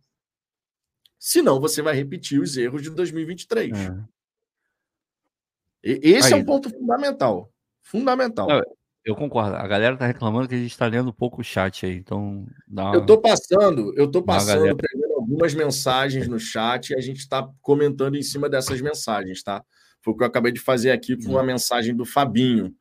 Senão 1.18 1.60
você 1.60 1.82
vai 1.82 1.94
repetir 1.94 2.40
os 2.40 2.56
erros 2.56 2.82
de 2.82 2.90
2023. 2.90 3.76
É. 3.76 4.17
Esse 5.82 6.34
Aí. 6.34 6.40
é 6.40 6.42
um 6.42 6.44
ponto 6.44 6.70
fundamental. 6.70 7.52
Fundamental. 7.82 8.48
Não, 8.48 8.62
eu 9.05 9.16
concordo. 9.16 9.56
A 9.56 9.66
galera 9.66 9.96
tá 9.96 10.06
reclamando 10.06 10.48
que 10.48 10.55
a 10.55 10.59
gente 10.59 10.70
está 10.70 10.86
lendo 10.86 11.12
pouco 11.12 11.40
o 11.40 11.44
chat 11.44 11.86
aí, 11.86 11.96
então 11.96 12.46
uma... 12.68 12.94
Eu 12.94 13.06
tô 13.06 13.18
passando, 13.18 13.92
eu 13.96 14.10
tô 14.10 14.22
passando, 14.22 14.76
pegando 14.76 15.14
algumas 15.14 15.55
mensagens 15.55 16.28
no 16.28 16.38
chat 16.38 16.90
e 16.90 16.96
a 16.96 17.00
gente 17.00 17.18
está 17.18 17.48
comentando 17.62 18.16
em 18.16 18.22
cima 18.22 18.48
dessas 18.48 18.80
mensagens, 18.80 19.42
tá? 19.42 19.64
Foi 20.02 20.12
o 20.12 20.16
que 20.16 20.22
eu 20.22 20.26
acabei 20.26 20.52
de 20.52 20.60
fazer 20.60 20.90
aqui 20.90 21.16
com 21.16 21.30
uma 21.30 21.42
mensagem 21.42 21.94
do 21.94 22.05
Fabinho. 22.05 22.74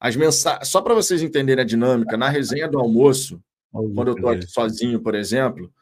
As 0.00 0.16
mensagens, 0.16 0.68
só 0.68 0.82
para 0.82 0.94
vocês 0.94 1.22
entenderem 1.22 1.62
a 1.62 1.66
dinâmica, 1.66 2.16
na 2.16 2.28
resenha 2.28 2.68
do 2.68 2.78
almoço, 2.78 3.40
quando 3.70 4.08
eu 4.08 4.14
tô 4.14 4.28
aqui 4.28 4.46
sozinho, 4.46 5.00
por 5.00 5.14
exemplo, 5.14 5.72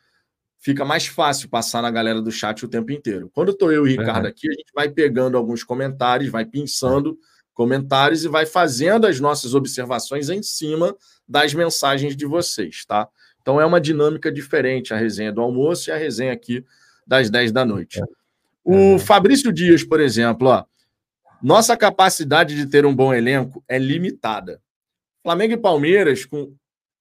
fica 0.64 0.82
mais 0.82 1.06
fácil 1.06 1.46
passar 1.50 1.82
na 1.82 1.90
galera 1.90 2.22
do 2.22 2.32
chat 2.32 2.64
o 2.64 2.68
tempo 2.68 2.90
inteiro. 2.90 3.30
Quando 3.34 3.52
estou 3.52 3.70
eu 3.70 3.86
e 3.86 3.94
o 3.94 4.00
Ricardo 4.00 4.26
aqui, 4.26 4.48
a 4.48 4.52
gente 4.52 4.72
vai 4.74 4.88
pegando 4.88 5.36
alguns 5.36 5.62
comentários, 5.62 6.30
vai 6.30 6.46
pensando 6.46 7.18
comentários 7.52 8.24
e 8.24 8.28
vai 8.28 8.46
fazendo 8.46 9.06
as 9.06 9.20
nossas 9.20 9.54
observações 9.54 10.30
em 10.30 10.42
cima 10.42 10.96
das 11.28 11.52
mensagens 11.52 12.16
de 12.16 12.24
vocês, 12.24 12.82
tá? 12.86 13.06
Então 13.42 13.60
é 13.60 13.66
uma 13.66 13.78
dinâmica 13.78 14.32
diferente 14.32 14.94
a 14.94 14.96
resenha 14.96 15.30
do 15.30 15.42
almoço 15.42 15.90
e 15.90 15.92
a 15.92 15.98
resenha 15.98 16.32
aqui 16.32 16.64
das 17.06 17.28
10 17.28 17.52
da 17.52 17.62
noite. 17.62 18.00
O 18.64 18.98
Fabrício 18.98 19.52
Dias, 19.52 19.84
por 19.84 20.00
exemplo, 20.00 20.48
ó, 20.48 20.64
nossa 21.42 21.76
capacidade 21.76 22.56
de 22.56 22.64
ter 22.64 22.86
um 22.86 22.96
bom 22.96 23.12
elenco 23.12 23.62
é 23.68 23.78
limitada. 23.78 24.62
Flamengo 25.22 25.52
e 25.52 25.58
Palmeiras, 25.58 26.24
com 26.24 26.54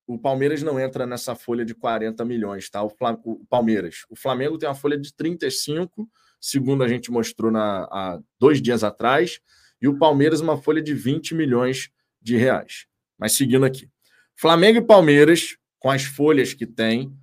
o 0.05 0.17
Palmeiras 0.17 0.61
não 0.61 0.80
entra 0.80 1.05
nessa 1.05 1.35
folha 1.35 1.63
de 1.63 1.73
40 1.73 2.23
milhões, 2.25 2.69
tá? 2.69 2.84
O, 2.84 2.91
o 3.23 3.45
Palmeiras. 3.49 4.05
O 4.09 4.15
Flamengo 4.15 4.57
tem 4.57 4.67
uma 4.67 4.75
folha 4.75 4.97
de 4.97 5.13
35, 5.13 6.09
segundo 6.39 6.84
a 6.84 6.88
gente 6.88 7.11
mostrou 7.11 7.51
na, 7.51 7.84
há 7.85 8.19
dois 8.39 8.61
dias 8.61 8.84
atrás, 8.84 9.39
e 9.81 9.88
o 9.88 9.97
Palmeiras 9.97 10.41
uma 10.41 10.57
folha 10.57 10.81
de 10.81 10.93
20 10.93 11.34
milhões 11.35 11.89
de 12.21 12.35
reais. 12.35 12.85
Mas 13.17 13.34
seguindo 13.34 13.65
aqui. 13.65 13.89
Flamengo 14.35 14.80
e 14.80 14.85
Palmeiras, 14.85 15.57
com 15.80 15.89
as 15.89 16.03
folhas 16.03 16.53
que 16.53 16.65
tem, 16.65 17.13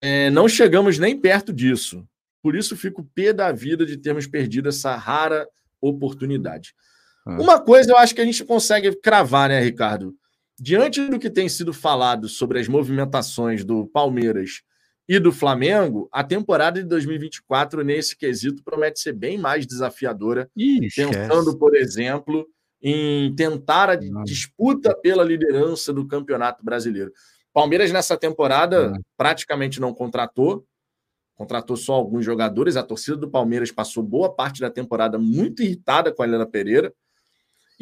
é, 0.00 0.30
não 0.30 0.48
chegamos 0.48 0.98
nem 0.98 1.18
perto 1.18 1.52
disso. 1.52 2.06
Por 2.42 2.56
isso 2.56 2.76
fico 2.76 3.08
pé 3.14 3.32
da 3.32 3.52
vida 3.52 3.86
de 3.86 3.96
termos 3.96 4.26
perdido 4.26 4.68
essa 4.68 4.96
rara 4.96 5.48
oportunidade. 5.80 6.74
Ah. 7.24 7.40
Uma 7.40 7.60
coisa 7.60 7.92
eu 7.92 7.96
acho 7.96 8.14
que 8.14 8.20
a 8.20 8.24
gente 8.24 8.44
consegue 8.44 8.94
cravar, 8.96 9.48
né, 9.48 9.60
Ricardo? 9.60 10.14
Diante 10.62 11.08
do 11.08 11.18
que 11.18 11.28
tem 11.28 11.48
sido 11.48 11.72
falado 11.72 12.28
sobre 12.28 12.60
as 12.60 12.68
movimentações 12.68 13.64
do 13.64 13.84
Palmeiras 13.88 14.62
e 15.08 15.18
do 15.18 15.32
Flamengo, 15.32 16.08
a 16.12 16.22
temporada 16.22 16.80
de 16.80 16.88
2024, 16.88 17.82
nesse 17.82 18.16
quesito, 18.16 18.62
promete 18.62 19.00
ser 19.00 19.12
bem 19.12 19.36
mais 19.36 19.66
desafiadora. 19.66 20.48
Ih, 20.56 20.86
pensando, 20.94 21.58
por 21.58 21.74
exemplo, 21.74 22.46
em 22.80 23.34
tentar 23.34 23.90
a 23.90 23.96
disputa 23.96 24.96
pela 25.02 25.24
liderança 25.24 25.92
do 25.92 26.06
Campeonato 26.06 26.64
Brasileiro. 26.64 27.10
Palmeiras, 27.52 27.90
nessa 27.90 28.16
temporada, 28.16 28.92
praticamente 29.16 29.80
não 29.80 29.92
contratou, 29.92 30.64
contratou 31.34 31.76
só 31.76 31.94
alguns 31.94 32.24
jogadores. 32.24 32.76
A 32.76 32.84
torcida 32.84 33.16
do 33.16 33.28
Palmeiras 33.28 33.72
passou 33.72 34.00
boa 34.00 34.32
parte 34.32 34.60
da 34.60 34.70
temporada 34.70 35.18
muito 35.18 35.60
irritada 35.60 36.12
com 36.12 36.22
a 36.22 36.24
Helena 36.24 36.46
Pereira. 36.46 36.94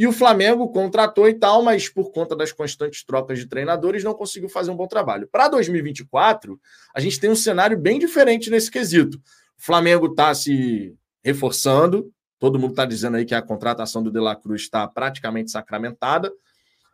E 0.01 0.06
o 0.06 0.12
Flamengo 0.12 0.66
contratou 0.70 1.28
e 1.28 1.35
tal, 1.35 1.62
mas 1.62 1.86
por 1.86 2.10
conta 2.10 2.35
das 2.35 2.52
constantes 2.52 3.05
trocas 3.05 3.39
de 3.39 3.47
treinadores 3.47 4.02
não 4.02 4.14
conseguiu 4.14 4.48
fazer 4.48 4.70
um 4.70 4.74
bom 4.74 4.86
trabalho. 4.86 5.28
Para 5.31 5.47
2024, 5.48 6.59
a 6.94 7.01
gente 7.01 7.20
tem 7.20 7.28
um 7.28 7.36
cenário 7.36 7.78
bem 7.78 7.98
diferente 7.98 8.48
nesse 8.48 8.70
quesito. 8.70 9.18
O 9.18 9.62
Flamengo 9.62 10.06
está 10.06 10.35
se 10.35 10.97
reforçando, 11.22 12.10
todo 12.39 12.59
mundo 12.59 12.70
está 12.70 12.86
dizendo 12.86 13.18
aí 13.18 13.27
que 13.27 13.35
a 13.35 13.43
contratação 13.43 14.02
do 14.02 14.10
De 14.10 14.18
La 14.18 14.35
Cruz 14.35 14.62
está 14.62 14.89
praticamente 14.89 15.51
sacramentada. 15.51 16.32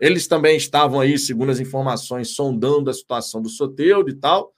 Eles 0.01 0.27
também 0.27 0.57
estavam 0.57 0.99
aí, 0.99 1.17
segundo 1.17 1.53
as 1.53 1.61
informações, 1.61 2.35
sondando 2.35 2.91
a 2.91 2.93
situação 2.93 3.41
do 3.41 3.49
Soteudo 3.49 4.11
e 4.11 4.15
tal. 4.15 4.53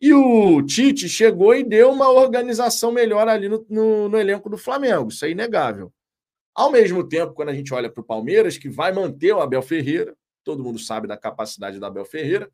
E 0.00 0.14
o 0.14 0.62
Tite 0.62 1.08
chegou 1.08 1.56
e 1.56 1.64
deu 1.64 1.90
uma 1.90 2.08
organização 2.08 2.92
melhor 2.92 3.26
ali 3.26 3.48
no, 3.48 3.66
no, 3.68 4.08
no 4.10 4.16
elenco 4.16 4.48
do 4.48 4.56
Flamengo, 4.56 5.08
isso 5.08 5.24
é 5.24 5.30
inegável. 5.32 5.92
Ao 6.54 6.70
mesmo 6.70 7.06
tempo, 7.06 7.34
quando 7.34 7.48
a 7.48 7.54
gente 7.54 7.74
olha 7.74 7.90
para 7.90 8.00
o 8.00 8.04
Palmeiras, 8.04 8.56
que 8.56 8.68
vai 8.68 8.92
manter 8.92 9.32
o 9.32 9.40
Abel 9.40 9.62
Ferreira, 9.62 10.14
todo 10.44 10.62
mundo 10.62 10.78
sabe 10.78 11.08
da 11.08 11.16
capacidade 11.16 11.78
do 11.78 11.86
Abel 11.86 12.04
Ferreira, 12.04 12.48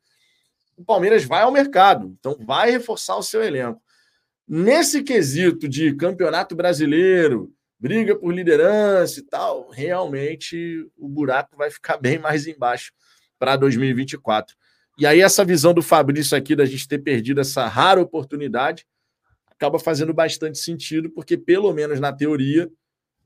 o 0.75 0.83
Palmeiras 0.83 1.23
vai 1.23 1.43
ao 1.43 1.51
mercado, 1.51 2.15
então 2.19 2.35
vai 2.43 2.71
reforçar 2.71 3.15
o 3.15 3.23
seu 3.23 3.43
elenco. 3.43 3.81
Nesse 4.47 5.03
quesito 5.03 5.67
de 5.67 5.93
campeonato 5.95 6.55
brasileiro, 6.55 7.53
briga 7.79 8.15
por 8.15 8.33
liderança 8.33 9.19
e 9.19 9.23
tal, 9.23 9.69
realmente 9.69 10.87
o 10.97 11.07
buraco 11.07 11.55
vai 11.55 11.69
ficar 11.69 11.97
bem 11.97 12.17
mais 12.17 12.47
embaixo 12.47 12.91
para 13.37 13.55
2024. 13.55 14.55
E 14.97 15.05
aí, 15.05 15.21
essa 15.21 15.45
visão 15.45 15.73
do 15.73 15.81
Fabrício 15.81 16.37
aqui 16.37 16.55
da 16.55 16.65
gente 16.65 16.87
ter 16.87 16.99
perdido 16.99 17.41
essa 17.41 17.67
rara 17.67 18.01
oportunidade 18.01 18.85
acaba 19.47 19.79
fazendo 19.79 20.13
bastante 20.13 20.57
sentido, 20.57 21.09
porque, 21.09 21.37
pelo 21.37 21.71
menos 21.73 21.99
na 21.99 22.11
teoria, 22.11 22.69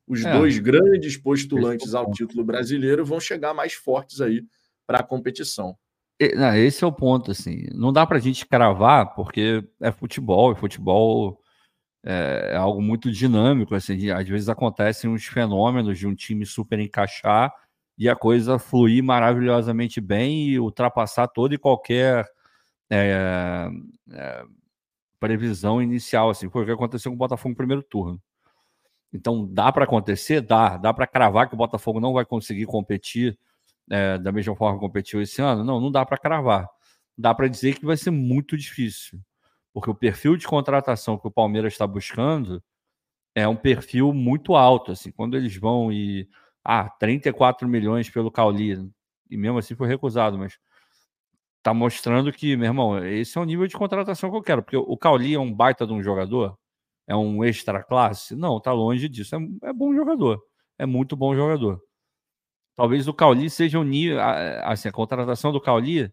os 0.08 0.24
é. 0.24 0.32
dois 0.32 0.60
grandes 0.60 1.18
postulantes 1.18 1.94
ao 1.94 2.12
título 2.12 2.44
brasileiro 2.44 3.06
vão 3.06 3.20
chegar 3.20 3.54
mais 3.54 3.74
fortes 3.74 4.22
aí 4.22 4.44
para 4.86 5.00
a 5.00 5.04
competição. 5.04 5.76
Esse 6.20 6.84
é 6.84 6.88
o 6.88 6.92
ponto, 6.92 7.32
assim. 7.32 7.66
Não 7.74 7.92
dá 7.92 8.06
para 8.06 8.18
a 8.18 8.22
gente 8.22 8.46
cravar, 8.46 9.14
porque 9.16 9.64
é 9.82 9.92
futebol, 9.92 10.52
e 10.52 10.56
futebol 10.56 11.42
é, 12.06 12.52
é 12.54 12.56
algo 12.56 12.82
muito 12.82 13.12
dinâmico. 13.12 13.76
Assim, 13.76 14.10
às 14.12 14.28
vezes 14.28 14.48
acontecem 14.48 15.10
uns 15.10 15.26
fenômenos 15.26 15.98
de 15.98 16.08
um 16.08 16.16
time 16.16 16.46
super 16.46 16.80
encaixar 16.80 17.54
e 17.98 18.08
a 18.08 18.16
coisa 18.16 18.60
fluir 18.60 19.04
maravilhosamente 19.04 20.00
bem 20.00 20.50
e 20.50 20.60
ultrapassar 20.60 21.28
toda 21.28 21.56
e 21.56 21.58
qualquer 21.58 22.26
é, 22.90 23.70
é, 24.12 24.44
previsão 25.20 25.82
inicial, 25.82 26.30
assim, 26.30 26.50
foi 26.50 26.64
o 26.64 26.66
que 26.66 26.72
aconteceu 26.72 27.12
com 27.12 27.16
o 27.16 27.20
Botafogo 27.20 27.50
no 27.50 27.58
primeiro 27.58 27.84
turno. 27.84 28.22
Então, 29.16 29.48
dá 29.48 29.72
para 29.72 29.86
acontecer? 29.86 30.42
Dá. 30.42 30.76
Dá 30.78 30.94
para 30.94 31.08
cravar 31.08 31.48
que 31.48 31.56
o 31.56 31.58
Botafogo 31.58 32.02
não 32.02 32.14
vai 32.14 32.26
conseguir 32.26 32.66
competir 32.66 33.38
é, 33.90 34.18
da 34.18 34.32
mesma 34.32 34.56
forma 34.56 34.78
que 34.78 34.86
competiu 34.86 35.22
esse 35.22 35.42
ano? 35.42 35.64
Não, 35.64 35.80
não 35.80 35.90
dá 35.90 36.06
para 36.06 36.18
cravar. 36.18 36.68
Dá 37.18 37.34
para 37.34 37.48
dizer 37.48 37.80
que 37.80 37.86
vai 37.86 37.96
ser 37.96 38.12
muito 38.12 38.58
difícil, 38.58 39.20
porque 39.74 39.90
o 39.90 39.96
perfil 39.96 40.36
de 40.36 40.46
contratação 40.46 41.18
que 41.18 41.28
o 41.28 41.32
Palmeiras 41.32 41.74
está 41.74 41.88
buscando 41.88 42.62
é 43.34 43.48
um 43.48 43.56
perfil 43.56 44.14
muito 44.14 44.54
alto. 44.54 44.92
Assim, 44.92 45.12
quando 45.12 45.38
eles 45.38 45.56
vão 45.56 45.92
e 45.94 46.28
ah, 46.64 46.90
34 46.90 47.68
milhões 47.70 48.10
pelo 48.10 48.30
Cauli, 48.30 48.92
e 49.30 49.38
mesmo 49.38 49.60
assim 49.60 49.76
foi 49.76 49.88
recusado, 49.88 50.38
mas 50.38 50.60
tá 51.64 51.74
mostrando 51.74 52.34
que, 52.34 52.58
meu 52.58 52.68
irmão, 52.68 53.06
esse 53.06 53.38
é 53.38 53.42
o 53.42 53.46
nível 53.46 53.66
de 53.66 53.76
contratação 53.78 54.30
que 54.30 54.36
eu 54.38 54.44
quero, 54.44 54.62
porque 54.62 54.78
o 54.78 54.98
Cauli 54.98 55.36
é 55.36 55.40
um 55.40 55.54
baita 55.54 55.88
de 55.88 55.94
um 55.94 56.04
jogador, 56.04 56.58
é 57.08 57.16
um 57.16 57.44
extra 57.44 57.84
classe? 57.84 58.36
Não, 58.36 58.60
tá 58.60 58.72
longe 58.74 59.10
disso, 59.10 59.36
é, 59.36 59.70
é 59.70 59.74
bom 59.74 59.94
jogador, 59.94 60.42
é 60.78 60.86
muito 60.86 61.16
bom 61.16 61.36
jogador. 61.36 61.82
Talvez 62.76 63.08
o 63.08 63.14
Cauli 63.14 63.50
seja 63.50 63.80
um 63.80 63.84
nível, 63.84 64.20
assim, 64.64 64.90
a 64.90 64.92
contratação 64.92 65.52
do 65.52 65.62
Cauli 65.62 66.12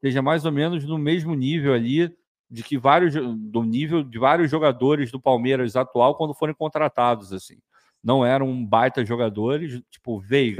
seja 0.00 0.20
mais 0.20 0.44
ou 0.44 0.52
menos 0.52 0.84
no 0.84 0.98
mesmo 0.98 1.34
nível 1.34 1.72
ali 1.72 2.14
de 2.50 2.62
que 2.62 2.76
vários 2.76 3.14
do 3.14 3.62
nível 3.62 4.02
de 4.02 4.18
vários 4.18 4.50
jogadores 4.50 5.10
do 5.10 5.20
Palmeiras 5.20 5.74
atual 5.74 6.16
quando 6.16 6.34
forem 6.34 6.54
contratados 6.54 7.32
assim 7.32 7.58
não 8.02 8.26
eram 8.26 8.64
baita 8.64 9.04
jogadores, 9.04 9.80
tipo 9.90 10.16
o 10.16 10.20
Veiga. 10.20 10.58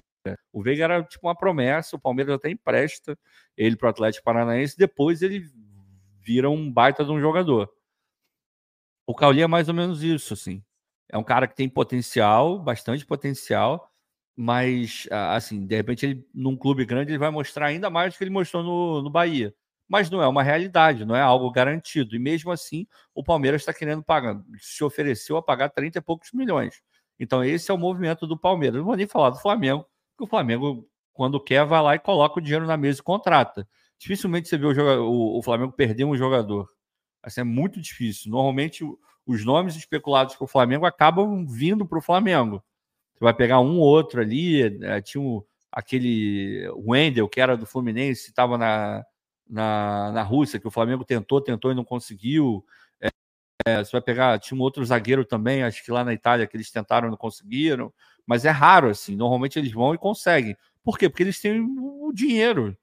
O 0.52 0.62
Veiga 0.62 0.84
era 0.84 1.02
tipo 1.02 1.26
uma 1.26 1.34
promessa, 1.34 1.96
o 1.96 2.00
Palmeiras 2.00 2.34
até 2.34 2.48
empresta 2.48 3.18
ele 3.56 3.76
para 3.76 3.88
o 3.88 3.90
Atlético 3.90 4.24
Paranaense, 4.24 4.78
depois 4.78 5.20
ele 5.22 5.44
vira 6.20 6.48
um 6.48 6.70
baita 6.70 7.04
de 7.04 7.10
um 7.10 7.20
jogador. 7.20 7.68
O 9.06 9.14
Cauli 9.14 9.42
é 9.42 9.46
mais 9.46 9.68
ou 9.68 9.74
menos 9.74 10.02
isso, 10.02 10.34
assim. 10.34 10.62
É 11.10 11.18
um 11.18 11.24
cara 11.24 11.46
que 11.46 11.54
tem 11.56 11.68
potencial, 11.68 12.58
bastante 12.58 13.04
potencial, 13.04 13.90
mas, 14.36 15.06
assim, 15.10 15.66
de 15.66 15.76
repente, 15.76 16.06
ele, 16.06 16.26
num 16.34 16.56
clube 16.56 16.84
grande, 16.86 17.10
ele 17.10 17.18
vai 17.18 17.30
mostrar 17.30 17.66
ainda 17.66 17.90
mais 17.90 18.14
do 18.14 18.18
que 18.18 18.24
ele 18.24 18.30
mostrou 18.30 18.62
no, 18.62 19.02
no 19.02 19.10
Bahia. 19.10 19.54
Mas 19.88 20.08
não 20.08 20.22
é 20.22 20.26
uma 20.26 20.42
realidade, 20.42 21.04
não 21.04 21.14
é 21.14 21.20
algo 21.20 21.50
garantido. 21.50 22.16
E 22.16 22.18
mesmo 22.18 22.50
assim, 22.50 22.86
o 23.14 23.22
Palmeiras 23.22 23.60
está 23.60 23.74
querendo 23.74 24.02
pagar, 24.02 24.40
se 24.58 24.82
ofereceu 24.82 25.36
a 25.36 25.42
pagar 25.42 25.68
30 25.68 25.98
e 25.98 26.00
poucos 26.00 26.30
milhões. 26.32 26.80
Então, 27.20 27.44
esse 27.44 27.70
é 27.70 27.74
o 27.74 27.78
movimento 27.78 28.26
do 28.26 28.38
Palmeiras. 28.38 28.78
Não 28.78 28.86
vou 28.86 28.96
nem 28.96 29.06
falar 29.06 29.30
do 29.30 29.38
Flamengo, 29.38 29.86
porque 30.10 30.24
o 30.24 30.26
Flamengo, 30.26 30.88
quando 31.12 31.38
quer, 31.38 31.66
vai 31.66 31.82
lá 31.82 31.94
e 31.94 31.98
coloca 31.98 32.38
o 32.38 32.42
dinheiro 32.42 32.66
na 32.66 32.76
mesa 32.76 33.00
e 33.00 33.02
contrata. 33.02 33.68
Dificilmente 33.98 34.48
você 34.48 34.56
vê 34.56 34.66
o, 34.66 34.74
jogador, 34.74 35.02
o, 35.02 35.38
o 35.38 35.42
Flamengo 35.42 35.72
perder 35.72 36.04
um 36.04 36.16
jogador. 36.16 36.68
Assim, 37.22 37.42
é 37.42 37.44
muito 37.44 37.80
difícil. 37.80 38.30
Normalmente, 38.30 38.84
os 39.26 39.44
nomes 39.44 39.76
especulados 39.76 40.34
para 40.34 40.44
o 40.44 40.48
Flamengo 40.48 40.86
acabam 40.86 41.46
vindo 41.46 41.86
para 41.86 41.98
o 41.98 42.02
Flamengo. 42.02 42.62
Você 43.14 43.24
vai 43.24 43.34
pegar 43.34 43.60
um 43.60 43.78
ou 43.78 43.86
outro 43.86 44.20
ali. 44.20 44.62
É, 44.84 45.00
tinha 45.00 45.20
um, 45.20 45.42
aquele 45.70 46.68
Wendel, 46.76 47.28
que 47.28 47.40
era 47.40 47.56
do 47.56 47.66
Fluminense, 47.66 48.28
estava 48.28 48.58
na, 48.58 49.04
na, 49.48 50.12
na 50.12 50.22
Rússia, 50.22 50.58
que 50.58 50.66
o 50.66 50.70
Flamengo 50.70 51.04
tentou, 51.04 51.40
tentou 51.40 51.70
e 51.70 51.74
não 51.74 51.84
conseguiu. 51.84 52.64
É, 53.64 53.84
você 53.84 53.92
vai 53.92 54.00
pegar, 54.00 54.38
tinha 54.40 54.58
um 54.58 54.62
outro 54.62 54.84
zagueiro 54.84 55.24
também, 55.24 55.62
acho 55.62 55.84
que 55.84 55.92
lá 55.92 56.04
na 56.04 56.12
Itália, 56.12 56.46
que 56.46 56.56
eles 56.56 56.70
tentaram 56.70 57.08
não 57.08 57.16
conseguiram, 57.16 57.92
mas 58.26 58.44
é 58.44 58.50
raro, 58.50 58.88
assim. 58.90 59.14
Normalmente 59.14 59.58
eles 59.58 59.72
vão 59.72 59.94
e 59.94 59.98
conseguem. 59.98 60.56
Por 60.82 60.98
quê? 60.98 61.08
Porque 61.08 61.22
eles 61.22 61.40
têm 61.40 61.60
o 61.60 62.12
dinheiro. 62.12 62.76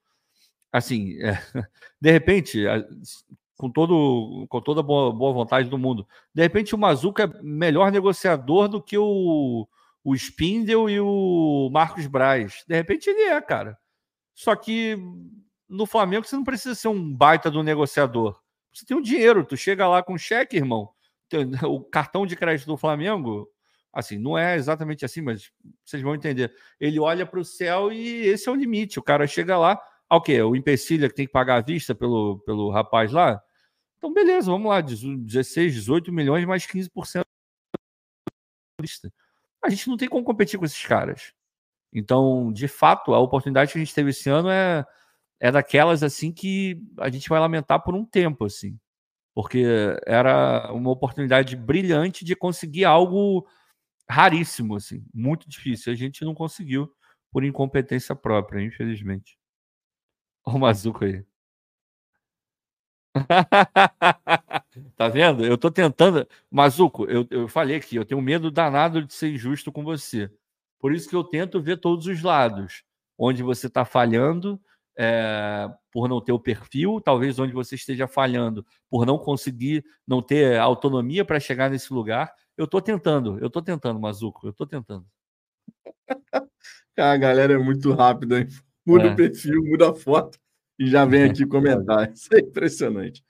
Assim, 0.72 1.22
é, 1.22 1.34
de 2.00 2.12
repente, 2.12 2.66
com, 3.60 3.70
todo, 3.70 4.48
com 4.48 4.62
toda 4.62 4.82
boa, 4.82 5.12
boa 5.12 5.34
vontade 5.34 5.70
do 5.70 5.78
mundo, 5.78 6.08
de 6.34 6.42
repente 6.42 6.74
o 6.74 6.78
Mazuca 6.78 7.24
é 7.24 7.44
melhor 7.44 7.92
negociador 7.92 8.70
do 8.70 8.82
que 8.82 8.98
o, 8.98 9.68
o 10.02 10.16
Spindel 10.16 10.90
e 10.90 10.98
o 11.02 11.70
Marcos 11.70 12.08
Braz. 12.08 12.64
De 12.66 12.74
repente 12.74 13.10
ele 13.10 13.24
é, 13.24 13.42
cara. 13.42 13.78
Só 14.34 14.56
que 14.56 14.98
no 15.68 15.86
Flamengo 15.86 16.26
você 16.26 16.38
não 16.38 16.44
precisa 16.46 16.74
ser 16.74 16.88
um 16.88 17.14
baita 17.14 17.52
do 17.52 17.62
negociador. 17.62 18.40
Você 18.74 18.86
tem 18.86 18.96
o 18.96 19.02
dinheiro, 19.02 19.44
tu 19.44 19.58
chega 19.58 19.90
lá 19.90 20.02
com 20.02 20.18
cheque, 20.18 20.56
irmão. 20.56 20.90
O 21.68 21.82
cartão 21.82 22.26
de 22.26 22.38
crédito 22.38 22.66
do 22.66 22.78
Flamengo, 22.78 23.46
assim, 23.92 24.18
não 24.18 24.38
é 24.38 24.56
exatamente 24.56 25.04
assim, 25.04 25.22
mas 25.22 25.52
vocês 25.84 26.02
vão 26.02 26.16
entender. 26.16 26.56
Ele 26.80 26.98
olha 26.98 27.26
para 27.26 27.42
o 27.42 27.46
céu 27.46 27.92
e 27.92 28.26
esse 28.26 28.48
é 28.48 28.52
o 28.54 28.56
limite. 28.56 29.00
O 29.00 29.04
cara 29.04 29.28
chega 29.28 29.58
lá, 29.58 29.78
ah, 30.10 30.16
o 30.16 30.22
quê? 30.22 30.42
O 30.42 30.56
empecilho 30.56 31.10
que 31.10 31.16
tem 31.16 31.26
que 31.26 31.32
pagar 31.34 31.58
à 31.58 31.62
vista 31.62 31.94
pelo, 31.94 32.40
pelo 32.46 32.72
rapaz 32.72 33.12
lá? 33.12 33.44
Então, 34.00 34.14
beleza, 34.14 34.50
vamos 34.50 34.70
lá, 34.70 34.82
16, 34.82 35.74
18 35.74 36.12
milhões 36.12 36.46
mais 36.46 36.66
15% 36.66 37.24
vista. 38.82 39.12
A 39.64 39.70
gente 39.70 39.90
não 39.90 39.98
tem 39.98 40.08
como 40.08 40.24
competir 40.24 40.58
com 40.58 40.66
esses 40.66 40.86
caras. 40.86 41.34
Então, 41.94 42.52
de 42.54 42.68
fato, 42.68 43.14
a 43.14 43.20
oportunidade 43.20 43.74
que 43.74 43.78
a 43.78 43.84
gente 43.84 43.94
teve 43.94 44.12
esse 44.12 44.30
ano 44.30 44.50
é 44.50 44.86
é 45.40 45.52
daquelas 45.52 46.04
assim 46.04 46.32
que 46.34 46.82
a 47.00 47.10
gente 47.10 47.30
vai 47.30 47.40
lamentar 47.40 47.82
por 47.84 47.96
um 47.96 48.06
tempo, 48.06 48.46
assim, 48.46 48.78
porque 49.36 49.64
era 50.06 50.72
uma 50.74 50.92
oportunidade 50.92 51.56
brilhante 51.56 52.26
de 52.26 52.36
conseguir 52.36 52.86
algo 52.86 53.48
raríssimo, 54.10 54.76
assim, 54.76 55.06
muito 55.14 55.50
difícil. 55.50 55.94
A 55.94 55.96
gente 55.96 56.26
não 56.26 56.36
conseguiu 56.36 56.92
por 57.32 57.44
incompetência 57.46 58.16
própria, 58.16 58.62
infelizmente. 58.64 59.38
Olha 60.46 60.58
o 60.58 60.60
Mazuco 60.60 61.06
aí. 61.06 61.24
tá 64.96 65.08
vendo? 65.10 65.46
Eu 65.46 65.58
tô 65.58 65.72
tentando. 65.72 66.28
Mazuco, 66.50 67.06
eu, 67.06 67.26
eu 67.30 67.48
falei 67.48 67.76
aqui, 67.78 67.96
eu 67.96 68.06
tenho 68.06 68.22
medo 68.22 68.52
danado 68.52 69.04
de 69.04 69.14
ser 69.14 69.30
injusto 69.30 69.72
com 69.72 69.84
você. 69.84 70.32
Por 70.80 70.94
isso 70.94 71.10
que 71.10 71.16
eu 71.16 71.24
tento 71.24 71.62
ver 71.62 71.78
todos 71.78 72.06
os 72.06 72.22
lados. 72.22 72.84
Onde 73.18 73.44
você 73.44 73.68
está 73.68 73.84
falhando 73.84 74.60
é, 74.98 75.68
por 75.92 76.08
não 76.08 76.22
ter 76.22 76.32
o 76.32 76.40
perfil, 76.40 77.02
talvez 77.02 77.38
onde 77.40 77.54
você 77.54 77.76
esteja 77.76 78.08
falhando 78.08 78.66
por 78.90 79.06
não 79.06 79.18
conseguir, 79.18 79.84
não 80.08 80.22
ter 80.22 80.58
autonomia 80.58 81.26
para 81.26 81.40
chegar 81.40 81.70
nesse 81.70 81.92
lugar. 81.94 82.34
Eu 82.58 82.66
estou 82.66 82.82
tentando, 82.82 83.38
eu 83.40 83.48
estou 83.48 83.62
tentando, 83.62 84.00
Mazuco, 84.00 84.48
eu 84.48 84.52
estou 84.52 84.68
tentando. 84.68 85.06
a 86.98 87.18
galera 87.18 87.54
é 87.54 87.58
muito 87.58 87.92
rápida, 87.94 88.40
hein? 88.40 88.48
Muda 88.86 89.08
é. 89.08 89.12
o 89.12 89.16
perfil, 89.16 89.64
muda 89.66 89.92
a 89.92 89.94
foto 89.94 90.40
e 90.80 90.90
já 90.90 91.06
vem 91.06 91.26
aqui 91.26 91.46
comentar. 91.46 92.12
Isso 92.12 92.34
é 92.34 92.40
impressionante. 92.40 93.24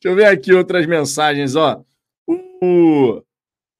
Deixa 0.00 0.12
eu 0.12 0.16
ver 0.16 0.26
aqui 0.26 0.52
outras 0.52 0.84
mensagens, 0.86 1.54
ó. 1.54 1.82
O 2.26 3.22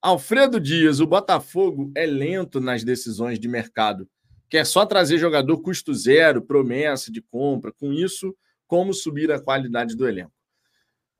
Alfredo 0.01 0.61
Dias, 0.61 1.01
o 1.01 1.07
Botafogo 1.07 1.91
é 1.95 2.07
lento 2.07 2.61
nas 2.61 2.85
decisões 2.85 3.39
de 3.39 3.49
mercado. 3.49 4.09
Quer 4.49 4.65
só 4.65 4.87
trazer 4.87 5.19
jogador 5.19 5.61
custo 5.61 5.93
zero, 5.93 6.41
promessa 6.41 7.13
de 7.13 7.21
compra. 7.21 7.73
Com 7.73 7.93
isso, 7.93 8.35
como 8.67 8.95
subir 8.95 9.31
a 9.31 9.41
qualidade 9.41 9.97
do 9.97 10.09
elenco? 10.09 10.33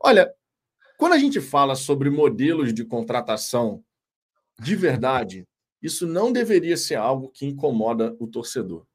Olha, 0.01 0.33
quando 0.97 1.13
a 1.13 1.19
gente 1.19 1.41
fala 1.41 1.75
sobre 1.75 2.09
modelos 2.09 2.73
de 2.73 2.85
contratação 2.85 3.85
de 4.61 4.75
verdade, 4.75 5.47
isso 5.83 6.07
não 6.07 6.33
deveria 6.33 6.77
ser 6.77 6.97
algo 6.97 7.29
que 7.29 7.47
incomoda 7.47 8.17
o 8.19 8.27
torcedor. 8.27 8.87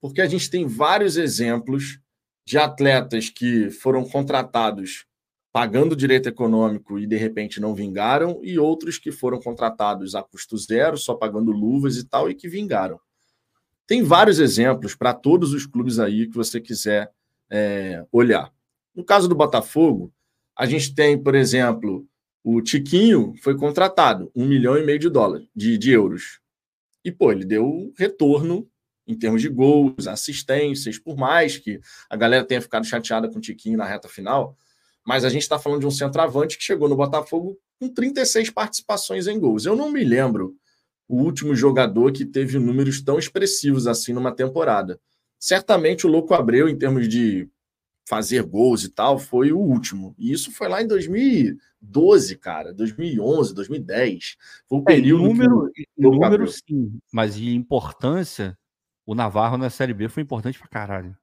Porque 0.00 0.20
a 0.20 0.26
gente 0.26 0.50
tem 0.50 0.66
vários 0.66 1.16
exemplos 1.16 2.00
de 2.50 2.58
atletas 2.58 3.30
que 3.30 3.70
foram 3.70 4.02
contratados 4.02 5.06
pagando 5.52 5.94
direito 5.94 6.28
econômico 6.28 6.98
e 6.98 7.06
de 7.06 7.16
repente 7.16 7.60
não 7.60 7.76
vingaram, 7.76 8.40
e 8.42 8.58
outros 8.58 8.98
que 8.98 9.12
foram 9.12 9.38
contratados 9.38 10.16
a 10.16 10.22
custo 10.22 10.56
zero, 10.58 10.98
só 10.98 11.14
pagando 11.14 11.52
luvas 11.52 11.96
e 11.96 12.04
tal, 12.04 12.28
e 12.28 12.34
que 12.34 12.48
vingaram. 12.48 12.98
Tem 13.86 14.02
vários 14.02 14.40
exemplos 14.40 14.96
para 14.96 15.14
todos 15.14 15.52
os 15.52 15.64
clubes 15.64 16.00
aí 16.00 16.26
que 16.26 16.34
você 16.34 16.60
quiser 16.60 17.12
é, 17.48 18.04
olhar. 18.10 18.52
No 18.96 19.04
caso 19.04 19.28
do 19.28 19.34
Botafogo, 19.36 20.12
a 20.56 20.66
gente 20.66 20.92
tem, 20.92 21.16
por 21.16 21.36
exemplo, 21.36 22.04
o 22.42 22.60
Tiquinho 22.60 23.32
foi 23.42 23.56
contratado, 23.56 24.28
um 24.34 24.44
milhão 24.44 24.76
e 24.76 24.84
meio 24.84 24.98
de 24.98 25.08
dólares, 25.08 25.46
de, 25.54 25.78
de 25.78 25.92
euros. 25.92 26.40
E, 27.04 27.12
pô, 27.12 27.30
ele 27.30 27.44
deu 27.44 27.92
retorno 27.96 28.68
em 29.10 29.18
termos 29.18 29.42
de 29.42 29.48
gols, 29.48 30.06
assistências, 30.06 30.98
por 30.98 31.16
mais 31.16 31.58
que 31.58 31.80
a 32.08 32.16
galera 32.16 32.44
tenha 32.44 32.60
ficado 32.60 32.86
chateada 32.86 33.28
com 33.28 33.38
o 33.38 33.40
Tiquinho 33.40 33.76
na 33.76 33.84
reta 33.84 34.08
final, 34.08 34.56
mas 35.04 35.24
a 35.24 35.28
gente 35.28 35.42
está 35.42 35.58
falando 35.58 35.80
de 35.80 35.86
um 35.86 35.90
centroavante 35.90 36.56
que 36.56 36.62
chegou 36.62 36.88
no 36.88 36.96
Botafogo 36.96 37.58
com 37.80 37.88
36 37.88 38.50
participações 38.50 39.26
em 39.26 39.38
gols. 39.38 39.64
Eu 39.64 39.74
não 39.74 39.90
me 39.90 40.04
lembro 40.04 40.54
o 41.08 41.16
último 41.16 41.56
jogador 41.56 42.12
que 42.12 42.24
teve 42.24 42.58
números 42.58 43.02
tão 43.02 43.18
expressivos 43.18 43.88
assim 43.88 44.12
numa 44.12 44.30
temporada. 44.30 45.00
Certamente 45.38 46.06
o 46.06 46.10
Louco 46.10 46.34
Abreu, 46.34 46.68
em 46.68 46.78
termos 46.78 47.08
de 47.08 47.48
fazer 48.08 48.42
gols 48.42 48.84
e 48.84 48.90
tal, 48.90 49.18
foi 49.18 49.50
o 49.50 49.58
último. 49.58 50.14
E 50.18 50.32
isso 50.32 50.52
foi 50.52 50.68
lá 50.68 50.82
em 50.82 50.86
2012, 50.86 52.36
cara, 52.36 52.72
2011, 52.72 53.54
2010. 53.54 54.36
Foi 54.68 54.78
o 54.78 54.82
é, 54.82 54.84
período. 54.84 55.24
É, 55.24 55.28
número, 55.28 55.70
que 55.72 55.86
número 55.96 56.46
sim, 56.46 56.98
mas 57.12 57.34
de 57.34 57.54
importância, 57.54 58.56
o 59.06 59.14
Navarro 59.14 59.56
na 59.56 59.70
Série 59.70 59.94
B 59.94 60.08
foi 60.08 60.22
importante 60.22 60.58
pra 60.58 60.68
caralho. 60.68 61.16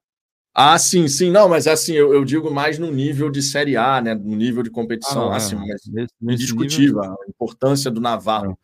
Ah, 0.54 0.78
sim, 0.78 1.06
sim. 1.06 1.30
Não, 1.30 1.48
mas 1.48 1.66
assim, 1.66 1.92
eu, 1.92 2.12
eu, 2.12 2.24
digo 2.24 2.50
mais 2.50 2.78
no 2.78 2.90
nível 2.90 3.30
de 3.30 3.40
Série 3.40 3.76
A, 3.76 4.00
né? 4.00 4.14
No 4.14 4.34
nível 4.34 4.62
de 4.62 4.70
competição, 4.70 5.30
ah, 5.30 5.36
assim, 5.36 5.54
mas 5.54 5.82
nesse, 5.86 6.14
indiscutível. 6.20 7.00
Nível... 7.00 7.12
A 7.12 7.28
importância 7.28 7.90
do 7.90 8.00
Navarro 8.00 8.52
é. 8.52 8.56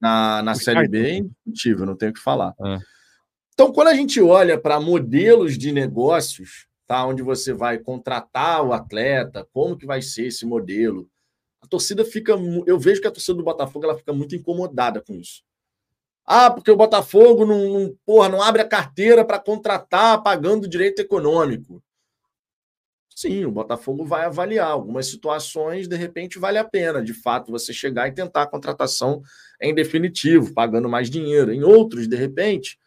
na, 0.00 0.42
na 0.42 0.54
Série 0.54 0.88
B 0.88 0.98
é 0.98 1.16
indiscutível, 1.18 1.84
não 1.84 1.96
tenho 1.96 2.10
o 2.10 2.14
que 2.14 2.20
falar. 2.20 2.54
É. 2.64 2.78
Então, 3.52 3.70
quando 3.70 3.88
a 3.88 3.94
gente 3.94 4.20
olha 4.20 4.58
para 4.58 4.80
modelos 4.80 5.58
de 5.58 5.72
negócios, 5.72 6.66
tá? 6.86 7.06
Onde 7.06 7.22
você 7.22 7.52
vai 7.52 7.78
contratar 7.78 8.64
o 8.64 8.72
atleta, 8.72 9.46
como 9.52 9.76
que 9.76 9.84
vai 9.84 10.00
ser 10.00 10.28
esse 10.28 10.46
modelo, 10.46 11.06
a 11.60 11.66
torcida 11.66 12.04
fica. 12.04 12.32
Eu 12.66 12.78
vejo 12.78 13.00
que 13.00 13.06
a 13.06 13.12
torcida 13.12 13.36
do 13.36 13.44
Botafogo 13.44 13.84
ela 13.84 13.96
fica 13.96 14.12
muito 14.12 14.34
incomodada 14.34 15.02
com 15.02 15.14
isso. 15.14 15.42
Ah, 16.24 16.50
porque 16.50 16.70
o 16.70 16.76
Botafogo 16.76 17.44
não, 17.44 17.68
não, 17.68 17.96
porra, 18.06 18.28
não 18.28 18.42
abre 18.42 18.62
a 18.62 18.68
carteira 18.68 19.24
para 19.24 19.40
contratar 19.40 20.22
pagando 20.22 20.68
direito 20.68 21.00
econômico. 21.00 21.82
Sim, 23.14 23.44
o 23.44 23.50
Botafogo 23.50 24.04
vai 24.04 24.24
avaliar 24.24 24.68
algumas 24.68 25.06
situações, 25.06 25.86
de 25.86 25.96
repente 25.96 26.38
vale 26.38 26.58
a 26.58 26.64
pena, 26.64 27.02
de 27.02 27.12
fato, 27.12 27.52
você 27.52 27.72
chegar 27.72 28.08
e 28.08 28.12
tentar 28.12 28.42
a 28.42 28.46
contratação 28.46 29.22
em 29.60 29.74
definitivo, 29.74 30.52
pagando 30.54 30.88
mais 30.88 31.10
dinheiro. 31.10 31.52
Em 31.52 31.62
outros, 31.62 32.08
de 32.08 32.16
repente, 32.16 32.78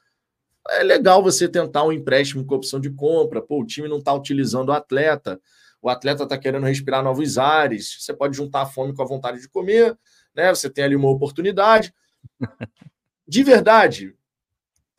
é 0.70 0.84
legal 0.84 1.22
você 1.22 1.48
tentar 1.48 1.84
um 1.84 1.92
empréstimo 1.92 2.46
com 2.46 2.56
opção 2.56 2.80
de 2.80 2.90
compra. 2.90 3.42
Pô, 3.42 3.62
o 3.62 3.66
time 3.66 3.88
não 3.88 4.00
está 4.00 4.14
utilizando 4.14 4.70
o 4.70 4.74
atleta, 4.74 5.40
o 5.82 5.90
atleta 5.90 6.24
está 6.24 6.38
querendo 6.38 6.66
respirar 6.66 7.04
novos 7.04 7.38
ares. 7.38 7.98
Você 8.02 8.14
pode 8.14 8.36
juntar 8.36 8.64
a 8.64 8.66
fome 8.66 8.94
com 8.94 9.04
a 9.04 9.06
vontade 9.06 9.40
de 9.40 9.48
comer, 9.48 9.98
né? 10.36 10.54
Você 10.54 10.70
tem 10.70 10.84
ali 10.84 10.96
uma 10.96 11.10
oportunidade. 11.10 11.94
de 13.28 13.44
verdade, 13.44 14.16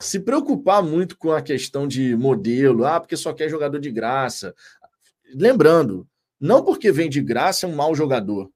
se 0.00 0.20
preocupar 0.20 0.82
muito 0.82 1.16
com 1.16 1.32
a 1.32 1.40
questão 1.40 1.86
de 1.86 2.16
modelo, 2.16 2.84
ah, 2.84 3.00
porque 3.00 3.16
só 3.16 3.32
quer 3.32 3.48
jogador 3.48 3.78
de 3.78 3.90
graça. 3.90 4.54
Lembrando, 5.34 6.06
não 6.40 6.64
porque 6.64 6.92
vem 6.92 7.08
de 7.08 7.22
graça 7.22 7.66
é 7.66 7.68
um 7.68 7.74
mau 7.74 7.94
jogador. 7.94 8.50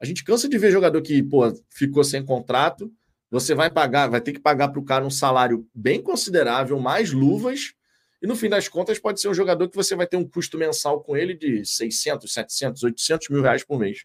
A 0.00 0.04
gente 0.04 0.24
cansa 0.24 0.48
de 0.48 0.58
ver 0.58 0.70
jogador 0.70 1.00
que, 1.02 1.22
pô, 1.22 1.52
ficou 1.68 2.04
sem 2.04 2.24
contrato, 2.24 2.92
você 3.30 3.54
vai 3.54 3.70
pagar, 3.70 4.08
vai 4.08 4.20
ter 4.20 4.32
que 4.32 4.40
pagar 4.40 4.68
para 4.68 4.80
o 4.80 4.84
cara 4.84 5.04
um 5.04 5.10
salário 5.10 5.68
bem 5.74 6.00
considerável, 6.00 6.78
mais 6.78 7.12
luvas, 7.12 7.74
e 8.22 8.26
no 8.26 8.34
fim 8.34 8.48
das 8.48 8.68
contas 8.68 8.98
pode 8.98 9.20
ser 9.20 9.28
um 9.28 9.34
jogador 9.34 9.68
que 9.68 9.76
você 9.76 9.94
vai 9.94 10.06
ter 10.06 10.16
um 10.16 10.26
custo 10.26 10.58
mensal 10.58 11.00
com 11.02 11.16
ele 11.16 11.34
de 11.34 11.64
600, 11.64 12.32
700, 12.32 12.82
800 12.82 13.28
mil 13.28 13.42
reais 13.42 13.62
por 13.62 13.78
mês. 13.78 14.04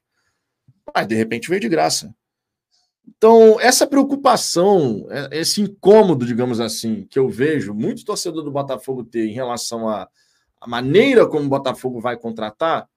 Mas 0.93 1.07
de 1.07 1.15
repente 1.15 1.49
veio 1.49 1.61
de 1.61 1.69
graça. 1.69 2.13
Então, 3.05 3.59
essa 3.59 3.85
preocupação, 3.85 5.07
é, 5.09 5.39
esse 5.39 5.61
incômodo, 5.61 6.25
digamos 6.25 6.59
assim, 6.59 7.05
que 7.09 7.19
eu 7.19 7.29
vejo 7.29 7.73
muito 7.73 8.05
torcedor 8.05 8.43
do 8.43 8.51
Botafogo 8.51 9.03
ter 9.03 9.27
em 9.27 9.33
relação 9.33 9.89
à, 9.89 10.07
à 10.59 10.67
maneira 10.67 11.27
como 11.27 11.45
o 11.45 11.49
Botafogo 11.49 11.99
vai 11.99 12.17
contratar, 12.17 12.87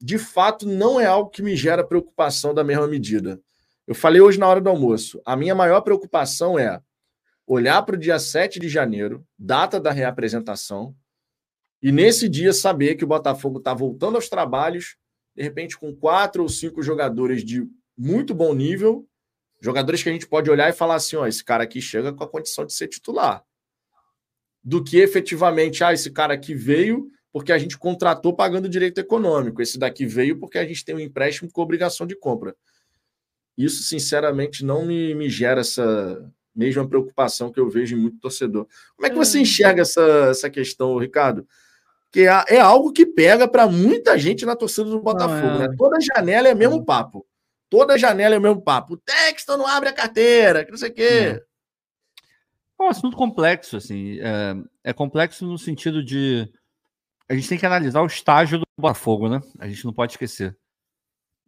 de 0.00 0.18
fato 0.18 0.66
não 0.66 0.98
é 0.98 1.06
algo 1.06 1.30
que 1.30 1.42
me 1.42 1.54
gera 1.54 1.86
preocupação 1.86 2.54
da 2.54 2.64
mesma 2.64 2.86
medida. 2.86 3.40
Eu 3.86 3.94
falei 3.94 4.20
hoje 4.20 4.38
na 4.38 4.48
hora 4.48 4.60
do 4.60 4.70
almoço, 4.70 5.20
a 5.24 5.36
minha 5.36 5.54
maior 5.54 5.82
preocupação 5.82 6.58
é 6.58 6.80
olhar 7.46 7.82
para 7.82 7.96
o 7.96 7.98
dia 7.98 8.18
7 8.18 8.58
de 8.58 8.68
janeiro, 8.68 9.26
data 9.38 9.80
da 9.80 9.90
reapresentação, 9.90 10.94
e 11.82 11.90
nesse 11.90 12.28
dia 12.28 12.52
saber 12.52 12.94
que 12.94 13.04
o 13.04 13.08
Botafogo 13.08 13.58
está 13.58 13.74
voltando 13.74 14.14
aos 14.16 14.28
trabalhos, 14.28 14.96
de 15.34 15.42
repente 15.42 15.78
com 15.78 15.94
quatro 15.94 16.42
ou 16.42 16.48
cinco 16.48 16.82
jogadores 16.82 17.44
de 17.44 17.66
muito 17.96 18.34
bom 18.34 18.54
nível 18.54 19.06
Jogadores 19.60 20.02
que 20.02 20.08
a 20.08 20.12
gente 20.12 20.26
pode 20.26 20.50
olhar 20.50 20.68
e 20.68 20.72
falar 20.72 20.94
assim: 20.94 21.16
ó, 21.16 21.26
esse 21.26 21.44
cara 21.44 21.64
aqui 21.64 21.80
chega 21.80 22.12
com 22.12 22.24
a 22.24 22.28
condição 22.28 22.64
de 22.64 22.72
ser 22.72 22.88
titular. 22.88 23.44
Do 24.62 24.82
que 24.82 24.98
efetivamente, 24.98 25.82
ah, 25.84 25.92
esse 25.92 26.10
cara 26.10 26.34
aqui 26.34 26.54
veio 26.54 27.10
porque 27.32 27.52
a 27.52 27.58
gente 27.58 27.78
contratou 27.78 28.34
pagando 28.34 28.68
direito 28.68 28.98
econômico. 28.98 29.62
Esse 29.62 29.78
daqui 29.78 30.04
veio 30.04 30.38
porque 30.38 30.58
a 30.58 30.66
gente 30.66 30.84
tem 30.84 30.94
um 30.94 31.00
empréstimo 31.00 31.50
com 31.50 31.62
obrigação 31.62 32.06
de 32.06 32.16
compra. 32.16 32.54
Isso, 33.56 33.82
sinceramente, 33.82 34.64
não 34.64 34.84
me, 34.84 35.14
me 35.14 35.28
gera 35.28 35.60
essa 35.60 36.30
mesma 36.54 36.86
preocupação 36.88 37.52
que 37.52 37.60
eu 37.60 37.68
vejo 37.68 37.94
em 37.94 38.00
muito 38.00 38.18
torcedor. 38.18 38.66
Como 38.96 39.06
é 39.06 39.10
que 39.10 39.16
você 39.16 39.38
é. 39.38 39.42
enxerga 39.42 39.82
essa, 39.82 40.02
essa 40.30 40.50
questão, 40.50 40.96
Ricardo? 40.98 41.46
Que 42.10 42.26
é, 42.26 42.44
é 42.48 42.60
algo 42.60 42.92
que 42.92 43.06
pega 43.06 43.46
para 43.46 43.68
muita 43.68 44.18
gente 44.18 44.44
na 44.44 44.56
torcida 44.56 44.90
do 44.90 45.00
Botafogo. 45.00 45.46
Não, 45.46 45.62
é... 45.62 45.68
Né? 45.68 45.74
Toda 45.78 46.00
janela 46.00 46.48
é 46.48 46.54
mesmo 46.54 46.84
papo. 46.84 47.24
Toda 47.70 47.96
janela 47.96 48.34
é 48.34 48.38
o 48.38 48.42
mesmo 48.42 48.60
papo. 48.60 48.94
O 48.94 48.96
texto 48.96 49.56
não 49.56 49.64
abre 49.64 49.88
a 49.88 49.92
carteira, 49.92 50.64
que 50.64 50.72
não 50.72 50.78
sei 50.78 50.90
o 50.90 50.94
quê. 50.94 51.42
É 52.80 52.82
um 52.82 52.88
assunto 52.88 53.16
complexo, 53.16 53.76
assim. 53.76 54.18
É, 54.18 54.90
é, 54.90 54.92
complexo 54.92 55.46
no 55.46 55.56
sentido 55.56 56.04
de. 56.04 56.52
A 57.28 57.34
gente 57.34 57.48
tem 57.48 57.58
que 57.58 57.64
analisar 57.64 58.02
o 58.02 58.06
estágio 58.06 58.58
do 58.58 58.64
Botafogo, 58.76 59.28
né? 59.28 59.40
A 59.60 59.68
gente 59.68 59.84
não 59.84 59.92
pode 59.92 60.14
esquecer. 60.14 60.58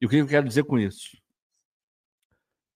E 0.00 0.06
o 0.06 0.08
que 0.08 0.16
eu 0.16 0.26
quero 0.28 0.46
dizer 0.46 0.62
com 0.62 0.78
isso? 0.78 1.16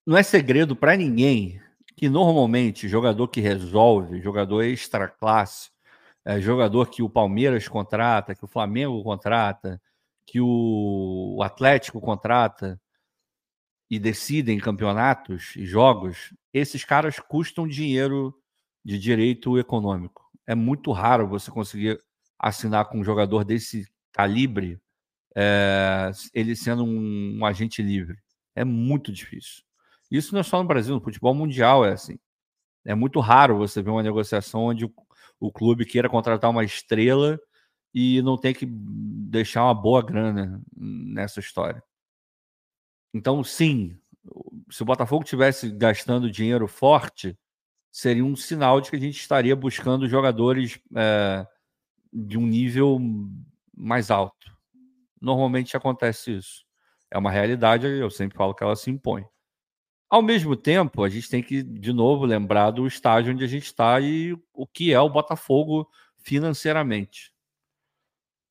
Não 0.05 0.17
é 0.17 0.25
segredo 0.25 0.75
para 0.75 0.97
ninguém 0.97 1.61
que 1.97 2.09
normalmente 2.09 2.89
jogador 2.89 3.29
que 3.29 3.41
resolve, 3.41 4.21
jogador 4.21 4.63
extra 4.63 5.07
classe, 5.07 5.71
é, 6.25 6.41
jogador 6.41 6.91
que 6.91 7.03
o 7.03 7.09
Palmeiras 7.09 7.69
contrata, 7.69 8.35
que 8.35 8.45
o 8.45 8.49
Flamengo 8.49 9.03
contrata, 9.05 9.81
que 10.27 10.41
o 10.41 11.41
Atlético 11.43 12.01
contrata 12.01 12.81
e 13.91 13.99
decidem 13.99 14.59
campeonatos 14.59 15.55
e 15.57 15.65
jogos, 15.65 16.35
esses 16.53 16.85
caras 16.85 17.21
custam 17.21 17.69
dinheiro 17.69 18.35
de 18.85 18.99
direito 18.99 19.59
econômico. 19.59 20.23
É 20.47 20.55
muito 20.55 20.93
raro 20.93 21.29
você 21.29 21.51
conseguir 21.51 22.01
assinar 22.39 22.89
com 22.89 23.01
um 23.01 23.05
jogador 23.05 23.45
desse 23.45 23.87
calibre, 24.13 24.81
é, 25.35 26.11
ele 26.33 26.57
sendo 26.57 26.85
um, 26.85 27.39
um 27.39 27.45
agente 27.45 27.83
livre. 27.83 28.19
É 28.55 28.65
muito 28.65 29.13
difícil. 29.13 29.63
Isso 30.11 30.33
não 30.33 30.41
é 30.41 30.43
só 30.43 30.63
no 30.63 30.69
Brasil, 30.69 30.95
no 30.95 31.01
futebol 31.01 31.35
mundial 31.35 31.85
é 31.85 31.93
assim. 31.93 32.19
É 32.85 32.95
muito 32.95 33.21
raro 33.21 33.59
você 33.59 33.83
ver 33.83 33.91
uma 33.91 34.03
negociação 34.03 34.63
onde 34.65 34.85
o, 34.85 34.93
o 35.41 35.53
clube 35.53 35.85
queira 35.85 36.09
contratar 36.09 36.51
uma 36.51 36.65
estrela 36.65 37.39
e 37.93 38.23
não 38.23 38.39
tem 38.39 38.55
que 38.55 38.67
deixar 38.67 39.65
uma 39.65 39.75
boa 39.75 40.03
grana 40.03 40.63
nessa 40.77 41.41
história. 41.41 41.83
Então, 43.13 43.43
sim, 43.43 43.99
se 44.71 44.83
o 44.83 44.87
Botafogo 44.87 45.25
tivesse 45.25 45.71
gastando 45.71 46.31
dinheiro 46.31 46.67
forte, 46.67 47.39
seria 47.91 48.25
um 48.25 48.37
sinal 48.37 48.81
de 48.81 48.91
que 48.91 48.97
a 48.97 49.01
gente 49.01 49.19
estaria 49.19 49.57
buscando 49.57 50.09
jogadores 50.09 50.79
é, 50.95 51.47
de 52.13 52.37
um 52.37 52.47
nível 52.47 53.01
mais 53.75 54.11
alto. 54.11 54.55
Normalmente 55.21 55.77
acontece 55.77 56.37
isso. 56.37 56.65
É 57.11 57.17
uma 57.17 57.31
realidade, 57.31 57.87
eu 57.87 58.11
sempre 58.11 58.37
falo 58.37 58.55
que 58.55 58.63
ela 58.63 58.77
se 58.77 58.91
impõe. 58.91 59.25
Ao 60.09 60.23
mesmo 60.23 60.55
tempo, 60.55 61.03
a 61.03 61.09
gente 61.09 61.29
tem 61.29 61.43
que, 61.43 61.63
de 61.63 61.93
novo, 61.93 62.25
lembrar 62.25 62.71
do 62.71 62.87
estágio 62.87 63.33
onde 63.33 63.45
a 63.45 63.49
gente 63.49 63.65
está 63.65 63.99
e 64.01 64.37
o 64.53 64.67
que 64.67 64.93
é 64.93 65.01
o 65.01 65.11
Botafogo 65.11 65.89
financeiramente. 66.19 67.33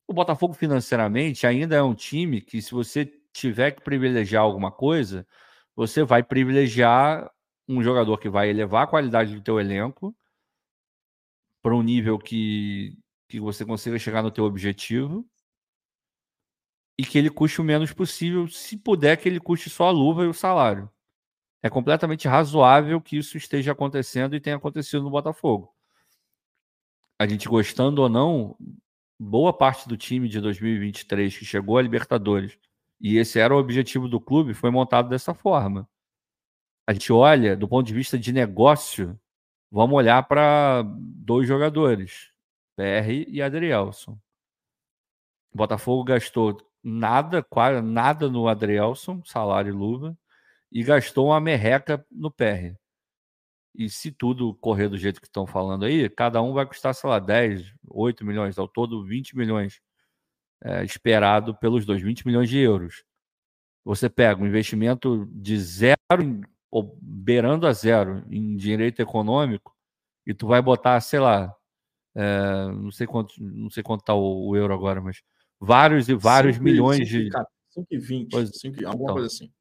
O 0.06 0.12
Botafogo 0.12 0.54
financeiramente 0.54 1.46
ainda 1.46 1.74
é 1.76 1.82
um 1.82 1.94
time 1.94 2.40
que, 2.40 2.60
se 2.60 2.72
você 2.72 3.10
tiver 3.36 3.72
que 3.72 3.82
privilegiar 3.82 4.42
alguma 4.42 4.72
coisa, 4.72 5.26
você 5.74 6.02
vai 6.02 6.22
privilegiar 6.22 7.30
um 7.68 7.82
jogador 7.82 8.18
que 8.18 8.28
vai 8.28 8.48
elevar 8.48 8.84
a 8.84 8.86
qualidade 8.86 9.34
do 9.34 9.42
teu 9.42 9.60
elenco 9.60 10.16
para 11.62 11.74
um 11.74 11.82
nível 11.82 12.18
que, 12.18 12.96
que 13.28 13.40
você 13.40 13.64
consiga 13.64 13.98
chegar 13.98 14.22
no 14.22 14.30
teu 14.30 14.44
objetivo 14.44 15.28
e 16.98 17.04
que 17.04 17.18
ele 17.18 17.28
custe 17.28 17.60
o 17.60 17.64
menos 17.64 17.92
possível, 17.92 18.48
se 18.48 18.76
puder 18.76 19.16
que 19.16 19.28
ele 19.28 19.40
custe 19.40 19.68
só 19.68 19.88
a 19.88 19.90
luva 19.90 20.24
e 20.24 20.28
o 20.28 20.34
salário 20.34 20.90
é 21.62 21.70
completamente 21.70 22.28
razoável 22.28 23.00
que 23.00 23.16
isso 23.16 23.36
esteja 23.36 23.72
acontecendo 23.72 24.34
e 24.34 24.40
tenha 24.40 24.56
acontecido 24.56 25.02
no 25.02 25.10
Botafogo. 25.10 25.74
A 27.18 27.26
gente 27.26 27.48
gostando 27.48 28.02
ou 28.02 28.08
não, 28.08 28.56
boa 29.18 29.52
parte 29.52 29.88
do 29.88 29.96
time 29.96 30.28
de 30.28 30.40
2023 30.40 31.36
que 31.36 31.44
chegou 31.44 31.76
à 31.78 31.82
Libertadores 31.82 32.58
e 33.00 33.16
esse 33.18 33.38
era 33.38 33.54
o 33.54 33.58
objetivo 33.58 34.08
do 34.08 34.20
clube 34.20 34.54
foi 34.54 34.70
montado 34.70 35.08
dessa 35.08 35.34
forma. 35.34 35.88
A 36.86 36.92
gente 36.92 37.12
olha 37.12 37.56
do 37.56 37.68
ponto 37.68 37.86
de 37.86 37.94
vista 37.94 38.18
de 38.18 38.32
negócio, 38.32 39.18
vamos 39.70 39.96
olhar 39.96 40.22
para 40.26 40.82
dois 40.86 41.46
jogadores, 41.46 42.32
PR 42.76 43.10
e 43.28 43.42
Adrielson. 43.42 44.18
O 45.52 45.56
Botafogo 45.56 46.04
gastou 46.04 46.58
nada, 46.82 47.42
quase 47.42 47.80
nada 47.80 48.28
no 48.28 48.48
Adrielson, 48.48 49.22
salário 49.24 49.70
e 49.70 49.76
luva 49.76 50.16
e 50.70 50.82
gastou 50.82 51.28
uma 51.28 51.40
merreca 51.40 52.04
no 52.10 52.30
PR. 52.30 52.76
E 53.74 53.90
se 53.90 54.10
tudo 54.10 54.54
correr 54.54 54.88
do 54.88 54.96
jeito 54.96 55.20
que 55.20 55.26
estão 55.26 55.46
falando 55.46 55.84
aí, 55.84 56.08
cada 56.08 56.40
um 56.40 56.52
vai 56.52 56.64
custar, 56.64 56.94
sei 56.94 57.10
lá, 57.10 57.18
10, 57.18 57.74
8 57.88 58.24
milhões, 58.24 58.58
ao 58.58 58.66
todo 58.66 59.04
20 59.04 59.36
milhões 59.36 59.80
é, 60.62 60.84
esperado 60.84 61.54
pelos 61.54 61.84
dois, 61.84 62.02
20 62.02 62.26
milhões 62.26 62.48
de 62.48 62.58
euros. 62.58 63.04
Você 63.84 64.08
pega 64.08 64.42
um 64.42 64.46
investimento 64.46 65.28
de 65.32 65.58
zero, 65.58 65.96
ou 66.70 66.98
beirando 67.00 67.66
a 67.66 67.72
zero 67.72 68.24
em 68.30 68.56
direito 68.56 69.00
econômico, 69.00 69.74
e 70.26 70.34
tu 70.34 70.46
vai 70.46 70.60
botar, 70.60 71.00
sei 71.00 71.20
lá, 71.20 71.54
é, 72.14 72.66
não 72.72 72.90
sei 72.90 73.06
quanto 73.06 73.32
não 73.38 73.70
sei 73.70 73.82
quanto 73.82 74.00
está 74.00 74.14
o, 74.14 74.48
o, 74.48 74.56
euro 74.56 74.72
agora, 74.72 75.00
mas 75.00 75.22
vários 75.60 76.08
e 76.08 76.14
vários 76.14 76.56
cinco, 76.56 76.64
milhões 76.64 77.08
cinco, 77.08 77.38
de. 77.90 77.98
5,20, 77.98 78.86
alguma 78.86 79.04
então, 79.04 79.14
coisa 79.14 79.26
assim. 79.26 79.52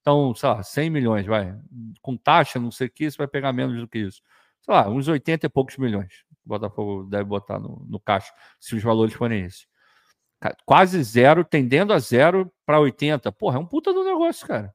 Então, 0.00 0.34
sei 0.34 0.48
lá, 0.48 0.62
100 0.62 0.90
milhões, 0.90 1.26
vai. 1.26 1.56
Com 2.02 2.16
taxa, 2.16 2.58
não 2.58 2.70
sei 2.70 2.88
o 2.88 2.90
que, 2.90 3.10
você 3.10 3.16
vai 3.16 3.28
pegar 3.28 3.52
menos 3.52 3.78
do 3.78 3.86
que 3.86 3.98
isso. 3.98 4.20
Sei 4.60 4.74
lá, 4.74 4.88
uns 4.88 5.08
80 5.08 5.46
e 5.46 5.48
poucos 5.48 5.76
milhões. 5.76 6.24
O 6.44 6.48
Botafogo 6.48 7.04
deve 7.04 7.24
botar 7.24 7.60
no, 7.60 7.86
no 7.88 8.00
caixa, 8.00 8.32
se 8.58 8.74
os 8.74 8.82
valores 8.82 9.14
forem 9.14 9.44
esses. 9.44 9.69
Quase 10.64 11.02
zero, 11.02 11.44
tendendo 11.44 11.92
a 11.92 11.98
zero 11.98 12.50
para 12.64 12.80
80. 12.80 13.30
Porra, 13.32 13.56
é 13.56 13.60
um 13.60 13.66
puta 13.66 13.92
do 13.92 14.04
negócio, 14.04 14.46
cara. 14.46 14.74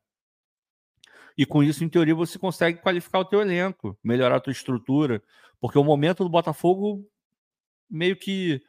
E 1.37 1.45
com 1.45 1.63
isso, 1.63 1.83
em 1.83 1.89
teoria, 1.89 2.15
você 2.15 2.39
consegue 2.39 2.79
qualificar 2.79 3.19
o 3.19 3.25
teu 3.25 3.41
elenco, 3.41 3.97
melhorar 4.03 4.37
a 4.37 4.39
tua 4.39 4.51
estrutura, 4.51 5.21
porque 5.59 5.77
o 5.77 5.83
momento 5.83 6.23
do 6.23 6.29
Botafogo 6.29 7.05
meio 7.89 8.15
que 8.15 8.61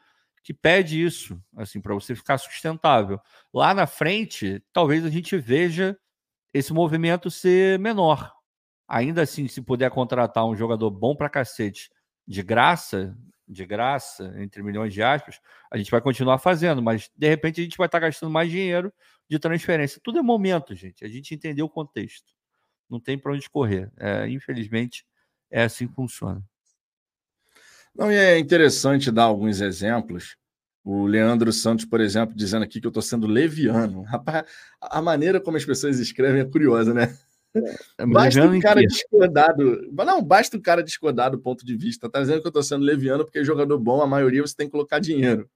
que 0.43 0.55
pede 0.55 1.05
isso, 1.05 1.43
assim, 1.56 1.81
para 1.81 1.93
você 1.93 2.14
ficar 2.14 2.39
sustentável. 2.39 3.20
Lá 3.52 3.74
na 3.74 3.85
frente, 3.85 4.62
talvez 4.73 5.05
a 5.05 5.10
gente 5.10 5.36
veja 5.36 5.98
esse 6.55 6.73
movimento 6.73 7.28
ser 7.32 7.81
menor. 7.81 8.32
Ainda 8.86 9.23
assim, 9.23 9.48
se 9.48 9.60
puder 9.60 9.90
contratar 9.90 10.47
um 10.47 10.55
jogador 10.55 10.89
bom 10.89 11.16
para 11.16 11.28
cacete 11.28 11.90
de 12.24 12.44
graça, 12.44 13.18
de 13.48 13.64
graça, 13.64 14.35
entre 14.39 14.62
milhões 14.62 14.93
de 14.93 15.02
aspas, 15.02 15.40
a 15.70 15.77
gente 15.77 15.90
vai 15.90 16.01
continuar 16.01 16.39
fazendo, 16.39 16.82
mas 16.82 17.10
de 17.16 17.28
repente 17.28 17.60
a 17.60 17.64
gente 17.64 17.78
vai 17.78 17.86
estar 17.86 18.01
gastando 18.01 18.31
mais 18.31 18.51
dinheiro 18.51 18.93
de 19.28 19.39
transferência. 19.39 20.01
Tudo 20.02 20.18
é 20.18 20.23
momento, 20.23 20.74
gente. 20.74 21.05
A 21.05 21.09
gente 21.09 21.35
entendeu 21.35 21.66
o 21.66 21.70
contexto. 21.70 22.35
Não 22.89 23.01
tem 23.01 23.18
para 23.18 23.32
onde 23.32 23.48
correr. 23.48 23.90
É, 23.98 24.28
infelizmente, 24.28 25.06
é 25.51 25.62
assim 25.62 25.86
que 25.86 25.94
funciona. 25.94 26.43
Não, 27.94 28.12
e 28.12 28.16
é 28.16 28.39
interessante 28.39 29.10
dar 29.10 29.24
alguns 29.24 29.60
exemplos 29.60 30.36
o 30.86 31.05
Leandro 31.05 31.52
Santos, 31.52 31.85
por 31.85 32.01
exemplo, 32.01 32.36
dizendo 32.36 32.62
aqui 32.62 32.81
que 32.81 32.86
eu 32.86 32.90
estou 32.90 33.02
sendo 33.02 33.27
leviano. 33.27 34.02
Rapaz, 34.06 34.44
a 34.81 35.02
maneira 35.02 35.40
como 35.40 35.56
as 35.56 35.64
pessoas 35.64 35.98
escrevem 35.98 36.43
é 36.43 36.44
curiosa, 36.44 36.94
né? 36.94 37.18
É, 37.99 38.07
basta 38.07 38.47
o 38.47 38.61
cara 38.61 38.81
discordar 38.87 39.57
do... 39.57 39.91
Não, 39.93 40.23
basta 40.23 40.57
o 40.57 40.61
cara 40.61 40.83
discordar 40.83 41.31
do 41.31 41.39
ponto 41.39 41.65
de 41.65 41.77
vista. 41.77 42.09
Tá 42.09 42.20
dizendo 42.20 42.41
que 42.41 42.47
eu 42.47 42.51
estou 42.51 42.62
sendo 42.62 42.85
leviano 42.85 43.24
porque 43.24 43.45
jogador 43.45 43.78
bom, 43.78 44.03
a 44.03 44.07
maioria 44.07 44.43
você 44.43 44.55
tem 44.55 44.66
que 44.66 44.73
colocar 44.73 44.99
dinheiro. 44.99 45.49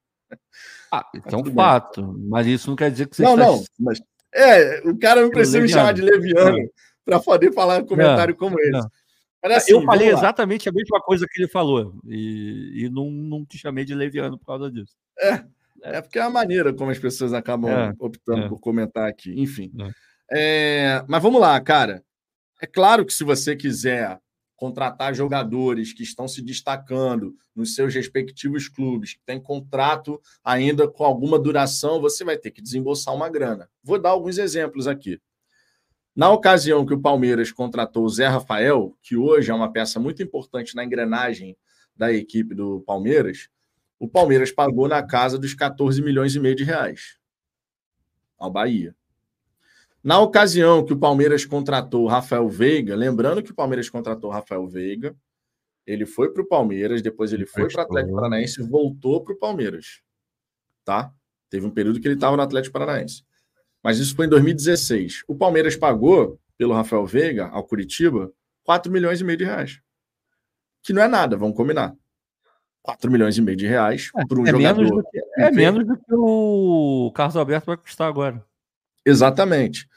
Ah, 0.91 1.07
é 1.13 1.37
um 1.37 1.45
fato. 1.55 2.03
Bem. 2.03 2.29
Mas 2.29 2.47
isso 2.47 2.69
não 2.69 2.77
quer 2.77 2.91
dizer 2.91 3.09
que 3.09 3.17
você 3.17 3.23
Não, 3.23 3.35
está... 3.35 3.47
não. 3.47 3.65
Mas, 3.79 4.01
é, 4.33 4.81
o 4.89 4.97
cara 4.99 5.23
não 5.23 5.31
precisa 5.31 5.61
me 5.61 5.69
chamar 5.69 5.93
de 5.93 6.03
leviano 6.03 6.59
para 7.05 7.21
poder 7.21 7.53
falar 7.53 7.83
um 7.83 7.87
comentário 7.87 8.33
não, 8.33 8.39
como 8.39 8.61
esse. 8.61 8.71
Não. 8.71 8.91
Assim, 9.43 9.73
eu 9.73 9.83
falei 9.83 10.11
exatamente 10.11 10.69
a 10.69 10.73
mesma 10.73 11.01
coisa 11.01 11.27
que 11.27 11.41
ele 11.41 11.49
falou 11.49 11.99
e, 12.05 12.85
e 12.85 12.91
não, 12.91 13.11
não 13.11 13.45
te 13.45 13.57
chamei 13.57 13.87
de 13.87 13.95
leviano 13.95 14.39
por 14.39 14.45
causa 14.45 14.71
disso. 14.71 14.95
É, 15.19 15.33
é, 15.83 15.97
é 15.97 16.01
porque 16.03 16.19
é 16.19 16.23
a 16.23 16.31
maneira 16.31 16.75
como 16.75 16.91
as 16.91 16.99
pessoas 16.99 17.33
acabam 17.33 17.71
é, 17.71 17.95
optando 17.99 18.43
é. 18.43 18.49
por 18.49 18.59
comentar 18.59 19.09
aqui. 19.09 19.33
Enfim. 19.41 19.73
É. 20.33 21.05
mas 21.09 21.23
vamos 21.23 21.41
lá, 21.41 21.61
cara. 21.61 22.05
É 22.63 22.67
claro 22.67 23.05
que 23.07 23.13
se 23.13 23.25
você 23.25 23.57
quiser 23.57 24.21
contratar 24.55 25.15
jogadores 25.15 25.95
que 25.95 26.03
estão 26.03 26.29
se 26.29 26.43
destacando 26.43 27.35
nos 27.57 27.75
seus 27.75 27.95
respectivos 27.95 28.69
clubes, 28.69 29.15
que 29.15 29.21
têm 29.25 29.41
contrato 29.41 30.21
ainda 30.45 30.87
com 30.87 31.03
alguma 31.03 31.39
duração, 31.39 31.99
você 31.99 32.23
vai 32.23 32.37
ter 32.37 32.51
que 32.51 32.61
desembolsar 32.61 33.15
uma 33.15 33.31
grana. 33.31 33.71
Vou 33.83 33.99
dar 33.99 34.11
alguns 34.11 34.37
exemplos 34.37 34.87
aqui. 34.87 35.19
Na 36.15 36.31
ocasião 36.31 36.85
que 36.85 36.93
o 36.93 37.01
Palmeiras 37.01 37.51
contratou 37.51 38.05
o 38.05 38.09
Zé 38.11 38.27
Rafael, 38.27 38.95
que 39.03 39.17
hoje 39.17 39.51
é 39.51 39.55
uma 39.55 39.73
peça 39.73 39.99
muito 39.99 40.23
importante 40.23 40.77
na 40.77 40.85
engrenagem 40.85 41.57
da 41.97 42.13
equipe 42.13 42.55
do 42.55 42.83
Palmeiras, 42.83 43.49
o 43.99 44.07
Palmeiras 44.07 44.53
pagou 44.53 44.87
na 44.87 45.03
casa 45.03 45.39
dos 45.39 45.55
14 45.55 46.03
milhões 46.03 46.35
e 46.35 46.41
meio 46.41 46.55
de 46.55 46.65
reais 46.65 47.19
ao 48.39 48.51
Bahia. 48.51 48.95
Na 50.03 50.19
ocasião 50.19 50.85
que 50.85 50.93
o 50.93 50.99
Palmeiras 50.99 51.45
contratou 51.45 52.05
o 52.05 52.09
Rafael 52.09 52.49
Veiga, 52.49 52.97
lembrando 52.97 53.43
que 53.43 53.51
o 53.51 53.55
Palmeiras 53.55 53.91
contratou 53.91 54.31
o 54.31 54.33
Rafael 54.33 54.67
Veiga, 54.67 55.15
ele 55.87 56.07
foi 56.07 56.33
para 56.33 56.43
o 56.43 56.47
Palmeiras, 56.47 57.03
depois 57.03 57.33
ele 57.33 57.47
foi 57.47 57.69
para 57.69 57.81
o 57.81 57.85
Atlético 57.85 58.15
Paranaense 58.15 58.61
e 58.61 58.65
voltou 58.65 59.23
para 59.23 59.35
o 59.35 59.39
Palmeiras. 59.39 60.01
Tá? 60.85 61.13
Teve 61.51 61.67
um 61.67 61.71
período 61.71 62.01
que 62.01 62.07
ele 62.07 62.15
estava 62.15 62.37
no 62.37 62.43
Atlético 62.43 62.73
Paranaense 62.73 63.25
mas 63.83 63.99
isso 63.99 64.15
foi 64.15 64.27
em 64.27 64.29
2016. 64.29 65.25
O 65.27 65.35
Palmeiras 65.35 65.77
pagou 65.77 66.39
pelo 66.57 66.75
Rafael 66.75 67.07
Veiga 67.07 67.49
ao 67.49 67.65
Curitiba 67.65 68.31
4 68.65 68.93
milhões 68.93 69.21
e 69.21 69.25
meio 69.25 69.39
de 69.39 69.45
reais. 69.45 69.81
Que 70.83 70.93
não 70.93 71.03
é 71.03 71.09
nada, 71.09 71.37
vamos 71.37 71.57
combinar. 71.57 71.95
4 72.83 73.11
milhões 73.11 73.37
e 73.37 73.43
meio 73.43 73.57
de 73.57 73.67
reais 73.67 74.11
é, 74.17 74.27
para 74.27 74.39
um 74.39 74.47
é 74.47 74.51
jogador. 74.51 74.83
Menos 74.83 75.03
que, 75.11 75.21
é 75.39 75.51
menos 75.51 75.87
do 75.87 75.97
que 75.97 76.15
o 76.15 77.13
Carlos 77.15 77.37
Alberto 77.37 77.67
vai 77.67 77.77
custar 77.77 78.09
agora. 78.09 78.45
Exatamente. 79.05 79.89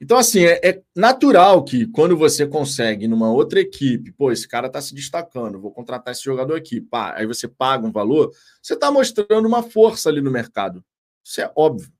Então, 0.00 0.18
assim, 0.18 0.44
é, 0.44 0.60
é, 0.62 0.82
natural 0.94 1.64
que 1.64 1.86
quando 1.86 2.16
você 2.16 2.46
consegue 2.46 3.08
numa 3.08 3.32
outra 3.32 3.60
equipe, 3.60 4.12
pô, 4.12 4.30
esse 4.30 4.46
cara 4.46 4.66
está 4.66 4.80
se 4.80 4.94
destacando, 4.94 5.60
vou 5.60 5.72
contratar 5.72 6.12
esse 6.12 6.22
jogador 6.22 6.54
aqui, 6.54 6.82
pá, 6.82 7.14
aí 7.16 7.26
você 7.26 7.48
paga 7.48 7.86
um 7.86 7.92
valor, 7.92 8.30
você 8.62 8.74
está 8.74 8.90
mostrando 8.90 9.46
uma 9.46 9.62
força 9.62 10.10
ali 10.10 10.20
no 10.20 10.30
mercado. 10.30 10.84
Isso 11.24 11.40
é 11.40 11.50
óbvio. 11.56 11.90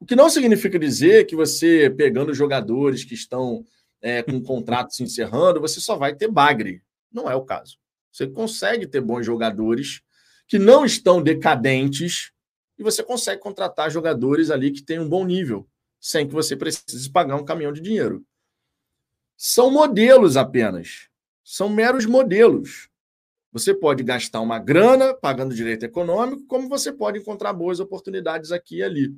O 0.00 0.06
que 0.06 0.16
não 0.16 0.30
significa 0.30 0.78
dizer 0.78 1.26
que 1.26 1.36
você, 1.36 1.90
pegando 1.90 2.32
jogadores 2.32 3.04
que 3.04 3.14
estão 3.14 3.64
é, 4.00 4.22
com 4.22 4.42
contratos 4.42 4.96
se 4.96 5.02
encerrando, 5.02 5.60
você 5.60 5.78
só 5.78 5.96
vai 5.96 6.14
ter 6.14 6.28
bagre. 6.28 6.82
Não 7.12 7.30
é 7.30 7.34
o 7.34 7.44
caso. 7.44 7.78
Você 8.10 8.26
consegue 8.26 8.86
ter 8.86 9.00
bons 9.02 9.26
jogadores 9.26 10.00
que 10.48 10.58
não 10.58 10.86
estão 10.86 11.22
decadentes 11.22 12.30
e 12.78 12.82
você 12.82 13.02
consegue 13.02 13.42
contratar 13.42 13.90
jogadores 13.90 14.50
ali 14.50 14.70
que 14.70 14.82
têm 14.82 14.98
um 14.98 15.08
bom 15.08 15.24
nível 15.24 15.68
sem 16.06 16.24
que 16.24 16.32
você 16.32 16.54
precise 16.54 17.10
pagar 17.10 17.34
um 17.34 17.44
caminhão 17.44 17.72
de 17.72 17.80
dinheiro. 17.80 18.24
São 19.36 19.72
modelos 19.72 20.36
apenas. 20.36 21.08
São 21.42 21.68
meros 21.68 22.06
modelos. 22.06 22.88
Você 23.50 23.74
pode 23.74 24.04
gastar 24.04 24.40
uma 24.40 24.60
grana 24.60 25.14
pagando 25.14 25.52
direito 25.52 25.84
econômico, 25.84 26.46
como 26.46 26.68
você 26.68 26.92
pode 26.92 27.18
encontrar 27.18 27.52
boas 27.52 27.80
oportunidades 27.80 28.52
aqui 28.52 28.76
e 28.76 28.82
ali. 28.84 29.16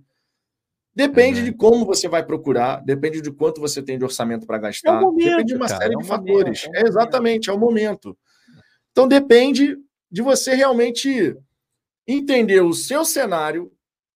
Depende 0.94 1.40
é, 1.40 1.42
de 1.42 1.52
como 1.52 1.84
você 1.84 2.08
vai 2.08 2.24
procurar, 2.24 2.82
depende 2.82 3.20
de 3.20 3.30
quanto 3.30 3.60
você 3.60 3.82
tem 3.82 3.98
de 3.98 4.04
orçamento 4.04 4.46
para 4.46 4.56
gastar, 4.56 4.96
é 4.96 5.00
momento, 5.00 5.28
depende 5.28 5.44
de 5.44 5.56
uma 5.56 5.68
cara, 5.68 5.82
série 5.82 5.94
é 5.94 5.98
de 5.98 6.06
fatores. 6.06 6.64
Momento, 6.64 6.76
é, 6.76 6.80
é 6.80 6.88
exatamente, 6.88 7.50
é 7.50 7.52
o 7.52 7.58
momento. 7.58 8.16
Então 8.92 9.06
depende 9.06 9.76
de 10.10 10.22
você 10.22 10.54
realmente 10.54 11.36
entender 12.06 12.62
o 12.62 12.72
seu 12.72 13.04
cenário, 13.04 13.70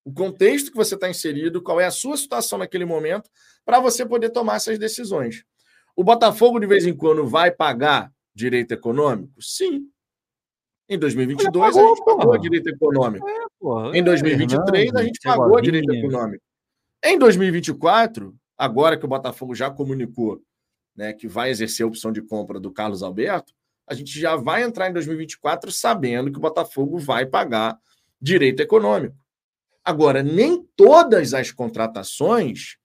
o 0.05 0.13
contexto 0.13 0.71
que 0.71 0.77
você 0.77 0.95
está 0.95 1.09
inserido, 1.09 1.63
qual 1.63 1.81
é 1.81 1.87
a 1.87 1.91
sua 1.91 2.17
situação 2.17 2.59
naquele 2.59 2.85
momento, 2.85 3.31
para 3.65 3.81
você 3.81 4.05
poder 4.05 4.31
tomar 4.31 4.57
essas 4.57 4.79
decisões. 4.79 5.45
O 5.95 6.03
Botafogo, 6.03 6.59
de 6.59 6.67
vez 6.67 6.87
em 6.87 6.95
quando, 6.95 7.27
vai 7.27 7.51
pagar 7.51 8.13
direito 8.35 8.73
econômico? 8.73 9.41
Sim. 9.41 9.89
Em 10.89 10.99
2022, 10.99 11.53
pagou, 11.53 11.93
a 11.93 11.95
gente 11.95 12.05
pagou 12.05 12.39
direito 12.39 12.69
econômico. 12.69 13.29
É, 13.29 13.47
porra, 13.59 13.97
em 13.97 14.03
2023, 14.03 14.93
é, 14.93 14.99
a 14.99 15.03
gente 15.05 15.21
pagou 15.23 15.61
direito 15.61 15.93
econômico. 15.93 16.43
Em 17.05 17.19
2024, 17.19 18.35
agora 18.59 18.97
que 18.97 19.05
o 19.05 19.09
Botafogo 19.09 19.55
já 19.55 19.71
comunicou 19.71 20.41
né, 20.95 21.13
que 21.13 21.27
vai 21.27 21.51
exercer 21.51 21.85
a 21.85 21.89
opção 21.89 22.13
de 22.13 22.23
compra 22.23 22.61
do 22.61 22.71
Carlos 22.71 23.03
Alberto, 23.03 23.55
a 23.87 23.95
gente 23.95 24.19
já 24.19 24.37
vai 24.37 24.63
entrar 24.63 24.89
em 24.89 24.93
2024 24.93 25.71
sabendo 25.71 26.31
que 26.31 26.39
o 26.39 26.41
Botafogo 26.41 26.99
vai 26.99 27.27
pagar 27.27 27.79
direito 28.21 28.61
econômico. 28.61 29.17
Agora, 29.85 30.23
nem 30.23 30.63
todas 30.77 31.35
as 31.35 31.51
contratações 31.51 32.77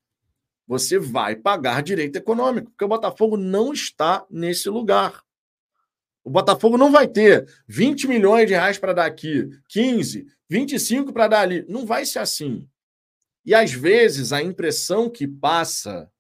você 0.67 0.99
vai 0.99 1.35
pagar 1.35 1.81
direito 1.81 2.17
econômico, 2.17 2.71
porque 2.71 2.83
o 2.83 2.89
Botafogo 2.89 3.37
não 3.37 3.71
está 3.71 4.25
nesse 4.29 4.69
lugar. 4.69 5.23
O 6.23 6.29
Botafogo 6.29 6.77
não 6.77 6.91
vai 6.91 7.07
ter 7.07 7.47
20 7.67 8.05
milhões 8.07 8.47
de 8.47 8.53
reais 8.53 8.77
para 8.77 8.91
dar 8.91 9.05
aqui, 9.05 9.49
15, 9.69 10.27
25 10.49 11.13
para 11.13 11.29
dar 11.29 11.39
ali. 11.39 11.65
Não 11.69 11.85
vai 11.85 12.05
ser 12.05 12.19
assim. 12.19 12.67
E 13.45 13.55
às 13.55 13.71
vezes 13.71 14.33
a 14.33 14.41
impressão 14.41 15.09
que 15.09 15.25
passa, 15.25 16.11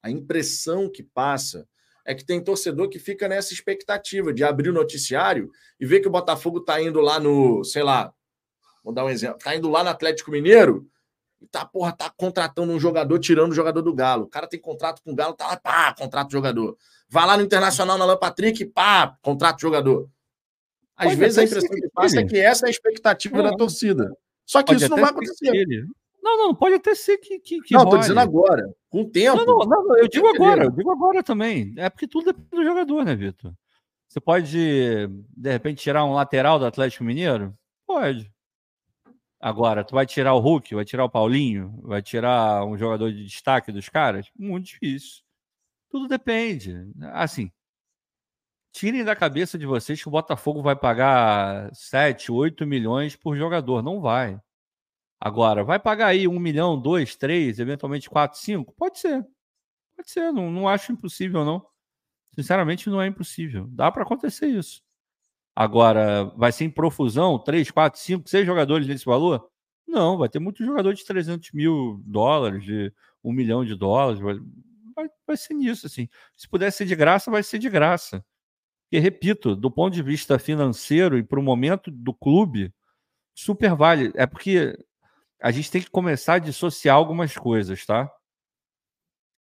a 0.00 0.08
impressão 0.08 0.88
que 0.88 1.02
passa 1.02 1.66
é 2.06 2.14
que 2.14 2.24
tem 2.24 2.42
torcedor 2.42 2.88
que 2.88 2.98
fica 3.00 3.26
nessa 3.26 3.52
expectativa 3.52 4.32
de 4.32 4.44
abrir 4.44 4.68
o 4.68 4.74
noticiário 4.74 5.50
e 5.80 5.86
ver 5.86 5.98
que 5.98 6.06
o 6.06 6.12
Botafogo 6.12 6.58
está 6.58 6.80
indo 6.80 7.00
lá 7.00 7.18
no, 7.18 7.64
sei 7.64 7.82
lá, 7.82 8.14
Vou 8.84 8.92
dar 8.92 9.04
um 9.04 9.10
exemplo. 9.10 9.38
Tá 9.42 9.56
indo 9.56 9.70
lá 9.70 9.82
no 9.82 9.88
Atlético 9.88 10.30
Mineiro 10.30 10.86
e 11.40 11.46
tá, 11.46 11.64
porra, 11.64 11.92
tá 11.92 12.12
contratando 12.14 12.70
um 12.70 12.78
jogador, 12.78 13.18
tirando 13.18 13.52
o 13.52 13.54
jogador 13.54 13.80
do 13.80 13.94
Galo. 13.94 14.24
O 14.24 14.28
cara 14.28 14.46
tem 14.46 14.60
contrato 14.60 15.02
com 15.02 15.12
o 15.12 15.14
Galo, 15.14 15.32
tá 15.32 15.46
lá, 15.46 15.56
pá, 15.56 15.94
contrato 15.94 16.30
jogador. 16.30 16.76
Vai 17.08 17.26
lá 17.26 17.36
no 17.36 17.42
Internacional 17.42 17.96
na 17.96 18.16
Patrick, 18.16 18.64
pá, 18.66 19.16
contrato 19.22 19.60
jogador. 19.60 20.08
Às 20.96 21.08
Pode 21.08 21.16
vezes 21.16 21.38
a 21.38 21.44
impressão 21.44 21.70
que 21.70 21.88
passa 21.88 22.20
é 22.20 22.24
que 22.24 22.38
essa 22.38 22.66
é 22.66 22.68
a 22.68 22.70
expectativa 22.70 23.42
da 23.42 23.56
torcida. 23.56 24.14
Só 24.44 24.62
que 24.62 24.74
isso 24.74 24.88
não 24.88 24.98
vai 24.98 25.10
acontecer. 25.10 25.86
Não, 26.22 26.38
não, 26.38 26.54
pode 26.54 26.76
até 26.76 26.94
ser 26.94 27.18
que. 27.18 27.38
que, 27.38 27.60
que 27.60 27.74
não, 27.74 27.80
role. 27.84 27.90
tô 27.90 27.98
dizendo 27.98 28.20
agora, 28.20 28.74
com 28.88 29.02
o 29.02 29.10
tempo. 29.10 29.44
Não, 29.44 29.58
não, 29.58 29.88
não 29.88 29.98
eu 29.98 30.08
digo 30.08 30.26
agora, 30.26 30.64
eu 30.64 30.70
digo 30.70 30.90
agora 30.90 31.22
também. 31.22 31.74
É 31.76 31.90
porque 31.90 32.08
tudo 32.08 32.26
depende 32.26 32.48
do 32.50 32.64
jogador, 32.64 33.04
né, 33.04 33.14
Vitor? 33.14 33.52
Você 34.08 34.20
pode, 34.20 35.08
de 35.36 35.50
repente, 35.50 35.82
tirar 35.82 36.04
um 36.04 36.14
lateral 36.14 36.58
do 36.58 36.64
Atlético 36.64 37.04
Mineiro? 37.04 37.54
Pode. 37.86 38.32
Agora, 39.44 39.84
tu 39.84 39.94
vai 39.94 40.06
tirar 40.06 40.32
o 40.32 40.38
Hulk, 40.38 40.74
vai 40.74 40.86
tirar 40.86 41.04
o 41.04 41.10
Paulinho, 41.10 41.78
vai 41.82 42.00
tirar 42.00 42.64
um 42.64 42.78
jogador 42.78 43.12
de 43.12 43.24
destaque 43.26 43.70
dos 43.70 43.90
caras? 43.90 44.30
Muito 44.34 44.68
difícil. 44.68 45.22
Tudo 45.90 46.08
depende. 46.08 46.74
Assim, 47.12 47.50
tirem 48.72 49.04
da 49.04 49.14
cabeça 49.14 49.58
de 49.58 49.66
vocês 49.66 50.00
que 50.00 50.08
o 50.08 50.10
Botafogo 50.10 50.62
vai 50.62 50.74
pagar 50.74 51.70
7, 51.74 52.32
8 52.32 52.66
milhões 52.66 53.16
por 53.16 53.36
jogador. 53.36 53.82
Não 53.82 54.00
vai. 54.00 54.40
Agora, 55.20 55.64
vai 55.64 55.78
pagar 55.80 56.08
aí 56.08 56.28
1 56.28 56.38
milhão, 56.38 56.80
2, 56.80 57.16
3, 57.16 57.58
eventualmente 57.58 58.10
4, 58.10 58.38
5? 58.38 58.74
Pode 58.74 58.98
ser. 59.00 59.26
Pode 59.96 60.10
ser. 60.10 60.32
Não, 60.32 60.50
não 60.50 60.68
acho 60.68 60.92
impossível, 60.92 61.44
não. 61.44 61.66
Sinceramente, 62.34 62.90
não 62.90 63.02
é 63.02 63.08
impossível. 63.08 63.66
Dá 63.70 63.92
para 63.92 64.04
acontecer 64.04 64.48
isso. 64.48 64.83
Agora, 65.56 66.24
vai 66.36 66.50
ser 66.50 66.64
em 66.64 66.70
profusão, 66.70 67.38
3, 67.38 67.70
4, 67.70 68.00
5, 68.00 68.28
6 68.28 68.46
jogadores 68.46 68.86
nesse 68.86 69.04
valor? 69.04 69.48
Não, 69.86 70.18
vai 70.18 70.28
ter 70.28 70.40
muito 70.40 70.64
jogador 70.64 70.92
de 70.94 71.04
300 71.04 71.52
mil 71.52 72.02
dólares, 72.04 72.64
de 72.64 72.92
1 73.22 73.32
milhão 73.32 73.64
de 73.64 73.76
dólares. 73.76 74.20
Vai, 74.20 75.08
vai, 75.26 75.36
ser 75.36 75.54
nisso, 75.54 75.86
assim. 75.86 76.08
Se 76.36 76.48
puder 76.48 76.72
ser 76.72 76.86
de 76.86 76.96
graça, 76.96 77.30
vai 77.30 77.42
ser 77.42 77.58
de 77.58 77.70
graça. 77.70 78.24
E 78.90 78.98
repito, 78.98 79.54
do 79.56 79.70
ponto 79.70 79.94
de 79.94 80.02
vista 80.02 80.38
financeiro 80.38 81.18
e 81.18 81.22
para 81.22 81.40
o 81.40 81.42
momento 81.42 81.90
do 81.90 82.14
clube, 82.14 82.72
super 83.34 83.74
vale. 83.74 84.12
É 84.16 84.26
porque 84.26 84.76
a 85.40 85.50
gente 85.50 85.70
tem 85.70 85.82
que 85.82 85.90
começar 85.90 86.34
a 86.34 86.38
dissociar 86.38 86.96
algumas 86.96 87.36
coisas, 87.36 87.84
tá? 87.86 88.10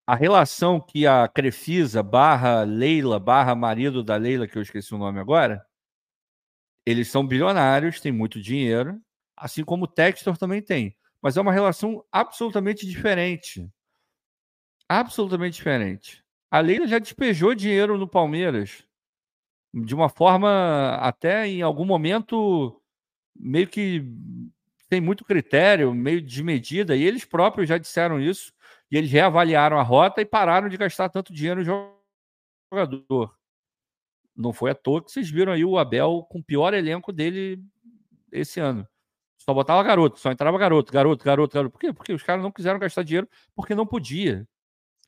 A 0.06 0.16
relação 0.16 0.80
que 0.82 1.08
a 1.08 1.28
Crefisa 1.28 2.04
barra 2.04 2.64
Leila 2.64 3.20
barra 3.20 3.56
marido 3.56 4.04
da 4.04 4.18
Leila, 4.18 4.48
que 4.48 4.58
eu 4.58 4.62
esqueci 4.62 4.94
o 4.94 4.98
nome 4.98 5.20
agora, 5.20 5.66
eles 6.86 7.10
são 7.10 7.26
bilionários, 7.26 8.00
têm 8.00 8.12
muito 8.12 8.42
dinheiro, 8.42 9.00
assim 9.38 9.64
como 9.64 9.86
o 9.86 9.88
Textor 9.88 10.38
também 10.38 10.62
tem. 10.62 10.96
Mas 11.22 11.38
é 11.38 11.42
uma 11.42 11.54
relação 11.54 12.04
absolutamente 12.12 12.86
diferente. 12.86 13.70
Absolutamente 14.90 15.56
diferente. 15.56 16.24
A 16.52 16.60
Leila 16.60 16.88
já 16.88 17.00
despejou 17.00 17.56
dinheiro 17.56 17.98
no 17.98 18.08
Palmeiras 18.08 18.84
de 19.74 19.96
uma 19.96 20.10
forma 20.10 20.96
até 21.02 21.48
em 21.48 21.62
algum 21.62 21.86
momento 21.86 22.80
meio 23.36 23.68
que 23.68 24.06
tem 24.90 25.02
muito 25.02 25.26
critério, 25.26 25.94
meio 25.94 26.22
desmedida, 26.22 26.96
e 26.96 27.04
eles 27.04 27.26
próprios 27.26 27.68
já 27.68 27.80
disseram 27.80 28.20
isso, 28.22 28.54
e 28.92 28.98
eles 28.98 29.12
reavaliaram 29.12 29.80
a 29.80 29.84
rota 29.84 30.22
e 30.22 30.26
pararam 30.26 30.70
de 30.70 30.78
gastar 30.78 31.10
tanto 31.10 31.34
dinheiro 31.34 31.64
no 31.64 31.96
jogador. 32.72 33.36
Não 34.36 34.54
foi 34.54 34.72
à 34.72 34.76
toa 34.76 35.04
que 35.04 35.12
vocês 35.12 35.30
viram 35.30 35.52
aí 35.52 35.64
o 35.64 35.78
Abel 35.78 36.26
com 36.30 36.40
o 36.40 36.44
pior 36.44 36.74
elenco 36.74 37.12
dele 37.12 37.64
esse 38.32 38.60
ano. 38.60 38.88
Só 39.38 39.54
botava 39.54 39.84
garoto, 39.84 40.20
só 40.20 40.32
entrava 40.32 40.58
garoto, 40.58 40.92
garoto, 40.92 41.24
garoto, 41.24 41.54
garoto. 41.54 41.72
Por 41.72 41.80
quê? 41.80 41.94
Porque 41.94 42.14
os 42.14 42.24
caras 42.24 42.42
não 42.42 42.52
quiseram 42.52 42.80
gastar 42.80 43.04
dinheiro 43.04 43.28
porque 43.56 43.76
não 43.76 43.86
podia. 43.86 44.48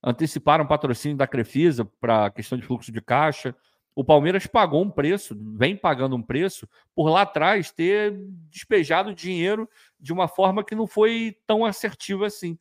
Anteciparam 0.03 0.68
patrocínio 0.68 1.18
da 1.18 1.26
Crefisa 1.26 1.85
para 1.99 2.30
questão 2.30 2.57
de 2.57 2.65
fluxo 2.65 2.91
de 2.91 3.02
caixa. 3.02 3.56
O 3.95 4.03
Palmeiras 4.03 4.45
pagou 4.45 4.84
um 4.84 4.91
preço, 4.91 5.35
vem 5.57 5.76
pagando 5.77 6.18
um 6.18 6.22
preço, 6.22 6.68
por 6.93 7.10
lá 7.10 7.22
atrás 7.22 7.72
ter 7.72 8.14
despejado 8.52 9.15
dinheiro 9.15 9.69
de 9.97 10.11
uma 10.11 10.27
forma 10.27 10.65
que 10.65 10.76
não 10.76 10.85
foi 10.85 11.38
tão 11.47 11.64
assertiva 11.64 12.27
assim. 12.27 12.57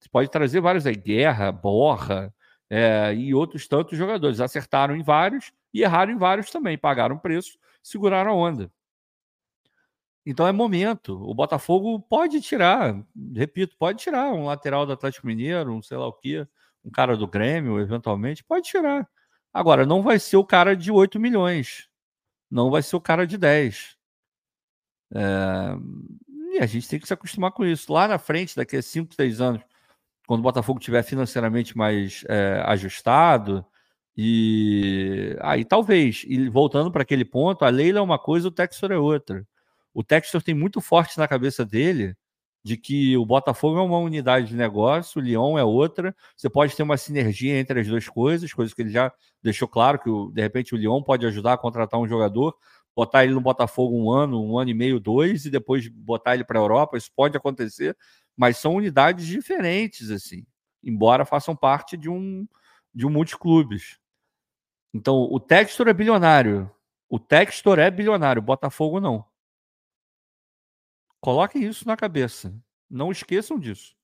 Você 0.00 0.08
pode 0.08 0.28
trazer 0.28 0.60
vários 0.60 0.84
aí, 0.84 0.96
Guerra, 0.96 1.52
Borra 1.52 2.34
é, 2.68 3.14
e 3.14 3.32
outros 3.32 3.68
tantos 3.68 3.96
jogadores. 3.96 4.40
Acertaram 4.40 4.96
em 4.96 5.02
vários, 5.04 5.52
e 5.72 5.82
erraram 5.82 6.12
em 6.12 6.16
vários 6.16 6.50
também, 6.50 6.76
pagaram 6.76 7.18
preço, 7.18 7.58
seguraram 7.82 8.32
a 8.32 8.34
onda. 8.34 8.70
Então 10.24 10.46
é 10.46 10.52
momento. 10.52 11.20
O 11.28 11.34
Botafogo 11.34 12.00
pode 12.00 12.40
tirar, 12.40 12.94
repito, 13.34 13.76
pode 13.76 13.98
tirar 13.98 14.32
um 14.32 14.46
lateral 14.46 14.86
do 14.86 14.92
Atlético 14.92 15.26
Mineiro, 15.26 15.72
um 15.72 15.82
sei 15.82 15.96
lá 15.96 16.06
o 16.06 16.12
quê, 16.12 16.46
um 16.84 16.90
cara 16.90 17.16
do 17.16 17.26
Grêmio, 17.26 17.80
eventualmente, 17.80 18.44
pode 18.44 18.68
tirar. 18.68 19.08
Agora, 19.52 19.84
não 19.84 20.02
vai 20.02 20.18
ser 20.18 20.36
o 20.36 20.44
cara 20.44 20.76
de 20.76 20.90
8 20.90 21.18
milhões, 21.20 21.88
não 22.50 22.70
vai 22.70 22.82
ser 22.82 22.96
o 22.96 23.00
cara 23.00 23.26
de 23.26 23.36
10. 23.36 23.96
É... 25.14 25.76
E 26.54 26.58
a 26.58 26.66
gente 26.66 26.88
tem 26.88 27.00
que 27.00 27.06
se 27.06 27.14
acostumar 27.14 27.50
com 27.52 27.64
isso. 27.64 27.92
Lá 27.92 28.06
na 28.06 28.18
frente, 28.18 28.54
daqui 28.54 28.76
a 28.76 28.82
5, 28.82 29.14
6 29.14 29.40
anos, 29.40 29.62
quando 30.26 30.40
o 30.40 30.42
Botafogo 30.42 30.78
estiver 30.78 31.02
financeiramente 31.02 31.76
mais 31.76 32.24
é, 32.28 32.62
ajustado, 32.66 33.64
e 34.16 35.36
aí 35.40 35.64
talvez, 35.64 36.24
e 36.28 36.48
voltando 36.48 36.90
para 36.92 37.02
aquele 37.02 37.24
ponto, 37.24 37.64
a 37.64 37.68
Leila 37.70 37.98
é 37.98 38.02
uma 38.02 38.18
coisa, 38.18 38.48
o 38.48 38.50
Textor 38.50 38.92
é 38.92 38.98
outra. 38.98 39.46
O 39.94 40.02
Textor 40.04 40.42
tem 40.42 40.54
muito 40.54 40.80
forte 40.80 41.18
na 41.18 41.28
cabeça 41.28 41.64
dele 41.64 42.16
de 42.64 42.76
que 42.76 43.16
o 43.16 43.26
Botafogo 43.26 43.78
é 43.78 43.82
uma 43.82 43.98
unidade 43.98 44.48
de 44.48 44.54
negócio, 44.56 45.20
o 45.20 45.24
Lyon 45.24 45.58
é 45.58 45.64
outra. 45.64 46.14
Você 46.36 46.48
pode 46.48 46.76
ter 46.76 46.82
uma 46.82 46.96
sinergia 46.96 47.58
entre 47.58 47.80
as 47.80 47.86
duas 47.88 48.08
coisas, 48.08 48.52
coisas 48.52 48.72
que 48.74 48.82
ele 48.82 48.90
já 48.90 49.12
deixou 49.42 49.66
claro 49.68 49.98
que 49.98 50.08
de 50.32 50.40
repente 50.42 50.74
o 50.74 50.78
Lyon 50.78 51.02
pode 51.02 51.26
ajudar 51.26 51.54
a 51.54 51.58
contratar 51.58 51.98
um 52.00 52.06
jogador, 52.06 52.54
botar 52.94 53.24
ele 53.24 53.34
no 53.34 53.40
Botafogo 53.40 53.96
um 53.96 54.10
ano, 54.12 54.42
um 54.44 54.58
ano 54.58 54.70
e 54.70 54.74
meio, 54.74 55.00
dois, 55.00 55.44
e 55.46 55.50
depois 55.50 55.88
botar 55.88 56.34
ele 56.34 56.44
para 56.44 56.58
a 56.58 56.62
Europa. 56.62 56.96
Isso 56.96 57.10
pode 57.16 57.36
acontecer, 57.36 57.96
mas 58.36 58.58
são 58.58 58.74
unidades 58.76 59.26
diferentes, 59.26 60.10
assim, 60.10 60.44
embora 60.84 61.24
façam 61.24 61.56
parte 61.56 61.96
de 61.96 62.08
um 62.08 62.46
de 62.94 63.06
um 63.06 63.10
multiclubes. 63.10 63.98
Então, 64.92 65.22
o 65.22 65.40
Textor 65.40 65.88
é 65.88 65.92
bilionário. 65.92 66.70
O 67.08 67.18
Textor 67.18 67.78
é 67.78 67.90
bilionário, 67.90 68.42
Botafogo 68.42 69.00
não. 69.00 69.24
Coloquem 71.20 71.64
isso 71.64 71.86
na 71.86 71.96
cabeça. 71.96 72.54
Não 72.90 73.10
esqueçam 73.10 73.58
disso. 73.58 73.94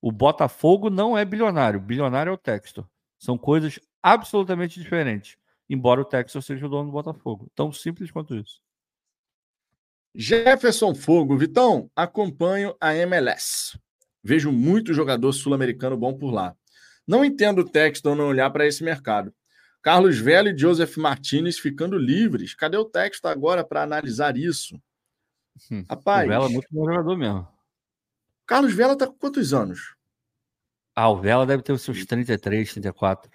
O 0.00 0.10
Botafogo 0.10 0.88
não 0.88 1.16
é 1.16 1.24
bilionário. 1.24 1.80
Bilionário 1.80 2.30
é 2.30 2.32
o 2.32 2.38
Textor. 2.38 2.86
São 3.18 3.36
coisas 3.36 3.78
absolutamente 4.02 4.80
diferentes. 4.80 5.36
Embora 5.68 6.00
o 6.00 6.04
Textor 6.04 6.42
seja 6.42 6.66
o 6.66 6.68
dono 6.68 6.86
do 6.86 6.92
Botafogo. 6.92 7.50
Tão 7.54 7.72
simples 7.72 8.10
quanto 8.10 8.36
isso. 8.36 8.60
Jefferson 10.14 10.94
Fogo. 10.94 11.36
Vitão, 11.36 11.90
acompanho 11.96 12.76
a 12.80 12.94
MLS. 12.94 13.78
Vejo 14.22 14.52
muito 14.52 14.92
jogador 14.92 15.32
sul-americano 15.32 15.96
bom 15.96 16.16
por 16.16 16.30
lá. 16.30 16.56
Não 17.06 17.24
entendo 17.24 17.60
o 17.60 17.68
Textor 17.68 18.14
não 18.14 18.28
olhar 18.28 18.50
para 18.50 18.66
esse 18.66 18.84
mercado. 18.84 19.34
Carlos 19.82 20.16
Vela 20.16 20.50
e 20.50 20.56
Joseph 20.56 20.96
Martinez 20.96 21.58
ficando 21.58 21.98
livres. 21.98 22.54
Cadê 22.54 22.76
o 22.76 22.84
Textor 22.84 23.30
agora 23.32 23.64
para 23.64 23.82
analisar 23.82 24.36
isso? 24.36 24.80
Hum, 25.70 25.84
Rapaz. 25.90 26.24
O 26.24 26.28
Vela 26.28 26.46
é 26.46 26.48
muito 26.48 26.68
bom 26.70 26.84
jogador 26.86 27.16
mesmo. 27.16 27.48
Carlos 28.46 28.72
Vela 28.72 28.96
tá 28.96 29.08
com 29.08 29.14
quantos 29.14 29.52
anos? 29.52 29.96
Ah, 30.94 31.08
o 31.08 31.20
Vela 31.20 31.44
deve 31.44 31.62
ter 31.62 31.72
os 31.72 31.82
seus 31.82 32.04
33, 32.06 32.72
34. 32.72 33.30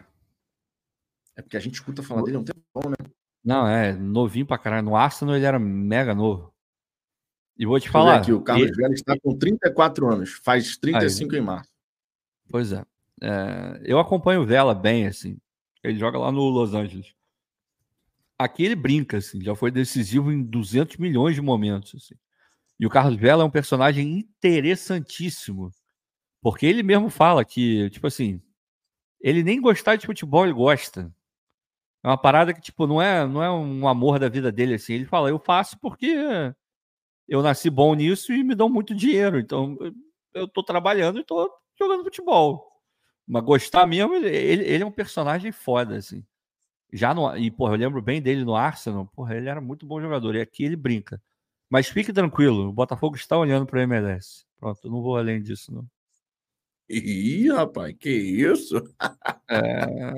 É 1.35 1.41
porque 1.41 1.57
a 1.57 1.59
gente 1.59 1.75
escuta 1.75 2.01
falar 2.01 2.23
dele 2.23 2.37
há 2.37 2.39
um 2.39 2.43
tempo, 2.43 2.89
né? 2.89 3.11
Não, 3.43 3.67
é 3.67 3.93
novinho 3.93 4.45
pra 4.45 4.57
caralho. 4.57 4.85
No 4.85 4.95
Arsenal 4.95 5.35
ele 5.35 5.45
era 5.45 5.59
mega 5.59 6.15
novo. 6.15 6.53
E 7.57 7.65
vou 7.65 7.79
te 7.79 7.89
falar. 7.89 8.17
Aqui, 8.17 8.31
o 8.31 8.41
Carlos 8.41 8.67
ele... 8.67 8.75
Vela 8.75 8.93
está 8.93 9.19
com 9.19 9.37
34 9.37 10.07
anos, 10.07 10.33
faz 10.43 10.77
35 10.77 11.33
Aí, 11.33 11.39
em 11.39 11.43
março. 11.43 11.71
Pois 12.49 12.71
é. 12.71 12.85
é. 13.21 13.81
Eu 13.83 13.99
acompanho 13.99 14.41
o 14.41 14.45
Vela 14.45 14.73
bem, 14.73 15.07
assim. 15.07 15.37
Ele 15.83 15.97
joga 15.97 16.17
lá 16.17 16.31
no 16.31 16.49
Los 16.49 16.73
Angeles 16.73 17.17
aqui 18.37 18.63
ele 18.63 18.75
brinca, 18.75 19.17
assim, 19.17 19.41
já 19.41 19.55
foi 19.55 19.71
decisivo 19.71 20.31
em 20.31 20.43
200 20.43 20.97
milhões 20.97 21.35
de 21.35 21.41
momentos. 21.41 21.95
Assim. 21.95 22.15
E 22.79 22.85
o 22.85 22.89
Carlos 22.89 23.15
Vela 23.15 23.43
é 23.43 23.45
um 23.45 23.51
personagem 23.51 24.19
interessantíssimo, 24.19 25.71
porque 26.41 26.65
ele 26.65 26.83
mesmo 26.83 27.09
fala 27.09 27.43
que, 27.43 27.89
tipo 27.89 28.05
assim, 28.07 28.41
ele 29.19 29.43
nem 29.43 29.59
gostar 29.59 29.95
de 29.95 30.05
futebol, 30.05 30.45
ele 30.45 30.53
gosta. 30.53 31.13
É 32.03 32.07
uma 32.07 32.17
parada 32.17 32.53
que, 32.53 32.61
tipo, 32.61 32.85
não 32.85 33.01
é, 33.01 33.25
não 33.27 33.43
é 33.43 33.51
um 33.51 33.87
amor 33.87 34.19
da 34.19 34.29
vida 34.29 34.51
dele, 34.51 34.75
assim. 34.75 34.93
Ele 34.93 35.05
fala, 35.05 35.29
eu 35.29 35.39
faço 35.39 35.77
porque 35.79 36.15
eu 37.27 37.41
nasci 37.41 37.69
bom 37.69 37.95
nisso 37.95 38.31
e 38.31 38.43
me 38.43 38.55
dão 38.55 38.69
muito 38.69 38.93
dinheiro. 38.95 39.39
Então, 39.39 39.77
eu 40.33 40.47
tô 40.47 40.63
trabalhando 40.63 41.19
e 41.19 41.23
tô 41.23 41.51
jogando 41.77 42.03
futebol. 42.03 42.66
Mas 43.27 43.43
gostar 43.43 43.85
mesmo, 43.85 44.15
ele, 44.15 44.29
ele, 44.29 44.83
é 44.83 44.85
um 44.85 44.91
personagem 44.91 45.51
foda, 45.51 45.97
assim. 45.97 46.23
Já 46.93 47.13
no, 47.13 47.35
e, 47.35 47.51
porra, 47.51 47.73
eu 47.73 47.79
lembro 47.79 48.01
bem 48.01 48.21
dele 48.21 48.45
no 48.45 48.55
Arsenal. 48.55 49.05
Porra, 49.07 49.35
ele 49.35 49.49
era 49.49 49.59
muito 49.59 49.85
bom 49.85 49.99
jogador. 49.99 50.35
E 50.35 50.41
aqui 50.41 50.63
ele 50.63 50.77
brinca. 50.77 51.21
Mas 51.69 51.87
fique 51.87 52.13
tranquilo, 52.13 52.69
o 52.69 52.73
Botafogo 52.73 53.17
está 53.17 53.37
olhando 53.37 53.65
para 53.65 53.79
o 53.79 53.81
MLS. 53.81 54.45
Pronto, 54.57 54.89
não 54.89 55.01
vou 55.01 55.17
além 55.17 55.41
disso, 55.41 55.73
não. 55.73 55.85
Ih, 56.89 57.51
rapaz, 57.51 57.93
que 57.99 58.09
isso? 58.09 58.77
é, 59.49 60.13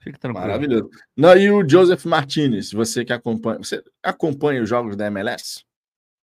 fique 0.00 0.18
tranquilo. 0.18 0.46
Maravilhoso. 0.46 0.88
Não, 1.14 1.36
e 1.36 1.50
o 1.50 1.68
Joseph 1.68 2.06
Martinez, 2.06 2.72
você 2.72 3.04
que 3.04 3.12
acompanha. 3.12 3.58
Você 3.58 3.82
acompanha 4.02 4.62
os 4.62 4.68
jogos 4.68 4.96
da 4.96 5.06
MLS? 5.06 5.62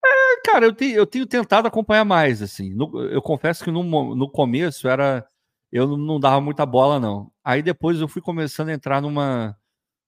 É, 0.02 0.40
cara, 0.50 0.64
eu 0.64 0.72
tenho, 0.72 0.96
eu 0.96 1.06
tenho 1.06 1.26
tentado 1.26 1.68
acompanhar 1.68 2.04
mais, 2.04 2.40
assim. 2.40 2.72
No, 2.72 3.02
eu 3.02 3.20
confesso 3.20 3.62
que 3.62 3.70
no, 3.70 4.14
no 4.14 4.30
começo 4.30 4.88
era. 4.88 5.26
Eu 5.74 5.96
não 5.96 6.20
dava 6.20 6.40
muita 6.40 6.64
bola, 6.64 7.00
não. 7.00 7.32
Aí 7.42 7.60
depois 7.60 8.00
eu 8.00 8.06
fui 8.06 8.22
começando 8.22 8.68
a 8.68 8.72
entrar 8.72 9.02
numa 9.02 9.58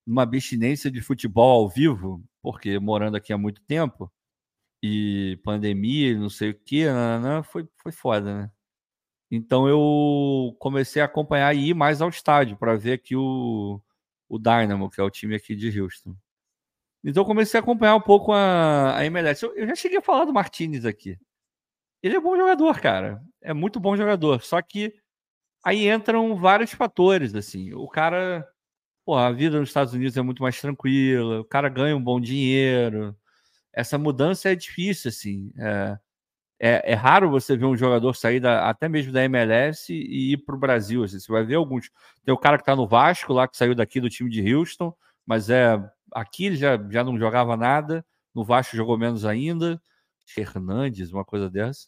uma 0.05 0.23
abstinência 0.23 0.89
de 0.89 1.01
futebol 1.01 1.63
ao 1.63 1.69
vivo, 1.69 2.23
porque 2.41 2.79
morando 2.79 3.17
aqui 3.17 3.33
há 3.33 3.37
muito 3.37 3.61
tempo, 3.63 4.09
e 4.81 5.37
pandemia, 5.43 6.17
não 6.17 6.29
sei 6.29 6.51
o 6.51 6.55
que, 6.55 6.85
foi, 7.51 7.67
foi 7.83 7.91
foda, 7.91 8.43
né? 8.43 8.51
Então 9.31 9.67
eu 9.67 10.55
comecei 10.59 11.01
a 11.01 11.05
acompanhar 11.05 11.53
e 11.53 11.71
ir 11.71 11.73
mais 11.73 12.01
ao 12.01 12.09
estádio 12.09 12.57
para 12.57 12.77
ver 12.77 12.93
aqui 12.93 13.15
o, 13.15 13.81
o 14.29 14.39
Dynamo, 14.39 14.89
que 14.89 15.01
é 15.01 15.03
o 15.03 15.09
time 15.09 15.35
aqui 15.35 15.55
de 15.55 15.81
Houston. 15.81 16.15
Então 17.03 17.25
comecei 17.25 17.59
a 17.59 17.63
acompanhar 17.63 17.95
um 17.95 18.01
pouco 18.01 18.31
a, 18.31 18.97
a 18.97 19.05
MLS. 19.05 19.43
Eu, 19.43 19.53
eu 19.55 19.67
já 19.67 19.75
cheguei 19.75 19.97
a 19.97 20.01
falar 20.01 20.25
do 20.25 20.33
Martinez 20.33 20.85
aqui. 20.85 21.19
Ele 22.01 22.15
é 22.15 22.21
bom 22.21 22.37
jogador, 22.37 22.79
cara. 22.79 23.21
É 23.41 23.53
muito 23.53 23.79
bom 23.81 23.97
jogador. 23.97 24.41
Só 24.43 24.61
que 24.61 24.93
aí 25.67 25.89
entram 25.89 26.35
vários 26.35 26.71
fatores, 26.71 27.35
assim. 27.35 27.73
O 27.73 27.87
cara 27.87 28.47
pô, 29.07 29.15
a 29.15 29.31
vida 29.31 29.59
nos 29.59 29.69
Estados 29.69 29.93
Unidos 29.93 30.17
é 30.17 30.21
muito 30.21 30.43
mais 30.43 30.59
tranquila, 30.59 31.39
o 31.41 31.45
cara 31.45 31.69
ganha 31.69 31.95
um 31.95 32.03
bom 32.03 32.19
dinheiro. 32.19 33.15
Essa 33.73 33.97
mudança 33.97 34.51
é 34.51 34.55
difícil, 34.55 35.09
assim. 35.09 35.51
É, 35.57 35.99
é, 36.59 36.93
é 36.93 36.95
raro 36.95 37.29
você 37.31 37.57
ver 37.57 37.65
um 37.65 37.77
jogador 37.77 38.13
sair 38.15 38.41
da, 38.41 38.69
até 38.69 38.89
mesmo 38.89 39.13
da 39.13 39.23
MLS 39.23 39.93
e 39.93 40.33
ir 40.33 40.37
para 40.39 40.55
o 40.55 40.59
Brasil. 40.59 41.03
Assim, 41.03 41.19
você 41.19 41.31
vai 41.31 41.45
ver 41.45 41.55
alguns. 41.55 41.89
Tem 42.25 42.33
o 42.33 42.37
cara 42.37 42.57
que 42.57 42.63
está 42.63 42.75
no 42.75 42.87
Vasco, 42.87 43.33
lá 43.33 43.47
que 43.47 43.57
saiu 43.57 43.75
daqui 43.75 44.01
do 44.01 44.09
time 44.09 44.29
de 44.29 44.53
Houston, 44.53 44.93
mas 45.25 45.49
é 45.49 45.81
aqui 46.13 46.47
ele 46.47 46.57
já, 46.57 46.77
já 46.89 47.03
não 47.03 47.17
jogava 47.17 47.55
nada, 47.57 48.05
no 48.35 48.43
Vasco 48.43 48.75
jogou 48.75 48.97
menos 48.97 49.25
ainda. 49.25 49.81
Fernandes, 50.25 51.13
uma 51.13 51.25
coisa 51.25 51.49
dessa. 51.49 51.87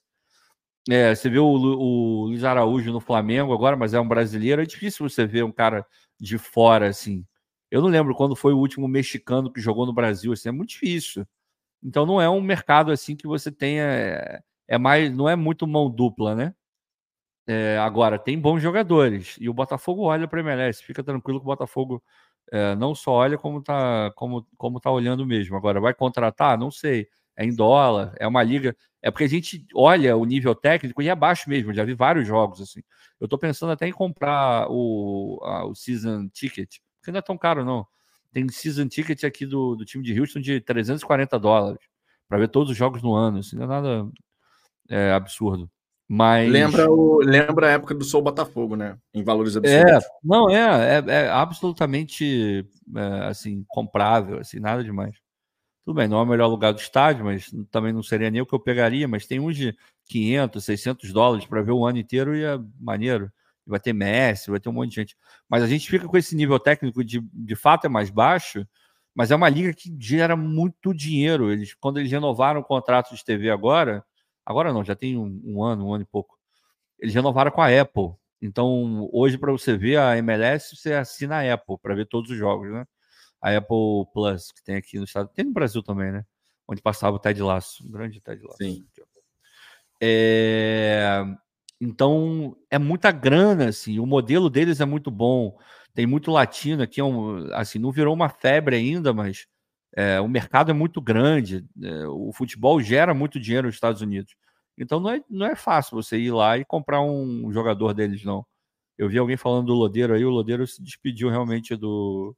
É, 0.90 1.14
você 1.14 1.30
vê 1.30 1.40
o, 1.40 1.46
o 1.46 2.26
Luiz 2.28 2.44
Araújo 2.44 2.92
no 2.92 3.00
Flamengo 3.00 3.54
agora, 3.54 3.76
mas 3.76 3.94
é 3.94 4.00
um 4.00 4.08
brasileiro. 4.08 4.62
É 4.62 4.66
difícil 4.66 5.08
você 5.08 5.26
ver 5.26 5.44
um 5.44 5.52
cara 5.52 5.86
de 6.20 6.38
fora, 6.38 6.88
assim. 6.90 7.26
Eu 7.72 7.82
não 7.82 7.90
lembro 7.90 8.16
quando 8.16 8.36
foi 8.36 8.54
o 8.54 8.58
último 8.58 8.88
mexicano 8.88 9.52
que 9.52 9.62
jogou 9.62 9.86
no 9.86 9.94
Brasil, 9.94 10.34
assim, 10.34 10.50
é 10.50 10.52
muito 10.52 10.70
difícil. 10.72 11.26
Então 11.84 12.06
não 12.06 12.22
é 12.22 12.30
um 12.30 12.42
mercado 12.42 12.92
assim 12.92 13.16
que 13.16 13.28
você 13.28 13.52
tenha. 13.52 13.84
É, 13.86 14.42
é 14.70 14.78
mais, 14.80 15.14
não 15.16 15.30
é 15.30 15.36
muito 15.36 15.68
mão 15.68 15.90
dupla, 15.90 16.36
né? 16.36 16.56
É, 17.48 17.78
agora, 17.80 18.20
tem 18.20 18.40
bons 18.40 18.62
jogadores. 18.62 19.36
E 19.40 19.50
o 19.50 19.54
Botafogo 19.54 20.04
olha 20.04 20.28
para 20.28 20.38
o 20.38 20.42
MLS. 20.42 20.84
Fica 20.84 21.04
tranquilo 21.04 21.40
que 21.40 21.46
o 21.46 21.48
Botafogo 21.48 22.04
é, 22.52 22.76
não 22.76 22.94
só 22.96 23.12
olha 23.14 23.38
como 23.38 23.62
tá, 23.64 24.12
como, 24.16 24.46
como 24.58 24.80
tá 24.80 24.92
olhando 24.92 25.26
mesmo. 25.26 25.56
Agora, 25.58 25.80
vai 25.82 25.94
contratar? 25.94 26.58
Não 26.60 26.72
sei. 26.72 27.08
É 27.38 27.46
em 27.46 27.56
dólar, 27.56 28.14
é 28.20 28.28
uma 28.28 28.44
liga. 28.44 28.76
É 29.02 29.10
porque 29.10 29.24
a 29.24 29.30
gente 29.30 29.66
olha 29.74 30.16
o 30.18 30.26
nível 30.26 30.54
técnico 30.54 31.02
e 31.02 31.10
é 31.10 31.16
baixo 31.16 31.50
mesmo. 31.50 31.74
Já 31.74 31.86
vi 31.86 31.94
vários 31.94 32.28
jogos 32.28 32.62
assim. 32.62 32.82
Eu 33.20 33.26
estou 33.26 33.40
pensando 33.40 33.72
até 33.72 33.88
em 33.88 33.94
comprar 33.94 34.68
o, 34.70 35.40
a, 35.44 35.66
o 35.66 35.76
Season 35.76 36.28
Ticket, 36.30 36.78
porque 37.00 37.12
não 37.12 37.20
é 37.20 37.22
tão 37.22 37.38
caro, 37.38 37.64
não. 37.64 37.86
Tem 38.32 38.48
Season 38.50 38.88
Ticket 38.88 39.24
aqui 39.24 39.46
do, 39.46 39.76
do 39.76 39.86
time 39.86 40.04
de 40.04 40.20
Houston 40.20 40.40
de 40.40 40.62
340 40.62 41.40
dólares 41.40 41.82
para 42.28 42.38
ver 42.38 42.50
todos 42.50 42.72
os 42.72 42.78
jogos 42.78 43.02
no 43.02 43.16
ano. 43.16 43.40
Isso 43.40 43.56
não 43.56 43.64
é 43.64 43.68
nada 43.68 44.10
é, 44.90 45.12
absurdo. 45.12 45.70
Mas... 46.08 46.50
Lembra, 46.50 46.90
o, 46.90 47.20
lembra 47.20 47.68
a 47.68 47.72
época 47.72 47.94
do 47.94 48.04
Sou 48.04 48.22
Botafogo, 48.22 48.76
né? 48.76 48.98
Em 49.14 49.24
valores 49.24 49.56
absurdos. 49.56 49.92
É, 49.92 50.08
não, 50.24 50.50
é, 50.50 50.98
é, 50.98 51.04
é 51.08 51.30
absolutamente 51.30 52.68
é, 52.96 53.28
assim, 53.28 53.64
comprável, 53.68 54.40
assim, 54.40 54.60
nada 54.60 54.84
demais. 54.84 55.16
Tudo 55.90 55.98
bem, 55.98 56.08
não 56.08 56.20
é 56.20 56.22
o 56.22 56.26
melhor 56.28 56.46
lugar 56.46 56.72
do 56.72 56.80
estádio, 56.80 57.26
mas 57.26 57.52
também 57.72 57.92
não 57.92 58.04
seria 58.04 58.30
nem 58.30 58.40
o 58.40 58.46
que 58.46 58.54
eu 58.54 58.60
pegaria, 58.60 59.08
mas 59.08 59.26
tem 59.26 59.40
uns 59.40 59.58
de 59.58 59.76
500, 60.06 60.64
600 60.64 61.12
dólares 61.12 61.48
para 61.48 61.64
ver 61.64 61.72
o 61.72 61.84
ano 61.84 61.98
inteiro 61.98 62.36
e 62.36 62.44
é 62.44 62.60
maneiro. 62.80 63.32
Vai 63.66 63.80
ter 63.80 63.92
Messi, 63.92 64.52
vai 64.52 64.60
ter 64.60 64.70
um 64.70 64.74
monte 64.74 64.90
de 64.92 64.96
gente. 64.98 65.18
Mas 65.50 65.64
a 65.64 65.68
gente 65.68 65.90
fica 65.90 66.08
com 66.08 66.16
esse 66.16 66.36
nível 66.36 66.60
técnico 66.60 67.04
de, 67.04 67.20
de 67.34 67.56
fato 67.56 67.86
é 67.86 67.90
mais 67.90 68.12
baixo, 68.12 68.68
mas 69.16 69.32
é 69.32 69.36
uma 69.36 69.50
liga 69.50 69.74
que 69.74 69.92
gera 70.00 70.36
muito 70.36 70.94
dinheiro. 70.94 71.52
Eles, 71.52 71.74
quando 71.74 71.98
eles 71.98 72.12
renovaram 72.12 72.60
o 72.62 72.64
contrato 72.64 73.16
de 73.16 73.26
TV 73.26 73.50
agora, 73.50 74.06
agora 74.46 74.72
não, 74.72 74.84
já 74.84 74.96
tem 74.96 75.18
um, 75.18 75.42
um 75.44 75.64
ano, 75.64 75.88
um 75.88 75.94
ano 75.96 76.04
e 76.04 76.08
pouco, 76.08 76.38
eles 77.00 77.16
renovaram 77.16 77.50
com 77.50 77.64
a 77.64 77.82
Apple. 77.82 78.12
Então, 78.40 79.10
hoje, 79.12 79.40
para 79.40 79.52
você 79.52 79.76
ver 79.76 79.98
a 79.98 80.16
MLS, 80.18 80.76
você 80.76 80.94
assina 80.94 81.38
a 81.38 81.54
Apple 81.56 81.80
para 81.82 81.96
ver 81.96 82.06
todos 82.06 82.30
os 82.30 82.38
jogos, 82.38 82.72
né? 82.72 82.86
A 83.42 83.56
Apple 83.56 84.06
Plus, 84.14 84.52
que 84.52 84.64
tem 84.64 84.76
aqui 84.76 84.98
no 84.98 85.06
estado, 85.06 85.30
tem 85.34 85.46
no 85.46 85.52
Brasil 85.52 85.82
também, 85.82 86.12
né? 86.12 86.26
Onde 86.68 86.82
passava 86.82 87.16
o 87.16 87.20
Ted 87.20 87.42
Laço, 87.42 87.86
um 87.88 87.92
grande 87.92 88.22
Ted 88.22 88.42
Laço. 88.44 88.58
Sim. 88.58 88.86
É... 90.02 91.24
Então, 91.82 92.58
é 92.70 92.78
muita 92.78 93.12
grana, 93.12 93.70
assim, 93.70 94.00
o 94.00 94.06
modelo 94.06 94.50
deles 94.50 94.82
é 94.82 94.86
muito 94.86 95.10
bom, 95.10 95.58
tem 95.94 96.06
muito 96.06 96.30
latino 96.30 96.84
aqui, 96.84 97.00
é 97.00 97.04
um, 97.04 97.54
assim, 97.54 97.80
não 97.80 97.92
virou 97.92 98.14
uma 98.14 98.28
febre 98.28 98.76
ainda, 98.76 99.14
mas 99.14 99.48
é, 99.96 100.20
o 100.20 100.28
mercado 100.28 100.72
é 100.72 100.74
muito 100.74 101.02
grande, 101.02 101.66
é, 101.82 102.08
o 102.08 102.32
futebol 102.34 102.82
gera 102.82 103.14
muito 103.14 103.40
dinheiro 103.40 103.68
nos 103.68 103.76
Estados 103.76 104.02
Unidos. 104.02 104.36
Então 104.78 105.00
não 105.00 105.10
é, 105.10 105.22
não 105.30 105.46
é 105.46 105.56
fácil 105.56 105.96
você 105.96 106.18
ir 106.18 106.32
lá 106.32 106.58
e 106.58 106.66
comprar 106.66 107.02
um 107.02 107.52
jogador 107.52 107.94
deles, 107.94 108.24
não. 108.24 108.46
Eu 108.98 109.10
vi 109.10 109.18
alguém 109.18 109.38
falando 109.38 109.68
do 109.68 109.74
Lodeiro 109.74 110.14
aí, 110.14 110.26
o 110.26 110.30
Lodeiro 110.30 110.68
se 110.68 110.84
despediu 110.84 111.30
realmente 111.30 111.76
do, 111.76 112.36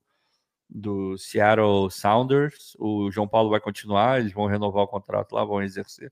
do 0.72 1.18
Seattle 1.18 1.92
Sounders. 1.92 2.76
O 2.80 3.12
João 3.12 3.28
Paulo 3.28 3.50
vai 3.50 3.60
continuar, 3.60 4.20
eles 4.20 4.32
vão 4.32 4.46
renovar 4.48 4.84
o 4.84 4.88
contrato 4.88 5.34
lá, 5.34 5.44
vão 5.44 5.62
exercer 5.62 6.12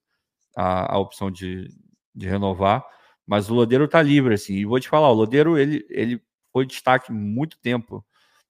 a, 0.55 0.95
a 0.95 0.99
opção 0.99 1.31
de, 1.31 1.69
de 2.13 2.27
renovar. 2.27 2.85
Mas 3.25 3.49
o 3.49 3.53
Lodeiro 3.53 3.87
tá 3.87 4.01
livre, 4.01 4.33
assim. 4.33 4.55
E 4.55 4.65
vou 4.65 4.79
te 4.79 4.89
falar, 4.89 5.09
o 5.09 5.13
Lodeiro, 5.13 5.57
ele, 5.57 5.85
ele 5.89 6.21
foi 6.51 6.65
destaque 6.65 7.11
muito 7.11 7.59
tempo 7.59 8.05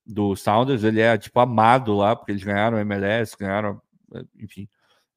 do 0.06 0.36
Sounders, 0.36 0.84
ele 0.84 1.02
é, 1.02 1.18
tipo, 1.18 1.40
amado 1.40 1.96
lá, 1.96 2.16
porque 2.16 2.32
eles 2.32 2.44
ganharam 2.44 2.80
MLS, 2.80 3.36
ganharam, 3.38 3.80
enfim, 4.36 4.68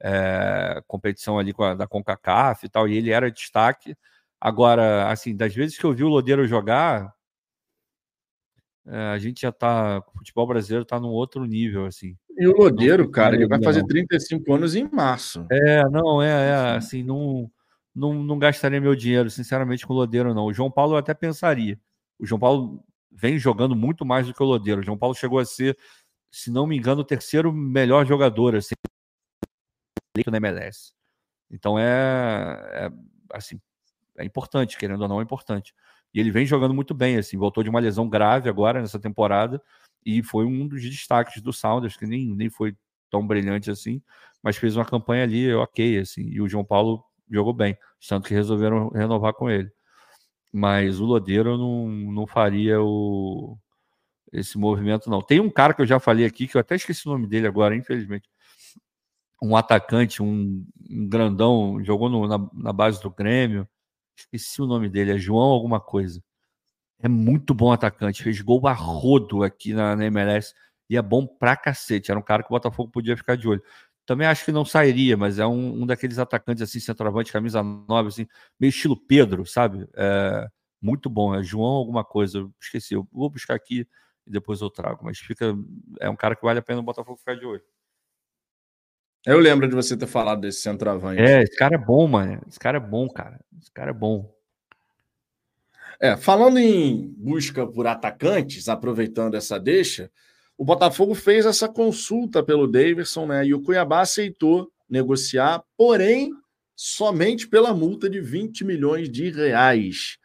é, 0.02 0.82
competição 0.86 1.38
ali 1.38 1.52
com 1.52 1.62
a, 1.62 1.74
da 1.74 1.86
CONCACAF 1.86 2.66
e 2.66 2.68
tal, 2.68 2.88
e 2.88 2.96
ele 2.96 3.10
era 3.10 3.30
destaque. 3.30 3.96
Agora, 4.40 5.10
assim, 5.10 5.34
das 5.36 5.54
vezes 5.54 5.78
que 5.78 5.84
eu 5.84 5.94
vi 5.94 6.04
o 6.04 6.08
Lodeiro 6.08 6.46
jogar, 6.46 7.14
é, 8.86 8.96
a 8.96 9.18
gente 9.18 9.42
já 9.42 9.52
tá. 9.52 9.98
O 10.14 10.18
futebol 10.18 10.46
brasileiro 10.46 10.84
tá 10.84 10.98
num 10.98 11.08
outro 11.08 11.44
nível, 11.44 11.86
assim. 11.86 12.16
E 12.36 12.46
o 12.46 12.56
Lodeiro, 12.56 13.08
cara, 13.10 13.36
ele 13.36 13.46
vai 13.46 13.62
fazer 13.62 13.84
35 13.84 14.54
anos 14.54 14.74
em 14.74 14.88
março. 14.90 15.46
É, 15.50 15.88
não, 15.88 16.20
é, 16.20 16.48
é 16.48 16.76
assim, 16.76 17.02
não, 17.02 17.50
não, 17.94 18.14
não 18.14 18.38
gastaria 18.38 18.80
meu 18.80 18.96
dinheiro, 18.96 19.30
sinceramente, 19.30 19.86
com 19.86 19.92
o 19.92 19.96
Lodeiro, 19.96 20.34
não. 20.34 20.46
O 20.46 20.52
João 20.52 20.70
Paulo 20.70 20.94
eu 20.94 20.98
até 20.98 21.14
pensaria. 21.14 21.78
O 22.18 22.26
João 22.26 22.40
Paulo 22.40 22.84
vem 23.10 23.38
jogando 23.38 23.76
muito 23.76 24.04
mais 24.04 24.26
do 24.26 24.34
que 24.34 24.42
o 24.42 24.46
Lodeiro. 24.46 24.80
O 24.80 24.84
João 24.84 24.98
Paulo 24.98 25.14
chegou 25.14 25.38
a 25.38 25.44
ser, 25.44 25.78
se 26.30 26.50
não 26.50 26.66
me 26.66 26.76
engano, 26.76 27.02
o 27.02 27.04
terceiro 27.04 27.52
melhor 27.52 28.06
jogador, 28.06 28.56
assim, 28.56 28.74
na 30.26 30.36
MLS. 30.38 30.92
Então 31.50 31.78
é, 31.78 32.86
é 32.86 32.90
assim, 33.32 33.60
é 34.16 34.24
importante, 34.24 34.78
querendo 34.78 35.02
ou 35.02 35.08
não, 35.08 35.20
é 35.20 35.22
importante. 35.22 35.74
E 36.14 36.20
ele 36.20 36.30
vem 36.30 36.44
jogando 36.46 36.74
muito 36.74 36.94
bem, 36.94 37.16
assim, 37.16 37.36
voltou 37.36 37.62
de 37.62 37.70
uma 37.70 37.80
lesão 37.80 38.08
grave 38.08 38.48
agora 38.48 38.80
nessa 38.80 38.98
temporada 38.98 39.62
e 40.04 40.22
foi 40.22 40.44
um 40.44 40.66
dos 40.66 40.82
destaques 40.82 41.40
do 41.40 41.52
Sounders, 41.52 41.96
que 41.96 42.06
nem, 42.06 42.34
nem 42.34 42.50
foi 42.50 42.76
tão 43.10 43.26
brilhante 43.26 43.70
assim, 43.70 44.02
mas 44.42 44.56
fez 44.56 44.76
uma 44.76 44.84
campanha 44.84 45.24
ali 45.24 45.52
ok, 45.54 45.98
assim, 45.98 46.22
e 46.22 46.40
o 46.40 46.48
João 46.48 46.64
Paulo 46.64 47.04
jogou 47.30 47.52
bem, 47.52 47.76
tanto 48.08 48.28
que 48.28 48.34
resolveram 48.34 48.88
renovar 48.88 49.32
com 49.32 49.48
ele. 49.48 49.70
Mas 50.52 51.00
o 51.00 51.04
Lodeiro 51.04 51.56
não, 51.56 51.88
não 51.88 52.26
faria 52.26 52.80
o, 52.82 53.56
esse 54.32 54.58
movimento, 54.58 55.08
não. 55.08 55.22
Tem 55.22 55.40
um 55.40 55.50
cara 55.50 55.72
que 55.72 55.82
eu 55.82 55.86
já 55.86 56.00
falei 56.00 56.26
aqui, 56.26 56.46
que 56.46 56.56
eu 56.56 56.60
até 56.60 56.74
esqueci 56.74 57.06
o 57.06 57.12
nome 57.12 57.26
dele 57.26 57.46
agora, 57.46 57.76
infelizmente. 57.76 58.28
Um 59.42 59.56
atacante, 59.56 60.22
um, 60.22 60.64
um 60.90 61.08
grandão, 61.08 61.82
jogou 61.82 62.08
no, 62.08 62.26
na, 62.28 62.38
na 62.54 62.72
base 62.72 63.00
do 63.02 63.10
Grêmio, 63.10 63.68
Esqueci 64.16 64.60
o 64.62 64.66
nome 64.66 64.88
dele, 64.88 65.12
é 65.12 65.18
João 65.18 65.50
alguma 65.50 65.80
coisa. 65.80 66.22
É 66.98 67.08
muito 67.08 67.54
bom 67.54 67.72
atacante, 67.72 68.22
fez 68.22 68.40
gol 68.40 68.66
a 68.66 68.72
rodo 68.72 69.42
aqui 69.42 69.72
na, 69.74 69.96
na 69.96 70.06
MLS 70.06 70.54
e 70.88 70.96
é 70.96 71.02
bom 71.02 71.26
pra 71.26 71.56
cacete. 71.56 72.10
Era 72.10 72.20
um 72.20 72.22
cara 72.22 72.42
que 72.42 72.48
o 72.48 72.54
Botafogo 72.54 72.90
podia 72.90 73.16
ficar 73.16 73.36
de 73.36 73.48
olho. 73.48 73.62
Também 74.06 74.26
acho 74.26 74.44
que 74.44 74.52
não 74.52 74.64
sairia, 74.64 75.16
mas 75.16 75.38
é 75.38 75.46
um, 75.46 75.82
um 75.82 75.86
daqueles 75.86 76.18
atacantes 76.18 76.62
assim, 76.62 76.80
centroavante, 76.80 77.32
camisa 77.32 77.62
nova, 77.62 78.08
assim, 78.08 78.26
meio 78.58 78.70
estilo 78.70 78.96
Pedro, 78.96 79.46
sabe? 79.46 79.88
É, 79.94 80.46
muito 80.80 81.08
bom. 81.08 81.34
É 81.34 81.42
João 81.42 81.72
alguma 81.72 82.04
coisa, 82.04 82.38
eu 82.38 82.52
esqueci. 82.60 82.94
Eu 82.94 83.06
vou 83.12 83.30
buscar 83.30 83.54
aqui 83.54 83.86
e 84.26 84.30
depois 84.30 84.60
eu 84.60 84.70
trago. 84.70 85.04
Mas 85.04 85.18
fica. 85.18 85.54
É 86.00 86.10
um 86.10 86.16
cara 86.16 86.36
que 86.36 86.44
vale 86.44 86.58
a 86.58 86.62
pena 86.62 86.80
o 86.80 86.84
Botafogo 86.84 87.18
ficar 87.18 87.36
de 87.36 87.46
olho. 87.46 87.62
Eu 89.24 89.38
lembro 89.38 89.68
de 89.68 89.74
você 89.74 89.96
ter 89.96 90.08
falado 90.08 90.40
desse 90.40 90.62
centroavante. 90.62 91.22
É, 91.22 91.42
esse 91.42 91.56
cara 91.56 91.76
é 91.76 91.78
bom, 91.78 92.08
mano. 92.08 92.42
Esse 92.48 92.58
cara 92.58 92.78
é 92.78 92.80
bom, 92.80 93.08
cara. 93.08 93.40
Esse 93.62 93.70
cara 93.70 93.90
é 93.90 93.94
bom. 93.94 94.28
É, 96.00 96.16
falando 96.16 96.58
em 96.58 97.14
busca 97.16 97.64
por 97.64 97.86
atacantes, 97.86 98.68
aproveitando 98.68 99.36
essa 99.36 99.56
deixa, 99.56 100.10
o 100.58 100.64
Botafogo 100.64 101.14
fez 101.14 101.46
essa 101.46 101.68
consulta 101.68 102.42
pelo 102.42 102.66
Davidson, 102.66 103.26
né? 103.26 103.46
E 103.46 103.54
o 103.54 103.62
Cuiabá 103.62 104.00
aceitou 104.00 104.68
negociar, 104.90 105.62
porém, 105.76 106.32
somente 106.74 107.46
pela 107.46 107.72
multa 107.72 108.10
de 108.10 108.20
20 108.20 108.64
milhões 108.64 109.08
de 109.08 109.30
reais. 109.30 110.18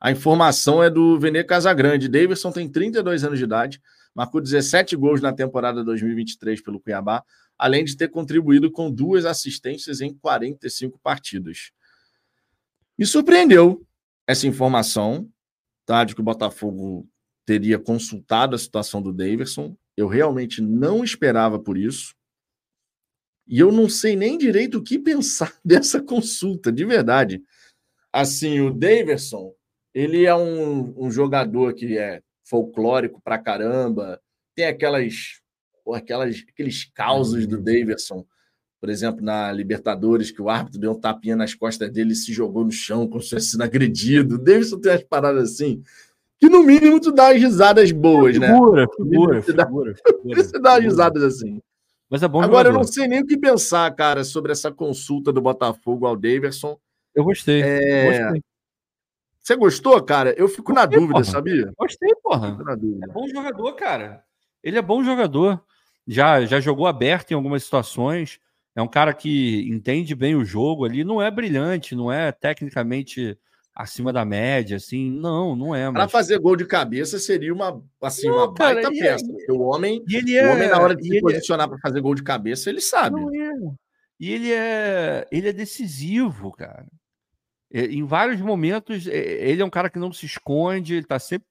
A 0.00 0.12
informação 0.12 0.80
é 0.80 0.88
do 0.88 1.18
Vene 1.18 1.42
Casagrande. 1.42 2.08
Davidson 2.08 2.52
tem 2.52 2.70
32 2.70 3.24
anos 3.24 3.38
de 3.38 3.44
idade, 3.44 3.82
marcou 4.14 4.40
17 4.40 4.94
gols 4.94 5.20
na 5.20 5.32
temporada 5.32 5.82
2023 5.82 6.62
pelo 6.62 6.78
Cuiabá, 6.78 7.24
além 7.58 7.84
de 7.84 7.96
ter 7.96 8.08
contribuído 8.08 8.70
com 8.70 8.88
duas 8.88 9.24
assistências 9.24 10.00
em 10.00 10.14
45 10.14 11.00
partidas. 11.00 11.72
Me 12.98 13.04
surpreendeu 13.04 13.84
essa 14.26 14.46
informação, 14.46 15.30
tá, 15.84 16.04
de 16.04 16.14
que 16.14 16.20
o 16.20 16.24
Botafogo 16.24 17.08
teria 17.44 17.78
consultado 17.78 18.54
a 18.54 18.58
situação 18.58 19.00
do 19.00 19.12
Davidson. 19.12 19.76
Eu 19.96 20.08
realmente 20.08 20.60
não 20.60 21.04
esperava 21.04 21.58
por 21.58 21.76
isso. 21.76 22.14
E 23.46 23.60
eu 23.60 23.70
não 23.70 23.88
sei 23.88 24.16
nem 24.16 24.36
direito 24.36 24.78
o 24.78 24.82
que 24.82 24.98
pensar 24.98 25.56
dessa 25.64 26.02
consulta, 26.02 26.72
de 26.72 26.84
verdade. 26.84 27.42
Assim, 28.12 28.60
o 28.60 28.72
Davidson, 28.72 29.54
ele 29.94 30.24
é 30.24 30.34
um, 30.34 31.06
um 31.06 31.10
jogador 31.10 31.74
que 31.74 31.96
é 31.96 32.22
folclórico 32.48 33.20
pra 33.22 33.38
caramba, 33.38 34.20
tem 34.54 34.66
aquelas 34.66 35.40
aquelas, 35.94 36.44
aqueles 36.48 36.84
causos 36.84 37.46
do 37.46 37.58
uhum. 37.58 37.62
Davidson, 37.62 38.26
por 38.86 38.90
exemplo, 38.92 39.20
na 39.20 39.50
Libertadores, 39.50 40.30
que 40.30 40.40
o 40.40 40.48
árbitro 40.48 40.78
deu 40.78 40.92
um 40.92 41.00
tapinha 41.00 41.34
nas 41.34 41.52
costas 41.54 41.90
dele 41.90 42.12
e 42.12 42.14
se 42.14 42.32
jogou 42.32 42.64
no 42.64 42.70
chão 42.70 43.08
como 43.08 43.20
se 43.20 43.30
tivesse 43.30 43.48
sido 43.48 43.62
agredido. 43.62 44.38
Davidson 44.38 44.78
tem 44.78 44.92
umas 44.92 45.02
paradas 45.02 45.50
assim, 45.50 45.82
que 46.38 46.48
no 46.48 46.62
mínimo 46.62 47.00
tu 47.00 47.10
dá 47.10 47.32
as 47.32 47.42
risadas 47.42 47.90
boas, 47.90 48.38
né? 48.38 48.46
Figura, 48.46 48.86
figura, 48.96 49.42
figura. 49.42 49.94
Você 50.36 50.60
dá 50.60 50.76
as 50.76 50.84
risadas 50.84 51.20
assim. 51.24 51.60
Mas 52.08 52.22
é 52.22 52.28
bom 52.28 52.38
Agora, 52.40 52.68
jogador. 52.68 52.68
eu 52.68 52.74
não 52.74 52.84
sei 52.84 53.08
nem 53.08 53.22
o 53.22 53.26
que 53.26 53.36
pensar, 53.36 53.92
cara, 53.96 54.22
sobre 54.22 54.52
essa 54.52 54.70
consulta 54.70 55.32
do 55.32 55.42
Botafogo 55.42 56.06
ao 56.06 56.14
Davidson. 56.14 56.78
Eu 57.12 57.24
gostei. 57.24 57.62
É... 57.62 58.20
gostei. 58.22 58.42
Você 59.40 59.56
gostou, 59.56 60.00
cara? 60.00 60.32
Eu 60.38 60.46
fico 60.46 60.72
gostei, 60.72 60.80
na 60.80 60.86
dúvida, 60.86 61.12
porra. 61.14 61.24
sabia? 61.24 61.72
Gostei, 61.76 62.14
porra. 62.22 62.56
É 63.02 63.12
bom 63.12 63.26
jogador, 63.26 63.72
cara. 63.72 64.22
Ele 64.62 64.78
é 64.78 64.82
bom 64.82 65.02
jogador 65.02 65.60
já, 66.06 66.44
já 66.46 66.60
jogou 66.60 66.86
aberto 66.86 67.32
em 67.32 67.34
algumas 67.34 67.64
situações. 67.64 68.38
É 68.76 68.82
um 68.82 68.86
cara 68.86 69.14
que 69.14 69.66
entende 69.70 70.14
bem 70.14 70.36
o 70.36 70.44
jogo 70.44 70.84
ali. 70.84 71.02
Não 71.02 71.20
é 71.20 71.30
brilhante, 71.30 71.96
não 71.96 72.12
é 72.12 72.30
tecnicamente 72.30 73.36
acima 73.74 74.12
da 74.12 74.22
média, 74.22 74.76
assim. 74.76 75.10
Não, 75.10 75.56
não 75.56 75.74
é. 75.74 75.86
Mas... 75.86 75.94
Para 75.94 76.08
fazer 76.08 76.38
gol 76.38 76.56
de 76.56 76.66
cabeça 76.66 77.18
seria 77.18 77.54
uma, 77.54 77.82
assim, 78.02 78.28
não, 78.28 78.36
uma 78.36 78.54
cara, 78.54 78.74
baita 78.74 78.90
peça. 78.90 79.24
É... 79.48 79.52
O 79.52 79.62
homem, 79.62 80.04
é... 80.12 80.46
o 80.46 80.52
homem, 80.52 80.68
na 80.68 80.78
hora 80.78 80.94
de 80.94 81.08
se 81.08 81.16
é 81.16 81.20
posicionar 81.20 81.66
é... 81.66 81.70
para 81.70 81.78
fazer 81.78 82.02
gol 82.02 82.14
de 82.14 82.22
cabeça, 82.22 82.68
ele 82.68 82.82
sabe. 82.82 83.18
Não 83.18 83.34
é. 83.34 83.52
E 84.20 84.32
ele 84.32 84.52
é, 84.52 85.26
ele 85.32 85.48
é 85.48 85.52
decisivo, 85.54 86.52
cara. 86.52 86.86
Em 87.72 88.04
vários 88.04 88.40
momentos, 88.42 89.06
ele 89.06 89.60
é 89.60 89.64
um 89.64 89.70
cara 89.70 89.90
que 89.90 89.98
não 89.98 90.12
se 90.12 90.26
esconde, 90.26 90.94
ele 90.94 91.02
está 91.02 91.18
sempre 91.18 91.46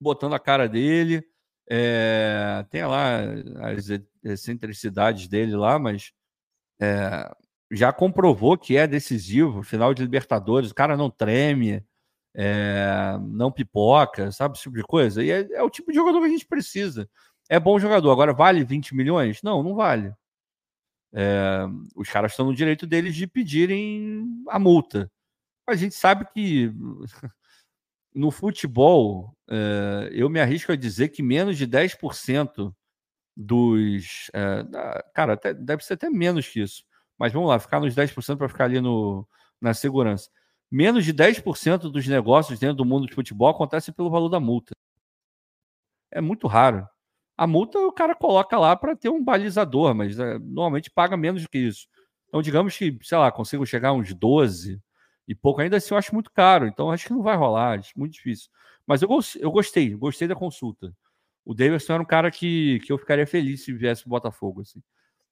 botando 0.00 0.34
a 0.34 0.40
cara 0.40 0.68
dele. 0.68 1.24
É, 1.68 2.64
tem 2.68 2.84
lá 2.84 3.20
as 3.62 3.88
excentricidades 4.22 5.26
dele 5.28 5.56
lá, 5.56 5.78
mas 5.78 6.12
é, 6.84 7.34
já 7.72 7.92
comprovou 7.92 8.58
que 8.58 8.76
é 8.76 8.86
decisivo. 8.86 9.62
Final 9.62 9.94
de 9.94 10.02
Libertadores, 10.02 10.70
o 10.70 10.74
cara 10.74 10.96
não 10.96 11.10
treme, 11.10 11.84
é, 12.34 13.18
não 13.22 13.50
pipoca, 13.50 14.30
sabe? 14.32 14.54
Esse 14.54 14.64
tipo 14.64 14.76
de 14.76 14.82
coisa. 14.82 15.22
E 15.24 15.30
é, 15.30 15.40
é, 15.52 15.62
o 15.62 15.70
tipo 15.70 15.90
de 15.90 15.96
jogador 15.96 16.20
que 16.20 16.26
a 16.26 16.30
gente 16.30 16.46
precisa. 16.46 17.08
É 17.48 17.58
bom 17.58 17.78
jogador. 17.78 18.10
Agora, 18.10 18.32
vale 18.32 18.64
20 18.64 18.94
milhões? 18.94 19.42
Não, 19.42 19.62
não 19.62 19.74
vale. 19.74 20.12
os 21.94 22.08
caras 22.08 22.32
estão 22.32 22.46
no 22.46 22.54
direito 22.54 22.86
deles 22.86 23.14
de 23.14 23.26
pedirem 23.26 24.26
a 24.48 24.58
multa. 24.58 25.10
A 25.68 25.74
gente 25.74 25.94
sabe 25.94 26.26
que 26.32 26.72
no 28.14 28.30
futebol, 28.30 29.36
eu 30.12 30.28
me 30.30 30.40
arrisco 30.40 30.72
a 30.72 30.76
dizer 30.76 31.08
que 31.08 31.22
menos 31.22 31.56
de 31.56 31.66
10% 31.66 32.74
dos. 33.36 34.30
É, 34.34 34.64
cara, 35.14 35.34
até, 35.34 35.54
deve 35.54 35.84
ser 35.84 35.94
até 35.94 36.10
menos 36.10 36.48
que 36.48 36.60
isso. 36.60 36.84
Mas 37.18 37.32
vamos 37.32 37.48
lá, 37.48 37.58
ficar 37.58 37.80
nos 37.80 37.94
10% 37.94 38.36
para 38.36 38.48
ficar 38.48 38.64
ali 38.64 38.80
no, 38.80 39.26
na 39.60 39.74
segurança. 39.74 40.30
Menos 40.70 41.04
de 41.04 41.12
10% 41.14 41.90
dos 41.90 42.06
negócios 42.08 42.58
dentro 42.58 42.76
do 42.76 42.84
mundo 42.84 43.06
de 43.06 43.14
futebol 43.14 43.48
acontece 43.48 43.92
pelo 43.92 44.10
valor 44.10 44.28
da 44.28 44.40
multa. 44.40 44.74
É 46.10 46.20
muito 46.20 46.46
raro. 46.46 46.86
A 47.36 47.46
multa 47.46 47.78
o 47.78 47.92
cara 47.92 48.14
coloca 48.14 48.58
lá 48.58 48.76
para 48.76 48.96
ter 48.96 49.08
um 49.08 49.22
balizador, 49.22 49.94
mas 49.94 50.18
é, 50.18 50.38
normalmente 50.38 50.90
paga 50.90 51.16
menos 51.16 51.42
do 51.42 51.48
que 51.48 51.58
isso. 51.58 51.86
Então, 52.28 52.42
digamos 52.42 52.76
que, 52.76 52.96
sei 53.02 53.18
lá, 53.18 53.30
consigo 53.30 53.66
chegar 53.66 53.90
a 53.90 53.92
uns 53.92 54.12
12, 54.14 54.80
e 55.26 55.34
pouco. 55.34 55.60
Ainda 55.60 55.76
assim, 55.76 55.94
eu 55.94 55.98
acho 55.98 56.14
muito 56.14 56.30
caro, 56.30 56.66
então 56.66 56.90
acho 56.90 57.06
que 57.06 57.12
não 57.12 57.22
vai 57.22 57.36
rolar, 57.36 57.78
acho 57.78 57.92
muito 57.96 58.12
difícil. 58.12 58.50
Mas 58.86 59.02
eu, 59.02 59.08
eu 59.40 59.50
gostei, 59.50 59.94
gostei 59.94 60.28
da 60.28 60.34
consulta. 60.34 60.94
O 61.44 61.54
Davidson 61.54 61.94
era 61.94 62.02
um 62.02 62.06
cara 62.06 62.30
que, 62.30 62.80
que 62.80 62.92
eu 62.92 62.98
ficaria 62.98 63.26
feliz 63.26 63.64
se 63.64 63.72
viesse 63.72 64.06
o 64.06 64.08
Botafogo. 64.08 64.62
Assim. 64.62 64.80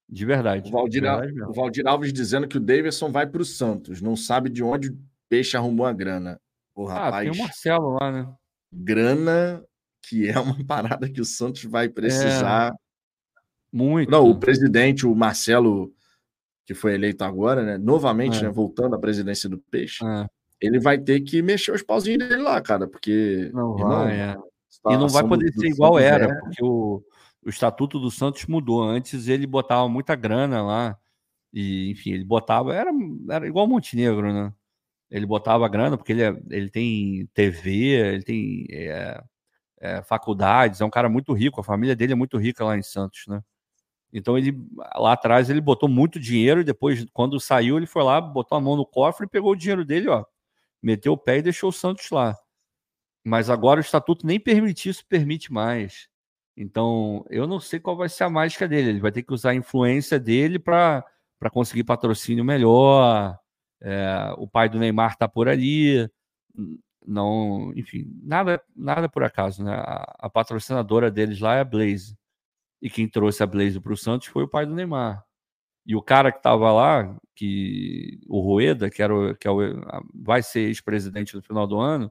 De 0.08 0.26
verdade. 0.26 0.68
O 0.68 0.72
Valdir, 0.72 1.02
verdade 1.02 1.42
o 1.42 1.52
Valdir 1.52 1.86
Alves 1.86 2.12
dizendo 2.12 2.46
que 2.46 2.58
o 2.58 2.60
Davidson 2.60 3.10
vai 3.10 3.26
para 3.26 3.40
o 3.40 3.44
Santos, 3.44 4.02
não 4.02 4.14
sabe 4.14 4.50
de 4.50 4.62
onde 4.62 4.90
o 4.90 4.98
peixe 5.28 5.56
arrumou 5.56 5.86
a 5.86 5.92
grana. 5.92 6.38
O 6.74 6.84
rapaz. 6.84 7.28
Ah, 7.28 7.32
tem 7.32 7.40
o 7.40 7.42
Marcelo 7.42 7.98
lá, 7.98 8.12
né? 8.12 8.34
Grana 8.72 9.64
que 10.02 10.28
é 10.28 10.38
uma 10.38 10.56
parada 10.66 11.08
que 11.08 11.20
o 11.20 11.24
Santos 11.24 11.64
vai 11.64 11.88
precisar. 11.88 12.68
É, 12.68 12.76
muito. 13.72 14.10
Não, 14.10 14.28
o 14.28 14.38
presidente, 14.38 15.06
o 15.06 15.14
Marcelo, 15.14 15.92
que 16.66 16.74
foi 16.74 16.94
eleito 16.94 17.24
agora, 17.24 17.62
né? 17.62 17.78
Novamente, 17.78 18.38
é. 18.38 18.42
né, 18.42 18.50
voltando 18.50 18.94
à 18.94 18.98
presidência 18.98 19.48
do 19.48 19.58
Peixe, 19.58 20.04
é. 20.04 20.26
ele 20.60 20.78
vai 20.78 20.98
ter 20.98 21.20
que 21.20 21.40
mexer 21.40 21.72
os 21.72 21.82
pauzinhos 21.82 22.28
dele 22.28 22.42
lá, 22.42 22.60
cara, 22.60 22.86
porque. 22.86 23.50
Não 23.54 23.76
vai, 23.76 24.20
é. 24.20 24.36
E 24.88 24.96
não 24.96 25.08
vai 25.08 25.26
poder 25.26 25.52
ser 25.52 25.68
igual 25.68 25.94
Santos 25.94 26.06
era, 26.06 26.24
é 26.24 26.34
porque 26.40 26.64
o, 26.64 27.02
o 27.44 27.48
estatuto 27.48 28.00
do 28.00 28.10
Santos 28.10 28.46
mudou. 28.46 28.82
Antes 28.82 29.28
ele 29.28 29.46
botava 29.46 29.88
muita 29.88 30.14
grana 30.14 30.62
lá. 30.62 30.98
E, 31.52 31.90
enfim, 31.90 32.12
ele 32.12 32.24
botava. 32.24 32.74
Era, 32.74 32.90
era 33.30 33.46
igual 33.46 33.66
o 33.66 33.68
Montenegro, 33.68 34.32
né? 34.32 34.52
Ele 35.10 35.26
botava 35.26 35.68
grana 35.68 35.96
porque 35.98 36.12
ele, 36.12 36.22
é, 36.22 36.34
ele 36.50 36.70
tem 36.70 37.28
TV, 37.34 37.70
ele 38.14 38.22
tem 38.22 38.66
é, 38.70 39.22
é, 39.82 40.02
faculdades, 40.02 40.80
é 40.80 40.84
um 40.84 40.90
cara 40.90 41.08
muito 41.08 41.34
rico, 41.34 41.60
a 41.60 41.64
família 41.64 41.94
dele 41.94 42.12
é 42.12 42.16
muito 42.16 42.38
rica 42.38 42.64
lá 42.64 42.78
em 42.78 42.82
Santos, 42.82 43.24
né? 43.28 43.42
Então 44.12 44.38
ele 44.38 44.56
lá 44.96 45.12
atrás 45.12 45.50
ele 45.50 45.60
botou 45.60 45.88
muito 45.88 46.20
dinheiro 46.20 46.60
e 46.60 46.64
depois 46.64 47.04
quando 47.12 47.40
saiu 47.40 47.76
ele 47.76 47.86
foi 47.86 48.02
lá, 48.02 48.20
botou 48.20 48.56
a 48.56 48.60
mão 48.60 48.76
no 48.76 48.86
cofre 48.86 49.26
e 49.26 49.28
pegou 49.28 49.52
o 49.52 49.56
dinheiro 49.56 49.84
dele, 49.84 50.08
ó, 50.08 50.24
meteu 50.82 51.12
o 51.12 51.18
pé 51.18 51.38
e 51.38 51.42
deixou 51.42 51.70
o 51.70 51.72
Santos 51.72 52.10
lá. 52.10 52.36
Mas 53.24 53.48
agora 53.48 53.78
o 53.78 53.82
estatuto 53.82 54.26
nem 54.26 54.40
permite 54.40 54.88
isso, 54.88 55.06
permite 55.06 55.52
mais. 55.52 56.08
Então, 56.56 57.24
eu 57.30 57.46
não 57.46 57.60
sei 57.60 57.80
qual 57.80 57.96
vai 57.96 58.08
ser 58.08 58.24
a 58.24 58.30
mágica 58.30 58.68
dele. 58.68 58.90
Ele 58.90 59.00
vai 59.00 59.12
ter 59.12 59.22
que 59.22 59.32
usar 59.32 59.50
a 59.50 59.54
influência 59.54 60.18
dele 60.18 60.58
para 60.58 61.04
conseguir 61.50 61.84
patrocínio 61.84 62.44
melhor. 62.44 63.38
É, 63.80 64.34
o 64.36 64.46
pai 64.48 64.68
do 64.68 64.78
Neymar 64.78 65.12
está 65.12 65.28
por 65.28 65.48
ali. 65.48 66.08
Não, 67.06 67.72
enfim, 67.74 68.04
nada, 68.22 68.62
nada 68.76 69.08
por 69.08 69.24
acaso, 69.24 69.64
né? 69.64 69.74
A, 69.74 70.16
a 70.20 70.30
patrocinadora 70.30 71.10
deles 71.10 71.40
lá 71.40 71.56
é 71.56 71.60
a 71.60 71.64
Blaze. 71.64 72.16
E 72.80 72.90
quem 72.90 73.08
trouxe 73.08 73.42
a 73.42 73.46
Blaze 73.46 73.80
para 73.80 73.92
o 73.92 73.96
Santos 73.96 74.28
foi 74.28 74.44
o 74.44 74.48
pai 74.48 74.66
do 74.66 74.74
Neymar. 74.74 75.24
E 75.86 75.96
o 75.96 76.02
cara 76.02 76.30
que 76.30 76.38
estava 76.38 76.70
lá, 76.72 77.16
que 77.34 78.20
o 78.28 78.40
Rueda, 78.40 78.90
que, 78.90 79.02
era 79.02 79.14
o, 79.14 79.34
que 79.36 79.48
é 79.48 79.50
o, 79.50 79.58
vai 80.14 80.42
ser 80.42 80.60
ex-presidente 80.68 81.34
no 81.34 81.42
final 81.42 81.66
do 81.66 81.78
ano, 81.78 82.10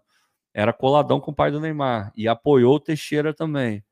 era 0.53 0.73
coladão 0.73 1.19
com 1.19 1.31
o 1.31 1.35
pai 1.35 1.51
do 1.51 1.59
Neymar 1.59 2.11
e 2.15 2.27
apoiou 2.27 2.75
o 2.75 2.79
Teixeira 2.79 3.33
também. 3.33 3.83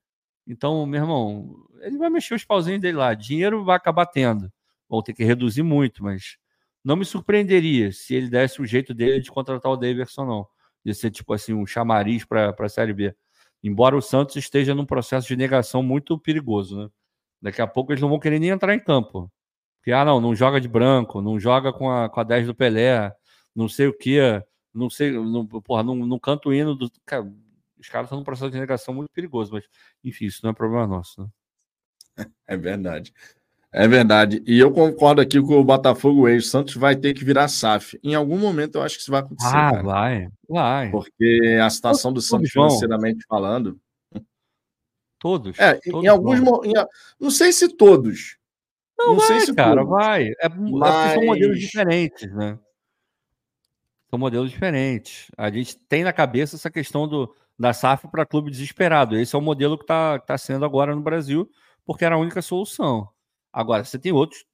Então, 0.45 0.85
meu 0.85 1.01
irmão, 1.01 1.55
ele 1.81 1.97
vai 1.97 2.09
mexer 2.09 2.33
os 2.33 2.43
pauzinhos 2.43 2.81
dele 2.81 2.97
lá. 2.97 3.13
Dinheiro 3.13 3.63
vai 3.63 3.77
acabar 3.77 4.05
tendo. 4.05 4.51
Vão 4.89 5.01
ter 5.01 5.13
que 5.13 5.23
reduzir 5.23 5.63
muito, 5.63 6.03
mas 6.03 6.37
não 6.83 6.95
me 6.95 7.05
surpreenderia 7.05 7.91
se 7.91 8.15
ele 8.15 8.29
desse 8.29 8.61
o 8.61 8.65
jeito 8.65 8.93
dele 8.93 9.21
de 9.21 9.31
contratar 9.31 9.71
o 9.71 9.77
Davidson, 9.77 10.25
não. 10.25 10.47
De 10.83 10.93
ser, 10.93 11.11
tipo 11.11 11.33
assim, 11.33 11.53
um 11.53 11.65
chamariz 11.65 12.25
para 12.25 12.55
a 12.57 12.69
Série 12.69 12.93
B. 12.93 13.15
Embora 13.63 13.95
o 13.95 14.01
Santos 14.01 14.35
esteja 14.37 14.73
num 14.73 14.85
processo 14.85 15.27
de 15.27 15.35
negação 15.35 15.83
muito 15.83 16.17
perigoso, 16.17 16.83
né? 16.83 16.89
Daqui 17.41 17.61
a 17.61 17.67
pouco 17.67 17.91
eles 17.91 18.01
não 18.01 18.09
vão 18.09 18.19
querer 18.19 18.39
nem 18.39 18.49
entrar 18.49 18.73
em 18.73 18.79
campo. 18.79 19.31
Porque, 19.77 19.91
ah, 19.91 20.03
não, 20.03 20.19
não 20.19 20.35
joga 20.35 20.59
de 20.59 20.67
branco, 20.67 21.21
não 21.21 21.39
joga 21.39 21.71
com 21.71 21.89
a, 21.89 22.09
com 22.09 22.19
a 22.19 22.23
10 22.23 22.47
do 22.47 22.55
Pelé, 22.55 23.13
não 23.55 23.69
sei 23.69 23.87
o 23.87 23.97
que, 23.97 24.19
não 24.73 24.89
sei, 24.89 25.11
não, 25.11 25.45
porra, 25.45 25.83
não, 25.83 25.95
não 25.95 26.19
canto 26.19 26.49
o 26.49 26.53
hino 26.53 26.75
do. 26.75 26.91
Cara, 27.05 27.31
os 27.79 27.87
caras 27.87 28.07
estão 28.07 28.17
num 28.17 28.23
processo 28.23 28.51
de 28.51 28.59
negação 28.59 28.93
muito 28.93 29.09
perigoso, 29.11 29.51
mas, 29.53 29.65
enfim, 30.03 30.25
isso 30.25 30.41
não 30.43 30.51
é 30.51 30.53
problema 30.53 30.87
nosso, 30.87 31.21
né? 31.21 31.27
É 32.47 32.57
verdade. 32.57 33.13
É 33.71 33.87
verdade. 33.87 34.43
E 34.47 34.57
eu 34.57 34.71
concordo 34.71 35.21
aqui 35.21 35.39
com 35.39 35.59
o 35.59 35.63
Botafogo 35.63 36.27
ex. 36.27 36.47
O 36.47 36.49
Santos 36.49 36.75
vai 36.75 36.95
ter 36.95 37.13
que 37.13 37.23
virar 37.23 37.47
SAF. 37.47 37.99
Em 38.03 38.15
algum 38.15 38.37
momento 38.37 38.75
eu 38.75 38.81
acho 38.81 38.95
que 38.95 39.01
isso 39.01 39.11
vai 39.11 39.19
acontecer. 39.19 39.55
Ah, 39.55 39.71
cara. 39.71 39.83
vai, 39.83 40.27
vai. 40.47 40.89
Porque 40.89 41.59
a 41.63 41.69
situação 41.69 42.11
do 42.11 42.19
Santos 42.19 42.49
financeiramente 42.49 43.23
falando. 43.27 43.79
Todos. 45.19 45.59
É, 45.59 45.75
todos 45.75 46.03
em 46.03 46.07
alguns 46.07 46.39
momentos. 46.39 46.83
Não 47.19 47.29
sei 47.29 47.51
se 47.51 47.67
todos. 47.69 48.37
Não, 48.97 49.09
não 49.09 49.17
vai, 49.17 49.27
sei 49.27 49.39
se 49.41 49.53
cara, 49.53 49.85
todos. 49.85 49.89
vai. 49.89 50.29
É, 50.41 50.49
Mas... 50.49 51.11
é 51.11 51.13
são 51.13 51.25
modelos 51.25 51.59
diferentes, 51.59 52.33
né? 52.33 52.57
São 54.09 54.17
modelos 54.17 54.49
diferentes. 54.49 55.29
A 55.37 55.51
gente 55.51 55.77
tem 55.77 56.03
na 56.03 56.11
cabeça 56.11 56.55
essa 56.55 56.71
questão 56.71 57.07
do, 57.07 57.33
da 57.57 57.73
SAF 57.73 58.07
para 58.07 58.25
clube 58.25 58.49
desesperado. 58.49 59.17
Esse 59.17 59.35
é 59.35 59.39
o 59.39 59.41
modelo 59.41 59.77
que 59.77 59.83
está 59.83 60.17
tá 60.19 60.37
sendo 60.37 60.65
agora 60.65 60.95
no 60.95 61.01
Brasil, 61.01 61.49
porque 61.85 62.05
era 62.05 62.15
a 62.15 62.17
única 62.17 62.41
solução. 62.41 63.07
Agora, 63.51 63.83
você 63.83 63.99
tem 63.99 64.11
outros, 64.11 64.45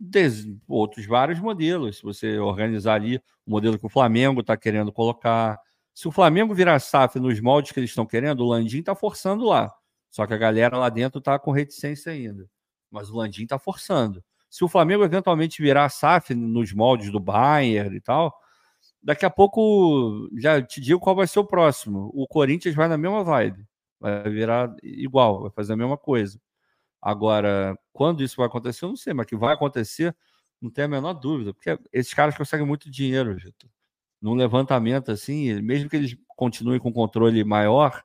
outros 0.67 1.05
vários 1.05 1.39
modelos. 1.39 1.97
Se 1.97 2.03
você 2.03 2.39
organizar 2.39 2.95
ali 2.95 3.17
o 3.45 3.51
modelo 3.51 3.77
que 3.77 3.85
o 3.85 3.89
Flamengo 3.89 4.41
está 4.41 4.57
querendo 4.57 4.91
colocar. 4.91 5.59
Se 5.93 6.07
o 6.07 6.11
Flamengo 6.11 6.53
virar 6.53 6.79
SAF 6.79 7.19
nos 7.19 7.39
moldes 7.39 7.71
que 7.71 7.79
eles 7.79 7.91
estão 7.91 8.05
querendo, 8.05 8.41
o 8.41 8.49
Landim 8.49 8.79
está 8.79 8.95
forçando 8.95 9.45
lá. 9.45 9.73
Só 10.09 10.25
que 10.25 10.33
a 10.33 10.37
galera 10.37 10.77
lá 10.77 10.89
dentro 10.89 11.19
está 11.19 11.37
com 11.37 11.51
reticência 11.51 12.11
ainda. 12.11 12.49
Mas 12.89 13.09
o 13.09 13.15
Landim 13.15 13.43
está 13.43 13.59
forçando. 13.59 14.23
Se 14.49 14.63
o 14.63 14.67
Flamengo 14.69 15.03
eventualmente 15.03 15.61
virar 15.61 15.89
SAF 15.89 16.33
nos 16.33 16.73
moldes 16.73 17.11
do 17.11 17.19
Bayern 17.19 17.95
e 17.95 18.01
tal, 18.01 18.33
daqui 19.05 19.23
a 19.23 19.29
pouco 19.29 20.27
já 20.35 20.59
te 20.61 20.81
digo 20.81 20.99
qual 20.99 21.15
vai 21.15 21.27
ser 21.27 21.39
o 21.39 21.45
próximo. 21.45 22.11
O 22.13 22.27
Corinthians 22.27 22.73
vai 22.75 22.87
na 22.87 22.97
mesma 22.97 23.23
vibe. 23.23 23.63
Vai 23.99 24.23
virar 24.29 24.75
igual, 24.83 25.43
vai 25.43 25.51
fazer 25.51 25.73
a 25.73 25.77
mesma 25.77 25.97
coisa. 25.97 26.41
Agora, 27.01 27.77
quando 27.93 28.23
isso 28.23 28.37
vai 28.37 28.47
acontecer, 28.47 28.85
eu 28.85 28.89
não 28.89 28.95
sei, 28.95 29.13
mas 29.13 29.27
que 29.27 29.35
vai 29.35 29.53
acontecer, 29.53 30.15
não 30.59 30.71
tem 30.71 30.85
a 30.85 30.87
menor 30.87 31.13
dúvida, 31.13 31.53
porque 31.53 31.77
esses 31.93 32.13
caras 32.13 32.35
conseguem 32.35 32.65
muito 32.65 32.89
dinheiro, 32.89 33.35
Vitor. 33.35 33.69
Num 34.21 34.33
levantamento 34.33 35.11
assim, 35.11 35.61
mesmo 35.61 35.89
que 35.89 35.95
eles 35.97 36.17
continuem 36.35 36.79
com 36.79 36.91
controle 36.91 37.43
maior, 37.43 38.03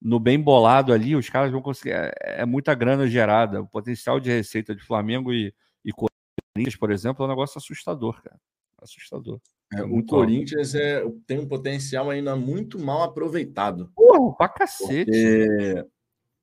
no 0.00 0.20
bem 0.20 0.38
bolado 0.38 0.92
ali, 0.92 1.16
os 1.16 1.30
caras 1.30 1.50
vão 1.50 1.62
conseguir. 1.62 1.92
É, 1.92 2.12
é 2.42 2.46
muita 2.46 2.74
grana 2.74 3.06
gerada. 3.08 3.62
O 3.62 3.66
potencial 3.66 4.20
de 4.20 4.30
receita 4.30 4.74
de 4.74 4.82
Flamengo 4.82 5.32
e, 5.32 5.54
e 5.84 5.92
Corinthians, 5.92 6.76
por 6.78 6.90
exemplo, 6.90 7.24
é 7.24 7.26
um 7.26 7.30
negócio 7.30 7.58
assustador, 7.58 8.22
cara. 8.22 8.38
Assustador. 8.82 9.40
É, 9.78 9.82
o 9.82 10.04
Corinthians 10.04 10.74
é, 10.74 11.04
tem 11.26 11.38
um 11.38 11.48
potencial 11.48 12.10
ainda 12.10 12.36
muito 12.36 12.78
mal 12.78 13.02
aproveitado. 13.02 13.90
Porra, 13.94 14.36
pra 14.36 14.48
cacete. 14.48 15.04
Porque 15.04 15.86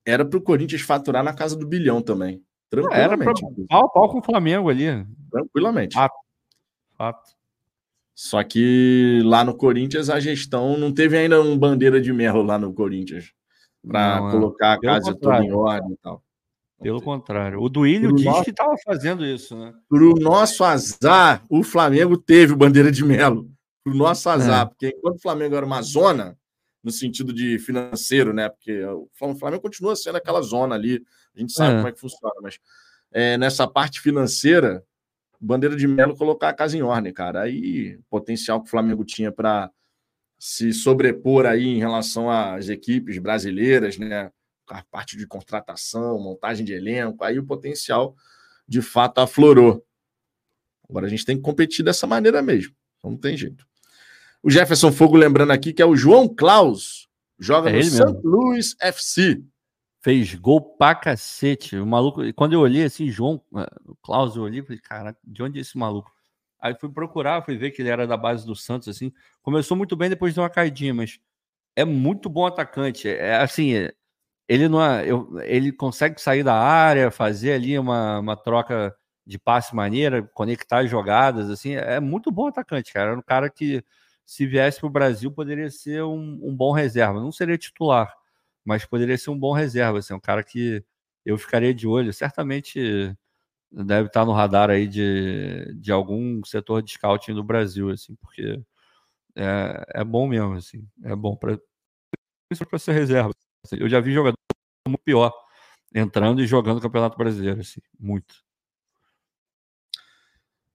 era 0.06 0.26
para 0.26 0.38
o 0.38 0.42
Corinthians 0.42 0.82
faturar 0.82 1.24
na 1.24 1.34
casa 1.34 1.56
do 1.56 1.68
bilhão 1.68 2.02
também. 2.02 2.44
Tranquilamente. 2.70 3.04
Era 3.04 3.18
pra 3.18 3.34
pau 3.70 3.92
pau 3.92 4.10
com 4.10 4.20
o 4.20 4.24
Flamengo 4.24 4.70
ali. 4.70 4.86
Tranquilamente. 5.30 5.94
Fato. 5.94 6.16
Fato. 6.98 7.32
Só 8.14 8.44
que 8.44 9.22
lá 9.26 9.44
no 9.44 9.56
Corinthians 9.56 10.10
a 10.10 10.20
gestão 10.20 10.78
não 10.78 10.94
teve 10.94 11.18
ainda 11.18 11.42
um 11.42 11.58
bandeira 11.58 12.00
de 12.00 12.14
mel 12.14 12.44
lá 12.44 12.58
no 12.58 12.74
Corinthians 12.74 13.34
para 13.86 14.28
é. 14.28 14.32
colocar 14.32 14.74
a 14.74 14.80
casa 14.80 15.16
toda 15.16 15.44
em 15.44 15.52
ordem 15.52 15.94
e 15.94 15.98
tal. 15.98 16.24
Pelo 16.82 17.02
contrário. 17.02 17.62
O 17.62 17.70
Duílio 17.70 18.14
disse 18.14 18.28
nosso... 18.28 18.44
que 18.44 18.50
estava 18.50 18.76
fazendo 18.84 19.26
isso, 19.26 19.56
né? 19.56 19.74
Para 19.88 20.04
o 20.04 20.16
nosso 20.16 20.64
azar, 20.64 21.44
o 21.50 21.64
Flamengo 21.64 22.18
teve 22.18 22.54
o 22.54 22.58
bandeira 22.58 22.92
de 22.92 23.06
melo. 23.06 23.50
Para 23.84 23.94
o 23.94 23.96
nosso 23.96 24.30
azar, 24.30 24.64
é. 24.64 24.66
porque 24.66 24.88
enquanto 24.90 25.18
o 25.18 25.22
Flamengo 25.22 25.56
era 25.56 25.66
uma 25.66 25.82
zona, 25.82 26.38
no 26.84 26.92
sentido 26.92 27.32
de 27.32 27.60
financeiro, 27.60 28.34
né? 28.34 28.50
Porque 28.50 28.84
o 28.84 29.36
Flamengo 29.36 29.62
continua 29.62 29.96
sendo 29.96 30.18
aquela 30.18 30.42
zona 30.42 30.76
ali, 30.76 31.04
a 31.36 31.40
gente 31.40 31.54
sabe 31.54 31.74
é. 31.74 31.76
como 31.78 31.88
é 31.88 31.92
que 31.92 32.00
funciona, 32.00 32.34
mas 32.42 32.60
é, 33.12 33.38
nessa 33.38 33.68
parte 33.68 34.00
financeira, 34.00 34.84
bandeira 35.40 35.76
de 35.76 35.88
Melo 35.88 36.16
colocar 36.16 36.50
a 36.50 36.54
casa 36.54 36.78
em 36.78 36.82
ordem, 36.82 37.14
cara. 37.14 37.42
Aí, 37.42 38.00
potencial 38.10 38.62
que 38.62 38.68
o 38.68 38.72
Flamengo 38.72 39.04
tinha 39.04 39.32
para 39.32 39.70
se 40.40 40.74
sobrepor 40.74 41.46
aí 41.46 41.68
em 41.68 41.78
relação 41.78 42.30
às 42.30 42.70
equipes 42.70 43.18
brasileiras, 43.20 43.98
né? 43.98 44.32
A 44.72 44.84
parte 44.84 45.18
de 45.18 45.28
contratação, 45.28 46.18
montagem 46.20 46.66
de 46.66 46.74
elenco, 46.74 47.24
aí 47.24 47.38
o 47.38 47.46
potencial 47.46 48.16
de 48.68 48.82
fato 48.82 49.20
aflorou. 49.20 49.86
Agora 50.90 51.06
a 51.06 51.10
gente 51.10 51.26
tem 51.26 51.36
que 51.36 51.42
competir 51.42 51.84
dessa 51.84 52.08
maneira 52.08 52.42
mesmo, 52.42 52.74
não 53.04 53.18
tem 53.18 53.36
jeito. 53.36 53.66
O 54.42 54.50
Jefferson 54.50 54.92
Fogo 54.92 55.18
lembrando 55.18 55.52
aqui 55.52 55.74
que 55.74 55.82
é 55.82 55.86
o 55.86 55.96
João 55.96 56.28
Klaus, 56.28 57.08
joga 57.38 57.70
é 57.70 57.74
no 57.74 57.84
St. 57.84 58.02
Louis 58.24 58.76
FC. 58.80 59.44
Fez 60.04 60.34
gol 60.34 60.62
pra 60.62 60.96
cacete. 60.96 61.78
O 61.78 61.86
maluco, 61.86 62.22
quando 62.34 62.54
eu 62.54 62.62
olhei 62.62 62.86
assim, 62.86 63.10
João 63.10 63.40
o 63.86 63.96
Klaus, 64.02 64.36
eu 64.36 64.44
olhei 64.44 64.62
e 64.62 64.64
falei, 64.64 64.80
cara, 64.80 65.16
de 65.24 65.44
onde 65.44 65.60
é 65.60 65.62
esse 65.62 65.78
maluco? 65.78 66.12
Aí 66.60 66.76
fui 66.80 66.90
procurar, 66.90 67.44
fui 67.44 67.58
ver 67.58 67.72
que 67.72 67.82
ele 67.82 67.90
era 67.90 68.08
da 68.08 68.18
base 68.18 68.46
do 68.46 68.56
Santos, 68.56 68.88
assim. 68.88 69.12
Começou 69.42 69.76
muito 69.76 69.96
bem, 69.96 70.10
depois 70.10 70.34
deu 70.34 70.44
uma 70.44 70.50
caidinha, 70.50 70.94
mas 70.94 71.20
é 71.76 71.86
muito 71.86 72.30
bom 72.30 72.46
atacante. 72.46 73.08
É, 73.08 73.18
é 73.18 73.36
assim, 73.36 73.90
ele 74.52 74.68
não 74.68 74.84
é, 74.84 75.10
eu, 75.10 75.40
ele 75.44 75.72
consegue 75.72 76.20
sair 76.22 76.44
da 76.44 76.54
área, 76.54 77.10
fazer 77.10 77.54
ali 77.54 77.80
uma, 77.80 78.20
uma 78.20 78.36
troca 78.36 78.94
de 79.26 79.40
passe 79.40 79.74
maneira, 79.74 80.24
conectar 80.34 80.86
jogadas, 80.86 81.50
assim. 81.50 81.76
É 81.76 82.02
muito 82.02 82.30
bom 82.30 82.48
atacante, 82.48 82.92
cara. 82.92 83.12
Era 83.12 83.20
um 83.20 83.22
cara 83.24 83.50
que 83.50 83.82
se 84.26 84.46
viesse 84.46 84.82
para 84.82 84.88
o 84.88 84.90
Brasil, 84.90 85.32
poderia 85.32 85.70
ser 85.72 86.04
um, 86.04 86.38
um, 86.44 86.54
bom 86.54 86.74
reserva. 86.74 87.22
Não 87.22 87.32
seria 87.32 87.58
titular, 87.58 88.14
mas 88.66 88.84
poderia 88.86 89.18
ser 89.18 89.30
um 89.30 89.40
bom 89.40 89.54
reserva. 89.54 90.00
Assim, 90.00 90.14
um 90.14 90.20
cara 90.20 90.44
que 90.44 90.84
eu 91.26 91.38
ficaria 91.38 91.74
de 91.74 91.88
olho. 91.88 92.12
Certamente 92.12 93.16
deve 93.72 94.08
estar 94.08 94.26
no 94.26 94.34
radar 94.34 94.70
aí 94.70 94.86
de, 94.88 95.74
de 95.80 95.92
algum 95.94 96.44
setor 96.46 96.82
de 96.84 96.92
scouting 96.92 97.34
do 97.36 97.44
Brasil, 97.44 97.90
assim, 97.90 98.16
porque 98.16 98.62
é, 99.36 99.86
é 100.02 100.04
bom 100.04 100.28
mesmo, 100.28 100.54
assim, 100.56 100.86
é 101.04 101.16
bom 101.16 101.38
para 101.38 101.58
ser 102.80 102.94
reserva. 102.94 103.34
Assim, 103.66 103.78
eu 103.80 103.90
já 103.90 104.00
vi 104.00 104.14
jogador 104.14 104.36
muito 104.88 105.02
pior 105.04 105.32
entrando 105.94 106.42
e 106.42 106.48
jogando 106.48 106.78
o 106.78 106.82
Campeonato 106.82 107.18
Brasileiro, 107.18 107.62
assim, 107.62 107.82
muito. 108.00 108.36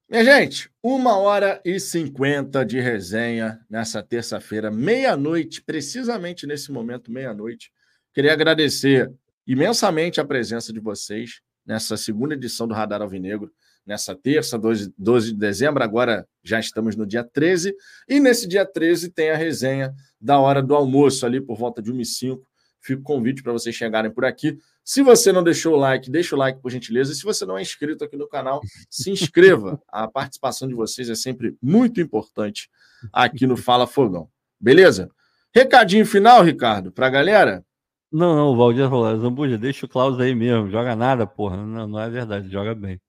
Minha 0.09 0.25
gente, 0.25 0.71
uma 0.81 1.17
hora 1.17 1.61
e 1.65 1.81
cinquenta 1.81 2.65
de 2.65 2.79
resenha 2.79 3.61
nessa 3.69 4.01
terça-feira, 4.03 4.71
meia-noite, 4.71 5.61
precisamente 5.61 6.47
nesse 6.47 6.71
momento, 6.71 7.11
meia-noite. 7.11 7.73
Queria 8.15 8.33
agradecer 8.33 9.13
imensamente 9.45 10.21
a 10.21 10.25
presença 10.25 10.73
de 10.73 10.79
vocês 10.79 11.41
nessa 11.67 11.97
segunda 11.97 12.35
edição 12.35 12.69
do 12.69 12.75
Radar 12.75 13.03
Alvinegro, 13.03 13.53
nessa 13.85 14.15
terça, 14.15 14.57
12, 14.57 14.95
12 14.97 15.33
de 15.33 15.39
dezembro. 15.39 15.83
Agora 15.83 16.25
já 16.43 16.61
estamos 16.61 16.95
no 16.95 17.05
dia 17.05 17.25
13, 17.25 17.75
e 18.09 18.21
nesse 18.21 18.47
dia 18.47 18.65
13 18.65 19.11
tem 19.11 19.31
a 19.31 19.37
resenha 19.37 19.93
da 20.21 20.39
hora 20.39 20.63
do 20.63 20.77
almoço, 20.77 21.27
ali 21.27 21.41
por 21.41 21.57
volta 21.59 21.83
de 21.83 21.93
1h05. 21.93 22.41
Fica 22.87 23.01
o 23.01 23.05
convite 23.05 23.43
para 23.43 23.53
vocês 23.53 23.75
chegarem 23.75 24.11
por 24.11 24.25
aqui. 24.25 24.57
Se 24.85 25.03
você 25.03 25.33
não 25.33 25.43
deixou 25.43 25.75
o 25.75 25.77
like, 25.77 26.09
deixa 26.09 26.37
o 26.37 26.39
like, 26.39 26.61
por 26.61 26.71
gentileza. 26.71 27.11
E 27.13 27.17
se 27.17 27.25
você 27.25 27.45
não 27.45 27.59
é 27.59 27.63
inscrito 27.63 28.05
aqui 28.05 28.17
no 28.17 28.29
canal, 28.29 28.61
se 28.89 29.11
inscreva. 29.11 29.83
A 29.91 30.07
participação 30.07 30.69
de 30.69 30.75
vocês 30.75 31.11
é 31.11 31.17
sempre 31.17 31.57
muito 31.61 32.01
importante 32.01 32.71
aqui 33.13 33.45
no 33.45 33.57
Fala 33.57 33.89
Fogão. 33.89 34.31
Beleza? 34.61 35.11
Recadinho 35.53 36.07
final, 36.07 36.45
Ricardo, 36.45 36.93
para 36.93 37.09
a 37.09 37.11
galera? 37.11 37.65
Não, 38.13 38.37
não, 38.37 38.49
o 38.53 38.57
Valdir 38.57 38.89
falou, 38.89 39.19
Zambuja, 39.19 39.59
deixa 39.59 39.85
o 39.85 39.89
Klaus 39.89 40.21
aí 40.21 40.35
mesmo, 40.35 40.71
joga 40.71 40.95
nada, 40.95 41.27
porra. 41.27 41.57
Não, 41.57 41.89
não 41.89 42.01
é 42.01 42.09
verdade, 42.09 42.49
joga 42.49 42.75
bem. 42.75 43.01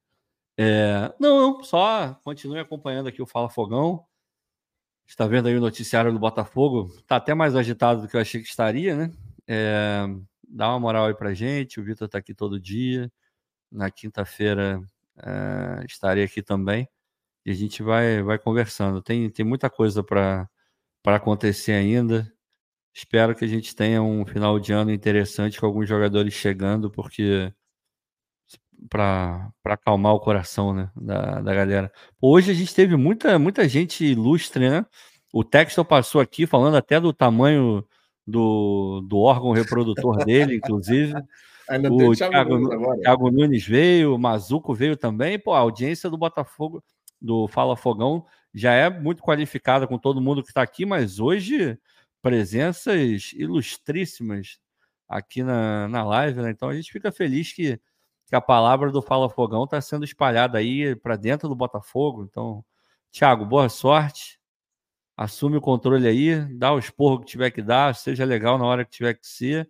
É, 0.58 1.14
não, 1.20 1.64
só 1.64 2.20
continue 2.24 2.60
acompanhando 2.60 3.08
aqui 3.08 3.22
o 3.22 3.28
Fala 3.28 3.50
Fogão. 3.50 4.04
Está 5.08 5.28
vendo 5.28 5.48
aí 5.48 5.56
o 5.56 5.62
noticiário 5.62 6.12
do 6.12 6.20
Botafogo? 6.20 6.92
Está 6.98 7.18
até 7.18 7.34
mais 7.36 7.56
agitado 7.56 8.02
do 8.02 8.08
que 8.08 8.16
eu 8.16 8.22
achei 8.22 8.42
que 8.42 8.48
estaria, 8.48 8.96
né? 8.96 9.12
É, 9.48 10.06
dá 10.48 10.70
uma 10.70 10.80
moral 10.80 11.06
aí 11.08 11.16
pra 11.16 11.34
gente. 11.34 11.80
O 11.80 11.84
Vitor 11.84 12.06
está 12.08 12.18
aqui 12.18 12.34
todo 12.34 12.60
dia. 12.60 13.12
Na 13.72 13.92
quinta-feira 13.92 14.82
é, 15.18 15.86
estarei 15.86 16.24
aqui 16.24 16.42
também. 16.42 16.88
E 17.46 17.52
a 17.52 17.54
gente 17.54 17.82
vai, 17.84 18.22
vai 18.24 18.38
conversando. 18.40 19.02
Tem, 19.02 19.30
tem 19.30 19.46
muita 19.46 19.70
coisa 19.70 20.04
para 20.04 20.50
acontecer 21.06 21.74
ainda. 21.74 22.32
Espero 22.94 23.36
que 23.36 23.46
a 23.46 23.48
gente 23.48 23.76
tenha 23.76 24.02
um 24.02 24.26
final 24.26 24.60
de 24.60 24.74
ano 24.74 24.92
interessante 24.92 25.60
com 25.60 25.66
alguns 25.66 25.88
jogadores 25.88 26.34
chegando, 26.34 26.90
porque 26.92 27.54
para 28.90 29.52
acalmar 29.66 30.14
o 30.14 30.20
coração 30.20 30.74
né, 30.74 30.92
da, 30.96 31.42
da 31.42 31.54
galera. 31.54 31.92
Hoje 32.22 32.52
a 32.52 32.54
gente 32.54 32.74
teve 32.74 32.96
muita, 32.96 33.38
muita 33.40 33.68
gente 33.68 34.06
ilustre, 34.06 34.70
né? 34.70 34.86
O 35.34 35.44
Texto 35.44 35.84
passou 35.84 36.22
aqui 36.22 36.46
falando 36.46 36.78
até 36.78 37.00
do 37.00 37.14
tamanho 37.14 37.86
do, 38.28 39.02
do 39.08 39.20
órgão 39.20 39.52
reprodutor 39.52 40.26
dele, 40.26 40.56
inclusive. 40.58 41.14
Ainda 41.70 41.92
o 41.92 42.16
Thiago, 42.16 42.58
Nunes, 42.58 43.02
Thiago 43.02 43.32
Nunes 43.32 43.68
veio, 43.68 44.16
o 44.16 44.20
Mazuco 44.20 44.74
veio 44.74 44.96
também. 44.96 45.38
Pô, 45.38 45.54
a 45.54 45.60
audiência 45.60 46.10
do 46.10 46.18
Botafogo, 46.18 46.84
do 47.22 47.48
Fala 47.48 47.76
Fogão, 47.76 48.26
já 48.54 48.72
é 48.74 48.90
muito 48.90 49.22
qualificada 49.22 49.86
com 49.86 49.98
todo 49.98 50.22
mundo 50.22 50.42
que 50.42 50.50
está 50.50 50.62
aqui, 50.62 50.86
mas 50.86 51.20
hoje 51.20 51.78
presenças 52.22 53.32
ilustríssimas 53.34 54.60
aqui 55.08 55.44
na, 55.44 55.88
na 55.88 56.04
live, 56.04 56.42
né? 56.42 56.52
Então 56.52 56.70
a 56.70 56.76
gente 56.76 56.92
fica 56.92 57.12
feliz 57.12 57.52
que, 57.52 57.80
que 58.28 58.36
a 58.36 58.42
palavra 58.42 58.92
do 58.92 59.02
Fala 59.02 59.30
Fogão 59.30 59.66
está 59.66 59.80
sendo 59.82 60.06
espalhada 60.06 60.58
aí 60.58 60.96
para 60.96 61.18
dentro 61.18 61.50
do 61.50 61.56
Botafogo. 61.56 62.26
Então, 62.30 62.64
Thiago, 63.12 63.46
boa 63.46 63.68
sorte. 63.68 64.37
Assume 65.18 65.58
o 65.58 65.62
controle 65.62 66.08
aí, 66.08 66.46
dá 66.54 66.72
o 66.72 66.78
esporro 66.78 67.20
que 67.20 67.26
tiver 67.26 67.50
que 67.50 67.64
dar, 67.64 67.96
seja 67.96 68.24
legal 68.24 68.60
na 68.60 68.66
hora 68.66 68.86
que 68.86 68.92
tiver 68.92 69.16
que 69.16 69.26
ser, 69.26 69.68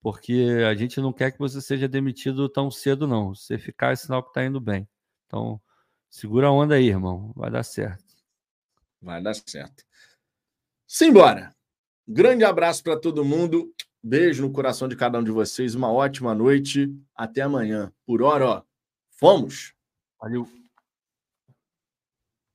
porque 0.00 0.46
a 0.70 0.74
gente 0.76 1.00
não 1.00 1.12
quer 1.12 1.32
que 1.32 1.38
você 1.40 1.60
seja 1.60 1.88
demitido 1.88 2.48
tão 2.48 2.70
cedo, 2.70 3.04
não. 3.04 3.34
Se 3.34 3.46
você 3.46 3.58
ficar, 3.58 3.92
é 3.92 3.96
sinal 3.96 4.22
que 4.22 4.28
está 4.28 4.44
indo 4.44 4.60
bem. 4.60 4.88
Então, 5.26 5.60
segura 6.08 6.46
a 6.46 6.52
onda 6.52 6.76
aí, 6.76 6.86
irmão. 6.86 7.32
Vai 7.34 7.50
dar 7.50 7.64
certo. 7.64 8.04
Vai 9.02 9.20
dar 9.20 9.34
certo. 9.34 9.84
Simbora! 10.86 11.52
Grande 12.06 12.44
abraço 12.44 12.84
para 12.84 13.00
todo 13.00 13.24
mundo. 13.24 13.74
Beijo 14.02 14.42
no 14.42 14.52
coração 14.52 14.86
de 14.86 14.94
cada 14.94 15.18
um 15.18 15.24
de 15.24 15.30
vocês. 15.30 15.74
Uma 15.74 15.90
ótima 15.90 16.34
noite. 16.34 16.94
Até 17.16 17.40
amanhã. 17.40 17.92
Por 18.06 18.22
hora, 18.22 18.46
ó. 18.46 18.62
Fomos! 19.18 19.74
Valeu! 20.20 20.63